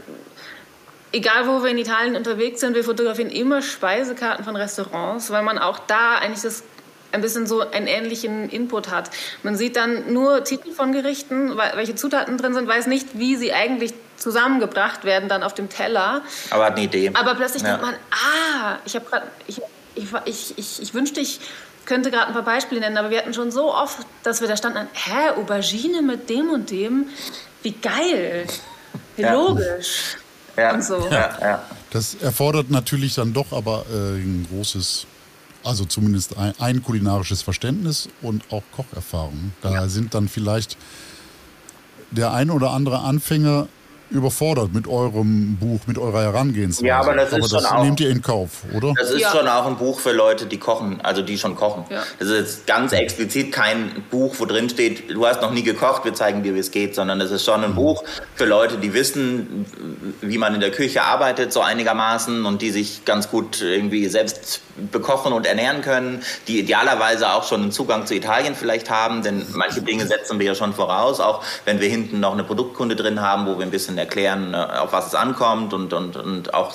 egal 1.13 1.47
wo 1.47 1.63
wir 1.63 1.71
in 1.71 1.79
Italien 1.79 2.17
unterwegs 2.17 2.61
sind, 2.61 2.75
wir 2.75 2.85
fotografieren 2.85 3.31
immer 3.31 3.63
Speisekarten 3.63 4.45
von 4.45 4.57
Restaurants, 4.57 5.31
weil 5.31 5.43
man 5.43 5.59
auch 5.59 5.79
da 5.81 6.17
eigentlich 6.17 6.43
das 6.43 6.65
ein 7.13 7.21
bisschen 7.21 7.47
so 7.47 7.61
einen 7.61 7.87
ähnlichen 7.87 8.49
Input 8.49 8.91
hat. 8.91 9.11
Man 9.43 9.57
sieht 9.57 9.77
dann 9.77 10.13
nur 10.13 10.45
Titel 10.45 10.73
von 10.73 10.93
Gerichten, 10.93 11.57
welche 11.57 11.95
Zutaten 11.95 12.39
drin 12.39 12.55
sind, 12.55 12.67
weiß 12.67 12.87
nicht, 12.87 13.19
wie 13.19 13.37
sie 13.37 13.53
eigentlich 13.53 13.93
zusammengebracht 14.17 15.05
werden 15.05 15.29
dann 15.29 15.43
auf 15.43 15.55
dem 15.55 15.69
Teller. 15.69 16.23
Aber 16.51 16.65
hat 16.65 16.73
eine 16.73 16.85
Idee. 16.85 17.11
Aber 17.15 17.35
plötzlich 17.35 17.63
ja. 17.63 17.71
denkt 17.71 17.83
man, 17.83 17.95
ah, 18.11 18.79
ich 18.85 18.95
habe 18.95 19.05
gerade, 19.05 19.27
ich, 19.47 19.61
ich, 19.95 20.59
ich, 20.59 20.83
ich 20.83 20.95
wünschte, 20.95 21.21
ich 21.21 21.41
könnte 21.87 22.11
gerade 22.11 22.29
ein 22.29 22.33
paar 22.33 22.45
Beispiele 22.45 22.81
nennen, 22.81 22.97
aber 22.97 23.11
wir 23.11 23.19
hatten 23.19 23.35
schon 23.35 23.51
so 23.51 23.75
oft, 23.75 23.99
dass 24.23 24.41
wir 24.41 24.49
da 24.49 24.57
standen, 24.57 24.87
hä, 24.93 25.31
Aubergine 25.37 26.03
mit 26.03 26.29
dem 26.31 26.51
und 26.51 26.71
dem, 26.71 27.07
wie 27.63 27.73
geil, 27.73 28.47
wie 29.17 29.23
ja. 29.23 29.33
logisch. 29.33 30.17
Ja. 30.57 30.75
Und 30.75 30.85
so. 30.85 31.09
Ja, 31.11 31.39
ja. 31.41 31.63
Das 31.91 32.15
erfordert 32.15 32.71
natürlich 32.71 33.15
dann 33.15 33.33
doch 33.33 33.53
aber 33.53 33.85
äh, 33.93 34.17
ein 34.17 34.47
großes, 34.51 35.07
also 35.65 35.85
zumindest 35.85 36.37
ein, 36.37 36.53
ein, 36.59 36.83
kulinarisches 36.83 37.43
Verständnis 37.43 38.09
und 38.21 38.45
auch 38.51 38.63
Kocherfahrung. 38.75 39.53
Da 39.63 39.73
ja. 39.73 39.89
sind 39.89 40.15
dann 40.15 40.29
vielleicht 40.29 40.77
der 42.11 42.33
ein 42.33 42.51
oder 42.51 42.71
andere 42.71 43.01
Anfänger 43.01 43.69
überfordert 44.13 44.73
mit 44.73 44.87
eurem 44.87 45.57
Buch, 45.57 45.81
mit 45.87 45.99
eurer 45.99 46.23
Herangehensweise. 46.23 46.87
Ja, 46.87 47.01
aber 47.01 47.15
das, 47.15 47.33
aber 47.33 47.45
ist 47.45 47.53
das 47.53 47.69
schon 47.69 47.83
nehmt 47.83 48.01
ihr 48.01 48.11
in 48.11 48.23
Kauf, 48.23 48.65
oder? 48.75 48.93
Das 48.97 49.11
ist 49.11 49.21
ja. 49.21 49.31
schon 49.31 49.49
auch 49.49 49.67
ein 49.67 49.77
Buch 49.77 50.01
für 50.01 50.13
Leute, 50.13 50.47
die 50.47 50.59
kochen, 50.59 51.01
also 51.03 51.23
die 51.23 51.39
schon 51.39 51.55
kochen. 51.55 51.85
Ja. 51.91 52.03
Das 52.19 52.29
ist 52.29 52.39
jetzt 52.39 52.67
ganz 52.67 52.93
explizit 52.93 53.53
kein 53.53 54.05
Buch, 54.11 54.35
wo 54.39 54.45
drin 54.45 54.69
steht, 54.69 55.11
du 55.11 55.27
hast 55.27 55.41
noch 55.43 55.53
nie 55.53 55.63
gekocht, 55.63 56.05
wir 56.05 56.15
zeigen 56.15 56.43
dir, 56.43 56.55
wie 56.55 56.61
es 56.61 56.71
geht, 56.71 56.95
sondern 56.95 57.21
es 57.21 57.31
ist 57.31 57.45
schon 57.45 57.65
ein 57.65 57.71
mhm. 57.71 57.77
Buch 57.77 58.05
für 58.35 58.45
Leute, 58.45 58.79
die 58.79 58.95
wissen, 58.95 59.67
wie 60.21 60.39
man 60.39 60.55
in 60.55 60.61
der 60.61 60.71
Küche 60.71 61.03
arbeitet, 61.03 61.53
so 61.53 61.61
einigermaßen 61.61 62.45
und 62.45 62.63
die 62.63 62.71
sich 62.71 63.05
ganz 63.05 63.31
gut 63.31 63.63
irgendwie 63.63 64.07
selbst 64.09 64.61
bekochen 64.77 65.33
und 65.33 65.47
ernähren 65.47 65.83
können, 65.83 66.23
die 66.49 66.61
idealerweise 66.61 67.33
auch 67.33 67.47
schon 67.47 67.63
einen 67.63 67.73
Zugang 67.73 68.07
zu 68.07 68.15
Italien 68.15 68.55
vielleicht 68.55 68.91
haben, 68.91 69.23
denn 69.23 69.47
manche 69.53 69.83
Dinge 69.83 70.07
setzen 70.07 70.39
wir 70.39 70.47
ja 70.47 70.55
schon 70.55 70.73
voraus, 70.73 71.21
auch 71.21 71.45
wenn 71.65 71.81
wir 71.81 71.89
hinten 71.89 72.21
noch 72.21 72.33
eine 72.33 72.45
Produktkunde 72.45 72.97
drin 72.97 73.21
haben, 73.21 73.47
wo 73.47 73.59
wir 73.59 73.67
ein 73.67 73.71
bisschen 73.71 73.99
erklären, 73.99 74.55
äh, 74.55 74.57
auf 74.57 74.93
was 74.93 75.09
es 75.09 75.15
ankommt 75.15 75.75
und, 75.75 75.93
und, 75.93 76.17
und 76.17 76.55
auch 76.55 76.73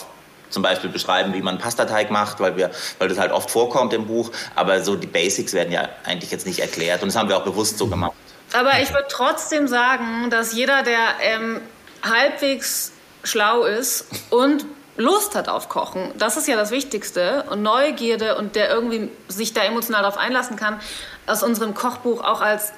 zum 0.50 0.64
Beispiel 0.64 0.89
beschreiben, 0.89 1.34
wie 1.34 1.41
man 1.41 1.58
Pastateig 1.58 2.10
macht, 2.10 2.39
weil, 2.39 2.56
wir, 2.56 2.72
weil 3.00 3.10
das 3.10 3.20
halt 3.20 3.32
oft 3.32 3.52
vorkommt 3.52 3.93
im 3.93 4.08
Buch. 4.08 4.32
Aber 4.56 4.82
so 4.82 4.95
die 4.95 5.08
Basics 5.08 5.54
werden 5.54 5.74
ja 5.74 5.89
eigentlich 6.06 6.32
jetzt 6.32 6.45
nicht 6.45 6.60
erklärt 6.60 7.02
und 7.02 7.10
das 7.10 7.18
haben 7.18 7.30
wir 7.30 7.38
auch 7.38 7.43
bewusst 7.43 7.78
so 7.78 7.88
gemacht. 7.88 8.14
Aber 8.54 8.80
ich 8.82 8.93
würde 8.93 9.08
trotzdem 9.10 9.68
sagen, 9.68 10.30
dass 10.30 10.54
jeder, 10.54 10.84
der 10.84 11.00
ähm, 11.22 11.60
halbwegs 12.02 12.93
schlau 13.24 13.66
ist 13.66 14.06
und 14.30 14.66
Lust 14.98 15.36
hat 15.36 15.48
auf 15.48 15.70
Kochen, 15.70 16.12
das 16.18 16.38
ist 16.38 16.48
ja 16.48 16.56
das 16.56 16.72
Wichtigste 16.72 17.45
und 17.50 17.62
Neugierde 17.62 18.36
und 18.36 18.56
der 18.56 18.70
irgendwie 18.70 19.10
sich 19.28 19.54
da 19.54 19.62
emotional 19.64 20.02
darauf 20.02 20.18
einlassen 20.18 20.58
kann, 20.58 20.80
aus 21.28 21.43
unserem 21.43 21.74
Kochbuch 21.76 22.24
auch 22.24 22.41
als 22.41 22.74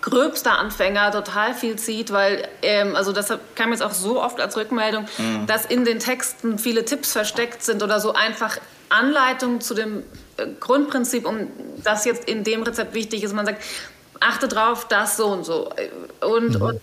gröbster 0.00 0.58
Anfänger 0.58 1.10
total 1.10 1.54
viel 1.54 1.76
zieht, 1.76 2.12
weil, 2.12 2.48
ähm, 2.62 2.96
also 2.96 3.12
das 3.12 3.32
kam 3.54 3.72
jetzt 3.72 3.82
auch 3.82 3.92
so 3.92 4.22
oft 4.22 4.40
als 4.40 4.56
Rückmeldung, 4.56 5.06
mhm. 5.18 5.46
dass 5.46 5.66
in 5.66 5.84
den 5.84 5.98
Texten 5.98 6.58
viele 6.58 6.84
Tipps 6.84 7.12
versteckt 7.12 7.62
sind 7.62 7.82
oder 7.82 8.00
so 8.00 8.14
einfach 8.14 8.58
Anleitungen 8.88 9.60
zu 9.60 9.74
dem 9.74 10.04
äh, 10.36 10.46
Grundprinzip, 10.60 11.26
um 11.26 11.48
das 11.82 12.04
jetzt 12.04 12.28
in 12.28 12.44
dem 12.44 12.62
Rezept 12.62 12.94
wichtig 12.94 13.24
ist. 13.24 13.34
Man 13.34 13.44
sagt, 13.44 13.62
achte 14.20 14.48
drauf, 14.48 14.86
das 14.88 15.16
so 15.16 15.26
und 15.26 15.44
so. 15.44 15.70
Und, 16.20 16.54
mhm. 16.54 16.62
und 16.62 16.80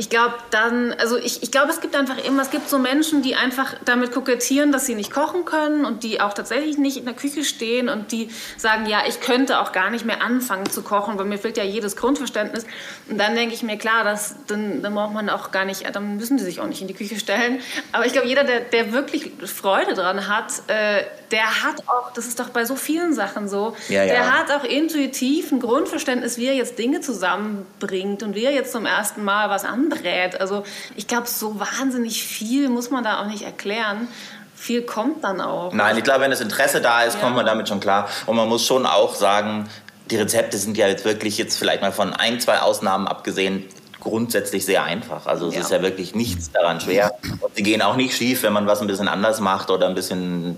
ich 0.00 0.08
glaube 0.08 0.36
dann, 0.50 0.94
also 0.94 1.18
ich, 1.18 1.42
ich 1.42 1.50
glaube, 1.50 1.70
es 1.70 1.82
gibt 1.82 1.94
einfach 1.94 2.16
immer, 2.24 2.40
es 2.40 2.50
gibt 2.50 2.70
so 2.70 2.78
Menschen, 2.78 3.20
die 3.20 3.34
einfach 3.34 3.74
damit 3.84 4.12
kokettieren, 4.12 4.72
dass 4.72 4.86
sie 4.86 4.94
nicht 4.94 5.12
kochen 5.12 5.44
können 5.44 5.84
und 5.84 6.04
die 6.04 6.22
auch 6.22 6.32
tatsächlich 6.32 6.78
nicht 6.78 6.96
in 6.96 7.04
der 7.04 7.12
Küche 7.12 7.44
stehen 7.44 7.90
und 7.90 8.10
die 8.10 8.30
sagen, 8.56 8.86
ja, 8.86 9.02
ich 9.06 9.20
könnte 9.20 9.60
auch 9.60 9.72
gar 9.72 9.90
nicht 9.90 10.06
mehr 10.06 10.22
anfangen 10.22 10.70
zu 10.70 10.80
kochen, 10.80 11.18
weil 11.18 11.26
mir 11.26 11.36
fehlt 11.36 11.58
ja 11.58 11.64
jedes 11.64 11.96
Grundverständnis. 11.96 12.64
Und 13.10 13.18
dann 13.18 13.34
denke 13.34 13.54
ich 13.54 13.62
mir, 13.62 13.76
klar, 13.76 14.02
das, 14.02 14.36
dann, 14.46 14.80
dann 14.80 14.94
braucht 14.94 15.12
man 15.12 15.28
auch 15.28 15.50
gar 15.50 15.66
nicht, 15.66 15.84
dann 15.94 16.16
müssen 16.16 16.38
die 16.38 16.44
sich 16.44 16.60
auch 16.60 16.66
nicht 16.66 16.80
in 16.80 16.88
die 16.88 16.94
Küche 16.94 17.20
stellen. 17.20 17.60
Aber 17.92 18.06
ich 18.06 18.14
glaube, 18.14 18.26
jeder, 18.26 18.44
der, 18.44 18.60
der 18.60 18.92
wirklich 18.94 19.32
Freude 19.44 19.92
dran 19.92 20.28
hat, 20.28 20.62
äh, 20.68 21.04
der 21.30 21.62
hat 21.62 21.86
auch, 21.88 22.10
das 22.14 22.26
ist 22.26 22.40
doch 22.40 22.48
bei 22.48 22.64
so 22.64 22.74
vielen 22.74 23.12
Sachen 23.12 23.50
so, 23.50 23.76
ja, 23.90 24.02
ja. 24.02 24.14
der 24.14 24.38
hat 24.38 24.50
auch 24.50 24.64
intuitiv 24.64 25.52
ein 25.52 25.60
Grundverständnis, 25.60 26.38
wie 26.38 26.46
er 26.46 26.54
jetzt 26.54 26.78
Dinge 26.78 27.02
zusammenbringt 27.02 28.22
und 28.22 28.34
wie 28.34 28.46
er 28.46 28.52
jetzt 28.52 28.72
zum 28.72 28.86
ersten 28.86 29.22
Mal 29.22 29.50
was 29.50 29.66
anderes 29.66 29.89
anbrät. 29.90 30.40
Also 30.40 30.64
ich 30.96 31.06
glaube, 31.06 31.26
so 31.26 31.58
wahnsinnig 31.58 32.22
viel 32.22 32.68
muss 32.68 32.90
man 32.90 33.04
da 33.04 33.20
auch 33.20 33.26
nicht 33.26 33.42
erklären. 33.42 34.08
Viel 34.54 34.82
kommt 34.82 35.24
dann 35.24 35.40
auch. 35.40 35.72
Nein, 35.72 35.96
ich 35.96 36.04
glaube, 36.04 36.20
wenn 36.20 36.30
das 36.30 36.40
Interesse 36.40 36.80
da 36.80 37.02
ist, 37.02 37.14
ja. 37.14 37.20
kommt 37.20 37.36
man 37.36 37.46
damit 37.46 37.68
schon 37.68 37.80
klar. 37.80 38.08
Und 38.26 38.36
man 38.36 38.48
muss 38.48 38.66
schon 38.66 38.84
auch 38.84 39.14
sagen, 39.14 39.68
die 40.10 40.16
Rezepte 40.16 40.58
sind 40.58 40.76
ja 40.76 40.86
jetzt 40.86 41.04
wirklich 41.04 41.38
jetzt 41.38 41.56
vielleicht 41.56 41.82
mal 41.82 41.92
von 41.92 42.12
ein, 42.12 42.40
zwei 42.40 42.60
Ausnahmen 42.60 43.06
abgesehen 43.06 43.64
grundsätzlich 44.00 44.64
sehr 44.64 44.84
einfach. 44.84 45.26
Also 45.26 45.48
es 45.48 45.54
ja. 45.54 45.60
ist 45.60 45.70
ja 45.70 45.82
wirklich 45.82 46.14
nichts 46.14 46.50
daran 46.50 46.80
schwer. 46.80 47.14
Und 47.40 47.54
sie 47.54 47.62
gehen 47.62 47.82
auch 47.82 47.96
nicht 47.96 48.16
schief, 48.16 48.42
wenn 48.42 48.52
man 48.52 48.66
was 48.66 48.80
ein 48.80 48.86
bisschen 48.86 49.08
anders 49.08 49.40
macht 49.40 49.70
oder 49.70 49.86
ein 49.88 49.94
bisschen 49.94 50.56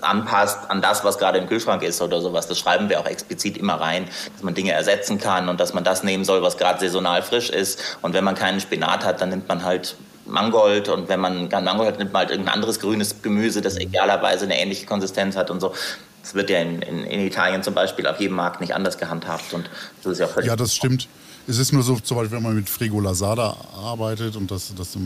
anpasst 0.00 0.70
an 0.70 0.82
das, 0.82 1.04
was 1.04 1.18
gerade 1.18 1.38
im 1.38 1.46
Kühlschrank 1.46 1.82
ist 1.82 2.00
oder 2.02 2.20
sowas. 2.20 2.46
Das 2.46 2.58
schreiben 2.58 2.88
wir 2.88 3.00
auch 3.00 3.06
explizit 3.06 3.56
immer 3.56 3.74
rein, 3.74 4.06
dass 4.32 4.42
man 4.42 4.54
Dinge 4.54 4.72
ersetzen 4.72 5.18
kann 5.18 5.48
und 5.48 5.60
dass 5.60 5.74
man 5.74 5.84
das 5.84 6.02
nehmen 6.02 6.24
soll, 6.24 6.42
was 6.42 6.56
gerade 6.56 6.80
saisonal 6.80 7.22
frisch 7.22 7.50
ist. 7.50 7.98
Und 8.02 8.14
wenn 8.14 8.24
man 8.24 8.34
keinen 8.34 8.60
Spinat 8.60 9.04
hat, 9.04 9.20
dann 9.20 9.30
nimmt 9.30 9.48
man 9.48 9.64
halt 9.64 9.96
Mangold 10.26 10.88
und 10.88 11.08
wenn 11.08 11.20
man 11.20 11.48
keinen 11.48 11.64
Mangold 11.64 11.88
hat, 11.88 11.98
nimmt 11.98 12.12
man 12.12 12.20
halt 12.20 12.30
irgendein 12.30 12.54
anderes 12.54 12.80
grünes 12.80 13.22
Gemüse, 13.22 13.60
das 13.60 13.78
idealerweise 13.78 14.44
eine 14.44 14.58
ähnliche 14.58 14.86
Konsistenz 14.86 15.36
hat 15.36 15.50
und 15.50 15.60
so. 15.60 15.74
Das 16.22 16.34
wird 16.34 16.50
ja 16.50 16.60
in, 16.60 16.82
in, 16.82 17.04
in 17.04 17.26
Italien 17.26 17.62
zum 17.64 17.74
Beispiel 17.74 18.06
auf 18.06 18.20
jedem 18.20 18.36
Markt 18.36 18.60
nicht 18.60 18.74
anders 18.74 18.98
gehandhabt 18.98 19.52
und 19.52 19.68
das 20.02 20.12
ist 20.12 20.18
ja 20.20 20.28
völlig 20.28 20.48
Ja, 20.48 20.56
das 20.56 20.74
stimmt. 20.74 21.08
Es 21.48 21.58
ist 21.58 21.72
nur 21.72 21.82
so, 21.82 21.96
zum 21.96 22.16
Beispiel, 22.16 22.36
wenn 22.36 22.42
man 22.42 22.54
mit 22.54 22.68
Frigo 22.68 23.00
Lasada 23.00 23.56
arbeitet 23.76 24.36
und 24.36 24.50
das, 24.50 24.72
das 24.76 24.96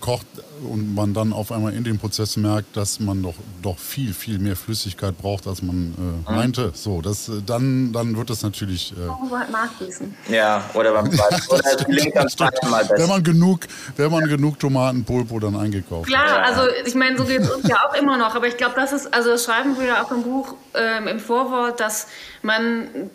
kocht 0.00 0.26
und 0.62 0.94
man 0.94 1.14
dann 1.14 1.32
auf 1.32 1.50
einmal 1.50 1.74
in 1.74 1.84
dem 1.84 1.98
Prozess 1.98 2.36
merkt, 2.36 2.76
dass 2.76 3.00
man 3.00 3.22
doch, 3.22 3.34
doch 3.62 3.78
viel, 3.78 4.14
viel 4.14 4.38
mehr 4.38 4.56
Flüssigkeit 4.56 5.18
braucht, 5.18 5.46
als 5.46 5.62
man 5.62 5.94
äh, 5.96 6.30
mhm. 6.30 6.36
meinte. 6.36 6.70
So, 6.74 7.02
das, 7.02 7.28
äh, 7.28 7.42
dann, 7.44 7.92
dann 7.92 8.16
wird 8.16 8.30
das 8.30 8.42
natürlich. 8.42 8.92
Äh, 8.92 9.34
halt 9.34 9.50
nachgießen. 9.50 10.14
Ja, 10.28 10.64
oder 10.74 10.92
beim 10.92 11.08
oder 11.48 11.64
halt. 11.64 12.90
Wenn 12.90 13.08
man 13.08 13.22
genug, 13.24 13.60
wenn 13.96 14.10
man 14.10 14.28
genug 14.28 14.58
Tomatenpulpo 14.58 15.40
dann 15.40 15.56
eingekauft 15.56 16.08
Klar, 16.08 16.42
hat. 16.42 16.46
also 16.46 16.62
ich 16.84 16.94
meine, 16.94 17.16
so 17.18 17.24
geht 17.24 17.40
es 17.40 17.50
uns 17.50 17.68
ja 17.68 17.76
auch 17.88 17.94
immer 17.94 18.16
noch, 18.16 18.34
aber 18.34 18.46
ich 18.46 18.56
glaube, 18.56 18.74
das 18.76 18.92
ist, 18.92 19.12
also 19.12 19.30
das 19.30 19.44
schreiben 19.44 19.76
wir 19.78 19.86
ja 19.86 20.04
auch 20.04 20.10
im 20.12 20.22
Buch 20.22 20.54
ähm, 20.74 21.08
im 21.08 21.18
Vorwort, 21.18 21.80
dass 21.80 22.06
man 22.42 23.10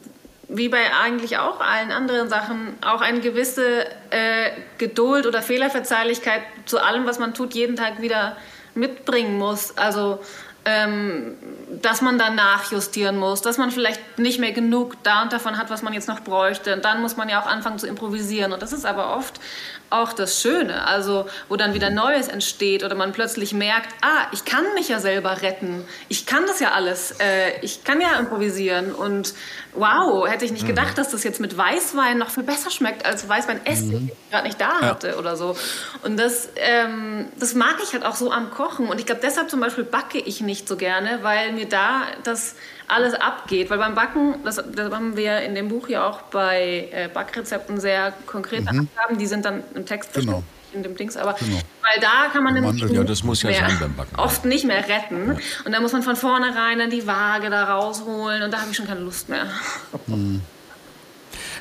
wie 0.49 0.67
bei 0.67 0.91
eigentlich 0.93 1.37
auch 1.37 1.61
allen 1.61 1.91
anderen 1.91 2.27
Sachen, 2.27 2.75
auch 2.81 3.01
eine 3.01 3.19
gewisse 3.19 3.85
äh, 4.09 4.49
Geduld 4.79 5.27
oder 5.27 5.43
Fehlerverzeihlichkeit 5.43 6.41
zu 6.65 6.79
allem, 6.79 7.05
was 7.05 7.19
man 7.19 7.35
tut, 7.35 7.53
jeden 7.53 7.75
Tag 7.75 8.01
wieder 8.01 8.35
mitbringen 8.73 9.37
muss. 9.37 9.77
Also, 9.77 10.19
ähm, 10.65 11.35
dass 11.81 12.01
man 12.01 12.17
dann 12.17 12.35
nachjustieren 12.35 13.17
muss, 13.17 13.41
dass 13.41 13.57
man 13.57 13.71
vielleicht 13.71 14.17
nicht 14.17 14.39
mehr 14.39 14.51
genug 14.51 14.95
da 15.03 15.21
und 15.21 15.31
davon 15.31 15.57
hat, 15.57 15.69
was 15.69 15.83
man 15.83 15.93
jetzt 15.93 16.07
noch 16.07 16.21
bräuchte. 16.21 16.73
Und 16.73 16.83
dann 16.83 17.01
muss 17.01 17.15
man 17.15 17.29
ja 17.29 17.41
auch 17.41 17.47
anfangen 17.47 17.77
zu 17.77 17.87
improvisieren. 17.87 18.51
Und 18.51 18.61
das 18.61 18.73
ist 18.73 18.85
aber 18.85 19.15
oft 19.15 19.39
auch 19.89 20.13
das 20.13 20.41
Schöne, 20.41 20.85
also 20.85 21.25
wo 21.47 21.55
dann 21.55 21.73
wieder 21.73 21.89
Neues 21.89 22.27
entsteht 22.27 22.83
oder 22.83 22.95
man 22.95 23.11
plötzlich 23.11 23.53
merkt, 23.53 23.89
ah, 24.01 24.27
ich 24.31 24.45
kann 24.45 24.63
mich 24.75 24.89
ja 24.89 24.99
selber 24.99 25.41
retten, 25.41 25.85
ich 26.07 26.25
kann 26.25 26.45
das 26.45 26.59
ja 26.59 26.71
alles, 26.71 27.15
äh, 27.19 27.59
ich 27.61 27.83
kann 27.83 28.01
ja 28.01 28.19
improvisieren 28.19 28.93
und 28.93 29.33
wow, 29.73 30.27
hätte 30.27 30.45
ich 30.45 30.51
nicht 30.51 30.63
mhm. 30.63 30.69
gedacht, 30.69 30.97
dass 30.97 31.09
das 31.09 31.23
jetzt 31.23 31.39
mit 31.39 31.57
Weißwein 31.57 32.17
noch 32.17 32.29
viel 32.29 32.43
besser 32.43 32.71
schmeckt 32.71 33.05
als 33.05 33.27
Weißwein 33.27 33.65
Essig, 33.65 33.87
mhm. 33.87 34.07
den 34.07 34.11
ich 34.25 34.31
gerade 34.31 34.47
nicht 34.47 34.61
da 34.61 34.81
hatte 34.81 35.09
ja. 35.09 35.15
oder 35.17 35.35
so. 35.35 35.55
Und 36.03 36.17
das, 36.17 36.49
ähm, 36.55 37.27
das 37.39 37.53
mag 37.53 37.77
ich 37.83 37.93
halt 37.93 38.05
auch 38.05 38.15
so 38.15 38.31
am 38.31 38.51
Kochen 38.51 38.87
und 38.87 38.99
ich 38.99 39.05
glaube, 39.05 39.21
deshalb 39.23 39.49
zum 39.49 39.59
Beispiel 39.59 39.83
backe 39.83 40.19
ich 40.19 40.41
nicht 40.41 40.67
so 40.67 40.77
gerne, 40.77 41.19
weil 41.21 41.53
mir 41.53 41.67
da 41.67 42.03
das 42.23 42.55
alles 42.89 43.13
abgeht. 43.13 43.69
Weil 43.69 43.77
beim 43.77 43.95
Backen, 43.95 44.35
das, 44.43 44.55
das 44.55 44.91
haben 44.91 45.15
wir 45.15 45.41
in 45.41 45.55
dem 45.55 45.69
Buch 45.69 45.87
ja 45.87 46.07
auch 46.07 46.21
bei 46.23 46.89
äh, 46.91 47.07
Backrezepten 47.07 47.79
sehr 47.79 48.13
konkrete 48.25 48.73
mhm. 48.73 48.89
Angaben, 48.97 49.17
die 49.17 49.27
sind 49.27 49.45
dann 49.45 49.63
im 49.75 49.85
Text 49.85 50.13
genau. 50.13 50.43
in 50.73 50.83
dem 50.83 50.95
Dings, 50.95 51.15
aber 51.15 51.33
genau. 51.33 51.57
weil 51.57 52.01
da 52.01 52.29
kann 52.31 52.43
man 52.43 52.53
nämlich 52.53 52.91
ja, 52.91 53.03
das 53.03 53.23
muss 53.23 53.41
ja 53.43 53.53
sein 53.53 53.77
beim 53.79 53.95
Backen. 53.95 54.15
oft 54.17 54.45
nicht 54.45 54.65
mehr 54.65 54.87
retten 54.87 55.29
ja. 55.29 55.37
und 55.65 55.71
da 55.71 55.79
muss 55.79 55.93
man 55.93 56.03
von 56.03 56.15
vornherein 56.15 56.79
dann 56.79 56.89
die 56.89 57.07
Waage 57.07 57.49
da 57.49 57.75
rausholen 57.75 58.43
und 58.43 58.51
da 58.51 58.61
habe 58.61 58.71
ich 58.71 58.77
schon 58.77 58.87
keine 58.87 59.01
Lust 59.01 59.29
mehr. 59.29 59.45
Mhm. 60.07 60.41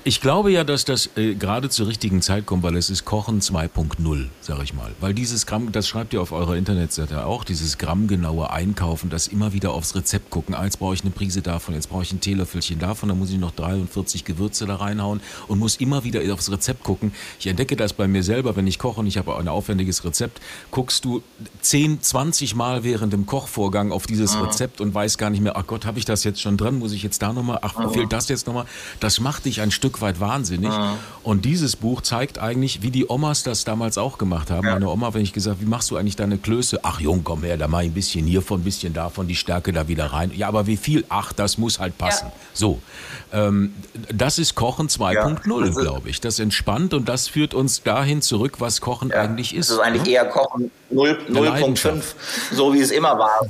Ich 0.04 0.20
glaube 0.20 0.52
ja, 0.52 0.64
dass 0.64 0.84
das 0.84 1.10
äh, 1.16 1.34
gerade 1.34 1.70
zur 1.70 1.88
richtigen 1.88 2.22
Zeit 2.22 2.46
kommt, 2.46 2.62
weil 2.62 2.76
es 2.76 2.88
ist 2.88 3.04
Kochen 3.04 3.40
2.0, 3.40 4.26
sag 4.40 4.62
ich 4.62 4.72
mal. 4.72 4.92
Weil 5.00 5.12
dieses 5.12 5.44
Gramm, 5.44 5.72
das 5.72 5.88
schreibt 5.88 6.12
ihr 6.12 6.22
auf 6.22 6.30
eurer 6.30 6.56
Internetseite 6.56 7.26
auch, 7.26 7.42
dieses 7.44 7.78
grammgenaue 7.78 8.50
Einkaufen, 8.50 9.10
das 9.10 9.26
immer 9.26 9.52
wieder 9.52 9.72
aufs 9.72 9.94
Rezept 9.96 10.30
gucken. 10.30 10.54
Ah, 10.54 10.64
jetzt 10.64 10.78
brauche 10.78 10.94
ich 10.94 11.02
eine 11.02 11.10
Prise 11.10 11.42
davon, 11.42 11.74
jetzt 11.74 11.88
brauche 11.88 12.04
ich 12.04 12.12
ein 12.12 12.20
Teelöffelchen 12.20 12.78
davon, 12.78 13.08
dann 13.08 13.18
muss 13.18 13.30
ich 13.30 13.38
noch 13.38 13.50
43 13.50 14.24
Gewürze 14.24 14.66
da 14.66 14.76
reinhauen 14.76 15.20
und 15.48 15.58
muss 15.58 15.76
immer 15.76 16.04
wieder 16.04 16.20
aufs 16.32 16.50
Rezept 16.50 16.84
gucken. 16.84 17.12
Ich 17.40 17.48
entdecke 17.48 17.74
das 17.74 17.92
bei 17.92 18.06
mir 18.06 18.22
selber, 18.22 18.54
wenn 18.56 18.66
ich 18.66 18.78
koche 18.78 19.00
und 19.00 19.06
ich 19.06 19.18
habe 19.18 19.36
ein 19.36 19.48
aufwendiges 19.48 20.04
Rezept, 20.04 20.40
guckst 20.70 21.04
du 21.04 21.22
10, 21.60 22.02
20 22.02 22.54
Mal 22.54 22.84
während 22.84 23.12
dem 23.12 23.26
Kochvorgang 23.26 23.90
auf 23.90 24.06
dieses 24.06 24.36
ah. 24.36 24.42
Rezept 24.42 24.80
und 24.80 24.94
weißt 24.94 25.18
gar 25.18 25.30
nicht 25.30 25.40
mehr, 25.40 25.56
ach 25.56 25.66
Gott, 25.66 25.84
habe 25.86 25.98
ich 25.98 26.04
das 26.04 26.22
jetzt 26.24 26.40
schon 26.40 26.56
dran, 26.56 26.78
muss 26.78 26.92
ich 26.92 27.02
jetzt 27.02 27.20
da 27.20 27.32
nochmal, 27.32 27.58
ach, 27.62 27.76
ah. 27.76 27.88
fehlt 27.88 28.12
das 28.12 28.28
jetzt 28.28 28.46
nochmal? 28.46 28.66
Das 29.00 29.20
macht 29.20 29.44
dich 29.44 29.60
ein 29.60 29.70
Stück 29.70 29.87
Stück 29.88 30.02
weit 30.02 30.20
wahnsinnig. 30.20 30.68
Mhm. 30.70 30.98
Und 31.22 31.44
dieses 31.46 31.74
Buch 31.74 32.02
zeigt 32.02 32.38
eigentlich, 32.38 32.82
wie 32.82 32.90
die 32.90 33.08
Omas 33.08 33.42
das 33.42 33.64
damals 33.64 33.96
auch 33.96 34.18
gemacht 34.18 34.50
haben. 34.50 34.66
Ja. 34.66 34.74
Meine 34.74 34.88
Oma, 34.90 35.14
wenn 35.14 35.22
ich 35.22 35.32
gesagt, 35.32 35.62
wie 35.62 35.66
machst 35.66 35.90
du 35.90 35.96
eigentlich 35.96 36.16
deine 36.16 36.36
Klöße? 36.36 36.80
Ach 36.82 37.00
Jung, 37.00 37.24
komm 37.24 37.42
her, 37.42 37.56
da 37.56 37.68
mach 37.68 37.80
ich 37.80 37.86
ein 37.86 37.94
bisschen 37.94 38.26
hiervon, 38.26 38.60
ein 38.60 38.64
bisschen 38.64 38.92
davon, 38.92 39.26
die 39.28 39.34
Stärke 39.34 39.72
da 39.72 39.88
wieder 39.88 40.06
rein. 40.06 40.30
Ja, 40.34 40.48
aber 40.48 40.66
wie 40.66 40.76
viel? 40.76 41.06
Ach, 41.08 41.32
das 41.32 41.56
muss 41.56 41.78
halt 41.78 41.96
passen. 41.96 42.26
Ja. 42.26 42.32
So, 42.52 42.80
ähm, 43.32 43.72
das 44.12 44.38
ist 44.38 44.54
Kochen 44.56 44.88
2.0, 44.88 45.60
das 45.60 45.70
ist- 45.70 45.78
glaube 45.78 46.10
ich. 46.10 46.20
Das 46.20 46.38
entspannt 46.38 46.92
und 46.92 47.08
das 47.08 47.28
führt 47.28 47.54
uns 47.54 47.82
dahin 47.82 48.20
zurück, 48.20 48.56
was 48.58 48.82
Kochen 48.82 49.10
eigentlich 49.10 49.54
ist. 49.54 49.70
Es 49.70 49.76
ist 49.76 49.80
eigentlich 49.80 50.04
ne? 50.04 50.10
eher 50.10 50.26
Kochen 50.26 50.70
0 50.90 51.18
0.5, 51.30 51.40
Leidenschaft. 51.44 52.16
so 52.52 52.74
wie 52.74 52.80
es 52.80 52.90
immer 52.90 53.18
war. 53.18 53.40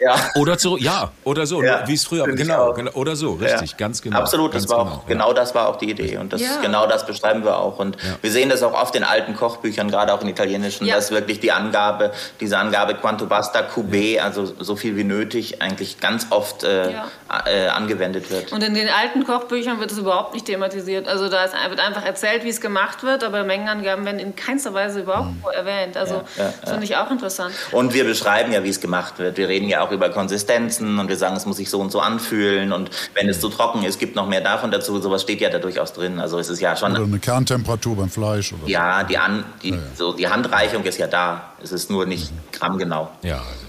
Ja. 0.00 0.16
Oder 0.36 0.58
so, 0.58 0.76
ja, 0.76 1.10
oder 1.24 1.46
so, 1.46 1.62
Ja, 1.62 1.86
wie 1.86 1.94
es 1.94 2.04
früher, 2.04 2.24
genau, 2.26 2.72
genau, 2.72 2.90
oder 2.92 3.16
so, 3.16 3.32
richtig, 3.34 3.72
Ja. 3.72 3.76
ganz 3.76 4.00
genau. 4.00 4.18
Absolut, 4.18 4.52
ganz 4.52 4.64
das 4.66 4.70
war 4.72 4.84
genau, 4.84 4.96
auch, 4.96 4.98
ja. 5.02 5.08
genau 5.08 5.32
das 5.32 5.54
war 5.54 5.68
auch 5.68 5.76
die 5.76 5.90
Idee. 5.90 6.16
Und 6.18 6.32
das, 6.32 6.40
Ja. 6.40 6.60
genau 6.62 6.86
das 6.86 7.04
beschreiben 7.06 7.44
wir 7.44 7.56
auch. 7.58 7.78
Und 7.78 7.96
wir 8.22 8.30
sehen 8.30 8.48
das 8.48 8.62
auch 8.62 8.74
oft 8.80 8.94
in 8.94 9.02
alten 9.04 9.34
Kochbüchern, 9.34 9.90
gerade 9.90 10.12
auch 10.14 10.22
in 10.22 10.28
italienischen, 10.28 10.86
Ja. 10.86 10.94
dass 10.96 11.10
wirklich 11.10 11.40
die 11.40 11.50
Angabe, 11.52 12.12
diese 12.40 12.58
Angabe 12.58 12.94
Quanto 12.94 13.26
basta 13.26 13.62
QB, 13.62 14.20
also 14.22 14.44
so 14.60 14.76
viel 14.76 14.96
wie 14.96 15.04
nötig, 15.04 15.60
eigentlich 15.62 15.98
ganz 16.00 16.26
oft 16.30 16.62
äh, 16.62 16.92
Ja. 16.92 17.06
äh, 17.46 17.68
angewendet 17.68 18.30
wird. 18.30 18.52
Und 18.52 18.62
in 18.62 18.74
den 18.74 18.88
alten 18.88 19.24
Kochbüchern 19.24 19.80
wird 19.80 19.90
es 19.90 19.98
überhaupt 19.98 20.32
nicht 20.34 20.46
thematisiert. 20.46 21.08
Also 21.08 21.28
da 21.28 21.44
ist, 21.44 21.54
wird 21.68 21.80
einfach 21.80 22.04
erzählt, 22.04 22.44
wie 22.44 22.48
es 22.50 22.60
gemacht 22.60 23.02
wird, 23.02 23.24
aber 23.24 23.42
Mengenangaben 23.44 24.04
werden 24.04 24.18
in 24.20 24.36
keinster 24.36 24.72
Weise 24.74 25.00
überhaupt 25.00 25.28
erwähnt. 25.52 25.96
Also 25.96 26.22
Ja, 26.36 26.44
ja, 26.44 26.54
das 26.60 26.70
finde 26.70 26.84
ich 26.84 26.96
auch 26.96 27.10
interessant. 27.10 27.52
Und 27.72 27.94
wir 27.94 28.04
beschreiben 28.04 28.52
ja, 28.52 28.62
wie 28.62 28.68
es 28.70 28.80
gemacht 28.80 29.18
wird. 29.18 29.36
Wir 29.36 29.48
reden 29.48 29.68
ja 29.68 29.80
auch 29.82 29.87
über 29.90 30.10
Konsistenzen 30.10 30.98
und 30.98 31.08
wir 31.08 31.16
sagen, 31.16 31.36
es 31.36 31.46
muss 31.46 31.56
sich 31.56 31.70
so 31.70 31.80
und 31.80 31.90
so 31.90 32.00
anfühlen. 32.00 32.72
Und 32.72 32.90
wenn 33.14 33.28
es 33.28 33.40
zu 33.40 33.48
trocken 33.48 33.84
ist, 33.84 33.98
gibt 33.98 34.16
noch 34.16 34.28
mehr 34.28 34.40
davon 34.40 34.70
dazu. 34.70 35.00
Sowas 35.00 35.22
steht 35.22 35.40
ja 35.40 35.50
da 35.50 35.58
durchaus 35.58 35.92
drin. 35.92 36.18
Also 36.18 36.38
es 36.38 36.48
ist 36.48 36.60
ja 36.60 36.76
schon 36.76 36.92
Oder 36.92 37.04
eine 37.04 37.18
Kerntemperatur 37.18 37.96
beim 37.96 38.10
Fleisch. 38.10 38.52
Oder 38.52 38.68
Ja, 38.68 39.04
die, 39.04 39.18
An 39.18 39.44
die, 39.62 39.74
So, 39.94 40.12
die 40.12 40.28
Handreichung 40.28 40.84
ist 40.84 40.98
ja 40.98 41.06
da. 41.06 41.52
Es 41.62 41.72
ist 41.72 41.90
nur 41.90 42.06
nicht 42.06 42.30
grammgenau. 42.52 43.10
Ja, 43.22 43.36
also. 43.38 43.68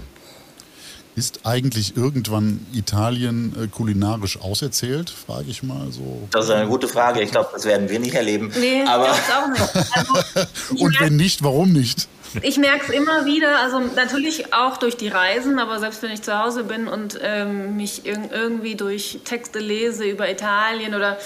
Ist 1.16 1.40
eigentlich 1.44 1.96
irgendwann 1.96 2.64
Italien 2.72 3.54
äh, 3.60 3.66
kulinarisch 3.66 4.40
auserzählt, 4.40 5.10
frage 5.10 5.46
ich 5.50 5.62
mal 5.62 5.90
so. 5.90 6.28
Das 6.30 6.44
ist 6.44 6.50
eine 6.52 6.68
gute 6.68 6.86
Frage. 6.86 7.20
Ich 7.20 7.32
glaube, 7.32 7.50
das 7.52 7.64
werden 7.64 7.90
wir 7.90 7.98
nicht 7.98 8.14
erleben. 8.14 8.52
Nee, 8.58 8.84
Aber 8.86 9.10
auch 9.10 9.48
nicht. 9.48 9.60
Also, 9.92 10.46
Und 10.84 11.00
wenn 11.00 11.16
nicht, 11.16 11.42
warum 11.42 11.72
nicht? 11.72 12.08
Ich 12.42 12.58
merke 12.58 12.84
es 12.86 12.90
immer 12.90 13.24
wieder, 13.26 13.58
also 13.58 13.80
natürlich 13.80 14.54
auch 14.54 14.76
durch 14.76 14.96
die 14.96 15.08
Reisen, 15.08 15.58
aber 15.58 15.80
selbst 15.80 16.02
wenn 16.02 16.12
ich 16.12 16.22
zu 16.22 16.38
Hause 16.38 16.62
bin 16.62 16.86
und 16.86 17.18
ähm, 17.22 17.76
mich 17.76 18.06
irg 18.06 18.30
irgendwie 18.32 18.76
durch 18.76 19.20
Texte 19.24 19.58
lese 19.58 20.04
über 20.04 20.30
Italien 20.30 20.94
oder 20.94 21.18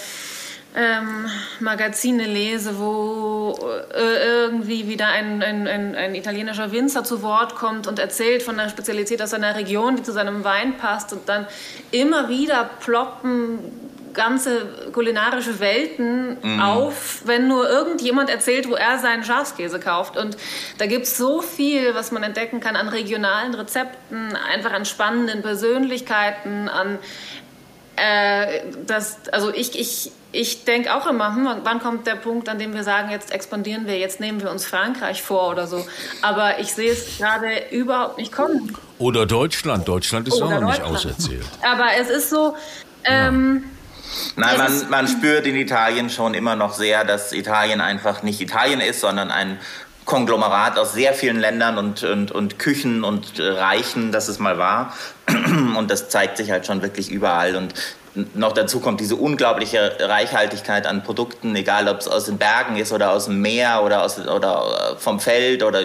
ähm, 0.75 1.27
Magazine 1.59 2.25
lese, 2.25 2.79
wo 2.79 3.57
äh, 3.93 4.25
irgendwie 4.25 4.87
wieder 4.87 5.07
ein, 5.07 5.43
ein, 5.43 5.67
ein, 5.67 5.95
ein 5.95 6.15
italienischer 6.15 6.71
Winzer 6.71 7.03
zu 7.03 7.21
Wort 7.21 7.55
kommt 7.55 7.87
und 7.87 7.99
erzählt 7.99 8.41
von 8.41 8.59
einer 8.59 8.69
Spezialität 8.69 9.21
aus 9.21 9.29
seiner 9.29 9.55
Region, 9.55 9.95
die 9.95 10.03
zu 10.03 10.11
seinem 10.11 10.43
Wein 10.43 10.77
passt 10.77 11.13
und 11.13 11.29
dann 11.29 11.47
immer 11.91 12.29
wieder 12.29 12.69
ploppen 12.79 13.59
ganze 14.15 14.65
kulinarische 14.91 15.59
Welten 15.59 16.59
auf, 16.61 17.21
wenn 17.25 17.47
nur 17.47 17.69
irgendjemand 17.69 18.29
erzählt, 18.29 18.67
wo 18.69 18.75
er 18.75 18.97
seinen 18.97 19.23
Schafskäse 19.23 19.79
kauft. 19.79 20.17
Und 20.17 20.37
da 20.77 20.87
gibt 20.87 21.05
es 21.05 21.17
so 21.17 21.41
viel, 21.41 21.93
was 21.93 22.11
man 22.11 22.23
entdecken 22.23 22.59
kann 22.59 22.75
an 22.75 22.87
regionalen 22.87 23.53
Rezepten, 23.53 24.35
einfach 24.35 24.71
an 24.71 24.85
spannenden 24.85 25.41
Persönlichkeiten, 25.41 26.69
an 26.69 26.99
äh, 27.95 28.61
das, 28.85 29.19
also 29.31 29.53
ich, 29.53 29.79
ich, 29.79 30.11
ich 30.31 30.65
denke 30.65 30.93
auch 30.93 31.07
immer, 31.07 31.33
hm, 31.35 31.47
wann 31.63 31.79
kommt 31.79 32.07
der 32.07 32.15
Punkt, 32.15 32.49
an 32.49 32.59
dem 32.59 32.73
wir 32.73 32.83
sagen, 32.83 33.09
jetzt 33.09 33.31
expandieren 33.31 33.87
wir, 33.87 33.97
jetzt 33.97 34.19
nehmen 34.19 34.41
wir 34.41 34.51
uns 34.51 34.65
Frankreich 34.65 35.21
vor 35.21 35.49
oder 35.49 35.65
so. 35.65 35.85
Aber 36.21 36.59
ich 36.59 36.73
sehe 36.73 36.91
es 36.91 37.17
gerade 37.17 37.47
überhaupt 37.71 38.17
nicht 38.17 38.33
kommen. 38.33 38.75
Oder 38.97 39.25
Deutschland. 39.25 39.87
Deutschland 39.87 40.27
ist 40.27 40.41
auch 40.41 40.47
Oder 40.47 40.61
noch 40.61 40.71
nicht 40.71 40.81
auserzählt. 40.81 41.45
Aber 41.61 41.87
es 41.97 42.09
ist 42.09 42.29
so, 42.29 42.55
ähm, 43.05 43.63
Nein, 44.35 44.57
man, 44.57 44.89
man 44.89 45.07
spürt 45.07 45.47
in 45.47 45.55
Italien 45.55 46.09
schon 46.09 46.33
immer 46.33 46.55
noch 46.55 46.73
sehr, 46.73 47.03
dass 47.03 47.33
Italien 47.33 47.81
einfach 47.81 48.23
nicht 48.23 48.41
Italien 48.41 48.81
ist, 48.81 49.01
sondern 49.01 49.31
ein 49.31 49.59
Konglomerat 50.05 50.77
aus 50.77 50.93
sehr 50.93 51.13
vielen 51.13 51.39
Ländern 51.39 51.77
und, 51.77 52.03
und, 52.03 52.31
und 52.31 52.59
Küchen 52.59 53.03
und 53.03 53.39
äh, 53.39 53.43
Reichen, 53.43 54.11
das 54.11 54.27
es 54.27 54.39
mal 54.39 54.57
war. 54.57 54.93
Und 55.77 55.89
das 55.89 56.09
zeigt 56.09 56.37
sich 56.37 56.51
halt 56.51 56.67
schon 56.67 56.83
wirklich 56.83 57.09
überall. 57.09 57.55
Und 57.55 57.73
noch 58.33 58.53
dazu 58.53 58.79
kommt 58.79 58.99
diese 59.01 59.15
unglaubliche 59.15 59.97
Reichhaltigkeit 59.99 60.87
an 60.87 61.03
Produkten, 61.03 61.55
egal 61.55 61.87
ob 61.89 61.99
es 61.99 62.07
aus 62.07 62.25
den 62.25 62.37
Bergen 62.37 62.77
ist 62.77 62.93
oder 62.93 63.11
aus 63.11 63.25
dem 63.25 63.41
Meer 63.41 63.81
oder, 63.83 64.03
aus, 64.03 64.19
oder 64.19 64.93
äh, 64.93 64.97
vom 64.97 65.19
Feld 65.19 65.63
oder, 65.63 65.81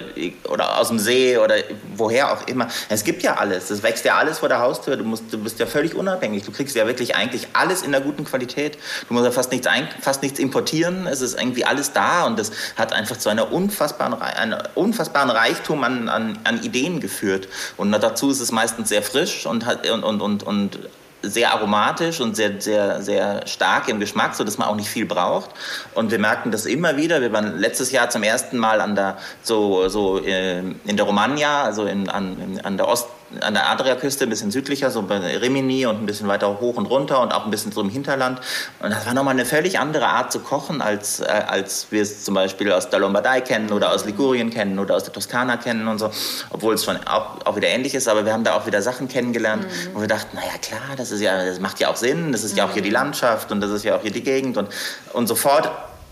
oder 0.49 0.79
aus 0.79 0.89
dem 0.89 0.99
See 0.99 1.37
oder 1.39 1.57
woher 1.97 2.33
auch 2.33 2.47
immer. 2.47 2.69
Es 2.89 3.03
gibt 3.05 3.23
ja 3.23 3.35
alles. 3.35 3.71
Es 3.71 3.83
wächst 3.83 4.05
ja 4.05 4.17
alles 4.17 4.39
vor 4.39 4.49
der 4.49 4.61
Haustür. 4.61 4.97
Du, 4.97 5.05
musst, 5.05 5.33
du 5.33 5.39
bist 5.39 5.59
ja 5.59 5.67
völlig 5.67 5.95
unabhängig. 5.95 6.45
Du 6.45 6.53
kriegst 6.53 6.77
ja 6.77 6.87
wirklich 6.87 7.17
eigentlich 7.17 7.49
alles 7.53 7.83
in 7.83 7.91
der 7.91 8.01
guten 8.01 8.25
Qualität. 8.25 8.79
Du 9.09 9.15
musst 9.15 9.27
ja 9.27 9.33
fast 9.33 9.51
nichts, 9.51 9.67
ein, 9.67 9.89
fast 10.01 10.23
nichts 10.23 10.39
importieren. 10.39 11.07
Es 11.07 11.21
ist 11.21 11.39
irgendwie 11.39 11.65
alles 11.65 11.93
da 11.93 12.25
und 12.27 12.39
das 12.39 12.53
hat 12.77 12.93
einfach 12.93 13.17
zu 13.17 13.29
einer 13.29 13.53
unfassbaren, 13.53 14.21
einer 14.21 14.71
unfassbaren 14.77 15.31
Reichtum 15.31 15.83
an, 15.83 16.09
an, 16.09 16.39
an 16.45 16.63
Ideen 16.63 17.01
geführt. 17.01 17.49
Und 17.77 17.91
dazu 17.91 18.31
ist 18.31 18.41
es 18.41 18.53
meistens 18.53 18.89
sehr 18.89 19.03
frisch 19.03 19.47
und, 19.47 19.67
und, 19.67 20.05
und, 20.05 20.21
und, 20.21 20.43
und 20.45 20.79
sehr 21.23 21.53
aromatisch 21.53 22.21
und 22.21 22.37
sehr, 22.37 22.61
sehr, 22.61 23.03
sehr 23.03 23.47
stark 23.47 23.89
im 23.89 24.01
Geschmack, 24.01 24.35
so 24.35 24.45
dass 24.45 24.59
man 24.59 24.69
auch 24.69 24.77
nicht 24.77 24.89
viel 24.89 25.07
braucht. 25.07 25.51
Und 25.95 26.11
wir 26.11 26.19
merken 26.19 26.51
das 26.51 26.67
immer 26.67 26.97
wieder. 26.97 27.21
Wir 27.21 27.33
waren 27.33 27.59
letztes 27.59 27.93
Jahr 27.93 28.11
zum 28.11 28.23
ersten 28.23 28.59
Mal 28.59 28.81
an 28.81 28.95
der, 28.95 29.19
so, 29.43 29.89
so 29.89 30.19
äh, 30.25 30.59
in 30.59 30.97
der 30.97 31.05
Romagna, 31.05 31.65
also 31.65 31.87
in, 31.87 32.09
an, 32.09 32.61
an 32.63 32.77
der 32.77 32.89
Ost, 32.89 33.09
an 33.41 33.55
der 33.55 33.71
Adriaküste, 33.71 34.25
ein 34.25 34.31
bisschen 34.31 34.51
südlicher, 34.51 34.91
so 34.91 35.03
bei 35.03 35.19
Rimini 35.37 35.87
und 35.87 36.03
ein 36.03 36.07
bisschen 36.07 36.29
weiter 36.29 36.61
hoch 36.61 36.77
und 36.77 36.87
runter 36.87 37.21
und 37.21 37.33
auch 37.33 37.45
ein 37.45 37.51
bisschen 37.51 37.73
so 37.73 37.81
im 37.81 37.89
Hinterland. 37.89 38.41
Und 38.81 38.91
das 38.91 39.07
war 39.07 39.15
nochmal 39.15 39.35
eine 39.35 39.45
völlig 39.45 39.79
andere 39.79 40.07
Art 40.07 40.33
zu 40.33 40.41
kochen, 40.41 40.83
als, 40.83 41.21
äh, 41.21 41.27
als 41.27 41.87
wir 41.91 42.03
es 42.03 42.25
zum 42.25 42.35
Beispiel 42.35 42.73
aus 42.73 42.91
der 42.91 42.99
Lombardei 42.99 43.41
kennen 43.41 43.73
oder 43.73 43.93
aus 43.93 44.05
Ligurien 44.05 44.51
kennen 44.51 44.79
oder 44.79 44.97
aus 44.97 45.05
der 45.05 45.13
Toskana 45.13 45.57
kennen 45.57 45.87
und 45.87 45.99
so. 45.99 46.11
Obwohl 46.51 46.75
es 46.75 46.85
schon 46.85 46.97
auch, 47.07 47.45
auch 47.45 47.57
wieder 47.57 47.69
ähnlich 47.69 47.95
ist, 47.95 48.09
aber 48.09 48.25
wir 48.25 48.33
haben 48.33 48.45
da 48.45 48.55
auch 48.55 48.67
wieder 48.67 48.83
Sachen 48.83 49.09
kennengelernt, 49.09 49.67
wo 49.95 50.01
wir 50.01 50.09
dachten, 50.09 50.37
naja 50.37 50.59
klar, 50.61 50.97
das 50.97 51.11
ist 51.11 51.21
ja, 51.21 51.45
das 51.45 51.61
macht 51.61 51.81
ja 51.81 51.89
auch 51.89 51.97
Sinn, 51.97 52.33
das 52.33 52.45
ist 52.45 52.57
ja 52.57 52.65
auch 52.67 52.73
hier 52.73 52.83
die 52.83 52.91
Landschaft 52.91 53.53
und 53.53 53.61
das 53.61 53.71
ist 53.71 53.85
ja 53.85 53.97
auch 53.97 54.03
hier 54.03 54.13
die 54.13 54.23
Gegend 54.23 54.57
und, 54.57 54.69
und 55.13 55.27
sofort 55.27 55.71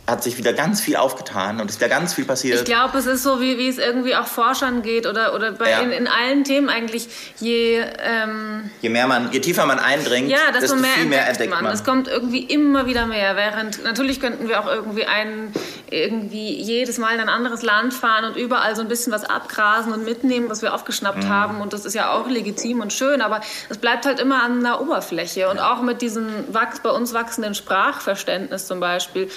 hat 0.08 0.22
sich 0.22 0.38
wieder 0.38 0.54
ganz 0.54 0.80
viel 0.80 0.96
aufgetan 0.96 1.60
und 1.60 1.66
es 1.68 1.76
ist 1.76 1.80
wieder 1.82 1.90
ganz 1.90 2.14
viel 2.14 2.24
passiert. 2.24 2.58
Ich 2.60 2.64
glaube, 2.64 2.96
es 2.98 3.04
ist 3.06 3.22
so, 3.22 3.40
wie, 3.42 3.58
wie 3.58 3.68
es 3.68 3.76
irgendwie 3.78 4.16
auch 4.16 4.26
Forschern 4.26 4.82
geht 4.82 5.06
oder, 5.06 5.34
oder 5.34 5.52
bei, 5.52 5.70
Ja. 5.70 5.80
in, 5.80 5.90
in 5.92 6.08
allen 6.08 6.44
Themen 6.44 6.68
eigentlich. 6.70 7.08
Je, 7.38 7.78
ähm, 8.02 8.70
je 8.80 8.88
mehr 8.88 9.06
man, 9.06 9.30
je 9.32 9.40
tiefer 9.40 9.66
man 9.66 9.78
eindringt, 9.78 10.30
ja, 10.30 10.38
desto 10.52 10.60
desto 10.60 10.76
mehr 10.76 10.90
viel 10.92 11.04
mehr 11.06 11.28
entdeckt 11.28 11.50
man. 11.50 11.66
Es 11.66 11.84
kommt 11.84 12.08
irgendwie 12.08 12.42
immer 12.42 12.86
wieder 12.86 13.04
mehr. 13.06 13.36
Während 13.36 13.84
natürlich 13.84 14.18
könnten 14.20 14.48
wir 14.48 14.60
auch 14.60 14.66
irgendwie 14.66 15.04
ein, 15.04 15.52
irgendwie 15.90 16.54
jedes 16.60 16.96
Mal 16.98 17.14
in 17.14 17.20
ein 17.20 17.28
anderes 17.28 17.62
Land 17.62 17.92
fahren 17.92 18.24
und 18.24 18.36
überall 18.36 18.74
so 18.76 18.82
ein 18.82 18.88
bisschen 18.88 19.12
was 19.12 19.24
abgrasen 19.24 19.92
und 19.92 20.04
mitnehmen, 20.06 20.48
was 20.48 20.62
wir 20.62 20.72
aufgeschnappt 20.74 21.24
Mhm. 21.24 21.28
haben. 21.28 21.60
Und 21.60 21.74
das 21.74 21.84
ist 21.84 21.94
ja 21.94 22.12
auch 22.12 22.28
legitim 22.28 22.80
und 22.80 22.94
schön, 22.94 23.20
aber 23.20 23.42
es 23.68 23.76
bleibt 23.76 24.06
halt 24.06 24.20
immer 24.20 24.42
an 24.42 24.62
der 24.62 24.80
Oberfläche. 24.80 25.50
Und 25.50 25.58
auch 25.58 25.82
mit 25.82 26.00
diesem 26.00 26.28
wachs, 26.52 26.80
bei 26.80 26.90
uns 26.90 27.12
wachsenden 27.12 27.54
Sprachverständnis 27.54 28.66
zum 28.66 28.80
Beispiel 28.80 29.30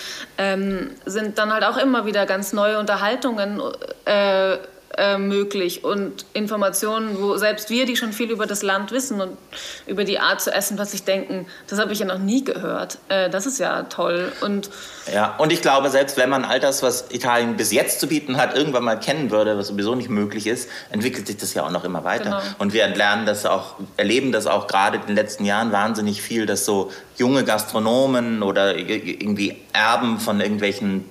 ähm, 0.61 0.91
sind 1.05 1.38
dann 1.38 1.53
halt 1.53 1.63
auch 1.63 1.77
immer 1.77 2.05
wieder 2.05 2.25
ganz 2.25 2.53
neue 2.53 2.79
Unterhaltungen 2.79 3.61
äh, 4.05 4.57
äh, 4.97 5.18
möglich 5.18 5.84
und 5.84 6.26
Informationen, 6.34 7.22
wo 7.22 7.38
selbst 7.38 7.69
wir, 7.69 7.85
die 7.85 7.95
schon 7.95 8.13
viel 8.13 8.30
über 8.30 8.45
das 8.45 8.61
Land 8.61 8.91
wissen 8.91 9.22
und 9.22 9.38
über 9.88 10.03
die 10.03 10.19
Art 10.19 10.41
zu 10.41 10.51
essen, 10.51 10.76
plötzlich 10.76 11.03
denken, 11.03 11.45
das 11.68 11.80
habe 11.80 11.93
ich 11.93 11.99
ja 11.99 12.05
noch 12.05 12.18
nie 12.18 12.43
gehört. 12.43 12.97
Äh, 13.07 13.30
das 13.30 13.45
ist 13.45 13.59
ja 13.59 13.84
toll. 13.84 14.31
Und 14.41 14.69
Ja, 15.13 15.35
und 15.38 15.51
ich 15.51 15.61
glaube, 15.61 15.89
selbst 15.89 16.18
wenn 16.18 16.30
man 16.30 16.43
all 16.43 16.59
das, 16.59 16.84
was 16.84 17.05
Italien 17.11 17.55
bis 17.55 17.72
jetzt 17.72 17.99
zu 17.99 18.07
bieten 18.07 18.38
hat, 18.38 18.55
irgendwann 18.55 18.84
mal 18.84 18.99
kennen 18.99 19.31
würde, 19.31 19.57
was 19.57 19.68
sowieso 19.68 19.95
nicht 19.95 20.09
möglich 20.09 20.47
ist, 20.47 20.69
entwickelt 20.89 21.27
sich 21.27 21.38
das 21.38 21.53
ja 21.53 21.65
auch 21.65 21.72
noch 21.72 21.84
immer 21.84 22.03
weiter. 22.03 22.23
Genau. 22.23 22.41
Und 22.59 22.73
wir 22.73 22.88
lernen 22.88 23.26
das 23.26 23.45
auch, 23.45 23.76
erleben 23.97 24.31
das 24.31 24.47
auch 24.47 24.68
gerade 24.68 24.97
in 24.97 25.07
den 25.07 25.15
letzten 25.15 25.45
Jahren 25.45 25.72
wahnsinnig 25.72 26.22
viel, 26.22 26.45
dass 26.45 26.65
so 26.65 26.91
junge 27.18 27.43
Gastronomen 27.43 28.43
oder 28.43 28.76
irgendwie 28.76 29.57
Erben 29.73 30.19
von 30.19 30.41
irgendwelchen 30.41 31.05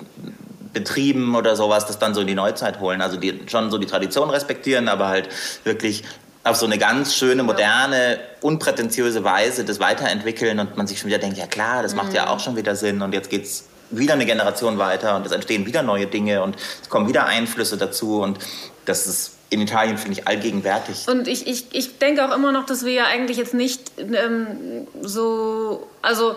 Betrieben 0.72 1.34
oder 1.34 1.56
sowas 1.56 1.86
das 1.86 1.98
dann 1.98 2.14
so 2.14 2.20
in 2.20 2.26
die 2.26 2.34
Neuzeit 2.34 2.80
holen. 2.80 3.00
Also 3.00 3.16
die 3.16 3.40
schon 3.46 3.70
so 3.70 3.78
die 3.78 3.86
Tradition 3.86 4.30
respektieren, 4.30 4.88
aber 4.88 5.08
halt 5.08 5.28
wirklich 5.64 6.04
auf 6.42 6.56
so 6.56 6.66
eine 6.66 6.78
ganz 6.78 7.14
schöne, 7.14 7.42
moderne, 7.42 8.18
unprätentiöse 8.40 9.24
Weise 9.24 9.64
das 9.64 9.78
weiterentwickeln 9.78 10.58
und 10.58 10.76
man 10.76 10.86
sich 10.86 10.98
schon 10.98 11.08
wieder 11.08 11.18
denkt, 11.18 11.36
ja 11.36 11.46
klar, 11.46 11.82
das 11.82 11.94
macht 11.94 12.14
ja 12.14 12.28
auch 12.28 12.40
schon 12.40 12.56
wieder 12.56 12.76
Sinn 12.76 13.02
und 13.02 13.12
jetzt 13.12 13.28
geht's 13.28 13.66
wieder 13.90 14.14
eine 14.14 14.24
Generation 14.24 14.78
weiter 14.78 15.16
und 15.16 15.26
es 15.26 15.32
entstehen 15.32 15.66
wieder 15.66 15.82
neue 15.82 16.06
Dinge 16.06 16.42
und 16.42 16.56
es 16.80 16.88
kommen 16.88 17.08
wieder 17.08 17.26
Einflüsse 17.26 17.76
dazu 17.76 18.22
und 18.22 18.38
das 18.84 19.06
ist 19.06 19.32
in 19.50 19.60
Italien, 19.60 19.98
finde 19.98 20.18
ich, 20.18 20.28
allgegenwärtig. 20.28 21.08
Und 21.08 21.26
ich, 21.26 21.46
ich, 21.46 21.66
ich 21.72 21.98
denke 21.98 22.24
auch 22.24 22.34
immer 22.34 22.52
noch, 22.52 22.66
dass 22.66 22.84
wir 22.84 22.92
ja 22.92 23.04
eigentlich 23.06 23.36
jetzt 23.36 23.52
nicht 23.52 23.90
ähm, 23.98 24.86
so, 25.02 25.88
also 26.02 26.36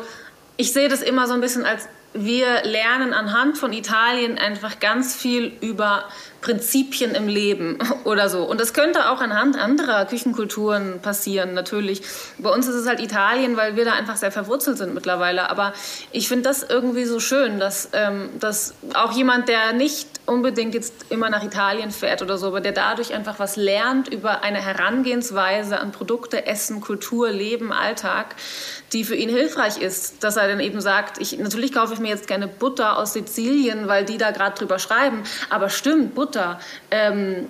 ich 0.57 0.73
sehe 0.73 0.89
das 0.89 1.01
immer 1.01 1.27
so 1.27 1.33
ein 1.33 1.41
bisschen 1.41 1.63
als 1.63 1.87
wir 2.13 2.63
lernen 2.63 3.13
anhand 3.13 3.57
von 3.57 3.73
Italien 3.73 4.37
einfach 4.37 4.79
ganz 4.79 5.15
viel 5.15 5.51
über 5.61 6.05
Prinzipien 6.41 7.15
im 7.15 7.27
Leben 7.27 7.79
oder 8.03 8.29
so. 8.29 8.43
Und 8.43 8.59
das 8.59 8.73
könnte 8.73 9.09
auch 9.09 9.21
anhand 9.21 9.57
anderer 9.57 10.05
Küchenkulturen 10.05 10.99
passieren, 11.01 11.53
natürlich. 11.53 12.03
Bei 12.37 12.49
uns 12.49 12.67
ist 12.67 12.75
es 12.75 12.87
halt 12.87 12.99
Italien, 12.99 13.57
weil 13.57 13.75
wir 13.75 13.85
da 13.85 13.93
einfach 13.93 14.17
sehr 14.17 14.31
verwurzelt 14.31 14.77
sind 14.77 14.93
mittlerweile. 14.93 15.49
Aber 15.49 15.73
ich 16.11 16.27
finde 16.27 16.43
das 16.43 16.63
irgendwie 16.63 17.05
so 17.05 17.19
schön, 17.19 17.59
dass, 17.59 17.89
ähm, 17.93 18.29
dass 18.39 18.75
auch 18.93 19.13
jemand, 19.13 19.47
der 19.47 19.73
nicht 19.73 20.07
unbedingt 20.25 20.73
jetzt 20.73 20.93
immer 21.09 21.29
nach 21.29 21.43
Italien 21.43 21.91
fährt 21.91 22.21
oder 22.21 22.37
so, 22.37 22.47
aber 22.47 22.61
der 22.61 22.71
dadurch 22.71 23.13
einfach 23.13 23.39
was 23.39 23.55
lernt 23.55 24.07
über 24.07 24.41
eine 24.41 24.61
Herangehensweise 24.61 25.79
an 25.79 25.91
Produkte, 25.91 26.45
Essen, 26.45 26.79
Kultur, 26.79 27.29
Leben, 27.29 27.73
Alltag, 27.73 28.35
die 28.93 29.03
für 29.03 29.15
ihn 29.15 29.29
hilfreich 29.29 29.79
ist, 29.79 30.23
dass 30.23 30.37
er 30.37 30.47
dann 30.47 30.59
eben 30.61 30.79
sagt, 30.79 31.19
ich, 31.19 31.37
natürlich 31.39 31.73
kaufe 31.73 31.93
ich 31.93 31.99
mir 31.99 32.09
jetzt 32.09 32.27
keine 32.27 32.47
Butter 32.47 32.97
aus 32.97 33.13
Sizilien, 33.13 33.87
weil 33.87 34.05
die 34.05 34.17
da 34.17 34.31
gerade 34.31 34.57
drüber 34.57 34.79
schreiben, 34.79 35.23
aber 35.49 35.69
stimmt, 35.69 36.15
Butter. 36.15 36.59
Ähm, 36.89 37.49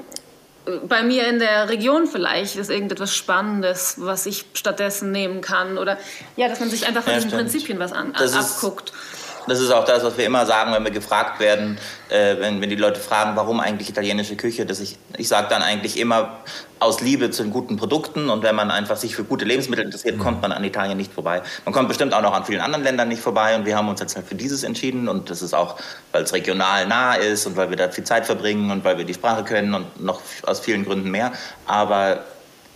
bei 0.88 1.04
mir 1.04 1.28
in 1.28 1.40
der 1.40 1.70
Region 1.70 2.08
vielleicht 2.08 2.56
ist 2.56 2.70
irgendetwas 2.70 3.14
Spannendes, 3.14 3.96
was 3.98 4.26
ich 4.26 4.46
stattdessen 4.54 5.12
nehmen 5.12 5.42
kann. 5.42 5.78
Oder 5.78 5.98
ja, 6.38 6.48
dass 6.48 6.60
man 6.60 6.70
sich 6.70 6.88
einfach 6.88 7.04
von 7.04 7.12
ja, 7.12 7.18
diesen 7.18 7.32
stimmt. 7.32 7.50
Prinzipien 7.52 7.80
was 7.80 7.92
an, 7.92 8.16
abguckt. 8.16 8.90
Ist 8.90 9.23
das 9.48 9.60
ist 9.60 9.72
auch 9.72 9.86
das, 9.86 10.04
was 10.04 10.18
wir 10.18 10.26
immer 10.26 10.46
sagen, 10.46 10.74
wenn 10.74 10.84
wir 10.84 10.92
gefragt 10.92 11.40
werden, 11.40 11.78
äh, 12.10 12.36
wenn, 12.40 12.62
wenn 12.62 12.70
die 12.70 12.76
Leute 12.76 13.00
fragen, 13.00 13.36
warum 13.36 13.60
eigentlich 13.60 13.90
italienische 13.90 14.36
Küche, 14.36 14.66
dass 14.66 14.80
ich, 14.80 14.98
ich 15.18 15.28
sage 15.28 15.48
dann 15.50 15.62
eigentlich 15.62 16.00
immer 16.00 16.40
aus 16.80 17.02
Liebe 17.02 17.32
zu 17.32 17.44
den 17.44 17.52
guten 17.52 17.78
Produkten 17.78 18.30
und 18.30 18.44
wenn 18.44 18.56
man 18.56 18.70
einfach 18.70 18.98
sich 18.98 19.16
für 19.16 19.24
gute 19.24 19.46
Lebensmittel 19.46 19.86
interessiert, 19.86 20.20
kommt 20.20 20.42
man 20.42 20.52
an 20.52 20.64
Italien 20.64 20.98
nicht 20.98 21.14
vorbei. 21.14 21.42
Man 21.66 21.74
kommt 21.74 21.88
bestimmt 21.88 22.14
auch 22.14 22.22
noch 22.22 22.34
an 22.34 22.46
vielen 22.46 22.62
anderen 22.62 22.84
Ländern 22.84 23.08
nicht 23.08 23.22
vorbei 23.22 23.56
und 23.56 23.66
wir 23.66 23.78
haben 23.78 23.88
uns 23.88 24.00
jetzt 24.00 24.16
halt 24.16 24.28
für 24.28 24.36
dieses 24.36 24.64
entschieden 24.64 25.08
und 25.08 25.30
das 25.30 25.42
ist 25.42 25.54
auch, 25.54 25.78
weil 26.12 26.24
es 26.24 26.34
regional 26.34 26.88
nah 26.88 27.16
ist 27.16 27.46
und 27.46 27.56
weil 27.56 27.70
wir 27.70 27.78
da 27.78 27.90
viel 27.90 28.04
Zeit 28.04 28.26
verbringen 28.26 28.70
und 28.72 28.84
weil 28.84 28.98
wir 28.98 29.06
die 29.06 29.14
Sprache 29.14 29.44
können 29.44 29.74
und 29.74 30.04
noch 30.04 30.22
aus 30.44 30.60
vielen 30.60 30.84
Gründen 30.86 31.10
mehr. 31.10 31.32
Aber 31.66 32.26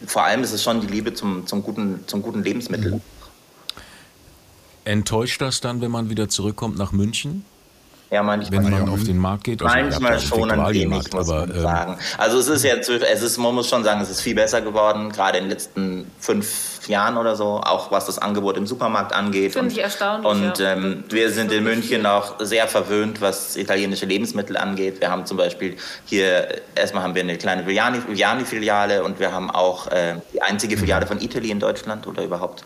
vor 0.05 0.23
allem 0.23 0.43
ist 0.43 0.53
es 0.53 0.63
schon 0.63 0.79
die 0.81 0.87
Liebe 0.87 1.13
zum, 1.13 1.47
zum, 1.47 1.63
guten, 1.63 2.03
zum 2.07 2.21
guten 2.21 2.43
Lebensmittel. 2.43 2.95
Mhm. 2.95 3.01
Enttäuscht 4.87 5.41
das 5.41 5.59
dann, 5.59 5.81
wenn 5.81 5.91
man 5.91 6.09
wieder 6.09 6.29
zurückkommt 6.29 6.77
nach 6.77 6.93
München? 6.93 7.43
Ja, 8.09 8.23
manchmal. 8.23 8.63
Wenn 8.63 8.71
man 8.71 8.87
auf 8.87 9.03
den 9.03 9.17
Markt 9.17 9.43
geht? 9.43 9.61
Also 9.61 9.75
manchmal 9.75 10.19
schon 10.21 10.49
ein 10.49 10.73
wenig, 10.73 11.11
muss 11.11 11.29
aber, 11.29 11.41
man 11.41 11.55
ähm, 11.57 11.61
sagen. 11.61 11.97
Also 12.17 12.39
es 12.39 12.47
ist 12.47 12.63
jetzt, 12.63 12.89
es 12.89 13.21
ist, 13.21 13.37
man 13.37 13.53
muss 13.53 13.67
schon 13.67 13.83
sagen, 13.83 13.99
es 13.99 14.09
ist 14.09 14.21
viel 14.21 14.35
besser 14.35 14.61
geworden, 14.61 15.11
gerade 15.11 15.39
in 15.39 15.43
den 15.43 15.49
letzten 15.49 16.09
fünf 16.19 16.87
Jahren 16.87 17.17
oder 17.17 17.35
so, 17.35 17.59
auch 17.61 17.91
was 17.91 18.05
das 18.05 18.17
Angebot 18.17 18.55
im 18.55 18.65
Supermarkt 18.65 19.11
angeht. 19.11 19.51
Finde 19.51 19.73
ich 19.73 19.79
erstaunlich. 19.79 20.31
Und 20.31 20.59
ja. 20.59 20.71
ähm, 20.71 21.03
wir 21.09 21.31
sind 21.31 21.51
in 21.51 21.65
München 21.65 22.05
auch 22.05 22.35
sehr 22.39 22.69
verwöhnt, 22.69 23.19
was 23.19 23.57
italienische 23.57 24.05
Lebensmittel 24.05 24.55
angeht. 24.55 25.01
Wir 25.01 25.11
haben 25.11 25.25
zum 25.25 25.35
Beispiel 25.35 25.75
hier, 26.05 26.47
erstmal 26.75 27.03
haben 27.03 27.13
wir 27.13 27.23
eine 27.23 27.37
kleine 27.37 27.67
Viviani-Filiale 27.67 29.03
und 29.03 29.19
wir 29.19 29.33
haben 29.33 29.51
auch 29.51 29.87
äh, 29.87 30.15
die 30.33 30.41
einzige 30.41 30.77
Filiale 30.77 31.05
von 31.05 31.19
Italy 31.19 31.51
in 31.51 31.59
Deutschland 31.59 32.07
oder 32.07 32.23
überhaupt 32.23 32.63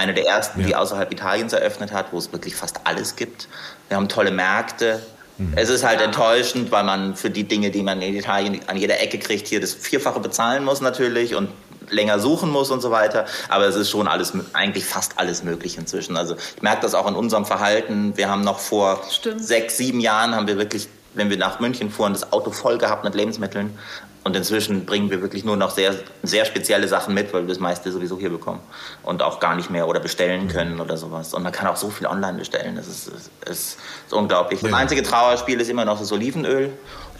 eine 0.00 0.14
der 0.14 0.26
ersten, 0.26 0.60
ja. 0.60 0.66
die 0.66 0.76
außerhalb 0.76 1.12
Italiens 1.12 1.52
eröffnet 1.52 1.92
hat, 1.92 2.12
wo 2.12 2.18
es 2.18 2.32
wirklich 2.32 2.56
fast 2.56 2.80
alles 2.84 3.16
gibt. 3.16 3.48
Wir 3.88 3.96
haben 3.96 4.08
tolle 4.08 4.30
Märkte. 4.30 5.02
Mhm. 5.38 5.52
Es 5.56 5.68
ist 5.68 5.84
halt 5.84 6.00
enttäuschend, 6.00 6.72
weil 6.72 6.84
man 6.84 7.16
für 7.16 7.30
die 7.30 7.44
Dinge, 7.44 7.70
die 7.70 7.82
man 7.82 8.00
in 8.00 8.14
Italien 8.14 8.60
an 8.66 8.76
jeder 8.76 9.00
Ecke 9.00 9.18
kriegt, 9.18 9.46
hier 9.46 9.60
das 9.60 9.74
Vierfache 9.74 10.20
bezahlen 10.20 10.64
muss 10.64 10.80
natürlich 10.80 11.34
und 11.34 11.50
länger 11.90 12.18
suchen 12.18 12.50
muss 12.50 12.70
und 12.70 12.80
so 12.80 12.90
weiter. 12.90 13.26
Aber 13.48 13.66
es 13.66 13.76
ist 13.76 13.90
schon 13.90 14.08
alles, 14.08 14.32
eigentlich 14.54 14.84
fast 14.84 15.18
alles 15.18 15.42
möglich 15.42 15.76
inzwischen. 15.76 16.16
Also 16.16 16.36
ich 16.56 16.62
merke 16.62 16.82
das 16.82 16.94
auch 16.94 17.06
in 17.06 17.14
unserem 17.14 17.44
Verhalten. 17.44 18.16
Wir 18.16 18.28
haben 18.28 18.42
noch 18.42 18.58
vor 18.58 19.02
Stimmt. 19.10 19.44
sechs, 19.44 19.76
sieben 19.76 20.00
Jahren 20.00 20.34
haben 20.34 20.46
wir 20.46 20.56
wirklich 20.56 20.88
wenn 21.14 21.30
wir 21.30 21.36
nach 21.36 21.60
München 21.60 21.90
fuhren, 21.90 22.12
das 22.12 22.32
Auto 22.32 22.50
voll 22.50 22.78
gehabt 22.78 23.04
mit 23.04 23.14
Lebensmitteln. 23.14 23.76
Und 24.22 24.36
inzwischen 24.36 24.84
bringen 24.84 25.10
wir 25.10 25.22
wirklich 25.22 25.44
nur 25.44 25.56
noch 25.56 25.70
sehr, 25.70 25.94
sehr 26.22 26.44
spezielle 26.44 26.88
Sachen 26.88 27.14
mit, 27.14 27.32
weil 27.32 27.42
wir 27.42 27.48
das 27.48 27.58
meiste 27.58 27.90
sowieso 27.90 28.18
hier 28.18 28.28
bekommen. 28.28 28.60
Und 29.02 29.22
auch 29.22 29.40
gar 29.40 29.56
nicht 29.56 29.70
mehr 29.70 29.88
oder 29.88 29.98
bestellen 29.98 30.48
können 30.48 30.78
oder 30.80 30.98
sowas. 30.98 31.32
Und 31.32 31.42
man 31.42 31.52
kann 31.52 31.66
auch 31.68 31.76
so 31.76 31.88
viel 31.88 32.06
online 32.06 32.38
bestellen. 32.38 32.76
Das 32.76 32.86
ist, 32.86 33.08
ist, 33.08 33.30
ist 33.48 33.78
unglaublich. 34.12 34.60
Das 34.60 34.72
einzige 34.74 35.02
Trauerspiel 35.02 35.58
ist 35.58 35.70
immer 35.70 35.86
noch 35.86 35.98
das 35.98 36.12
Olivenöl 36.12 36.70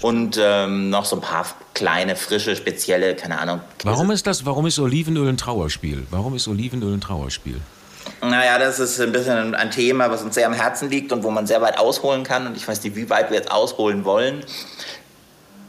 und 0.02 0.38
ähm, 0.40 0.90
noch 0.90 1.06
so 1.06 1.16
ein 1.16 1.22
paar 1.22 1.46
kleine, 1.72 2.16
frische, 2.16 2.54
spezielle, 2.54 3.14
keine 3.16 3.38
Ahnung. 3.38 3.60
Warum 3.82 4.10
ist 4.10 4.26
das, 4.26 4.44
warum 4.44 4.66
ist 4.66 4.78
Olivenöl 4.78 5.28
ein 5.28 5.38
Trauerspiel? 5.38 6.06
Warum 6.10 6.34
ist 6.34 6.48
Olivenöl 6.48 6.94
ein 6.94 7.00
Trauerspiel? 7.00 7.60
Naja, 8.22 8.58
das 8.58 8.78
ist 8.78 9.00
ein 9.00 9.12
bisschen 9.12 9.54
ein 9.54 9.70
Thema, 9.70 10.10
was 10.10 10.22
uns 10.22 10.34
sehr 10.34 10.46
am 10.46 10.52
Herzen 10.52 10.90
liegt 10.90 11.12
und 11.12 11.22
wo 11.22 11.30
man 11.30 11.46
sehr 11.46 11.62
weit 11.62 11.78
ausholen 11.78 12.22
kann. 12.22 12.46
Und 12.46 12.56
ich 12.56 12.66
weiß 12.66 12.82
nicht, 12.82 12.96
wie 12.96 13.08
weit 13.08 13.30
wir 13.30 13.36
jetzt 13.36 13.50
ausholen 13.50 14.04
wollen. 14.04 14.44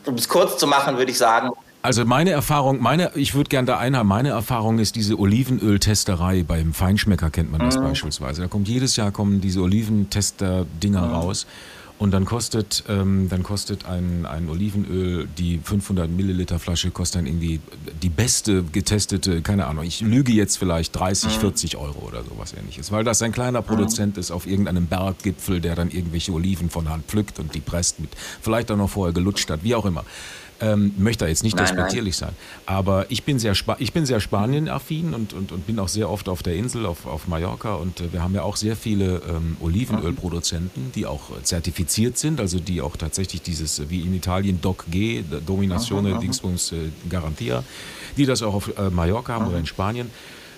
Um 0.06 0.15
es 0.15 0.28
kurz 0.28 0.57
zu 0.57 0.68
machen, 0.68 0.98
würde 0.98 1.11
ich 1.11 1.18
sagen. 1.18 1.49
Also 1.84 2.06
meine 2.06 2.30
Erfahrung, 2.30 2.80
meine, 2.80 3.11
ich 3.15 3.34
würde 3.34 3.49
gerne 3.49 3.65
da 3.65 3.80
einhaben, 3.80 4.07
meine 4.07 4.30
Erfahrung 4.30 4.78
ist 4.78 4.95
diese 4.95 5.18
Olivenöltesterei. 5.18 6.44
Beim 6.44 6.73
Feinschmecker 6.73 7.32
kennt 7.32 7.52
man 7.52 7.61
das 7.61 7.78
mhm. 7.78 7.84
beispielsweise. 7.84 8.44
Da 8.44 8.48
kommt 8.48 8.68
jedes 8.68 8.95
Jahr 8.98 9.11
kommen 9.11 9.41
diese 9.41 9.61
Oliventester-Dinger 9.61 11.07
mhm. 11.07 11.14
raus. 11.14 11.48
Und 12.02 12.10
dann 12.10 12.26
kostet, 12.26 12.84
ähm, 12.90 13.30
dann 13.30 13.44
kostet 13.44 13.86
ein, 13.86 14.26
ein 14.26 14.49
Olivenöl, 14.49 15.28
die 15.38 15.60
500 15.64 16.10
Milliliter 16.10 16.57
Flasche 16.57 16.90
kostet 16.90 17.19
dann 17.19 17.28
irgendwie 17.28 17.60
die 18.02 18.10
beste 18.10 18.64
getestete, 18.64 19.44
keine 19.44 19.68
Ahnung, 19.68 19.84
ich 19.84 20.02
lüge 20.02 20.32
jetzt 20.32 20.57
vielleicht 20.57 20.95
30, 20.95 21.38
40 21.38 21.73
mhm. 21.73 21.80
Euro 21.80 22.07
oder 22.07 22.23
sowas 22.23 22.56
ähnliches. 22.57 22.91
Weil 22.91 23.03
das 23.03 23.22
ein 23.22 23.32
kleiner 23.32 23.61
Produzent 23.61 24.18
ist 24.18 24.32
auf 24.32 24.48
irgendeinem 24.48 24.88
Berggipfel, 24.88 25.61
der 25.61 25.76
dann 25.76 25.91
irgendwelche 25.91 26.34
Oliven 26.34 26.72
von 26.72 26.90
Hand 26.90 27.06
pflückt 27.06 27.38
und 27.38 27.53
die 27.53 27.60
presst 27.60 27.99
mit, 27.99 28.10
vielleicht 28.41 28.72
auch 28.72 28.78
noch 28.78 28.90
vorher 28.90 29.14
gelutscht 29.14 29.52
hat, 29.52 29.64
wie 29.64 29.76
auch 29.76 29.86
immer. 29.86 30.03
Ähm, 30.61 30.93
möchte 30.97 31.25
da 31.25 31.29
jetzt 31.29 31.43
nicht 31.43 31.59
despektierlich 31.59 32.15
sein. 32.15 32.33
Aber 32.65 33.09
ich 33.09 33.23
bin 33.23 33.39
sehr, 33.39 33.55
Spa 33.55 33.75
ich 33.79 33.93
bin 33.93 34.05
sehr 34.05 34.19
Spanien-affin 34.19 35.13
und, 35.13 35.33
und, 35.33 35.51
und 35.51 35.65
bin 35.65 35.79
auch 35.79 35.88
sehr 35.88 36.09
oft 36.09 36.29
auf 36.29 36.43
der 36.43 36.55
Insel, 36.55 36.85
auf, 36.85 37.07
auf 37.07 37.27
Mallorca. 37.27 37.75
Und 37.75 37.99
äh, 37.99 38.13
wir 38.13 38.21
haben 38.21 38.35
ja 38.35 38.43
auch 38.43 38.55
sehr 38.55 38.75
viele 38.75 39.21
ähm, 39.27 39.57
Olivenölproduzenten, 39.59 40.91
die 40.93 41.05
auch 41.05 41.41
zertifiziert 41.41 42.17
sind, 42.17 42.39
also 42.39 42.59
die 42.59 42.81
auch 42.81 42.95
tatsächlich 42.95 43.41
dieses, 43.41 43.79
äh, 43.79 43.89
wie 43.89 44.01
in 44.01 44.13
Italien, 44.13 44.61
DOC 44.61 44.85
G, 44.91 45.23
Dominazione 45.45 46.19
Dingsbums 46.19 46.71
äh, 46.73 46.89
Garantia, 47.09 47.63
die 48.17 48.25
das 48.25 48.43
auch 48.43 48.53
auf 48.53 48.77
äh, 48.77 48.89
Mallorca 48.89 49.33
haben 49.33 49.47
oder 49.47 49.57
in 49.57 49.65
Spanien. 49.65 50.11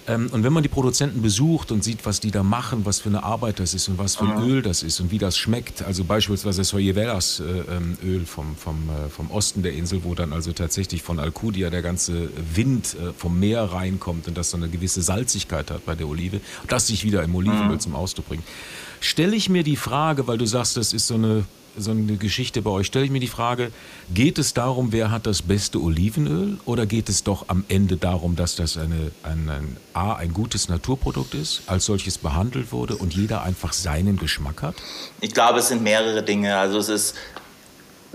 Ähm, 0.07 0.29
und 0.31 0.43
wenn 0.43 0.53
man 0.53 0.63
die 0.63 0.69
Produzenten 0.69 1.21
besucht 1.21 1.71
und 1.71 1.83
sieht, 1.83 2.05
was 2.05 2.19
die 2.19 2.31
da 2.31 2.43
machen, 2.43 2.85
was 2.85 2.99
für 2.99 3.09
eine 3.09 3.23
Arbeit 3.23 3.59
das 3.59 3.73
ist 3.73 3.87
und 3.87 3.97
was 3.97 4.15
für 4.15 4.25
ein 4.25 4.43
Öl 4.43 4.61
das 4.61 4.83
ist 4.83 4.99
und 4.99 5.11
wie 5.11 5.17
das 5.17 5.37
schmeckt, 5.37 5.81
also 5.83 6.03
beispielsweise 6.03 6.63
Soyevelas 6.63 7.39
äh, 7.39 7.43
ähm, 7.75 7.97
Öl 8.03 8.25
vom, 8.25 8.55
vom, 8.55 8.89
äh, 8.89 9.09
vom 9.09 9.31
Osten 9.31 9.63
der 9.63 9.73
Insel, 9.73 10.03
wo 10.03 10.15
dann 10.15 10.33
also 10.33 10.51
tatsächlich 10.51 11.03
von 11.03 11.19
Alcudia 11.19 11.69
der 11.69 11.81
ganze 11.81 12.29
Wind 12.53 12.95
äh, 12.95 13.13
vom 13.13 13.39
Meer 13.39 13.63
reinkommt 13.63 14.27
und 14.27 14.37
das 14.37 14.49
so 14.49 14.57
eine 14.57 14.69
gewisse 14.69 15.01
Salzigkeit 15.01 15.71
hat 15.71 15.85
bei 15.85 15.95
der 15.95 16.07
Olive, 16.07 16.41
das 16.67 16.87
sich 16.87 17.03
wieder 17.03 17.23
im 17.23 17.33
Olivenöl 17.35 17.75
mhm. 17.75 17.79
zum 17.79 17.95
Ausdruck 17.95 18.27
bringt. 18.27 18.43
Stelle 18.99 19.35
ich 19.35 19.49
mir 19.49 19.63
die 19.63 19.75
Frage, 19.75 20.27
weil 20.27 20.37
du 20.37 20.45
sagst, 20.45 20.77
das 20.77 20.93
ist 20.93 21.07
so 21.07 21.15
eine 21.15 21.45
so 21.77 21.91
eine 21.91 22.17
Geschichte 22.17 22.61
bei 22.61 22.69
euch, 22.69 22.87
stelle 22.87 23.05
ich 23.05 23.11
mir 23.11 23.19
die 23.19 23.27
Frage, 23.27 23.71
geht 24.13 24.37
es 24.37 24.53
darum, 24.53 24.91
wer 24.91 25.11
hat 25.11 25.25
das 25.25 25.41
beste 25.41 25.79
Olivenöl 25.81 26.57
oder 26.65 26.85
geht 26.85 27.09
es 27.09 27.23
doch 27.23 27.45
am 27.49 27.63
Ende 27.67 27.97
darum, 27.97 28.35
dass 28.35 28.55
das 28.55 28.77
eine, 28.77 29.11
ein, 29.23 29.49
ein, 29.49 29.77
A, 29.93 30.13
ein 30.13 30.33
gutes 30.33 30.69
Naturprodukt 30.69 31.33
ist, 31.33 31.63
als 31.67 31.85
solches 31.85 32.17
behandelt 32.17 32.71
wurde 32.71 32.95
und 32.95 33.13
jeder 33.13 33.43
einfach 33.43 33.73
seinen 33.73 34.17
Geschmack 34.17 34.61
hat? 34.61 34.75
Ich 35.21 35.33
glaube, 35.33 35.59
es 35.59 35.69
sind 35.69 35.83
mehrere 35.83 36.23
Dinge. 36.23 36.57
Also 36.57 36.77
es 36.77 36.89
ist 36.89 37.15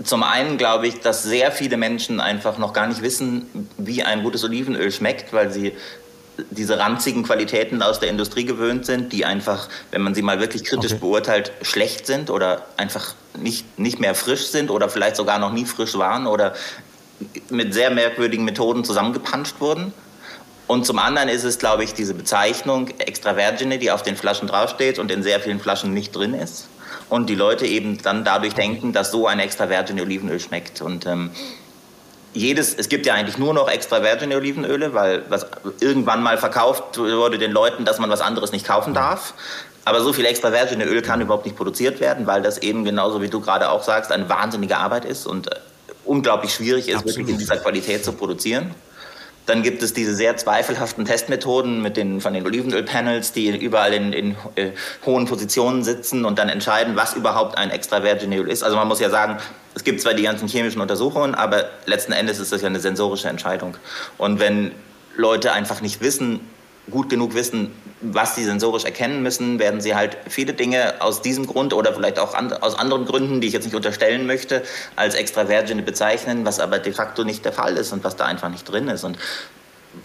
zum 0.03 0.23
einen 0.23 0.57
glaube 0.57 0.87
ich, 0.87 1.01
dass 1.01 1.23
sehr 1.23 1.51
viele 1.51 1.75
Menschen 1.75 2.19
einfach 2.21 2.57
noch 2.57 2.71
gar 2.71 2.87
nicht 2.87 3.01
wissen, 3.01 3.47
wie 3.77 4.03
ein 4.03 4.23
gutes 4.23 4.43
Olivenöl 4.43 4.91
schmeckt, 4.91 5.33
weil 5.33 5.51
sie 5.51 5.73
diese 6.49 6.79
ranzigen 6.79 7.23
Qualitäten 7.23 7.81
aus 7.81 7.99
der 7.99 8.09
Industrie 8.09 8.45
gewöhnt 8.45 8.85
sind, 8.85 9.13
die 9.13 9.25
einfach, 9.25 9.69
wenn 9.91 10.01
man 10.01 10.15
sie 10.15 10.21
mal 10.21 10.39
wirklich 10.39 10.63
kritisch 10.63 10.93
okay. 10.93 11.01
beurteilt, 11.01 11.51
schlecht 11.61 12.05
sind 12.07 12.29
oder 12.29 12.65
einfach 12.77 13.15
nicht, 13.37 13.79
nicht 13.79 13.99
mehr 13.99 14.15
frisch 14.15 14.47
sind 14.47 14.69
oder 14.71 14.89
vielleicht 14.89 15.15
sogar 15.15 15.39
noch 15.39 15.51
nie 15.51 15.65
frisch 15.65 15.97
waren 15.97 16.27
oder 16.27 16.53
mit 17.49 17.73
sehr 17.73 17.91
merkwürdigen 17.91 18.45
Methoden 18.45 18.83
zusammengepanscht 18.83 19.59
wurden. 19.59 19.93
Und 20.67 20.85
zum 20.85 20.99
anderen 20.99 21.29
ist 21.29 21.43
es, 21.43 21.57
glaube 21.57 21.83
ich, 21.83 21.93
diese 21.95 22.13
Bezeichnung 22.13 22.89
Extra 22.99 23.33
Vergine, 23.33 23.79
die 23.79 23.89
auf 23.89 24.03
den 24.03 24.15
Flaschen 24.15 24.47
draufsteht 24.47 24.99
und 24.99 25.09
in 25.11 25.23
sehr 25.23 25.39
vielen 25.39 25.59
Flaschen 25.59 25.93
nicht 25.93 26.15
drin 26.15 26.33
ist. 26.35 26.67
Und 27.09 27.27
die 27.27 27.35
Leute 27.35 27.65
eben 27.65 27.99
dann 28.03 28.23
dadurch 28.23 28.53
denken, 28.53 28.93
dass 28.93 29.09
so 29.09 29.25
ein 29.25 29.39
Extra 29.39 29.67
Vergine 29.67 30.03
Olivenöl 30.03 30.39
schmeckt. 30.39 30.81
Und 30.81 31.07
ähm, 31.07 31.31
jedes, 32.33 32.75
es 32.75 32.89
gibt 32.89 33.05
ja 33.05 33.13
eigentlich 33.13 33.37
nur 33.37 33.53
noch 33.53 33.69
extra 33.69 34.03
Virgin 34.03 34.33
Olivenöle, 34.33 34.93
weil 34.93 35.23
was 35.29 35.47
irgendwann 35.79 36.21
mal 36.21 36.37
verkauft 36.37 36.97
wurde 36.97 37.37
den 37.37 37.51
Leuten, 37.51 37.85
dass 37.85 37.99
man 37.99 38.09
was 38.09 38.21
anderes 38.21 38.51
nicht 38.51 38.65
kaufen 38.65 38.93
darf. 38.93 39.33
Aber 39.85 40.01
so 40.01 40.13
viel 40.13 40.25
extra 40.25 40.51
Virgin 40.51 40.81
Öl 40.81 41.01
kann 41.01 41.21
überhaupt 41.21 41.45
nicht 41.45 41.57
produziert 41.57 41.99
werden, 41.99 42.27
weil 42.27 42.41
das 42.41 42.59
eben 42.59 42.83
genauso 42.83 43.21
wie 43.21 43.29
du 43.29 43.39
gerade 43.39 43.69
auch 43.69 43.83
sagst, 43.83 44.11
eine 44.11 44.29
wahnsinnige 44.29 44.77
Arbeit 44.77 45.05
ist 45.05 45.25
und 45.25 45.51
äh, 45.51 45.55
unglaublich 46.05 46.53
schwierig 46.53 46.87
ist, 46.89 46.95
Absolut. 46.95 47.17
wirklich 47.17 47.33
in 47.33 47.39
dieser 47.39 47.57
Qualität 47.57 48.05
zu 48.05 48.13
produzieren. 48.13 48.75
Dann 49.49 49.63
gibt 49.63 49.81
es 49.81 49.93
diese 49.93 50.13
sehr 50.13 50.37
zweifelhaften 50.37 51.05
Testmethoden 51.05 51.81
mit 51.81 51.97
den, 51.97 52.21
von 52.21 52.33
den 52.35 52.45
Olivenölpanels, 52.45 53.31
die 53.31 53.49
überall 53.57 53.93
in, 53.93 54.13
in 54.13 54.35
äh, 54.53 54.71
hohen 55.07 55.25
Positionen 55.25 55.83
sitzen 55.83 56.23
und 56.23 56.37
dann 56.37 56.49
entscheiden, 56.49 56.95
was 56.95 57.15
überhaupt 57.15 57.57
ein 57.57 57.71
extra 57.71 58.03
virgin 58.03 58.31
Öl 58.31 58.47
ist. 58.47 58.63
Also 58.63 58.77
man 58.77 58.87
muss 58.87 58.99
ja 58.99 59.09
sagen, 59.09 59.37
es 59.73 59.83
gibt 59.83 60.01
zwar 60.01 60.13
die 60.13 60.21
ganzen 60.21 60.47
chemischen 60.47 60.81
Untersuchungen, 60.81 61.33
aber 61.33 61.65
letzten 61.87 62.11
Endes 62.11 62.37
ist 62.37 62.51
das 62.51 62.61
ja 62.61 62.67
eine 62.67 62.79
sensorische 62.79 63.27
Entscheidung. 63.27 63.75
Und 64.19 64.39
wenn 64.39 64.71
Leute 65.15 65.51
einfach 65.51 65.81
nicht 65.81 65.99
wissen, 66.01 66.41
gut 66.89 67.09
genug 67.09 67.33
wissen, 67.35 67.71
was 68.01 68.35
sie 68.35 68.45
sensorisch 68.45 68.85
erkennen 68.85 69.21
müssen, 69.21 69.59
werden 69.59 69.81
sie 69.81 69.95
halt 69.95 70.17
viele 70.27 70.53
Dinge 70.53 71.01
aus 71.01 71.21
diesem 71.21 71.45
Grund 71.47 71.73
oder 71.73 71.93
vielleicht 71.93 72.19
auch 72.19 72.33
an, 72.33 72.53
aus 72.53 72.75
anderen 72.75 73.05
Gründen, 73.05 73.41
die 73.41 73.47
ich 73.47 73.53
jetzt 73.53 73.65
nicht 73.65 73.75
unterstellen 73.75 74.25
möchte, 74.25 74.63
als 74.95 75.15
extravergine 75.15 75.81
bezeichnen, 75.81 76.45
was 76.45 76.59
aber 76.59 76.79
de 76.79 76.93
facto 76.93 77.23
nicht 77.23 77.43
der 77.43 77.51
Fall 77.51 77.75
ist 77.75 77.91
und 77.91 78.03
was 78.03 78.15
da 78.15 78.25
einfach 78.25 78.49
nicht 78.49 78.63
drin 78.63 78.87
ist. 78.87 79.03
Und 79.03 79.17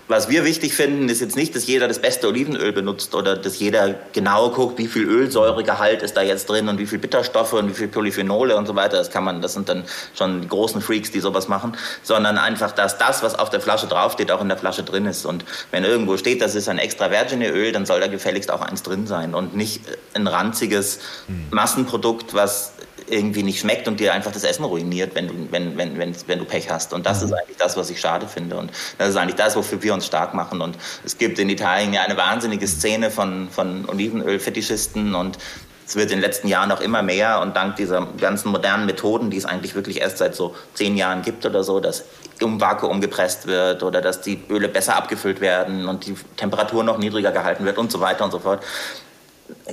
was 0.09 0.29
wir 0.29 0.45
wichtig 0.45 0.75
finden, 0.75 1.09
ist 1.09 1.21
jetzt 1.21 1.37
nicht, 1.37 1.55
dass 1.55 1.67
jeder 1.67 1.89
das 1.89 1.99
beste 1.99 2.29
Olivenöl 2.29 2.73
benutzt 2.73 3.15
oder 3.15 3.37
dass 3.37 3.59
jeder 3.59 3.95
genau 4.13 4.51
guckt, 4.51 4.79
wie 4.79 4.87
viel 4.87 5.05
Ölsäuregehalt 5.05 6.03
ist 6.03 6.17
da 6.17 6.23
jetzt 6.23 6.49
drin 6.49 6.69
und 6.69 6.79
wie 6.79 6.87
viel 6.87 6.99
Bitterstoffe 6.99 7.53
und 7.53 7.69
wie 7.69 7.75
viel 7.75 7.89
Polyphenole 7.89 8.57
und 8.57 8.67
so 8.67 8.75
weiter. 8.77 8.97
Das 8.97 9.11
kann 9.11 9.25
man, 9.25 9.43
das 9.43 9.53
sind 9.53 9.69
dann 9.69 9.85
schon 10.17 10.43
die 10.43 10.49
großen 10.49 10.81
Freaks, 10.81 11.11
die 11.11 11.21
sowas 11.21 11.49
machen, 11.49 11.77
sondern 12.03 12.39
einfach, 12.39 12.73
dass 12.73 12.97
das, 12.97 13.23
was 13.23 13.39
auf 13.39 13.51
der 13.51 13.61
Flasche 13.61 13.87
draufsteht, 13.87 14.31
auch 14.31 14.41
in 14.41 14.49
der 14.49 14.59
Flasche 14.59 14.85
drin 14.85 15.07
ist. 15.07 15.27
Und 15.27 15.45
wenn 15.71 15.85
irgendwo 15.85 16.17
steht, 16.17 16.41
das 16.41 16.55
ist 16.55 16.69
ein 16.69 16.79
extra 16.79 17.11
virgine 17.11 17.51
Öl, 17.51 17.73
dann 17.73 17.85
soll 17.85 18.01
da 18.01 18.07
gefälligst 18.07 18.51
auch 18.51 18.63
eins 18.63 18.83
drin 18.83 19.07
sein 19.07 19.35
und 19.35 19.55
nicht 19.55 19.83
ein 20.15 20.27
ranziges 20.27 21.01
hm. 21.27 21.47
Massenprodukt, 21.51 22.33
was 22.33 22.73
irgendwie 23.09 23.43
nicht 23.43 23.61
schmeckt 23.61 23.89
und 23.89 24.01
dir 24.01 24.13
einfach 24.13 24.33
das 24.33 24.45
Essen 24.45 24.65
ruiniert, 24.65 25.15
wenn 25.15 25.29
du, 25.29 25.35
wenn, 25.51 25.77
wenn, 25.77 25.99
wenn, 25.99 26.15
wenn 26.27 26.39
du 26.39 26.45
Pech 26.45 26.71
hast. 26.71 26.93
Und 26.93 27.07
das 27.07 27.21
mhm. 27.21 27.27
ist 27.27 27.33
eigentlich 27.33 27.57
das, 27.57 27.77
was 27.77 27.91
ich 27.91 28.01
schade 28.01 28.27
finde. 28.27 28.57
Und 28.57 28.71
das 28.99 29.11
ist 29.11 29.17
eigentlich 29.17 29.37
das, 29.37 29.57
wofür 29.57 29.83
wir 29.83 29.95
uns 29.95 30.07
stark 30.07 30.35
machen. 30.35 30.61
Und 30.61 30.77
es 31.05 31.19
gibt 31.19 31.39
in 31.39 31.49
Italien 31.51 31.93
ja 31.93 32.03
eine 32.03 32.17
wahnsinnige 32.17 32.67
Szene 32.67 33.11
von, 33.11 33.49
von 33.51 33.89
Olivenölfetischisten 33.89 35.15
und 35.15 35.39
es 35.87 35.97
wird 35.97 36.11
in 36.11 36.17
den 36.17 36.23
letzten 36.23 36.49
Jahren 36.49 36.73
auch 36.73 36.81
immer 36.81 37.03
mehr 37.03 37.41
und 37.41 37.55
dank 37.57 37.77
dieser 37.77 38.07
ganzen 38.19 38.51
modernen 38.51 38.87
Methoden, 38.87 39.31
die 39.31 39.37
es 39.37 39.45
eigentlich 39.45 39.75
wirklich 39.75 40.01
erst 40.01 40.19
seit 40.19 40.35
so 40.35 40.55
zehn 40.73 40.97
Jahren 40.97 41.21
gibt 41.21 41.45
oder 41.45 41.63
so, 41.63 41.79
dass 41.79 42.05
um 42.43 42.61
Vakuum 42.61 43.01
gepresst 43.01 43.47
wird 43.47 43.83
oder 43.83 44.01
dass 44.01 44.23
die 44.23 44.43
Öle 44.49 44.69
besser 44.69 44.97
abgefüllt 44.97 45.41
werden 45.41 45.87
und 45.87 46.07
die 46.07 46.15
Temperatur 46.37 46.85
noch 46.85 46.99
niedriger 46.99 47.33
gehalten 47.33 47.65
wird 47.67 47.79
und 47.79 47.93
so 47.93 48.01
weiter 48.01 48.25
und 48.25 48.31
so 48.31 48.39
fort, 48.39 48.65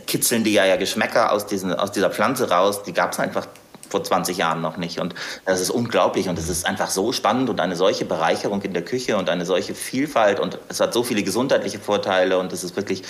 kitzeln 0.07 0.43
die 0.43 0.53
ja, 0.53 0.65
ja 0.65 0.75
Geschmäcker 0.75 1.31
aus, 1.31 1.45
diesen, 1.45 1.73
aus 1.73 1.91
dieser 1.91 2.09
Pflanze 2.09 2.49
raus. 2.49 2.83
Die 2.83 2.93
gab 2.93 3.13
es 3.13 3.19
einfach 3.19 3.47
vor 3.91 4.03
20 4.03 4.37
Jahren 4.37 4.61
noch 4.61 4.77
nicht. 4.77 4.99
Und 4.99 5.13
das 5.45 5.61
ist 5.61 5.69
unglaublich 5.69 6.29
und 6.29 6.39
es 6.39 6.49
ist 6.49 6.65
einfach 6.65 6.89
so 6.89 7.11
spannend 7.11 7.49
und 7.49 7.59
eine 7.59 7.75
solche 7.75 8.05
Bereicherung 8.05 8.61
in 8.61 8.73
der 8.73 8.83
Küche 8.83 9.17
und 9.17 9.29
eine 9.29 9.45
solche 9.45 9.75
Vielfalt 9.75 10.39
und 10.39 10.57
es 10.69 10.79
hat 10.79 10.93
so 10.93 11.03
viele 11.03 11.23
gesundheitliche 11.23 11.79
Vorteile 11.79 12.39
und 12.39 12.53
es 12.53 12.63
ist 12.63 12.75
wirklich 12.75 13.03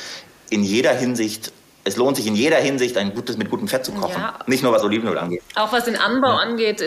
in 0.50 0.64
jeder 0.64 0.94
Hinsicht 0.94 1.54
es 1.84 1.98
lohnt 1.98 2.16
sich 2.16 2.28
in 2.28 2.36
jeder 2.36 2.58
Hinsicht, 2.58 2.96
ein 2.98 3.14
gutes 3.14 3.38
mit 3.38 3.50
gutem 3.50 3.68
Fett 3.68 3.86
zu 3.86 3.92
kochen. 3.92 4.20
Ja. 4.20 4.36
Nicht 4.46 4.62
nur 4.62 4.72
was 4.72 4.84
Olivenöl 4.84 5.18
angeht. 5.18 5.42
Auch 5.56 5.74
was 5.74 5.86
den 5.86 5.98
Anbau 5.98 6.30
ja. 6.30 6.38
angeht. 6.38 6.82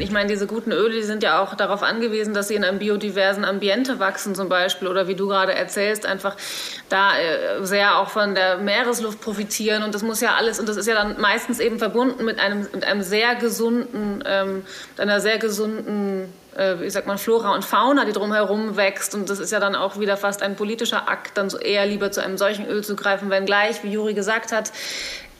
Ich 0.00 0.10
meine, 0.10 0.28
diese 0.28 0.46
guten 0.46 0.72
Öle, 0.72 0.94
die 0.94 1.02
sind 1.02 1.22
ja 1.22 1.40
auch 1.40 1.54
darauf 1.54 1.82
angewiesen, 1.82 2.34
dass 2.34 2.48
sie 2.48 2.56
in 2.56 2.64
einem 2.64 2.78
biodiversen 2.78 3.44
Ambiente 3.44 4.00
wachsen 4.00 4.34
zum 4.34 4.48
Beispiel. 4.48 4.88
Oder 4.88 5.06
wie 5.06 5.14
du 5.14 5.28
gerade 5.28 5.54
erzählst, 5.54 6.06
einfach 6.06 6.36
da 6.88 7.16
äh, 7.16 7.64
sehr 7.64 7.98
auch 7.98 8.08
von 8.08 8.34
der 8.34 8.58
Meeresluft 8.58 9.20
profitieren. 9.20 9.84
Und 9.84 9.94
das 9.94 10.02
muss 10.02 10.20
ja 10.20 10.34
alles, 10.34 10.58
und 10.58 10.68
das 10.68 10.76
ist 10.76 10.86
ja 10.86 10.94
dann 10.94 11.20
meistens 11.20 11.60
eben 11.60 11.78
verbunden 11.78 12.24
mit 12.24 12.40
einem, 12.40 12.66
mit 12.72 12.84
einem 12.84 13.02
sehr 13.02 13.36
gesunden, 13.36 14.24
ähm, 14.26 14.64
mit 14.90 15.00
einer 15.00 15.20
sehr 15.20 15.38
gesunden 15.38 16.24
äh, 16.24 16.41
wie 16.54 16.90
sagt 16.90 17.06
man, 17.06 17.18
Flora 17.18 17.54
und 17.54 17.64
Fauna, 17.64 18.04
die 18.04 18.12
drumherum 18.12 18.76
wächst. 18.76 19.14
Und 19.14 19.30
das 19.30 19.38
ist 19.38 19.52
ja 19.52 19.60
dann 19.60 19.74
auch 19.74 19.98
wieder 19.98 20.16
fast 20.16 20.42
ein 20.42 20.54
politischer 20.56 21.08
Akt, 21.08 21.38
dann 21.38 21.48
so 21.48 21.58
eher 21.58 21.86
lieber 21.86 22.10
zu 22.10 22.22
einem 22.22 22.36
solchen 22.36 22.66
Öl 22.66 22.84
zu 22.84 22.94
greifen, 22.94 23.30
wenngleich, 23.30 23.82
wie 23.84 23.90
Juri 23.90 24.14
gesagt 24.14 24.52
hat, 24.52 24.70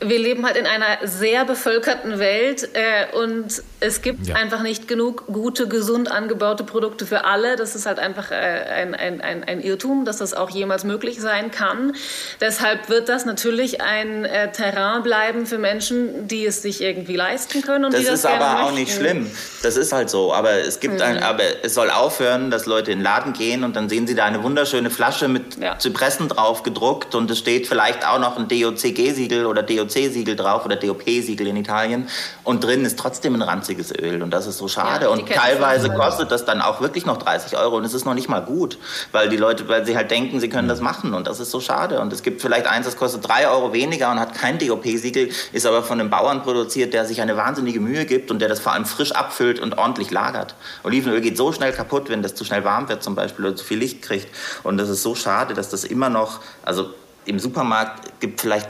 wir 0.04 0.18
leben 0.18 0.44
halt 0.44 0.56
in 0.56 0.66
einer 0.66 1.06
sehr 1.06 1.44
bevölkerten 1.44 2.18
Welt 2.18 2.68
äh, 2.74 3.16
und 3.16 3.62
es 3.80 4.02
gibt 4.02 4.26
ja. 4.26 4.36
einfach 4.36 4.62
nicht 4.62 4.88
genug 4.88 5.26
gute, 5.26 5.68
gesund 5.68 6.10
angebaute 6.10 6.64
Produkte 6.64 7.06
für 7.06 7.24
alle. 7.24 7.56
Das 7.56 7.74
ist 7.74 7.86
halt 7.86 7.98
einfach 7.98 8.30
äh, 8.30 8.34
ein, 8.34 8.94
ein, 8.94 9.20
ein, 9.20 9.44
ein, 9.44 9.60
Irrtum, 9.60 10.04
dass 10.04 10.18
das 10.18 10.34
auch 10.34 10.50
jemals 10.50 10.84
möglich 10.84 11.20
sein 11.20 11.50
kann. 11.50 11.94
Deshalb 12.40 12.88
wird 12.88 13.08
das 13.08 13.24
natürlich 13.24 13.80
ein 13.80 14.24
äh, 14.24 14.52
Terrain 14.52 15.02
bleiben 15.02 15.46
für 15.46 15.58
Menschen, 15.58 16.28
die 16.28 16.46
es 16.46 16.62
sich 16.62 16.80
irgendwie 16.80 17.16
leisten 17.16 17.62
können. 17.62 17.86
Und 17.86 17.94
das, 17.94 18.00
die 18.00 18.06
das 18.06 18.20
ist 18.20 18.26
aber 18.26 18.60
auch 18.60 18.72
möchten. 18.72 18.74
nicht 18.74 18.94
schlimm. 18.94 19.30
Das 19.62 19.76
ist 19.76 19.92
halt 19.92 20.10
so. 20.10 20.32
Aber 20.32 20.52
es 20.52 20.80
gibt 20.80 20.94
mhm. 20.94 21.02
ein, 21.02 21.22
aber 21.22 21.42
es 21.62 21.74
soll 21.74 21.90
aufhören, 21.90 22.50
dass 22.50 22.66
Leute 22.66 22.92
in 22.92 22.98
den 22.98 23.04
Laden 23.04 23.32
gehen 23.32 23.64
und 23.64 23.76
dann 23.76 23.88
sehen 23.88 24.06
sie 24.06 24.14
da 24.14 24.24
eine 24.24 24.42
wunderschöne 24.42 24.90
Flasche 24.90 25.28
mit 25.28 25.58
ja. 25.60 25.78
Zypressen 25.78 26.28
drauf 26.28 26.62
gedruckt 26.62 27.14
und 27.14 27.30
es 27.30 27.38
steht 27.38 27.66
vielleicht 27.66 28.06
auch 28.06 28.18
noch 28.18 28.36
ein 28.36 28.48
DOCG-Siegel 28.48 29.46
oder 29.46 29.62
DOC 29.62 29.91
DOC-Siegel 29.92 30.36
drauf 30.36 30.64
oder 30.64 30.76
DOP-Siegel 30.76 31.46
in 31.46 31.56
Italien 31.56 32.08
und 32.44 32.64
drin 32.64 32.84
ist 32.84 32.98
trotzdem 32.98 33.34
ein 33.34 33.42
ranziges 33.42 33.92
Öl 33.92 34.22
und 34.22 34.30
das 34.30 34.46
ist 34.46 34.58
so 34.58 34.68
schade 34.68 35.06
ja, 35.06 35.10
und 35.10 35.28
teilweise 35.28 35.90
kostet 35.90 36.30
das 36.30 36.44
dann 36.44 36.60
auch 36.60 36.80
wirklich 36.80 37.06
noch 37.06 37.18
30 37.18 37.56
Euro 37.56 37.76
und 37.76 37.84
es 37.84 37.94
ist 37.94 38.04
noch 38.04 38.14
nicht 38.14 38.28
mal 38.28 38.40
gut, 38.40 38.78
weil 39.12 39.28
die 39.28 39.36
Leute, 39.36 39.68
weil 39.68 39.84
sie 39.86 39.96
halt 39.96 40.10
denken, 40.10 40.40
sie 40.40 40.48
können 40.48 40.68
das 40.68 40.80
machen 40.80 41.14
und 41.14 41.26
das 41.26 41.40
ist 41.40 41.50
so 41.50 41.60
schade 41.60 42.00
und 42.00 42.12
es 42.12 42.22
gibt 42.22 42.40
vielleicht 42.40 42.66
eins, 42.66 42.86
das 42.86 42.96
kostet 42.96 43.26
3 43.26 43.48
Euro 43.48 43.72
weniger 43.72 44.10
und 44.10 44.20
hat 44.20 44.34
kein 44.34 44.58
DOP-Siegel, 44.58 45.30
ist 45.52 45.66
aber 45.66 45.82
von 45.82 46.00
einem 46.00 46.10
Bauern 46.10 46.42
produziert, 46.42 46.94
der 46.94 47.04
sich 47.04 47.20
eine 47.20 47.36
wahnsinnige 47.36 47.80
Mühe 47.80 48.04
gibt 48.04 48.30
und 48.30 48.38
der 48.40 48.48
das 48.48 48.60
vor 48.60 48.72
allem 48.72 48.84
frisch 48.84 49.12
abfüllt 49.12 49.60
und 49.60 49.78
ordentlich 49.78 50.10
lagert. 50.10 50.54
Olivenöl 50.84 51.20
geht 51.20 51.36
so 51.36 51.52
schnell 51.52 51.72
kaputt, 51.72 52.08
wenn 52.08 52.22
das 52.22 52.34
zu 52.34 52.44
schnell 52.44 52.64
warm 52.64 52.88
wird 52.88 53.02
zum 53.02 53.14
Beispiel 53.14 53.46
oder 53.46 53.56
zu 53.56 53.64
viel 53.64 53.78
Licht 53.78 54.02
kriegt 54.02 54.28
und 54.62 54.78
das 54.78 54.88
ist 54.88 55.02
so 55.02 55.14
schade, 55.14 55.54
dass 55.54 55.68
das 55.68 55.84
immer 55.84 56.08
noch, 56.08 56.40
also 56.64 56.90
im 57.24 57.38
Supermarkt 57.38 58.20
gibt 58.20 58.40
vielleicht 58.40 58.68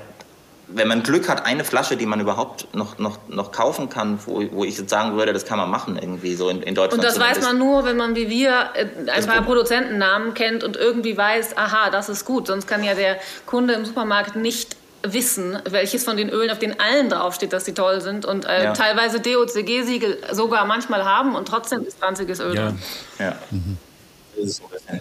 wenn 0.74 0.88
man 0.88 1.02
Glück 1.02 1.28
hat, 1.28 1.46
eine 1.46 1.64
Flasche, 1.64 1.96
die 1.96 2.06
man 2.06 2.20
überhaupt 2.20 2.74
noch, 2.74 2.98
noch, 2.98 3.18
noch 3.28 3.52
kaufen 3.52 3.88
kann, 3.88 4.18
wo, 4.26 4.42
wo 4.52 4.64
ich 4.64 4.78
jetzt 4.78 4.90
sagen 4.90 5.16
würde, 5.16 5.32
das 5.32 5.44
kann 5.44 5.58
man 5.58 5.70
machen 5.70 5.98
irgendwie 6.00 6.34
so 6.34 6.48
in, 6.48 6.62
in 6.62 6.74
Deutschland. 6.74 7.02
Und 7.02 7.04
das 7.04 7.18
weiß 7.18 7.42
man 7.42 7.58
nur, 7.58 7.84
wenn 7.84 7.96
man 7.96 8.16
wie 8.16 8.28
wir 8.28 8.70
äh, 8.74 9.10
ein 9.10 9.26
paar 9.26 9.42
Produzentennamen 9.42 10.34
kennt 10.34 10.64
und 10.64 10.76
irgendwie 10.76 11.16
weiß, 11.16 11.56
aha, 11.56 11.90
das 11.90 12.08
ist 12.08 12.24
gut. 12.24 12.46
Sonst 12.46 12.66
kann 12.66 12.84
ja 12.84 12.94
der 12.94 13.18
Kunde 13.46 13.74
im 13.74 13.84
Supermarkt 13.84 14.36
nicht 14.36 14.76
wissen, 15.02 15.58
welches 15.68 16.04
von 16.04 16.16
den 16.16 16.28
Ölen 16.28 16.50
auf 16.50 16.58
den 16.58 16.78
allen 16.78 17.08
draufsteht, 17.08 17.52
dass 17.52 17.64
sie 17.64 17.74
toll 17.74 18.00
sind 18.00 18.24
und 18.24 18.44
äh, 18.44 18.64
ja. 18.64 18.72
teilweise 18.72 19.20
DOCG-Siegel 19.20 20.18
sogar 20.32 20.64
manchmal 20.64 21.04
haben 21.04 21.34
und 21.34 21.48
trotzdem 21.48 21.84
ist 21.84 22.00
ranziges 22.02 22.40
Öl 22.40 22.54
ja. 22.54 22.72
Ja. 23.18 23.34
Mhm. 23.50 23.78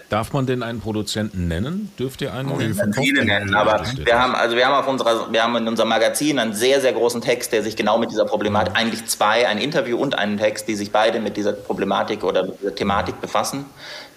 Darf 0.08 0.32
man 0.32 0.46
denn 0.46 0.62
einen 0.62 0.80
Produzenten 0.80 1.48
nennen? 1.48 1.92
Dürft 1.98 2.22
ihr 2.22 2.32
einen? 2.32 2.56
nennen? 2.56 2.94
Viele 2.94 3.24
nennen, 3.24 3.54
aber 3.54 3.84
wir 3.96 4.20
haben, 4.20 4.34
also 4.34 4.56
wir 4.56 4.66
haben 4.66 4.74
auf 4.74 4.88
unserer, 4.88 5.32
wir 5.32 5.42
haben 5.42 5.56
in 5.56 5.68
unserem 5.68 5.88
Magazin 5.88 6.38
einen 6.38 6.54
sehr, 6.54 6.80
sehr 6.80 6.92
großen 6.92 7.20
Text, 7.20 7.52
der 7.52 7.62
sich 7.62 7.76
genau 7.76 7.98
mit 7.98 8.10
dieser 8.10 8.24
Problematik, 8.24 8.76
eigentlich 8.76 9.06
zwei, 9.06 9.46
ein 9.48 9.58
Interview 9.58 9.98
und 9.98 10.16
einen 10.18 10.38
Text, 10.38 10.68
die 10.68 10.74
sich 10.74 10.92
beide 10.92 11.20
mit 11.20 11.36
dieser 11.36 11.52
Problematik 11.52 12.24
oder 12.24 12.44
mit 12.44 12.60
dieser 12.60 12.74
Thematik 12.74 13.20
befassen. 13.20 13.64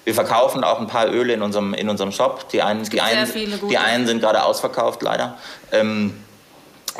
Wir 0.03 0.13
verkaufen 0.13 0.63
auch 0.63 0.79
ein 0.79 0.87
paar 0.87 1.11
Öle 1.11 1.33
in 1.33 1.41
unserem, 1.41 1.73
in 1.73 1.89
unserem 1.89 2.11
Shop. 2.11 2.47
Die 2.49 2.61
einen, 2.61 2.83
die 2.83 3.01
einen, 3.01 3.27
die 3.69 3.77
einen 3.77 4.05
sind 4.05 4.21
gerade 4.21 4.43
ausverkauft, 4.43 5.01
leider. 5.01 5.37
Ähm, 5.71 6.13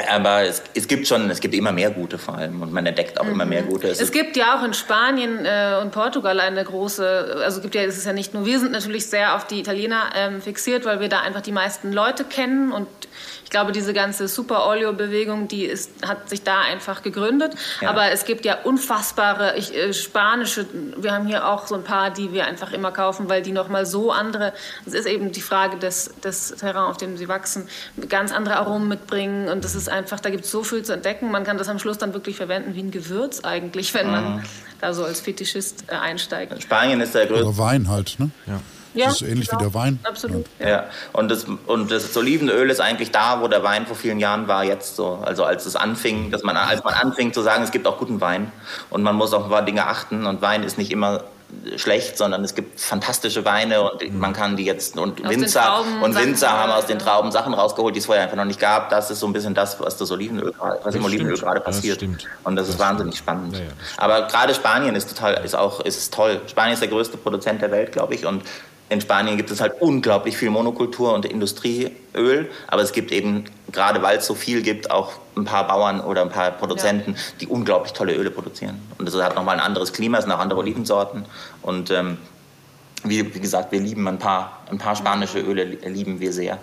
aber 0.10 0.44
es, 0.44 0.62
es, 0.74 0.88
gibt 0.88 1.08
schon, 1.08 1.30
es 1.30 1.40
gibt 1.40 1.56
immer 1.56 1.72
mehr 1.72 1.90
gute 1.90 2.18
vor 2.18 2.38
allem 2.38 2.62
und 2.62 2.74
man 2.74 2.86
entdeckt 2.86 3.20
auch 3.20 3.26
mhm. 3.26 3.32
immer 3.32 3.46
mehr 3.46 3.62
mhm. 3.64 3.70
gute. 3.70 3.88
Es, 3.88 4.02
es 4.02 4.12
gibt 4.12 4.36
ja 4.36 4.58
auch 4.58 4.64
in 4.64 4.74
Spanien 4.74 5.46
äh, 5.46 5.80
und 5.82 5.92
Portugal 5.92 6.40
eine 6.40 6.64
große, 6.64 7.38
also 7.44 7.62
gibt 7.62 7.76
ja, 7.76 7.84
es 7.84 7.98
ist 7.98 8.06
ja 8.06 8.14
nicht 8.14 8.34
nur, 8.34 8.46
wir 8.46 8.60
sind 8.60 8.74
natürlich 8.74 9.08
sehr 9.08 9.36
auf 9.36 9.48
die 9.48 9.60
Italiener 9.60 10.10
ähm, 10.16 10.42
fixiert, 10.42 10.86
weil 10.86 11.00
wir 11.00 11.08
da 11.08 11.22
einfach 11.22 11.42
die 11.42 11.54
meisten 11.54 11.94
Leute 11.94 12.26
kennen 12.26 12.72
und 12.72 12.88
ich 13.46 13.52
glaube, 13.52 13.72
diese 13.72 13.94
ganze 13.94 14.28
Super 14.28 14.66
Oleo-Bewegung, 14.66 15.48
die 15.48 15.66
ist, 15.66 15.92
hat 16.06 16.30
sich 16.30 16.44
da 16.44 16.62
einfach 16.62 17.04
gegründet. 17.04 17.54
Ja. 17.80 17.92
Aber 17.92 18.12
es 18.12 18.26
gibt 18.26 18.44
ja 18.44 18.58
unfassbare 18.64 19.56
ich, 19.56 19.74
äh, 19.74 19.94
spanische, 19.94 20.66
wir 20.98 21.14
haben 21.14 21.28
hier 21.28 21.48
auch 21.48 21.68
so 21.68 21.76
ein 21.76 21.84
paar, 21.84 22.10
die 22.10 22.34
wir 22.34 22.48
einfach 22.48 22.74
immer 22.74 22.92
kaufen, 22.92 23.30
weil 23.30 23.44
die 23.44 23.52
nochmal 23.52 23.86
so 23.86 24.12
andere, 24.12 24.52
es 24.88 24.96
ist 24.96 25.06
eben 25.06 25.32
die 25.32 25.42
Frage 25.42 25.78
des, 25.78 26.12
des 26.24 26.56
Terrain, 26.56 26.90
auf 26.90 26.98
dem 26.98 27.18
sie 27.18 27.28
wachsen, 27.28 27.70
ganz 28.10 28.34
andere 28.34 28.58
Aromen 28.58 28.88
mitbringen. 28.88 29.48
Und 29.48 29.64
das 29.64 29.76
ist 29.76 29.85
einfach, 29.90 30.20
da 30.20 30.30
gibt 30.30 30.46
es 30.46 30.52
so 30.52 30.64
viel 30.64 30.84
zu 30.84 30.94
entdecken. 30.94 31.32
Man 31.32 31.44
kann 31.44 31.58
das 31.58 31.70
am 31.70 31.80
Schluss 31.80 31.98
dann 31.98 32.14
wirklich 32.14 32.36
verwenden 32.36 32.76
wie 32.76 32.82
ein 32.82 32.92
Gewürz 32.92 33.44
eigentlich, 33.44 33.94
wenn 33.94 34.12
man 34.12 34.36
mhm. 34.36 34.44
da 34.82 34.94
so 34.94 35.04
als 35.04 35.22
Fetischist 35.22 35.86
äh, 35.88 35.96
einsteigt. 35.96 36.62
Spanien 36.62 37.02
ist 37.02 37.16
der 37.16 37.26
größte. 37.28 37.46
Oder 37.46 37.58
Wein 37.58 37.90
halt, 37.90 38.16
ne? 38.20 38.30
Ja. 38.46 38.60
Ja, 38.96 39.08
das 39.08 39.22
ist 39.22 39.28
ähnlich 39.28 39.50
genau. 39.50 39.60
wie 39.60 39.64
der 39.66 39.74
Wein. 39.74 40.00
Absolut. 40.04 40.46
Ja. 40.58 40.70
ja. 40.70 40.84
Und, 41.12 41.30
das, 41.30 41.46
und 41.68 41.92
das 41.92 42.16
Olivenöl 42.16 42.70
ist 42.70 42.80
eigentlich 42.80 43.12
da, 43.12 43.42
wo 43.42 43.48
der 43.50 43.62
Wein 43.62 43.86
vor 43.86 43.96
vielen 43.98 44.20
Jahren 44.20 44.48
war, 44.48 44.64
jetzt 44.64 44.96
so. 44.96 45.20
Also 45.22 45.44
als 45.44 45.66
es 45.66 45.76
anfing, 45.76 46.32
dass 46.32 46.44
man, 46.44 46.56
als 46.56 46.84
man 46.84 46.94
anfing 46.94 47.34
zu 47.34 47.42
sagen, 47.42 47.64
es 47.64 47.72
gibt 47.72 47.88
auch 47.88 47.98
guten 47.98 48.22
Wein 48.22 48.52
und 48.90 49.04
man 49.04 49.16
muss 49.16 49.34
auf 49.34 49.44
ein 49.44 49.50
paar 49.50 49.64
Dinge 49.64 49.86
achten 49.86 50.26
und 50.26 50.42
Wein 50.42 50.64
ist 50.64 50.78
nicht 50.78 50.92
immer 50.92 51.26
schlecht, 51.78 52.18
sondern 52.18 52.44
es 52.44 52.56
gibt 52.56 52.80
fantastische 52.80 53.46
Weine 53.46 53.92
und 53.92 54.02
mhm. 54.02 54.20
man 54.20 54.34
kann 54.34 54.56
die 54.58 54.66
jetzt 54.66 54.98
und 54.98 55.24
aus 55.24 55.30
Winzer 55.30 55.86
und 56.02 56.16
Winzer 56.16 56.52
haben 56.52 56.72
aus 56.72 56.86
den 56.86 57.00
Trauben 57.00 57.32
Sachen 57.32 57.54
rausgeholt, 57.54 57.96
die 57.96 58.00
es 58.00 58.06
vorher 58.06 58.24
einfach 58.24 58.38
noch 58.38 58.46
nicht 58.46 58.60
gab. 58.60 58.90
Das 58.90 59.10
ist 59.12 59.20
so 59.20 59.28
ein 59.28 59.34
bisschen 59.34 59.54
das, 59.54 59.80
was 59.80 59.98
das 59.98 60.12
Olivenöl, 60.12 60.54
was 60.60 60.84
das 60.84 60.96
im 60.96 61.06
Olivenöl 61.06 61.38
gerade 61.38 61.62
passiert. 61.62 62.02
Das 62.02 62.10
und 62.44 62.56
das, 62.56 62.68
das 62.68 62.76
ist 62.76 62.80
wahnsinnig 62.80 63.18
spannend. 63.18 63.56
Ja, 63.56 63.64
ja, 63.64 63.70
Aber 63.98 64.28
gerade 64.28 64.54
Spanien 64.54 64.96
ist 64.96 65.10
total, 65.10 65.44
ist 65.44 65.56
auch, 65.56 65.82
ist 65.82 66.14
toll. 66.14 66.42
Spanien 66.48 66.74
ist 66.74 66.82
der 66.82 66.90
größte 66.90 67.18
Produzent 67.18 67.62
der 67.62 67.72
Welt, 67.72 67.92
glaube 67.92 68.16
ich, 68.16 68.26
und 68.26 68.44
in 68.90 69.02
Spanien 69.02 69.38
gibt 69.38 69.50
es 69.50 69.62
halt 69.62 69.82
unglaublich 69.82 70.38
viel 70.38 70.50
Monokultur 70.50 71.14
und 71.14 71.26
Industrieöl, 71.26 72.50
aber 72.68 72.82
es 72.84 72.92
gibt 72.92 73.12
eben, 73.12 73.46
gerade 73.72 74.02
weil 74.02 74.20
es 74.20 74.28
so 74.28 74.36
viel 74.36 74.62
gibt, 74.62 74.92
auch 74.92 75.14
ein 75.36 75.46
paar 75.46 75.68
Bauern 75.68 76.02
oder 76.02 76.22
ein 76.22 76.30
paar 76.30 76.52
Produzenten, 76.52 77.14
ja. 77.14 77.20
die 77.42 77.48
unglaublich 77.48 77.94
tolle 77.94 78.14
Öle 78.14 78.30
produzieren. 78.30 78.80
Und 78.98 79.08
das 79.08 79.16
hat 79.16 79.36
nochmal 79.36 79.56
ein 79.56 79.66
anderes 79.66 79.92
Klima, 79.92 80.20
es 80.20 80.26
sind 80.26 80.34
auch 80.34 80.40
andere 80.40 80.60
Olivensorten. 80.60 81.26
Und 81.64 81.90
ähm, 81.90 82.18
wie, 83.04 83.34
wie, 83.34 83.40
gesagt, 83.40 83.72
wir 83.72 83.80
lieben 83.80 84.08
ein 84.08 84.20
paar, 84.20 84.62
ein 84.70 84.78
paar 84.78 84.96
spanische 84.96 85.40
Öle, 85.40 85.64
lieben 85.64 86.20
wir 86.20 86.32
sehr 86.32 86.60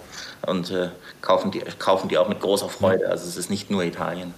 und 0.46 0.70
äh, 0.70 0.90
kaufen, 1.20 1.50
die, 1.50 1.60
kaufen 1.78 2.08
die 2.08 2.18
auch 2.18 2.28
mit 2.28 2.40
großer 2.40 2.68
Freude. 2.68 3.08
Also 3.08 3.26
es 3.26 3.36
ist 3.36 3.50
nicht 3.50 3.70
nur 3.70 3.84
Italien. 3.84 4.34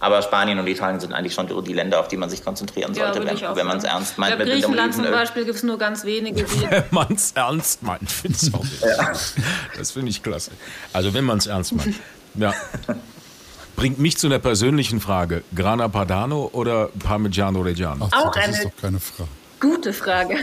Aber 0.00 0.20
Spanien 0.22 0.58
und 0.58 0.66
Italien 0.66 1.00
sind 1.00 1.12
eigentlich 1.12 1.34
schon 1.34 1.46
die 1.64 1.72
Länder, 1.72 2.00
auf 2.00 2.08
die 2.08 2.16
man 2.16 2.28
sich 2.28 2.44
konzentrieren 2.44 2.94
sollte, 2.94 3.20
ja, 3.20 3.26
wenn, 3.26 3.56
wenn 3.56 3.66
man 3.66 3.78
es 3.78 3.84
ernst 3.84 4.18
meint. 4.18 4.38
Ja, 4.38 4.44
Griechenland 4.44 4.94
zum 4.94 5.04
Beispiel 5.04 5.44
gibt 5.44 5.56
es 5.56 5.62
nur 5.62 5.78
ganz 5.78 6.04
wenige. 6.04 6.44
wenn 6.70 6.84
man 6.90 7.12
es 7.12 7.32
ernst 7.32 7.82
meint, 7.82 8.10
finde 8.10 8.38
ich 8.40 8.54
auch. 8.54 8.64
Ja. 8.82 9.12
Das 9.78 9.92
finde 9.92 10.10
ich 10.10 10.22
klasse. 10.22 10.50
Also 10.92 11.14
wenn 11.14 11.24
man 11.24 11.38
es 11.38 11.46
ernst 11.46 11.74
meint. 11.74 11.94
Ja. 12.34 12.52
Bringt 13.76 13.98
mich 13.98 14.18
zu 14.18 14.26
einer 14.26 14.38
persönlichen 14.38 15.00
Frage. 15.00 15.42
Grana 15.54 15.88
Padano 15.88 16.50
oder 16.52 16.90
Parmigiano 16.98 17.60
Reggiano? 17.60 18.08
Ach, 18.10 18.26
auch 18.26 18.32
das 18.32 18.44
eine, 18.44 18.52
ist 18.52 18.64
doch 18.64 18.76
keine 18.80 19.00
Frage. 19.00 19.30
Gute 19.64 19.94
Frage. 19.94 20.36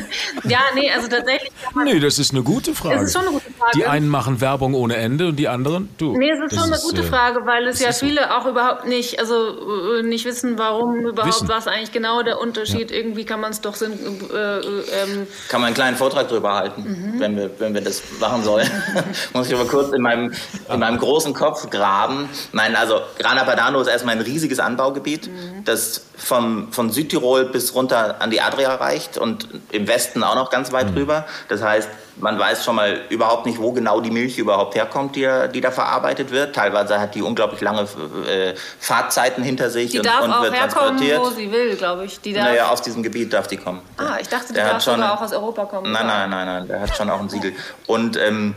Ja, 0.46 0.62
nee, 0.74 0.92
also 0.92 1.08
tatsächlich. 1.08 1.52
nee, 1.76 2.00
das 2.00 2.18
ist 2.18 2.32
eine 2.32 2.42
gute 2.42 2.74
Frage. 2.74 2.96
Es 2.96 3.04
ist 3.04 3.14
schon 3.14 3.22
eine 3.22 3.32
gute 3.32 3.52
Frage. 3.52 3.72
Die 3.76 3.86
einen 3.86 4.08
machen 4.08 4.42
Werbung 4.42 4.74
ohne 4.74 4.96
Ende 4.96 5.28
und 5.28 5.36
die 5.36 5.48
anderen, 5.48 5.90
du. 6.00 6.18
Nee, 6.18 6.32
es 6.32 6.40
ist 6.52 6.60
schon 6.60 6.70
eine 6.70 6.78
ist, 6.78 6.84
gute 6.84 7.02
äh, 7.02 7.06
Frage, 7.06 7.46
weil 7.46 7.68
es 7.68 7.80
ja 7.80 7.92
viele 7.92 8.22
so. 8.24 8.30
auch 8.30 8.48
überhaupt 8.48 8.88
nicht, 8.88 9.20
also 9.20 10.00
äh, 10.00 10.02
nicht 10.02 10.26
wissen, 10.26 10.58
warum 10.58 11.06
überhaupt, 11.06 11.36
wissen. 11.36 11.48
was 11.48 11.68
eigentlich 11.68 11.92
genau 11.92 12.24
der 12.24 12.40
Unterschied. 12.40 12.90
Ja. 12.90 12.98
Irgendwie 12.98 13.24
kann 13.24 13.40
man 13.40 13.52
es 13.52 13.62
doch 13.62 13.76
sind. 13.76 13.94
Äh, 13.94 14.60
ähm 14.60 15.28
kann 15.50 15.62
man 15.62 15.68
einen 15.68 15.76
kleinen 15.76 15.98
Vortrag 15.98 16.28
darüber 16.28 16.56
halten, 16.56 16.82
mhm. 16.82 17.20
wenn, 17.20 17.36
wir, 17.36 17.52
wenn 17.60 17.76
wir 17.76 17.82
das 17.82 18.02
machen 18.20 18.44
sollen. 18.44 18.70
Muss 19.34 19.48
ich 19.48 19.54
aber 19.54 19.68
kurz 19.68 19.94
in 19.94 20.02
meinem, 20.02 20.34
in 20.68 20.80
meinem 20.80 20.98
großen 20.98 21.36
Kopf 21.36 21.70
graben. 21.70 22.28
Nein, 22.54 22.76
also 22.76 23.02
Grana 23.20 23.44
Padano 23.44 23.82
ist 23.82 23.88
erstmal 23.88 24.16
ein 24.16 24.22
riesiges 24.22 24.60
Anbaugebiet, 24.60 25.28
mhm. 25.28 25.64
das 25.64 26.06
vom, 26.18 26.72
von 26.72 26.90
Südtirol 26.92 27.46
bis 27.46 27.76
runter 27.76 28.22
an 28.22 28.32
die 28.32 28.42
Adria 28.42 28.76
reicht 28.76 29.11
und 29.18 29.48
im 29.72 29.88
Westen 29.88 30.24
auch 30.24 30.36
noch 30.36 30.50
ganz 30.50 30.72
weit 30.72 30.92
mhm. 30.92 30.98
rüber. 30.98 31.26
Das 31.50 31.62
heißt, 31.62 31.90
man 32.18 32.38
weiß 32.38 32.64
schon 32.64 32.76
mal 32.76 33.02
überhaupt 33.10 33.46
nicht, 33.46 33.60
wo 33.60 33.72
genau 33.72 34.02
die 34.02 34.12
Milch 34.12 34.38
überhaupt 34.38 34.76
herkommt, 34.76 35.16
die, 35.16 35.28
die 35.54 35.62
da 35.62 35.72
verarbeitet 35.72 36.32
wird. 36.32 36.56
Teilweise 36.56 37.00
hat 37.00 37.16
die 37.16 37.22
unglaublich 37.22 37.62
lange 37.62 37.82
äh, 37.82 38.54
Fahrtzeiten 38.80 39.44
hinter 39.44 39.70
sich 39.70 39.92
die 39.92 40.00
und, 40.00 40.06
darf 40.06 40.24
und 40.24 40.32
auch 40.32 40.44
wird 40.44 40.54
herkommen, 40.54 40.98
transportiert. 40.98 41.20
wo 41.22 41.30
sie 41.30 41.52
will, 41.52 41.76
glaube 41.76 42.06
ich. 42.06 42.20
Die 42.22 42.34
darf 42.34 42.46
naja, 42.46 42.70
aus 42.70 42.82
diesem 42.82 43.04
Gebiet 43.04 43.34
darf 43.34 43.48
die 43.48 43.58
kommen. 43.58 43.82
Ah, 43.98 44.18
ich 44.20 44.28
dachte, 44.28 44.48
die 44.50 44.54
der 44.54 44.70
darf 44.70 44.84
schon, 44.84 45.02
auch 45.02 45.22
aus 45.22 45.34
Europa 45.34 45.66
kommen. 45.66 45.92
Nein, 45.92 46.08
nein, 46.08 46.30
nein, 46.30 46.46
nein, 46.46 46.68
der 46.68 46.82
hat 46.82 46.96
schon 46.96 47.10
auch 47.10 47.20
ein 47.20 47.30
Siegel. 47.30 47.54
Und 47.88 48.18
ähm, 48.18 48.56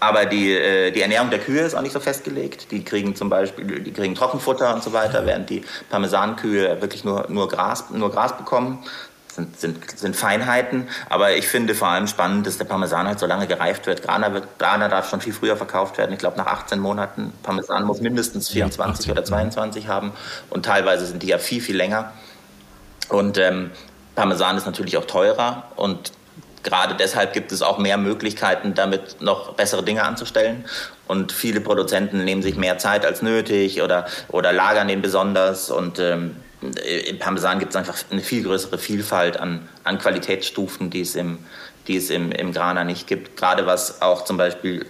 aber 0.00 0.24
die, 0.24 0.52
äh, 0.52 0.90
die 0.90 1.02
Ernährung 1.02 1.28
der 1.28 1.38
Kühe 1.38 1.60
ist 1.60 1.74
auch 1.74 1.82
nicht 1.82 1.92
so 1.92 2.00
festgelegt. 2.00 2.70
Die 2.70 2.82
kriegen 2.82 3.14
zum 3.14 3.28
Beispiel 3.28 3.80
die 3.80 3.92
kriegen 3.92 4.14
Trockenfutter 4.14 4.74
und 4.74 4.82
so 4.82 4.94
weiter, 4.94 5.26
während 5.26 5.50
die 5.50 5.62
Parmesankühe 5.90 6.80
wirklich 6.80 7.04
nur, 7.04 7.26
nur, 7.28 7.48
Gras, 7.48 7.90
nur 7.90 8.10
Gras 8.10 8.36
bekommen. 8.36 8.82
Sind, 9.32 9.60
sind, 9.60 9.98
sind 9.98 10.16
Feinheiten, 10.16 10.88
aber 11.08 11.36
ich 11.36 11.46
finde 11.46 11.74
vor 11.74 11.88
allem 11.88 12.08
spannend, 12.08 12.46
dass 12.46 12.58
der 12.58 12.64
Parmesan 12.64 13.06
halt 13.06 13.20
so 13.20 13.26
lange 13.26 13.46
gereift 13.46 13.86
wird. 13.86 14.02
Grana, 14.02 14.32
wird, 14.32 14.58
Grana 14.58 14.88
darf 14.88 15.08
schon 15.08 15.20
viel 15.20 15.32
früher 15.32 15.56
verkauft 15.56 15.98
werden. 15.98 16.12
Ich 16.12 16.18
glaube, 16.18 16.36
nach 16.36 16.46
18 16.46 16.80
Monaten. 16.80 17.32
Parmesan 17.42 17.84
muss 17.84 18.00
mindestens 18.00 18.48
24 18.48 19.06
ja, 19.06 19.12
oder 19.12 19.24
22 19.24 19.86
haben 19.86 20.12
und 20.50 20.64
teilweise 20.64 21.06
sind 21.06 21.22
die 21.22 21.28
ja 21.28 21.38
viel, 21.38 21.60
viel 21.60 21.76
länger. 21.76 22.12
Und 23.08 23.38
ähm, 23.38 23.70
Parmesan 24.16 24.56
ist 24.56 24.66
natürlich 24.66 24.96
auch 24.96 25.06
teurer 25.06 25.70
und 25.76 26.12
gerade 26.62 26.94
deshalb 26.94 27.32
gibt 27.32 27.52
es 27.52 27.62
auch 27.62 27.78
mehr 27.78 27.96
Möglichkeiten, 27.96 28.74
damit 28.74 29.20
noch 29.20 29.54
bessere 29.54 29.82
Dinge 29.82 30.04
anzustellen. 30.04 30.64
Und 31.06 31.32
viele 31.32 31.60
Produzenten 31.60 32.24
nehmen 32.24 32.42
sich 32.42 32.56
mehr 32.56 32.78
Zeit 32.78 33.04
als 33.04 33.22
nötig 33.22 33.82
oder, 33.82 34.06
oder 34.28 34.52
lagern 34.52 34.88
den 34.88 35.02
besonders. 35.02 35.70
Und 35.70 35.98
ähm, 35.98 36.36
im 36.62 37.18
Parmesan 37.18 37.58
gibt 37.58 37.70
es 37.70 37.76
einfach 37.76 37.96
eine 38.10 38.20
viel 38.20 38.42
größere 38.42 38.78
Vielfalt 38.78 39.38
an, 39.38 39.68
an 39.84 39.98
Qualitätsstufen, 39.98 40.90
die 40.90 41.00
es, 41.00 41.14
im, 41.14 41.38
die 41.86 41.96
es 41.96 42.10
im, 42.10 42.32
im 42.32 42.52
Grana 42.52 42.84
nicht 42.84 43.06
gibt. 43.06 43.36
Gerade 43.36 43.66
was 43.66 44.02
auch 44.02 44.24
zum 44.24 44.36
Beispiel 44.36 44.86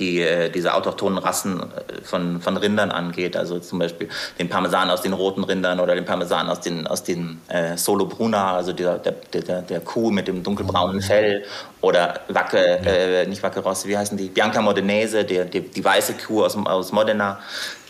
die, 0.00 0.22
äh, 0.22 0.50
diese 0.50 0.74
autochthonen 0.74 1.18
Rassen 1.18 1.60
äh, 1.60 2.02
von, 2.02 2.40
von 2.40 2.56
Rindern 2.56 2.90
angeht. 2.90 3.36
Also 3.36 3.58
zum 3.60 3.78
Beispiel 3.78 4.08
den 4.38 4.48
Parmesan 4.48 4.90
aus 4.90 5.02
den 5.02 5.12
roten 5.12 5.44
Rindern 5.44 5.78
oder 5.78 5.94
den 5.94 6.04
Parmesan 6.04 6.48
aus 6.48 6.60
den, 6.60 6.86
aus 6.86 7.04
den 7.04 7.40
äh, 7.48 7.76
Solo 7.76 8.06
Bruna, 8.06 8.56
also 8.56 8.72
der, 8.72 8.98
der, 8.98 9.12
der, 9.12 9.62
der 9.62 9.80
Kuh 9.80 10.10
mit 10.10 10.26
dem 10.26 10.42
dunkelbraunen 10.42 10.96
mhm. 10.96 11.02
Fell. 11.02 11.44
Oder 11.82 12.20
Wacke, 12.28 12.58
äh, 12.58 13.26
nicht 13.26 13.42
Wacke 13.42 13.60
Rosse, 13.60 13.86
wie 13.88 13.96
heißen 13.96 14.16
die? 14.16 14.28
Bianca 14.28 14.60
Modenese, 14.60 15.24
die, 15.24 15.44
die, 15.44 15.60
die 15.60 15.84
weiße 15.84 16.14
Kuh 16.14 16.44
aus, 16.44 16.56
aus 16.56 16.92
Modena. 16.92 17.38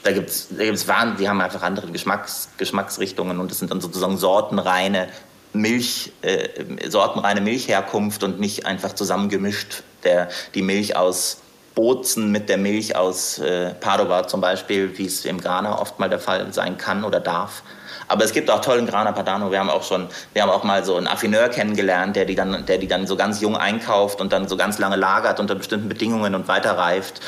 Da 0.02 0.12
gibt 0.12 0.30
es 0.30 0.48
gibt's 0.56 0.88
Waren, 0.88 1.16
die 1.16 1.28
haben 1.28 1.40
einfach 1.40 1.62
andere 1.62 1.90
Geschmacks, 1.90 2.50
Geschmacksrichtungen 2.56 3.38
und 3.38 3.50
das 3.50 3.58
sind 3.58 3.70
dann 3.70 3.80
sozusagen 3.80 4.16
sortenreine 4.16 5.08
Milch, 5.52 6.12
äh, 6.22 6.88
sortenreine 6.88 7.40
Milchherkunft 7.40 8.22
und 8.22 8.40
nicht 8.40 8.66
einfach 8.66 8.94
zusammengemischt 8.94 9.82
der, 10.04 10.28
die 10.54 10.62
Milch 10.62 10.96
aus 10.96 11.38
Bozen 11.74 12.30
mit 12.30 12.48
der 12.48 12.58
Milch 12.58 12.96
aus 12.96 13.38
äh, 13.38 13.74
Padova 13.74 14.26
zum 14.26 14.40
Beispiel, 14.40 14.96
wie 14.98 15.06
es 15.06 15.24
im 15.24 15.40
Grana 15.40 15.78
oft 15.80 15.98
mal 15.98 16.08
der 16.08 16.18
Fall 16.18 16.52
sein 16.52 16.76
kann 16.78 17.04
oder 17.04 17.20
darf. 17.20 17.62
Aber 18.10 18.24
es 18.24 18.32
gibt 18.32 18.50
auch 18.50 18.60
tollen 18.60 18.88
Grana 18.88 19.12
Padano. 19.12 19.52
Wir 19.52 19.60
haben 19.60 19.70
auch 19.70 19.84
schon, 19.84 20.08
wir 20.32 20.42
haben 20.42 20.50
auch 20.50 20.64
mal 20.64 20.84
so 20.84 20.96
einen 20.96 21.06
Affineur 21.06 21.48
kennengelernt, 21.48 22.16
der 22.16 22.24
die 22.24 22.34
dann, 22.34 22.66
der 22.66 22.78
die 22.78 22.88
dann 22.88 23.06
so 23.06 23.14
ganz 23.14 23.40
jung 23.40 23.56
einkauft 23.56 24.20
und 24.20 24.32
dann 24.32 24.48
so 24.48 24.56
ganz 24.56 24.80
lange 24.80 24.96
lagert 24.96 25.38
unter 25.38 25.54
bestimmten 25.54 25.88
Bedingungen 25.88 26.34
und 26.34 26.48
weiterreift 26.48 27.20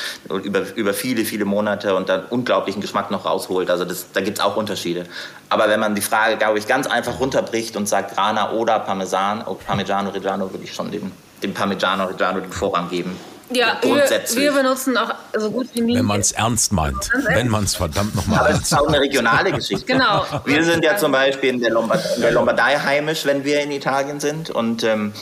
über, 0.43 0.63
über 0.75 0.93
viele, 0.93 1.23
viele 1.23 1.45
Monate 1.45 1.95
und 1.95 2.09
dann 2.09 2.25
unglaublichen 2.25 2.81
Geschmack 2.81 3.11
noch 3.11 3.23
rausholt. 3.23 3.69
Also 3.69 3.85
das, 3.85 4.11
da 4.11 4.19
gibt 4.19 4.39
es 4.39 4.43
auch 4.43 4.57
Unterschiede. 4.57 5.05
Aber 5.47 5.69
wenn 5.69 5.79
man 5.79 5.95
die 5.95 6.01
Frage, 6.01 6.35
glaube 6.35 6.59
ich, 6.59 6.67
ganz 6.67 6.85
einfach 6.85 7.17
runterbricht 7.17 7.77
und 7.77 7.87
sagt 7.87 8.15
Grana 8.15 8.51
oder 8.51 8.79
Parmesan, 8.79 9.41
oh, 9.45 9.53
Parmigiano 9.53 10.09
Reggiano, 10.09 10.51
würde 10.51 10.65
ich 10.65 10.73
schon 10.73 10.91
dem, 10.91 11.13
dem 11.41 11.53
Parmigiano 11.53 12.03
Reggiano 12.07 12.41
den 12.41 12.51
Vorrang 12.51 12.89
geben. 12.89 13.17
Ja, 13.53 13.77
grundsätzlich. 13.81 14.39
Wir, 14.39 14.53
wir, 14.53 14.63
benutzen 14.63 14.97
auch 14.97 15.13
so 15.37 15.51
gut 15.51 15.67
wie 15.73 15.81
nie. 15.81 15.95
Wenn 15.97 16.05
man 16.05 16.19
es 16.19 16.31
ernst 16.31 16.71
meint. 16.71 17.09
Wenn 17.27 17.49
man 17.49 17.63
es 17.63 17.75
verdammt 17.75 18.15
nochmal 18.15 18.47
ernst 18.47 18.49
meint. 18.49 18.49
Aber 18.49 18.59
es 18.59 18.71
ist 18.71 18.77
auch 18.77 18.87
eine 18.87 18.99
regionale 18.99 19.51
Geschichte. 19.53 19.85
genau. 19.85 20.25
Wir 20.45 20.63
sind 20.63 20.83
ja 20.83 20.97
zum 20.97 21.11
Beispiel 21.11 21.49
in 21.49 21.61
der, 21.61 21.71
Lombard 21.71 22.01
in 22.15 22.21
der 22.21 22.31
Lombardei 22.31 22.77
heimisch, 22.77 23.25
wenn 23.25 23.43
wir 23.43 23.61
in 23.61 23.71
Italien 23.71 24.19
sind. 24.19 24.49
Und 24.49 24.83
ähm, 24.83 25.13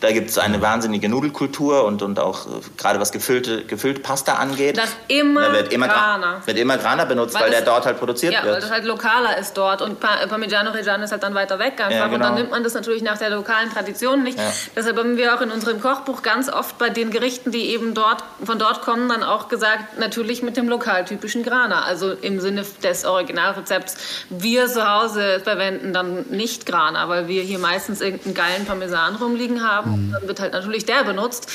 da 0.00 0.12
gibt 0.12 0.30
es 0.30 0.38
eine 0.38 0.62
wahnsinnige 0.62 1.08
Nudelkultur 1.08 1.84
und, 1.84 2.02
und 2.02 2.18
auch 2.18 2.46
äh, 2.46 2.50
gerade 2.78 3.00
was 3.00 3.12
gefüllte, 3.12 3.64
gefüllte 3.64 4.00
Pasta 4.00 4.34
angeht. 4.34 4.78
Das 4.78 4.96
immer, 5.08 5.42
da 5.42 5.52
wird 5.52 5.72
immer 5.72 5.88
Grana. 5.88 6.42
Wird 6.44 6.58
immer 6.58 6.78
Grana 6.78 7.04
benutzt, 7.04 7.34
weil, 7.34 7.44
weil 7.44 7.50
der 7.50 7.62
dort 7.62 7.84
halt 7.84 7.98
produziert 7.98 8.32
ja, 8.32 8.38
wird. 8.38 8.46
Ja, 8.46 8.54
weil 8.54 8.60
das 8.62 8.70
halt 8.70 8.84
lokaler 8.84 9.36
ist 9.38 9.56
dort 9.56 9.82
und 9.82 10.00
Parmigiano 10.00 10.70
Reggiano 10.70 11.04
ist 11.04 11.12
halt 11.12 11.22
dann 11.22 11.34
weiter 11.34 11.58
weg 11.58 11.74
einfach. 11.78 11.90
Ja, 11.90 12.04
genau. 12.06 12.14
Und 12.14 12.22
dann 12.22 12.34
nimmt 12.34 12.50
man 12.50 12.64
das 12.64 12.72
natürlich 12.72 13.02
nach 13.02 13.18
der 13.18 13.30
lokalen 13.30 13.70
Tradition 13.70 14.22
nicht. 14.22 14.38
Ja. 14.38 14.50
Deshalb 14.74 14.96
haben 14.96 15.18
wir 15.18 15.34
auch 15.34 15.42
in 15.42 15.50
unserem 15.50 15.80
Kochbuch 15.80 16.22
ganz 16.22 16.48
oft 16.50 16.78
bei 16.78 16.88
den 16.88 17.10
Gerichten, 17.10 17.50
die 17.50 17.66
eben 17.66 17.92
dort, 17.92 18.24
von 18.42 18.58
dort 18.58 18.80
kommen, 18.80 19.08
dann 19.08 19.22
auch 19.22 19.48
gesagt, 19.48 19.98
natürlich 19.98 20.42
mit 20.42 20.56
dem 20.56 20.68
lokaltypischen 20.68 21.42
Grana. 21.42 21.82
Also 21.82 22.12
im 22.12 22.40
Sinne 22.40 22.64
des 22.82 23.04
Originalrezepts. 23.04 23.96
Wir 24.30 24.66
zu 24.66 24.88
Hause 24.88 25.40
verwenden 25.40 25.92
dann 25.92 26.24
nicht 26.30 26.64
Grana, 26.64 27.08
weil 27.08 27.28
wir 27.28 27.42
hier 27.42 27.58
meistens 27.58 28.00
irgendeinen 28.00 28.34
geilen 28.34 28.64
Parmesan 28.64 29.16
rumliegen 29.16 29.62
haben 29.62 29.89
Mhm. 29.96 30.12
Dann 30.12 30.28
wird 30.28 30.40
halt 30.40 30.52
natürlich 30.52 30.84
der 30.84 31.04
benutzt. 31.04 31.50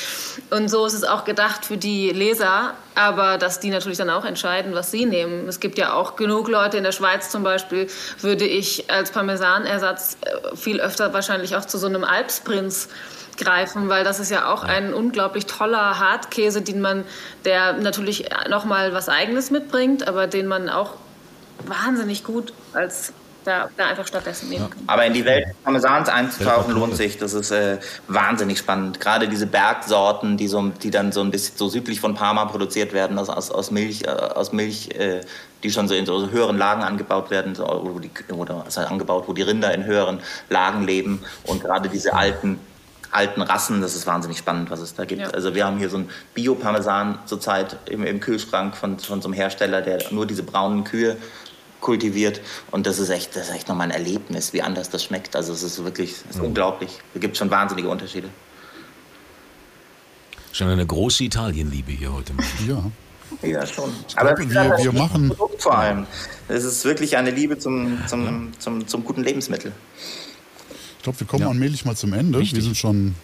Und 0.50 0.68
so 0.68 0.86
ist 0.86 0.94
es 0.94 1.04
auch 1.04 1.24
gedacht 1.24 1.64
für 1.64 1.76
die 1.76 2.10
Leser, 2.10 2.74
aber 2.94 3.38
dass 3.38 3.60
die 3.60 3.70
natürlich 3.70 3.98
dann 3.98 4.10
auch 4.10 4.24
entscheiden, 4.24 4.74
was 4.74 4.90
sie 4.90 5.06
nehmen. 5.06 5.48
Es 5.48 5.60
gibt 5.60 5.78
ja 5.78 5.92
auch 5.92 6.16
genug 6.16 6.48
Leute 6.48 6.76
in 6.76 6.84
der 6.84 6.92
Schweiz 6.92 7.30
zum 7.30 7.42
Beispiel, 7.42 7.88
würde 8.20 8.44
ich 8.44 8.90
als 8.90 9.10
Parmesanersatz 9.10 10.16
äh, 10.20 10.56
viel 10.56 10.80
öfter 10.80 11.12
wahrscheinlich 11.12 11.56
auch 11.56 11.64
zu 11.64 11.78
so 11.78 11.86
einem 11.86 12.04
Alpsprinz 12.04 12.88
greifen, 13.36 13.88
weil 13.88 14.04
das 14.04 14.18
ist 14.20 14.30
ja 14.30 14.50
auch 14.50 14.64
ein 14.64 14.94
unglaublich 14.94 15.46
toller 15.46 15.98
Hartkäse, 15.98 16.62
den 16.62 16.80
man, 16.80 17.04
der 17.44 17.74
natürlich 17.74 18.26
nochmal 18.48 18.92
was 18.94 19.08
Eigenes 19.08 19.50
mitbringt, 19.50 20.08
aber 20.08 20.26
den 20.26 20.46
man 20.46 20.68
auch 20.68 20.94
wahnsinnig 21.66 22.24
gut 22.24 22.52
als 22.72 23.12
da, 23.46 23.70
da 23.76 23.86
einfach 23.86 24.06
stattdessen 24.06 24.48
nehmen 24.48 24.68
können. 24.70 24.84
Aber 24.86 25.06
in 25.06 25.12
die 25.12 25.24
Welt 25.24 25.46
des 25.48 25.56
Parmesans 25.62 26.08
einzutauchen 26.08 26.74
lohnt 26.74 26.96
sich. 26.96 27.18
Das 27.18 27.32
ist 27.32 27.50
äh, 27.50 27.78
wahnsinnig 28.08 28.58
spannend. 28.58 29.00
Gerade 29.00 29.28
diese 29.28 29.46
Bergsorten, 29.46 30.36
die, 30.36 30.48
so, 30.48 30.68
die 30.82 30.90
dann 30.90 31.12
so 31.12 31.20
ein 31.20 31.30
bisschen 31.30 31.56
so 31.56 31.68
südlich 31.68 32.00
von 32.00 32.14
Parma 32.14 32.44
produziert 32.46 32.92
werden, 32.92 33.18
aus, 33.18 33.28
aus, 33.28 33.50
aus 33.50 33.70
Milch, 33.70 34.04
äh, 34.04 34.08
aus 34.08 34.52
Milch 34.52 34.90
äh, 34.90 35.20
die 35.62 35.72
schon 35.72 35.88
so 35.88 35.94
in 35.94 36.06
so 36.06 36.30
höheren 36.30 36.58
Lagen 36.58 36.82
angebaut 36.82 37.30
werden, 37.30 37.54
so, 37.54 37.64
wo 37.64 37.98
die, 37.98 38.10
oder 38.32 38.64
also 38.64 38.82
angebaut, 38.82 39.24
wo 39.26 39.32
die 39.32 39.42
Rinder 39.42 39.72
in 39.74 39.84
höheren 39.84 40.20
Lagen 40.48 40.84
leben. 40.84 41.24
Und 41.44 41.62
gerade 41.62 41.88
diese 41.88 42.14
alten 42.14 42.60
alten 43.12 43.40
Rassen, 43.40 43.80
das 43.80 43.94
ist 43.94 44.06
wahnsinnig 44.06 44.36
spannend, 44.36 44.70
was 44.70 44.80
es 44.80 44.94
da 44.94 45.04
gibt. 45.04 45.22
Ja. 45.22 45.30
Also 45.30 45.54
wir 45.54 45.64
haben 45.64 45.78
hier 45.78 45.88
so 45.88 45.96
ein 45.98 46.10
Bio-Parmesan 46.34 47.18
zurzeit 47.24 47.76
im, 47.86 48.04
im 48.04 48.20
Kühlschrank 48.20 48.76
von, 48.76 48.98
von 48.98 49.22
so 49.22 49.28
einem 49.28 49.32
Hersteller, 49.32 49.80
der 49.80 50.02
nur 50.10 50.26
diese 50.26 50.42
braunen 50.42 50.84
Kühe 50.84 51.16
kultiviert. 51.80 52.40
Und 52.70 52.86
das 52.86 52.98
ist 52.98 53.10
echt, 53.10 53.36
das 53.36 53.48
ist 53.48 53.54
echt 53.54 53.68
nochmal 53.68 53.88
ein 53.88 53.90
Erlebnis, 53.92 54.52
wie 54.52 54.62
anders 54.62 54.90
das 54.90 55.04
schmeckt. 55.04 55.36
Also 55.36 55.52
es 55.52 55.62
ist 55.62 55.82
wirklich 55.84 56.12
es 56.12 56.30
ist 56.30 56.38
mhm. 56.38 56.46
unglaublich. 56.46 56.90
Es 57.14 57.20
gibt 57.20 57.36
schon 57.36 57.50
wahnsinnige 57.50 57.88
Unterschiede. 57.88 58.28
Schon 60.52 60.68
eine 60.68 60.86
große 60.86 61.24
Italienliebe 61.24 61.92
hier 61.92 62.12
heute. 62.12 62.32
Ja. 62.66 62.82
Ja, 63.42 63.66
schon. 63.66 63.92
glaube, 64.14 64.30
Aber 64.30 64.34
gesagt, 64.34 64.78
wir- 64.78 64.92
wir 64.92 64.98
machen- 64.98 65.28
Produkt 65.28 65.62
vor 65.62 65.76
allem. 65.76 66.06
Es 66.48 66.64
ist 66.64 66.84
wirklich 66.84 67.16
eine 67.16 67.30
Liebe 67.30 67.58
zum, 67.58 67.98
zum, 68.06 68.52
zum, 68.58 68.86
zum 68.86 69.04
guten 69.04 69.22
Lebensmittel. 69.22 69.72
Ich 70.96 71.02
glaube, 71.02 71.20
wir 71.20 71.26
kommen 71.26 71.44
allmählich 71.44 71.84
mal 71.84 71.96
zum 71.96 72.12
Ende. 72.12 72.40
Wir 72.40 72.62
sind 72.62 72.76
schon 72.76 73.14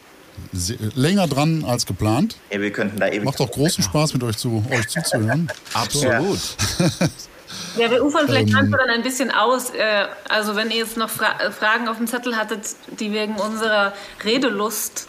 sehr, 0.52 0.76
länger 0.94 1.26
dran 1.26 1.64
als 1.64 1.86
geplant. 1.86 2.36
Ja, 2.50 2.60
wir 2.60 2.72
könnten 2.72 2.98
da 2.98 3.08
ewig. 3.08 3.24
Macht 3.24 3.40
auch 3.40 3.50
großen 3.50 3.82
Spaß, 3.88 4.12
mit 4.14 4.22
euch, 4.24 4.36
zu, 4.36 4.64
euch 4.70 4.88
zuzuhören. 4.88 5.50
Absolut. 5.72 6.38
Ja, 7.76 7.90
wir 7.90 8.04
ufern 8.04 8.26
vielleicht 8.26 8.48
Ähm. 8.48 8.54
manchmal 8.54 8.80
dann 8.80 8.90
ein 8.90 9.02
bisschen 9.02 9.30
aus. 9.30 9.70
Äh, 9.70 10.06
also 10.28 10.56
wenn 10.56 10.70
ihr 10.70 10.78
jetzt 10.78 10.96
noch 10.96 11.10
Fra 11.10 11.40
äh, 11.40 11.50
Fragen 11.50 11.88
auf 11.88 11.96
dem 11.96 12.06
Zettel 12.06 12.36
hattet, 12.36 12.76
die 12.98 13.12
wegen 13.12 13.36
unserer 13.36 13.92
Redelust 14.24 15.08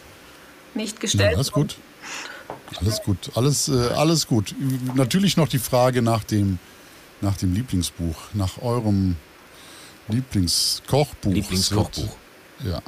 nicht 0.74 1.00
gestellt 1.00 1.36
alles 1.36 1.52
gut. 1.52 1.76
Alles 2.80 3.02
gut. 3.04 3.32
Alles, 3.36 3.68
äh, 3.68 3.90
alles 3.96 4.28
gut. 4.28 4.56
Natürlich 4.96 5.38
noch 5.38 5.48
die 5.48 5.60
Frage 5.60 6.02
nach 6.02 6.24
dem, 6.24 6.60
nach 7.22 7.38
dem 7.38 7.54
Lieblingsbuch, 7.54 8.16
nach 8.34 8.62
eurem 8.62 9.16
Lieblingskochbuch. 10.08 11.32
Lieblingskochbuch. 11.32 12.16
Ja. 12.64 12.82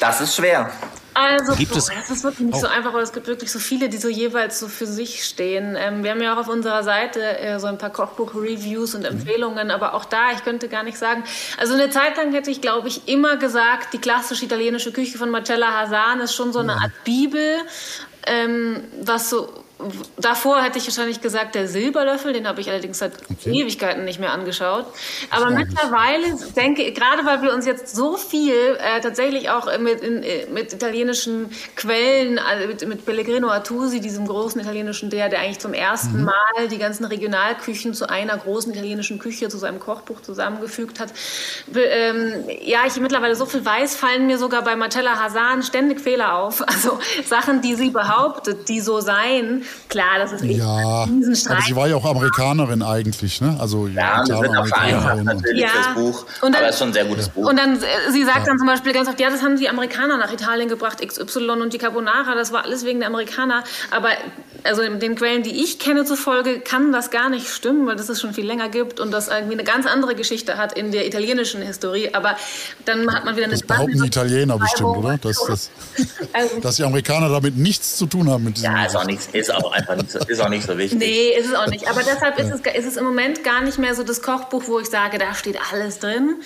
Das 0.00 0.20
ist 0.20 0.36
schwer. 0.36 0.70
Also, 1.18 1.54
Gibt 1.54 1.70
boah, 1.72 1.78
es- 1.78 1.86
das 1.86 2.10
ist 2.10 2.24
wirklich 2.24 2.46
nicht 2.48 2.60
so 2.60 2.66
einfach, 2.66 2.90
aber 2.90 3.00
es 3.00 3.12
gibt 3.12 3.26
wirklich 3.26 3.50
so 3.50 3.58
viele, 3.58 3.88
die 3.88 3.96
so 3.96 4.08
jeweils 4.08 4.60
so 4.60 4.68
für 4.68 4.86
sich 4.86 5.24
stehen. 5.24 5.74
Ähm, 5.74 6.04
wir 6.04 6.10
haben 6.10 6.20
ja 6.20 6.34
auch 6.34 6.38
auf 6.38 6.48
unserer 6.48 6.82
Seite 6.82 7.38
äh, 7.38 7.58
so 7.58 7.68
ein 7.68 7.78
paar 7.78 7.88
Kochbuch-Reviews 7.90 8.94
und 8.94 9.04
Empfehlungen, 9.04 9.70
aber 9.70 9.94
auch 9.94 10.04
da, 10.04 10.32
ich 10.32 10.44
könnte 10.44 10.68
gar 10.68 10.82
nicht 10.82 10.98
sagen. 10.98 11.24
Also 11.58 11.72
eine 11.72 11.88
Zeit 11.88 12.18
lang 12.18 12.32
hätte 12.32 12.50
ich, 12.50 12.60
glaube 12.60 12.88
ich, 12.88 13.08
immer 13.08 13.38
gesagt, 13.38 13.94
die 13.94 13.98
klassische 13.98 14.44
italienische 14.44 14.92
Küche 14.92 15.16
von 15.16 15.30
Marcella 15.30 15.72
Hasan 15.80 16.20
ist 16.20 16.34
schon 16.34 16.52
so 16.52 16.58
eine 16.58 16.74
Art 16.74 16.92
Bibel, 17.04 17.56
ähm, 18.26 18.84
was 19.02 19.30
so 19.30 19.48
Davor 20.16 20.62
hätte 20.62 20.78
ich 20.78 20.86
wahrscheinlich 20.86 21.20
gesagt, 21.20 21.54
der 21.54 21.68
Silberlöffel, 21.68 22.32
den 22.32 22.48
habe 22.48 22.62
ich 22.62 22.70
allerdings 22.70 22.98
seit 22.98 23.12
Ewigkeiten 23.44 24.06
nicht 24.06 24.18
mehr 24.18 24.32
angeschaut. 24.32 24.86
Aber 25.30 25.50
mittlerweile 25.50 26.34
denke 26.56 26.92
gerade 26.92 27.26
weil 27.26 27.42
wir 27.42 27.52
uns 27.52 27.66
jetzt 27.66 27.94
so 27.94 28.16
viel 28.16 28.54
äh, 28.54 29.00
tatsächlich 29.02 29.50
auch 29.50 29.66
mit, 29.78 30.00
in, 30.00 30.22
äh, 30.22 30.46
mit 30.46 30.72
italienischen 30.72 31.50
Quellen, 31.76 32.38
also 32.38 32.68
mit, 32.68 32.88
mit 32.88 33.04
Pellegrino 33.04 33.48
Artusi, 33.48 34.00
diesem 34.00 34.26
großen 34.26 34.60
italienischen 34.62 35.10
der, 35.10 35.28
der 35.28 35.40
eigentlich 35.40 35.58
zum 35.58 35.74
ersten 35.74 36.24
Mal 36.24 36.68
die 36.70 36.78
ganzen 36.78 37.04
Regionalküchen 37.04 37.92
zu 37.92 38.08
einer 38.08 38.38
großen 38.38 38.72
italienischen 38.72 39.18
Küche, 39.18 39.50
zu 39.50 39.58
seinem 39.58 39.78
Kochbuch 39.78 40.22
zusammengefügt 40.22 41.00
hat. 41.00 41.12
Be, 41.66 41.82
ähm, 41.82 42.44
ja, 42.62 42.80
ich 42.86 42.98
mittlerweile 42.98 43.36
so 43.36 43.44
viel 43.44 43.64
weiß, 43.64 43.94
fallen 43.94 44.26
mir 44.26 44.38
sogar 44.38 44.62
bei 44.62 44.74
Marcella 44.74 45.22
Hasan 45.22 45.62
ständig 45.62 46.00
Fehler 46.00 46.34
auf. 46.34 46.64
Also 46.76 46.98
Sachen, 47.24 47.62
die 47.62 47.74
sie 47.74 47.88
behauptet, 47.88 48.68
die 48.68 48.80
so 48.80 49.00
seien. 49.00 49.65
Klar, 49.88 50.18
das 50.18 50.32
ist 50.32 50.42
echt 50.42 50.58
Ja, 50.58 50.76
ein 50.76 50.84
aber 50.84 51.06
Riesenstreit. 51.12 51.62
sie 51.66 51.76
war 51.76 51.88
ja 51.88 51.96
auch 51.96 52.04
Amerikanerin 52.04 52.82
eigentlich, 52.82 53.40
ne? 53.40 53.56
Also 53.58 53.86
Ja, 53.88 54.24
das 54.24 54.40
wird 54.40 54.56
auch 54.56 54.66
vereinfacht 54.66 55.24
natürlich 55.24 55.62
Ja. 55.62 55.68
fürs 55.68 55.94
Buch. 55.94 56.26
Und 56.42 56.52
dann- 56.52 56.60
aber 56.62 56.68
es 56.68 56.74
ist 56.74 56.78
schon 56.80 56.88
ein 56.88 56.94
sehr 56.94 57.04
gutes 57.04 57.28
Buch. 57.28 57.48
Und 57.48 57.58
dann, 57.58 57.76
äh, 57.76 57.86
sie 58.12 58.24
sagt 58.24 58.46
dann 58.46 58.58
zum 58.58 58.66
Beispiel 58.66 58.92
ganz 58.92 59.08
oft, 59.08 59.20
ja, 59.20 59.30
das 59.30 59.42
haben 59.42 59.56
die 59.58 59.68
Amerikaner 59.68 60.16
nach 60.16 60.32
Italien 60.32 60.68
gebracht, 60.68 61.00
XY 61.00 61.50
und 61.62 61.72
die 61.72 61.78
Carbonara, 61.78 62.34
das 62.34 62.52
war 62.52 62.64
alles 62.64 62.84
wegen 62.84 62.98
der 63.00 63.08
Amerikaner. 63.08 63.62
Aber 63.90 64.08
also 64.64 64.82
in 64.82 64.98
den 64.98 65.14
Quellen, 65.14 65.42
die 65.44 65.62
ich 65.62 65.78
kenne 65.78 66.04
zufolge, 66.04 66.60
kann 66.60 66.90
das 66.92 67.10
gar 67.10 67.28
nicht 67.28 67.48
stimmen, 67.48 67.86
weil 67.86 67.94
das 67.96 68.08
es 68.08 68.20
schon 68.20 68.34
viel 68.34 68.46
länger 68.46 68.68
gibt 68.68 68.98
und 68.98 69.12
das 69.12 69.28
irgendwie 69.28 69.52
eine 69.54 69.64
ganz 69.64 69.86
andere 69.86 70.14
Geschichte 70.16 70.56
hat 70.56 70.72
in 70.72 70.90
der 70.90 71.06
italienischen 71.06 71.62
Historie. 71.62 72.10
Aber 72.14 72.36
dann 72.84 73.12
hat 73.14 73.24
man 73.24 73.36
wieder 73.36 73.44
eine 73.46 73.54
Das 73.54 73.62
behaupten 73.62 74.00
die 74.02 74.06
Italiener 74.08 74.58
bestimmt, 74.58 74.96
oder? 74.96 75.16
Dass, 75.18 75.44
dass, 75.46 75.70
Also, 76.32 76.60
dass 76.60 76.76
die 76.76 76.84
Amerikaner 76.84 77.28
damit 77.28 77.56
nichts 77.56 77.96
zu 77.96 78.06
tun 78.06 78.28
haben 78.28 78.44
mit 78.44 78.56
diesem 78.56 78.72
ja, 78.74 78.84
ist 78.86 78.96
auch, 78.96 79.04
nicht, 79.04 79.32
ist 79.34 79.50
auch 79.56 79.72
einfach 79.72 79.96
nicht 79.96 80.10
so, 80.10 80.18
ist 80.18 80.40
auch 80.40 80.48
nicht 80.48 80.66
so 80.66 80.76
wichtig. 80.78 80.98
Nee, 80.98 81.28
ist 81.38 81.46
es 81.46 81.54
auch 81.54 81.66
nicht. 81.66 81.88
Aber 81.88 82.02
deshalb 82.02 82.38
ist 82.38 82.50
es, 82.50 82.60
ist 82.60 82.86
es 82.86 82.96
im 82.96 83.04
Moment 83.04 83.44
gar 83.44 83.62
nicht 83.62 83.78
mehr 83.78 83.94
so 83.94 84.02
das 84.02 84.22
Kochbuch, 84.22 84.64
wo 84.66 84.80
ich 84.80 84.86
sage, 84.86 85.18
da 85.18 85.34
steht 85.34 85.58
alles 85.72 85.98
drin. 85.98 86.36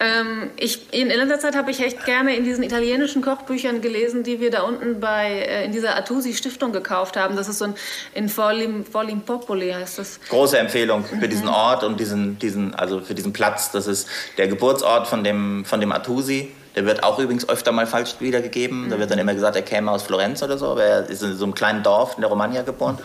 Ähm, 0.00 0.50
ich, 0.56 0.92
in, 0.92 1.08
letzter 1.08 1.38
Zeit 1.38 1.56
habe 1.56 1.70
ich 1.70 1.80
echt 1.80 2.04
gerne 2.04 2.34
in 2.34 2.44
diesen 2.44 2.64
italienischen 2.64 3.22
Kochbüchern 3.22 3.80
gelesen, 3.80 4.22
die 4.22 4.40
wir 4.40 4.50
da 4.50 4.62
unten 4.62 5.00
bei, 5.00 5.30
äh, 5.30 5.64
in 5.64 5.72
dieser 5.72 5.94
Artusi 5.94 6.34
Stiftung 6.34 6.72
gekauft 6.72 7.16
haben. 7.16 7.36
Das 7.36 7.48
ist 7.48 7.58
so 7.58 7.66
ein, 7.66 7.74
in 8.14 8.28
Forlim, 8.28 8.84
Forlimpopoli 8.84 9.70
heißt 9.70 9.98
das. 9.98 10.20
Große 10.28 10.58
Empfehlung 10.58 11.04
für 11.04 11.28
diesen 11.28 11.48
Ort 11.48 11.84
und 11.84 12.00
diesen, 12.00 12.38
diesen, 12.38 12.74
also 12.74 13.00
für 13.00 13.14
diesen 13.14 13.32
Platz. 13.32 13.70
Das 13.70 13.86
ist 13.86 14.08
der 14.38 14.48
Geburtsort 14.48 15.06
von 15.06 15.22
dem, 15.22 15.64
von 15.64 15.80
dem 15.80 15.92
Artusi. 15.92 16.52
Der 16.74 16.86
wird 16.86 17.02
auch 17.04 17.18
übrigens 17.18 17.48
öfter 17.48 17.72
mal 17.72 17.86
falsch 17.86 18.14
wiedergegeben. 18.20 18.88
Da 18.90 18.98
wird 18.98 19.10
dann 19.10 19.18
immer 19.18 19.34
gesagt, 19.34 19.56
er 19.56 19.62
käme 19.62 19.90
aus 19.90 20.02
Florenz 20.04 20.42
oder 20.42 20.56
so, 20.58 20.68
aber 20.68 20.84
er 20.84 21.06
ist 21.08 21.22
in 21.22 21.36
so 21.36 21.44
einem 21.44 21.54
kleinen 21.54 21.82
Dorf 21.82 22.14
in 22.16 22.22
der 22.22 22.30
Romagna 22.30 22.62
geboren. 22.62 22.98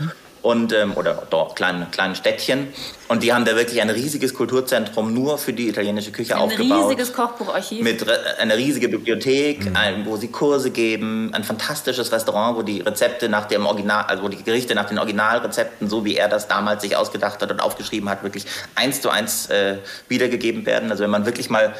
Und, 0.44 0.72
ähm, 0.72 0.94
oder 0.96 1.24
Dorf, 1.30 1.56
kleinen, 1.56 1.92
kleinen 1.92 2.16
Städtchen. 2.16 2.68
Und 3.10 3.24
die 3.24 3.34
haben 3.34 3.44
da 3.44 3.56
wirklich 3.58 3.82
ein 3.82 3.90
riesiges 3.90 4.34
Kulturzentrum 4.34 5.14
nur 5.14 5.38
für 5.38 5.52
die 5.52 5.68
italienische 5.68 6.12
Küche 6.12 6.36
Ein 6.36 6.42
aufgebaut. 6.44 6.84
riesiges 6.86 7.12
Kochbucharchiv. 7.12 7.84
mit 7.84 8.06
einer 8.40 8.56
riesigen 8.56 8.90
Bibliothek, 8.92 9.72
ein, 9.74 10.06
wo 10.06 10.16
sie 10.16 10.30
Kurse 10.30 10.70
geben, 10.72 11.32
ein 11.34 11.44
fantastisches 11.44 12.12
Restaurant, 12.14 12.56
wo 12.56 12.62
die 12.62 12.80
Rezepte 12.80 13.28
nach 13.28 13.46
dem 13.46 13.66
Original, 13.66 14.06
also 14.08 14.24
wo 14.24 14.30
die 14.30 14.42
Gerichte 14.42 14.74
nach 14.76 14.86
den 14.86 15.00
Originalrezepten, 15.00 15.90
so 15.90 16.06
wie 16.06 16.16
er 16.16 16.30
das 16.30 16.48
damals 16.48 16.84
sich 16.84 16.96
ausgedacht 16.96 17.42
hat 17.42 17.52
und 17.52 17.60
aufgeschrieben 17.60 18.08
hat, 18.08 18.24
wirklich 18.24 18.46
eins 18.76 19.02
zu 19.02 19.10
eins 19.10 19.48
äh, 19.50 19.80
wiedergegeben 20.08 20.66
werden. 20.66 20.92
Also 20.92 21.04
wenn 21.04 21.12
man 21.12 21.26
wirklich 21.26 21.50
mal 21.50 21.74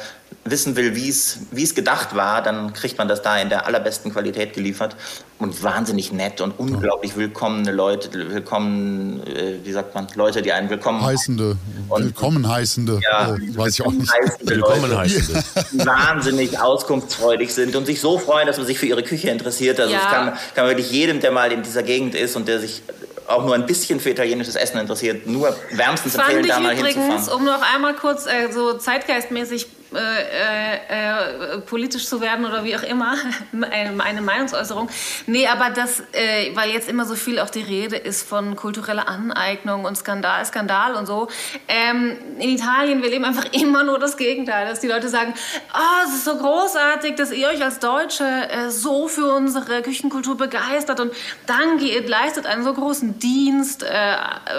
wissen 0.44 0.76
will, 0.76 0.94
wie 0.94 1.08
es 1.08 1.40
wie 1.50 1.62
es 1.62 1.74
gedacht 1.74 2.14
war, 2.16 2.42
dann 2.42 2.72
kriegt 2.72 2.96
man 2.98 3.06
das 3.08 3.20
da 3.22 3.38
in 3.38 3.48
der 3.50 3.66
allerbesten 3.66 4.12
Qualität 4.12 4.54
geliefert 4.54 4.96
und 5.38 5.62
wahnsinnig 5.62 6.12
nett 6.12 6.40
und 6.40 6.52
unglaublich 6.58 7.16
willkommene 7.16 7.70
Leute, 7.70 8.10
willkommen, 8.30 9.22
äh, 9.26 9.54
wie 9.62 9.72
sagt 9.72 9.94
man, 9.94 10.06
Leute, 10.14 10.40
die 10.42 10.52
einen 10.52 10.70
willkommen 10.70 11.02
heißende, 11.04 11.56
Und- 11.88 12.04
willkommen 12.04 12.48
heißende, 12.48 13.00
ja, 13.02 13.34
äh, 13.34 13.56
weiß 13.56 13.74
ich 13.74 13.82
auch 13.86 13.92
nicht. 13.92 14.10
heißende 14.12 14.54
Willkommen 14.54 14.82
Leute, 14.82 14.98
heißen 14.98 15.34
das. 15.54 15.70
die 15.70 15.78
wahnsinnig 15.86 16.58
auskunftsfreudig 16.60 17.52
sind 17.52 17.76
und 17.76 17.86
sich 17.86 18.00
so 18.00 18.18
freuen, 18.18 18.46
dass 18.46 18.56
man 18.56 18.66
sich 18.66 18.78
für 18.78 18.86
ihre 18.86 19.02
Küche 19.02 19.28
interessiert. 19.30 19.78
Also 19.80 19.92
Ja. 19.92 20.00
es 20.00 20.06
kann, 20.06 20.26
kann 20.54 20.64
man 20.64 20.68
wirklich 20.68 20.90
jedem, 20.90 21.20
der 21.20 21.30
mal 21.30 21.52
in 21.52 21.62
dieser 21.62 21.82
Gegend 21.82 22.14
ist 22.14 22.36
und 22.36 22.48
der 22.48 22.58
sich 22.60 22.82
auch 23.26 23.44
nur 23.44 23.54
ein 23.54 23.66
bisschen 23.66 24.00
für 24.00 24.08
italienisches 24.10 24.56
Essen 24.56 24.78
interessiert, 24.78 25.26
nur 25.26 25.54
wärmstens 25.72 26.14
Fand 26.14 26.24
empfehlen, 26.30 26.44
ich 26.46 26.50
da 26.50 26.60
mal 26.60 26.74
übrigens, 26.74 27.06
hinzufahren. 27.06 27.40
um 27.40 27.44
noch 27.44 27.60
einmal 27.74 27.94
kurz 27.94 28.24
äh, 28.26 28.50
so 28.50 28.72
zeitgeistmäßig 28.78 29.66
äh, 29.94 29.98
äh, 29.98 31.54
äh, 31.56 31.58
politisch 31.60 32.06
zu 32.06 32.20
werden 32.20 32.44
oder 32.44 32.62
wie 32.64 32.76
auch 32.76 32.82
immer, 32.82 33.14
eine, 33.52 34.02
eine 34.04 34.20
Meinungsäußerung. 34.20 34.90
Nee, 35.26 35.46
aber 35.46 35.70
das, 35.70 36.00
äh, 36.12 36.54
weil 36.54 36.70
jetzt 36.70 36.88
immer 36.88 37.06
so 37.06 37.14
viel 37.14 37.38
auch 37.38 37.48
die 37.48 37.62
Rede 37.62 37.96
ist 37.96 38.28
von 38.28 38.54
kultureller 38.54 39.08
Aneignung 39.08 39.84
und 39.86 39.96
Skandal, 39.96 40.44
Skandal 40.44 40.94
und 40.94 41.06
so. 41.06 41.28
Ähm, 41.68 42.18
in 42.38 42.50
Italien, 42.50 43.02
wir 43.02 43.08
leben 43.08 43.24
einfach 43.24 43.46
immer 43.52 43.82
nur 43.82 43.98
das 43.98 44.16
Gegenteil, 44.18 44.66
dass 44.68 44.80
die 44.80 44.88
Leute 44.88 45.08
sagen, 45.08 45.32
ah, 45.72 46.02
es 46.06 46.16
ist 46.16 46.24
so 46.26 46.36
großartig, 46.36 47.14
dass 47.14 47.32
ihr 47.32 47.48
euch 47.48 47.62
als 47.64 47.78
Deutsche 47.78 48.24
äh, 48.24 48.70
so 48.70 49.08
für 49.08 49.32
unsere 49.32 49.80
Küchenkultur 49.82 50.36
begeistert 50.36 51.00
und 51.00 51.12
danke, 51.46 51.86
ihr 51.86 52.06
leistet 52.06 52.44
einen 52.44 52.62
so 52.62 52.74
großen 52.74 53.18
Dienst 53.18 53.84
äh, 53.84 54.16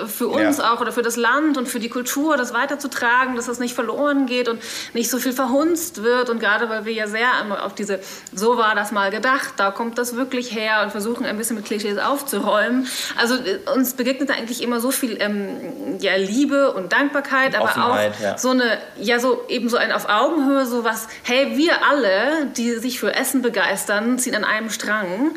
für 0.07 0.27
uns 0.27 0.57
Ja. 0.57 0.73
auch 0.73 0.81
oder 0.81 0.91
für 0.91 1.03
das 1.03 1.17
Land 1.17 1.57
und 1.57 1.67
für 1.67 1.79
die 1.79 1.89
Kultur, 1.89 2.35
das 2.35 2.53
weiterzutragen, 2.53 3.35
dass 3.35 3.45
das 3.45 3.59
nicht 3.59 3.75
verloren 3.75 4.25
geht 4.25 4.47
und 4.47 4.59
nicht 4.93 5.09
so 5.09 5.18
viel 5.19 5.33
verhunzt 5.33 6.03
wird. 6.03 6.29
Und 6.29 6.39
gerade 6.39 6.69
weil 6.69 6.85
wir 6.85 6.93
ja 6.93 7.07
sehr 7.07 7.29
auf 7.63 7.75
diese, 7.75 7.99
so 8.33 8.57
war 8.57 8.75
das 8.75 8.91
mal 8.91 9.11
gedacht, 9.11 9.53
da 9.57 9.71
kommt 9.71 9.97
das 9.97 10.15
wirklich 10.15 10.53
her 10.53 10.81
und 10.83 10.91
versuchen 10.91 11.25
ein 11.25 11.37
bisschen 11.37 11.55
mit 11.55 11.65
Klischees 11.65 11.97
aufzuräumen. 11.97 12.87
Also 13.17 13.35
äh, 13.35 13.59
uns 13.75 13.93
begegnet 13.93 14.29
da 14.29 14.33
eigentlich 14.33 14.61
immer 14.61 14.79
so 14.79 14.91
viel 14.91 15.17
ähm, 15.19 15.97
ja, 15.99 16.15
Liebe 16.15 16.73
und 16.73 16.93
Dankbarkeit, 16.93 17.55
aber 17.55 17.65
Offenheit, 17.65 18.13
auch 18.15 18.19
ja. 18.19 18.37
so 18.37 18.49
eine, 18.49 18.77
ja, 18.97 19.19
so 19.19 19.45
eben 19.47 19.69
so 19.69 19.77
ein 19.77 19.91
auf 19.91 20.09
Augenhöhe, 20.09 20.65
so 20.65 20.83
was, 20.83 21.07
hey, 21.23 21.57
wir 21.57 21.85
alle, 21.89 22.47
die 22.57 22.73
sich 22.73 22.99
für 22.99 23.13
Essen 23.13 23.41
begeistern, 23.41 24.19
ziehen 24.19 24.35
an 24.35 24.43
einem 24.43 24.69
Strang. 24.69 25.31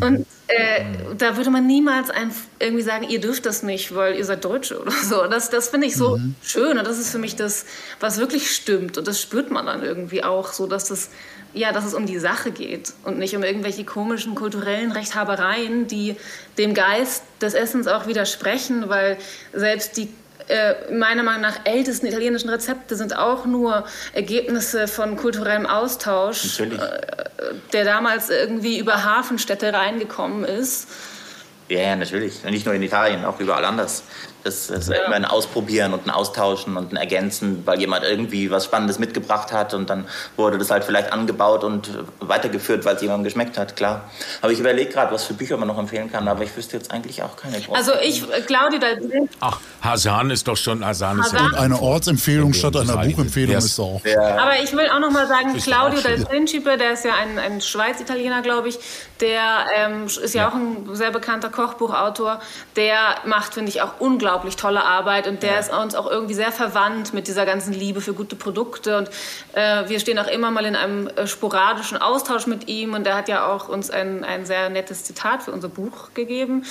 Und 0.00 0.26
äh, 0.48 0.84
da 1.18 1.36
würde 1.36 1.50
man 1.50 1.66
niemals 1.66 2.08
irgendwie 2.58 2.82
sagen, 2.82 3.04
ihr 3.08 3.20
dürft 3.20 3.46
das 3.46 3.62
nicht, 3.62 3.94
weil 3.94 4.16
ihr 4.16 4.24
seid 4.24 4.44
Deutsche 4.44 4.80
oder 4.80 4.92
so. 4.92 5.26
Das, 5.26 5.50
das 5.50 5.68
finde 5.68 5.86
ich 5.86 5.96
so 5.96 6.18
schön 6.42 6.78
und 6.78 6.86
das 6.86 6.98
ist 6.98 7.10
für 7.10 7.18
mich 7.18 7.36
das, 7.36 7.66
was 8.00 8.18
wirklich 8.18 8.54
stimmt. 8.54 8.96
Und 8.98 9.06
das 9.06 9.20
spürt 9.20 9.50
man 9.50 9.66
dann 9.66 9.82
irgendwie 9.82 10.24
auch, 10.24 10.52
so 10.52 10.66
dass 10.66 10.88
das, 10.88 11.10
ja, 11.52 11.72
dass 11.72 11.84
es 11.84 11.94
um 11.94 12.06
die 12.06 12.18
Sache 12.18 12.52
geht 12.52 12.94
und 13.04 13.18
nicht 13.18 13.36
um 13.36 13.42
irgendwelche 13.42 13.84
komischen 13.84 14.34
kulturellen 14.34 14.92
Rechthabereien, 14.92 15.86
die 15.86 16.16
dem 16.56 16.74
Geist 16.74 17.24
des 17.40 17.54
Essens 17.54 17.86
auch 17.86 18.06
widersprechen, 18.06 18.88
weil 18.88 19.18
selbst 19.52 19.96
die 19.96 20.08
äh, 20.52 20.92
meiner 20.92 21.22
Meinung 21.22 21.40
nach 21.40 21.60
ältesten 21.64 22.06
italienischen 22.06 22.50
Rezepte 22.50 22.94
sind 22.94 23.16
auch 23.16 23.46
nur 23.46 23.84
Ergebnisse 24.12 24.86
von 24.86 25.16
kulturellem 25.16 25.66
Austausch, 25.66 26.60
äh, 26.60 26.68
der 27.72 27.84
damals 27.84 28.28
irgendwie 28.28 28.78
über 28.78 29.02
Hafenstädte 29.02 29.72
reingekommen 29.72 30.44
ist. 30.44 30.88
Ja, 31.68 31.80
ja, 31.80 31.96
natürlich. 31.96 32.44
Nicht 32.44 32.66
nur 32.66 32.74
in 32.74 32.82
Italien, 32.82 33.24
auch 33.24 33.40
überall 33.40 33.64
anders. 33.64 34.02
Das, 34.44 34.70
ist 34.70 34.88
immer 34.88 35.14
ein 35.14 35.24
Ausprobieren 35.24 35.92
und 35.92 36.06
ein 36.06 36.10
Austauschen 36.10 36.76
und 36.76 36.92
ein 36.92 36.96
Ergänzen, 36.96 37.62
weil 37.64 37.78
jemand 37.78 38.04
irgendwie 38.04 38.50
was 38.50 38.64
Spannendes 38.64 38.98
mitgebracht 38.98 39.52
hat 39.52 39.72
und 39.74 39.88
dann 39.88 40.06
wurde 40.36 40.58
das 40.58 40.70
halt 40.70 40.84
vielleicht 40.84 41.12
angebaut 41.12 41.62
und 41.64 41.90
weitergeführt, 42.20 42.84
weil 42.84 42.96
es 42.96 43.02
jemandem 43.02 43.24
geschmeckt 43.24 43.56
hat, 43.56 43.76
klar. 43.76 44.10
Aber 44.40 44.52
ich 44.52 44.58
überlege 44.58 44.90
gerade, 44.90 45.12
was 45.12 45.24
für 45.24 45.34
Bücher 45.34 45.56
man 45.56 45.68
noch 45.68 45.78
empfehlen 45.78 46.10
kann, 46.10 46.26
aber 46.26 46.42
ich 46.42 46.56
wüsste 46.56 46.76
jetzt 46.76 46.90
eigentlich 46.90 47.22
auch 47.22 47.36
keine. 47.36 47.56
Also 47.72 47.92
ich, 48.02 48.24
Claudia 48.46 48.78
Daltrey. 48.78 49.28
Ach, 49.40 49.60
Hasan 49.80 50.30
ist 50.30 50.48
doch 50.48 50.56
schon, 50.56 50.84
Hasan 50.84 51.20
ist 51.20 51.32
Hasan. 51.32 51.46
Und 51.46 51.54
eine 51.54 51.80
Ortsempfehlung 51.80 52.52
statt 52.52 52.76
einer 52.76 52.96
Buchempfehlung 52.96 53.52
Wer 53.52 53.58
ist- 53.58 53.78
auch. 53.78 54.00
Aber 54.38 54.60
ich 54.62 54.72
will 54.72 54.88
auch 54.88 55.00
noch 55.00 55.10
mal 55.10 55.26
sagen, 55.28 55.56
Claudio 55.56 56.00
del 56.00 56.24
Principe, 56.24 56.76
der 56.76 56.92
ist 56.92 57.04
ja 57.04 57.12
ein, 57.14 57.38
ein 57.38 57.60
Schweiz-Italiener, 57.60 58.42
glaube 58.42 58.68
ich, 58.68 58.78
der 59.22 59.66
ähm, 59.74 60.06
ist 60.06 60.34
ja, 60.34 60.48
auch 60.48 60.54
ein 60.54 60.94
sehr 60.94 61.10
bekannter 61.10 61.48
Kochbuchautor. 61.48 62.40
Der 62.76 63.16
macht, 63.24 63.54
finde 63.54 63.70
ich, 63.70 63.80
auch 63.80 64.00
unglaublich 64.00 64.56
tolle 64.56 64.84
Arbeit 64.84 65.26
und 65.28 65.42
der 65.42 65.60
ist 65.60 65.72
uns 65.72 65.94
auch 65.94 66.10
irgendwie 66.10 66.34
sehr 66.34 66.52
verwandt 66.52 67.14
mit 67.14 67.28
dieser 67.28 67.46
ganzen 67.46 67.72
Liebe 67.72 68.00
für 68.00 68.12
gute 68.12 68.36
Produkte 68.36 68.98
und 68.98 69.08
äh, 69.52 69.88
wir 69.88 70.00
stehen 70.00 70.18
auch 70.18 70.26
immer 70.26 70.50
mal 70.50 70.66
in 70.66 70.76
einem 70.76 71.06
äh, 71.06 71.26
sporadischen 71.26 71.98
Austausch 71.98 72.46
mit 72.46 72.68
ihm 72.68 72.94
und 72.94 73.04
der 73.04 73.14
hat 73.14 73.28
ja 73.28 73.46
auch 73.46 73.68
uns 73.68 73.90
ein, 73.90 74.24
ein 74.24 74.44
sehr 74.44 74.68
nettes 74.68 75.04
Zitat 75.04 75.44
für 75.44 75.52
unser 75.52 75.68
Buch 75.68 76.12
gegeben. 76.14 76.64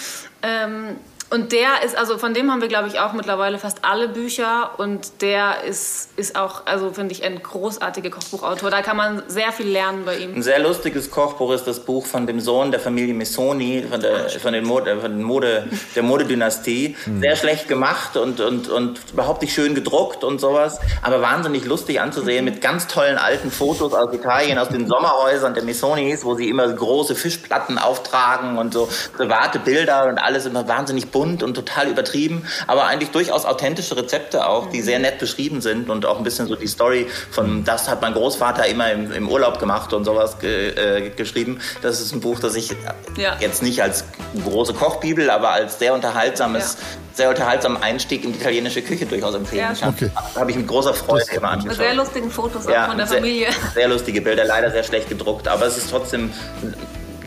Ähm, 0.44 0.98
und 1.32 1.53
der 1.53 1.82
ist, 1.86 1.98
also 1.98 2.18
von 2.18 2.34
dem 2.34 2.52
haben 2.52 2.60
wir, 2.60 2.68
glaube 2.68 2.90
ich, 2.90 2.99
auch 2.99 3.14
mittlerweile 3.14 3.58
fast 3.58 3.86
alle 3.86 4.10
Bücher. 4.10 4.72
Und 4.78 5.22
der 5.22 5.64
ist, 5.64 6.10
ist 6.18 6.36
auch, 6.36 6.66
also 6.66 6.91
finde 6.91 7.14
ich, 7.14 7.24
ein 7.24 7.41
großartiger 7.41 8.10
Kochbuchautor. 8.10 8.70
Da 8.70 8.82
kann 8.82 8.98
man 8.98 9.24
sehr 9.28 9.53
viel 9.53 9.70
lernen 9.70 10.03
bei 10.03 10.18
ihm. 10.18 10.36
Ein 10.36 10.44
sehr 10.44 10.60
lustiges 10.60 11.10
Kochbuch 11.10 11.53
ist 11.53 11.66
das 11.66 11.80
Buch 11.80 12.06
von 12.06 12.28
dem 12.28 12.41
Sohn 12.41 12.72
der 12.72 12.82
Familie 12.82 13.14
Missoni, 13.14 13.86
von 13.90 14.02
der, 14.02 14.30
von 14.30 14.52
den 14.52 14.66
Mode, 14.66 14.99
von 14.99 15.10
den 15.10 15.24
Mode, 15.24 15.70
der 15.95 16.03
Modedynastie. 16.03 16.98
Sehr 17.22 17.38
schlecht 17.38 17.70
gemacht 17.70 18.18
und, 18.18 18.41
und, 18.41 18.68
und 18.68 18.99
überhaupt 19.14 19.41
nicht 19.41 19.53
schön 19.53 19.74
gedruckt 19.74 20.26
und 20.26 20.41
sowas, 20.41 20.82
aber 21.02 21.22
wahnsinnig 21.22 21.64
lustig 21.64 22.02
anzusehen 22.02 22.44
mit 22.44 22.60
ganz 22.60 22.88
tollen 22.88 23.18
alten 23.18 23.52
Fotos 23.52 23.94
aus 23.94 24.14
Italien, 24.14 24.58
aus 24.58 24.68
den 24.68 24.86
Sommerhäusern 24.86 25.53
der 25.53 25.64
Missonis, 25.64 26.26
wo 26.26 26.36
sie 26.36 26.49
immer 26.49 26.68
große 26.68 27.16
Fischplatten 27.16 27.78
auftragen 27.78 28.58
und 28.58 28.74
so 28.74 28.90
private 29.16 29.60
Bilder 29.60 30.08
und 30.08 30.18
alles 30.18 30.45
immer 30.45 30.68
wahnsinnig 30.68 31.10
bunt 31.10 31.20
und 31.22 31.53
total 31.53 31.88
übertrieben, 31.89 32.45
aber 32.68 32.85
eigentlich 32.88 33.11
durchaus 33.11 33.45
authentische 33.45 33.95
Rezepte 33.95 34.48
auch, 34.48 34.69
die 34.69 34.81
sehr 34.81 34.99
nett 34.99 35.19
beschrieben 35.19 35.61
sind 35.61 35.89
und 35.89 36.06
auch 36.06 36.18
ein 36.18 36.23
bisschen 36.23 36.48
so 36.48 36.56
die 36.56 36.68
Story 36.68 37.07
von, 37.31 37.64
das 37.64 37.88
hat 37.89 38.02
mein 38.02 38.14
Großvater 38.14 38.65
immer 38.68 38.91
im, 38.91 39.11
im 39.11 39.30
Urlaub 39.30 39.60
gemacht 39.60 39.93
und 39.93 40.03
sowas 40.06 40.39
ge, 40.39 40.69
äh, 40.69 41.10
geschrieben. 41.11 41.60
Das 41.81 42.02
ist 42.02 42.14
ein 42.14 42.19
Buch, 42.22 42.39
das 42.39 42.56
ich 42.56 42.72
Ja. 43.18 43.35
jetzt 43.39 43.61
nicht 43.61 43.81
als 43.81 44.03
große 44.43 44.73
Kochbibel, 44.73 45.30
aber 45.30 45.49
als 45.52 45.77
sehr 45.80 45.93
unterhaltsames, 45.93 46.77
Ja. 46.80 46.85
sehr 47.14 47.30
unterhaltsamen 47.30 47.81
Einstieg 47.84 48.23
in 48.23 48.34
die 48.34 48.39
italienische 48.39 48.81
Küche 48.81 49.06
durchaus 49.06 49.35
empfehlen 49.35 49.68
Ja. 49.73 49.80
kann. 49.80 49.89
Okay. 49.89 50.10
Habe 50.35 50.49
ich 50.52 50.57
mit 50.57 50.68
großer 50.68 50.93
Freude 50.93 51.26
immer 51.31 51.52
Mit 51.52 51.60
angeschaut. 51.61 51.77
sehr 51.77 51.93
lustigen 51.95 52.31
Fotos 52.31 52.68
auch 52.68 52.88
von 52.88 52.98
der 52.98 53.07
sehr, 53.07 53.18
Familie. 53.18 53.48
Sehr 53.73 53.88
lustige 53.88 54.22
Bilder, 54.22 54.45
leider 54.45 54.72
sehr 54.72 54.84
schlecht 54.84 55.10
gedruckt, 55.10 55.48
aber 55.48 55.65
es 55.68 55.77
ist 55.77 55.89
trotzdem 55.89 56.31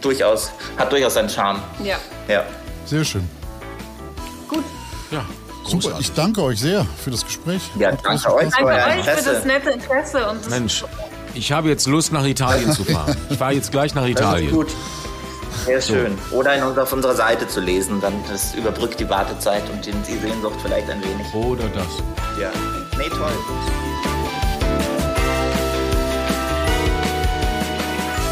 durchaus, 0.01 0.51
hat 0.77 0.93
durchaus 0.93 1.15
seinen 1.15 1.29
Charme. 1.31 1.63
Ja. 1.83 1.97
Ja. 2.29 2.45
Sehr 2.85 3.05
schön. 3.05 3.29
Gut. 4.49 4.65
Ja, 5.11 5.25
Super. 5.65 5.71
großartig. 5.77 6.01
Ich 6.09 6.13
danke 6.15 6.43
euch 6.43 6.61
sehr 6.61 6.87
für 7.03 7.11
das 7.11 7.25
Gespräch. 7.25 7.63
Ja, 7.79 7.93
Hat 7.93 8.05
danke 8.05 8.35
euch. 8.35 8.49
Danke 8.51 8.65
euch 8.67 8.83
für 8.83 8.99
Interesse. 9.01 9.33
das 9.33 9.45
nette 9.45 9.71
Interesse. 9.71 10.29
Und 10.31 10.51
Mensch, 10.51 10.85
ich 11.35 11.53
habe 11.53 11.69
jetzt 11.69 11.87
Lust, 11.87 12.13
nach 12.13 12.25
Italien 12.25 12.73
zu 12.73 12.85
fahren. 12.85 13.17
Ich 13.31 13.39
fahre 13.39 13.53
jetzt 13.53 13.71
gleich 13.73 13.95
nach 13.95 14.03
Das 14.03 14.11
ist 14.13 14.19
Italien. 14.19 14.51
gut. 14.51 14.69
Sehr 15.67 15.81
schön. 15.81 16.19
Oder 16.33 16.55
in 16.57 16.63
auf 16.79 16.93
unserer 16.93 17.15
Seite 17.15 17.47
zu 17.49 17.61
lesen, 17.61 18.01
dann 18.01 18.13
das 18.31 18.55
überbrückt 18.55 18.99
die 19.01 19.09
Wartezeit 19.09 19.63
und 19.71 19.87
die 19.87 19.93
die 19.93 20.19
Sehnsucht 20.19 20.57
vielleicht 20.63 20.91
ein 20.91 21.01
wenig. 21.03 21.33
Oder 21.33 21.65
das. 21.69 21.87
Ja. 22.41 22.51
Nee, 22.99 23.09
toll. 23.09 23.33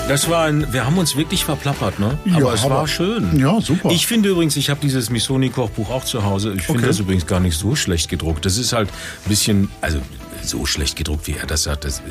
Das 0.09 0.29
war 0.29 0.45
ein, 0.45 0.70
wir 0.73 0.85
haben 0.85 0.99
uns 0.99 1.16
wirklich 1.16 1.45
verplappert, 1.45 1.99
ne? 1.99 2.19
Ja, 2.27 2.37
aber 2.37 2.53
es 2.53 2.65
aber- 2.65 2.74
war 2.77 2.89
schön. 2.89 3.39
Ja, 3.39 3.61
super. 3.61 3.91
Ich 3.91 4.07
finde 4.07 4.29
übrigens, 4.31 4.57
ich 4.57 4.69
habe 4.69 4.81
dieses 4.83 5.09
Missoni-Kochbuch 5.11 5.91
auch 5.91 6.05
zu 6.05 6.24
Hause. 6.24 6.53
Ich 6.57 6.62
finde 6.65 6.81
Okay. 6.81 6.89
das 6.89 6.99
übrigens 6.99 7.27
gar 7.27 7.41
nicht 7.41 7.57
so 7.57 7.77
schlecht 7.77 8.11
gedruckt. 8.11 8.45
Das 8.45 8.59
ist 8.59 8.73
halt 8.73 8.89
ein 8.91 9.29
bisschen, 9.29 9.70
also 9.81 9.99
so 10.44 10.66
schlecht 10.66 10.97
gedruckt, 10.97 11.27
wie 11.27 11.32
er 11.35 11.47
das 11.47 11.62
sagt. 11.64 11.85
Das, 11.85 12.02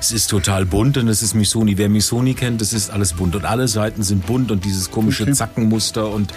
es 0.00 0.12
ist 0.12 0.28
total 0.28 0.64
bunt 0.66 0.96
und 0.98 1.08
es 1.08 1.22
ist 1.22 1.34
Missoni. 1.34 1.76
Wer 1.78 1.88
Missoni 1.88 2.34
kennt, 2.34 2.60
das 2.60 2.72
ist 2.72 2.90
alles 2.90 3.12
bunt. 3.14 3.34
Und 3.36 3.44
alle 3.44 3.68
Seiten 3.68 4.02
sind 4.02 4.26
bunt 4.26 4.50
und 4.50 4.64
dieses 4.64 4.90
komische 4.90 5.24
Okay. 5.24 5.32
Zackenmuster 5.32 6.08
und 6.10 6.32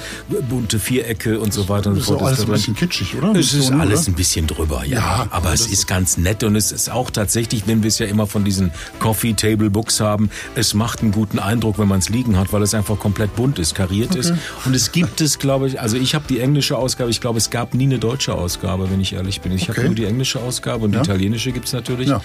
bunte 0.50 0.80
Vierecke 0.80 1.40
und 1.40 1.54
so 1.54 1.70
weiter 1.70 1.90
und 1.90 1.96
Das 1.98 2.04
ist 2.04 2.08
so 2.08 2.14
fort. 2.14 2.24
auch 2.24 2.28
alles 2.28 2.42
ein 2.46 2.52
bisschen 2.52 2.76
kitschig, 2.76 3.16
oder? 3.16 3.34
Es 3.40 3.54
ist 3.54 3.72
alles 3.72 4.02
oder? 4.02 4.10
ein 4.10 4.16
bisschen 4.16 4.48
drüber, 4.48 4.84
ja. 4.86 5.00
Ja, 5.00 5.28
aber 5.32 5.54
es 5.54 5.68
ist 5.68 5.88
ganz 5.88 6.18
nett 6.18 6.44
und 6.44 6.56
es 6.56 6.72
ist 6.72 6.90
auch 6.92 7.10
tatsächlich, 7.12 7.64
wenn 7.68 7.84
wir 7.84 7.88
es 7.88 8.00
ja 8.00 8.06
immer 8.08 8.28
von 8.28 8.44
diesen 8.44 8.72
Coffee 9.00 9.34
Table 9.34 9.70
Books 9.70 10.00
haben, 10.00 10.30
es 10.56 10.74
macht 10.74 11.02
einen 11.02 11.12
guten 11.12 11.40
Eindruck, 11.40 11.80
wenn 11.80 11.88
man 11.88 12.00
es 12.00 12.10
liegen 12.10 12.38
hat, 12.38 12.52
weil 12.54 12.62
es 12.62 12.74
einfach 12.74 13.00
komplett 13.00 13.36
bunt 13.36 13.60
ist, 13.60 13.76
kariert 13.76 14.16
ist. 14.16 14.34
Und 14.66 14.76
es 14.76 14.92
gibt 14.92 15.22
es, 15.22 15.40
glaube 15.40 15.68
ich, 15.68 15.80
also 15.80 15.98
ich 15.98 16.16
habe 16.16 16.26
die 16.30 16.40
englische 16.40 16.78
Ausgabe, 16.78 17.10
ich 17.10 17.22
glaube, 17.22 17.38
es 17.38 17.50
gab 17.50 17.74
nie 17.74 17.86
eine 17.86 18.00
deutsche 18.00 18.34
Ausgabe, 18.36 18.90
wenn 18.92 19.00
ich 19.02 19.14
ehrlich 19.14 19.42
bin. 19.42 19.52
Ich 19.52 19.64
habe 19.70 19.74
Okay. 19.80 19.88
nur 19.88 19.96
die 19.96 20.06
englische 20.06 20.40
Ausgabe 20.40 20.86
und 20.86 20.94
Ja. 20.94 21.02
die 21.02 21.10
italienische 21.44 21.52
gibt 21.52 21.66
es 21.68 21.74
natürlich. 21.74 22.10
Ja. 22.10 22.22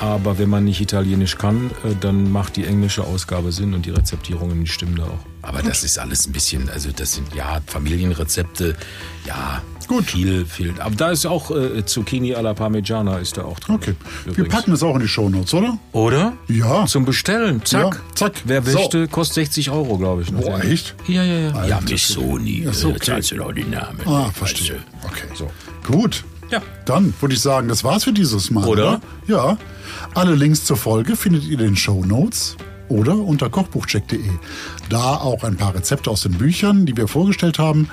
Aber 0.00 0.38
wenn 0.38 0.50
man 0.50 0.64
nicht 0.64 0.80
Italienisch 0.80 1.38
kann, 1.38 1.70
äh, 1.84 1.94
dann 2.00 2.30
macht 2.30 2.56
die 2.56 2.64
englische 2.64 3.04
Ausgabe 3.04 3.52
Sinn 3.52 3.74
und 3.74 3.86
die 3.86 3.90
Rezeptierungen 3.90 4.60
die 4.64 4.70
stimmen 4.70 4.96
da 4.96 5.04
auch. 5.04 5.24
Aber 5.40 5.62
das 5.62 5.84
ist 5.84 5.98
alles 5.98 6.26
ein 6.26 6.32
bisschen, 6.32 6.68
also 6.68 6.90
das 6.90 7.12
sind 7.12 7.32
ja 7.34 7.60
Familienrezepte, 7.66 8.76
ja, 9.24 9.62
Gut. 9.86 10.06
viel, 10.06 10.46
viel. 10.46 10.74
Aber 10.80 10.96
da 10.96 11.10
ist 11.10 11.26
auch 11.26 11.50
äh, 11.52 11.84
Zucchini 11.86 12.34
alla 12.34 12.54
Parmigiana 12.54 13.18
ist 13.18 13.36
da 13.36 13.44
auch 13.44 13.60
drin. 13.60 13.76
Okay. 13.76 13.94
Wir 14.24 14.32
übrigens. 14.32 14.54
packen 14.54 14.72
es 14.72 14.82
auch 14.82 14.94
in 14.96 15.02
die 15.02 15.08
Shownotes, 15.08 15.54
oder? 15.54 15.78
Oder? 15.92 16.32
Ja. 16.48 16.86
Zum 16.86 17.04
Bestellen. 17.04 17.64
Zack. 17.64 17.94
Ja, 17.94 18.14
zack. 18.14 18.32
Wer 18.44 18.62
So. 18.62 18.78
möchte, 18.78 19.06
kostet 19.08 19.34
60 19.46 19.70
Euro, 19.70 19.96
glaube 19.96 20.22
ich. 20.22 20.32
Boah, 20.32 20.62
echt? 20.64 20.96
Ja, 21.06 21.22
ja, 21.22 21.38
ja. 21.38 21.50
Alter, 21.52 21.68
ja, 21.68 21.80
das 21.80 21.90
Missoni. 21.90 22.62
Ja, 22.64 22.70
ist 22.70 22.84
okay. 22.84 22.96
äh, 22.96 23.00
zahlst 23.00 23.30
du 23.30 23.36
doch 23.36 23.52
die 23.52 23.64
Namen. 23.64 24.00
Ah, 24.06 24.30
verstehe. 24.34 24.76
du. 25.02 25.06
Okay. 25.06 25.28
So. 25.34 25.50
Gut. 25.86 26.24
Ja. 26.54 26.62
Dann 26.84 27.12
würde 27.20 27.34
ich 27.34 27.40
sagen, 27.40 27.68
das 27.68 27.84
war's 27.84 28.04
für 28.04 28.12
dieses 28.12 28.50
Mal. 28.50 28.66
Oder? 28.66 29.00
Ja. 29.26 29.56
Alle 30.14 30.34
Links 30.34 30.64
zur 30.64 30.76
Folge 30.76 31.16
findet 31.16 31.44
ihr 31.44 31.52
in 31.58 31.64
den 31.66 31.76
Show 31.76 32.04
Notes 32.04 32.56
oder 32.88 33.16
unter 33.16 33.48
kochbuchcheck.de. 33.50 34.20
Da 34.88 35.16
auch 35.16 35.42
ein 35.44 35.56
paar 35.56 35.74
Rezepte 35.74 36.10
aus 36.10 36.22
den 36.22 36.32
Büchern, 36.32 36.86
die 36.86 36.96
wir 36.96 37.08
vorgestellt 37.08 37.58
haben. 37.58 37.88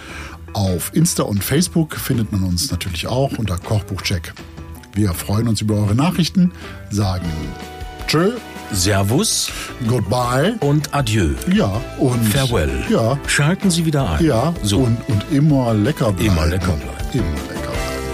Auf 0.54 0.92
Insta 0.94 1.24
und 1.24 1.44
Facebook 1.44 1.96
findet 1.96 2.32
man 2.32 2.44
uns 2.44 2.70
natürlich 2.72 3.08
auch 3.08 3.38
unter 3.38 3.58
Kochbuchcheck. 3.58 4.34
Wir 4.94 5.14
freuen 5.14 5.48
uns 5.48 5.62
über 5.62 5.76
eure 5.76 5.96
Nachrichten, 5.96 6.52
sagen 6.90 7.26
Tschö, 8.08 8.32
Servus 8.74 9.50
Goodbye, 9.88 10.56
und 10.60 10.94
Adieu. 10.94 11.30
ja 11.54 11.80
und 11.98 12.22
Farewell. 12.28 12.84
Ja, 12.90 13.18
Schalten 13.28 13.72
Sie 13.72 13.86
wieder 13.86 14.10
ein. 14.10 14.26
ja 14.26 14.54
So. 14.64 14.80
und, 14.80 14.98
und 15.08 15.24
immer 15.32 15.74
lecker 15.74 16.12
bleiben. 16.12 16.32
Immer 16.34 16.48
lecker 16.48 16.74
bleiben. 16.74 16.98
Immer 17.14 17.24
lecker 17.24 17.48
bleiben. 17.48 17.61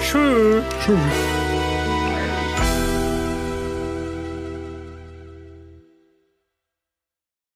Tschö. 0.08 0.62
Tschüss. 0.80 1.37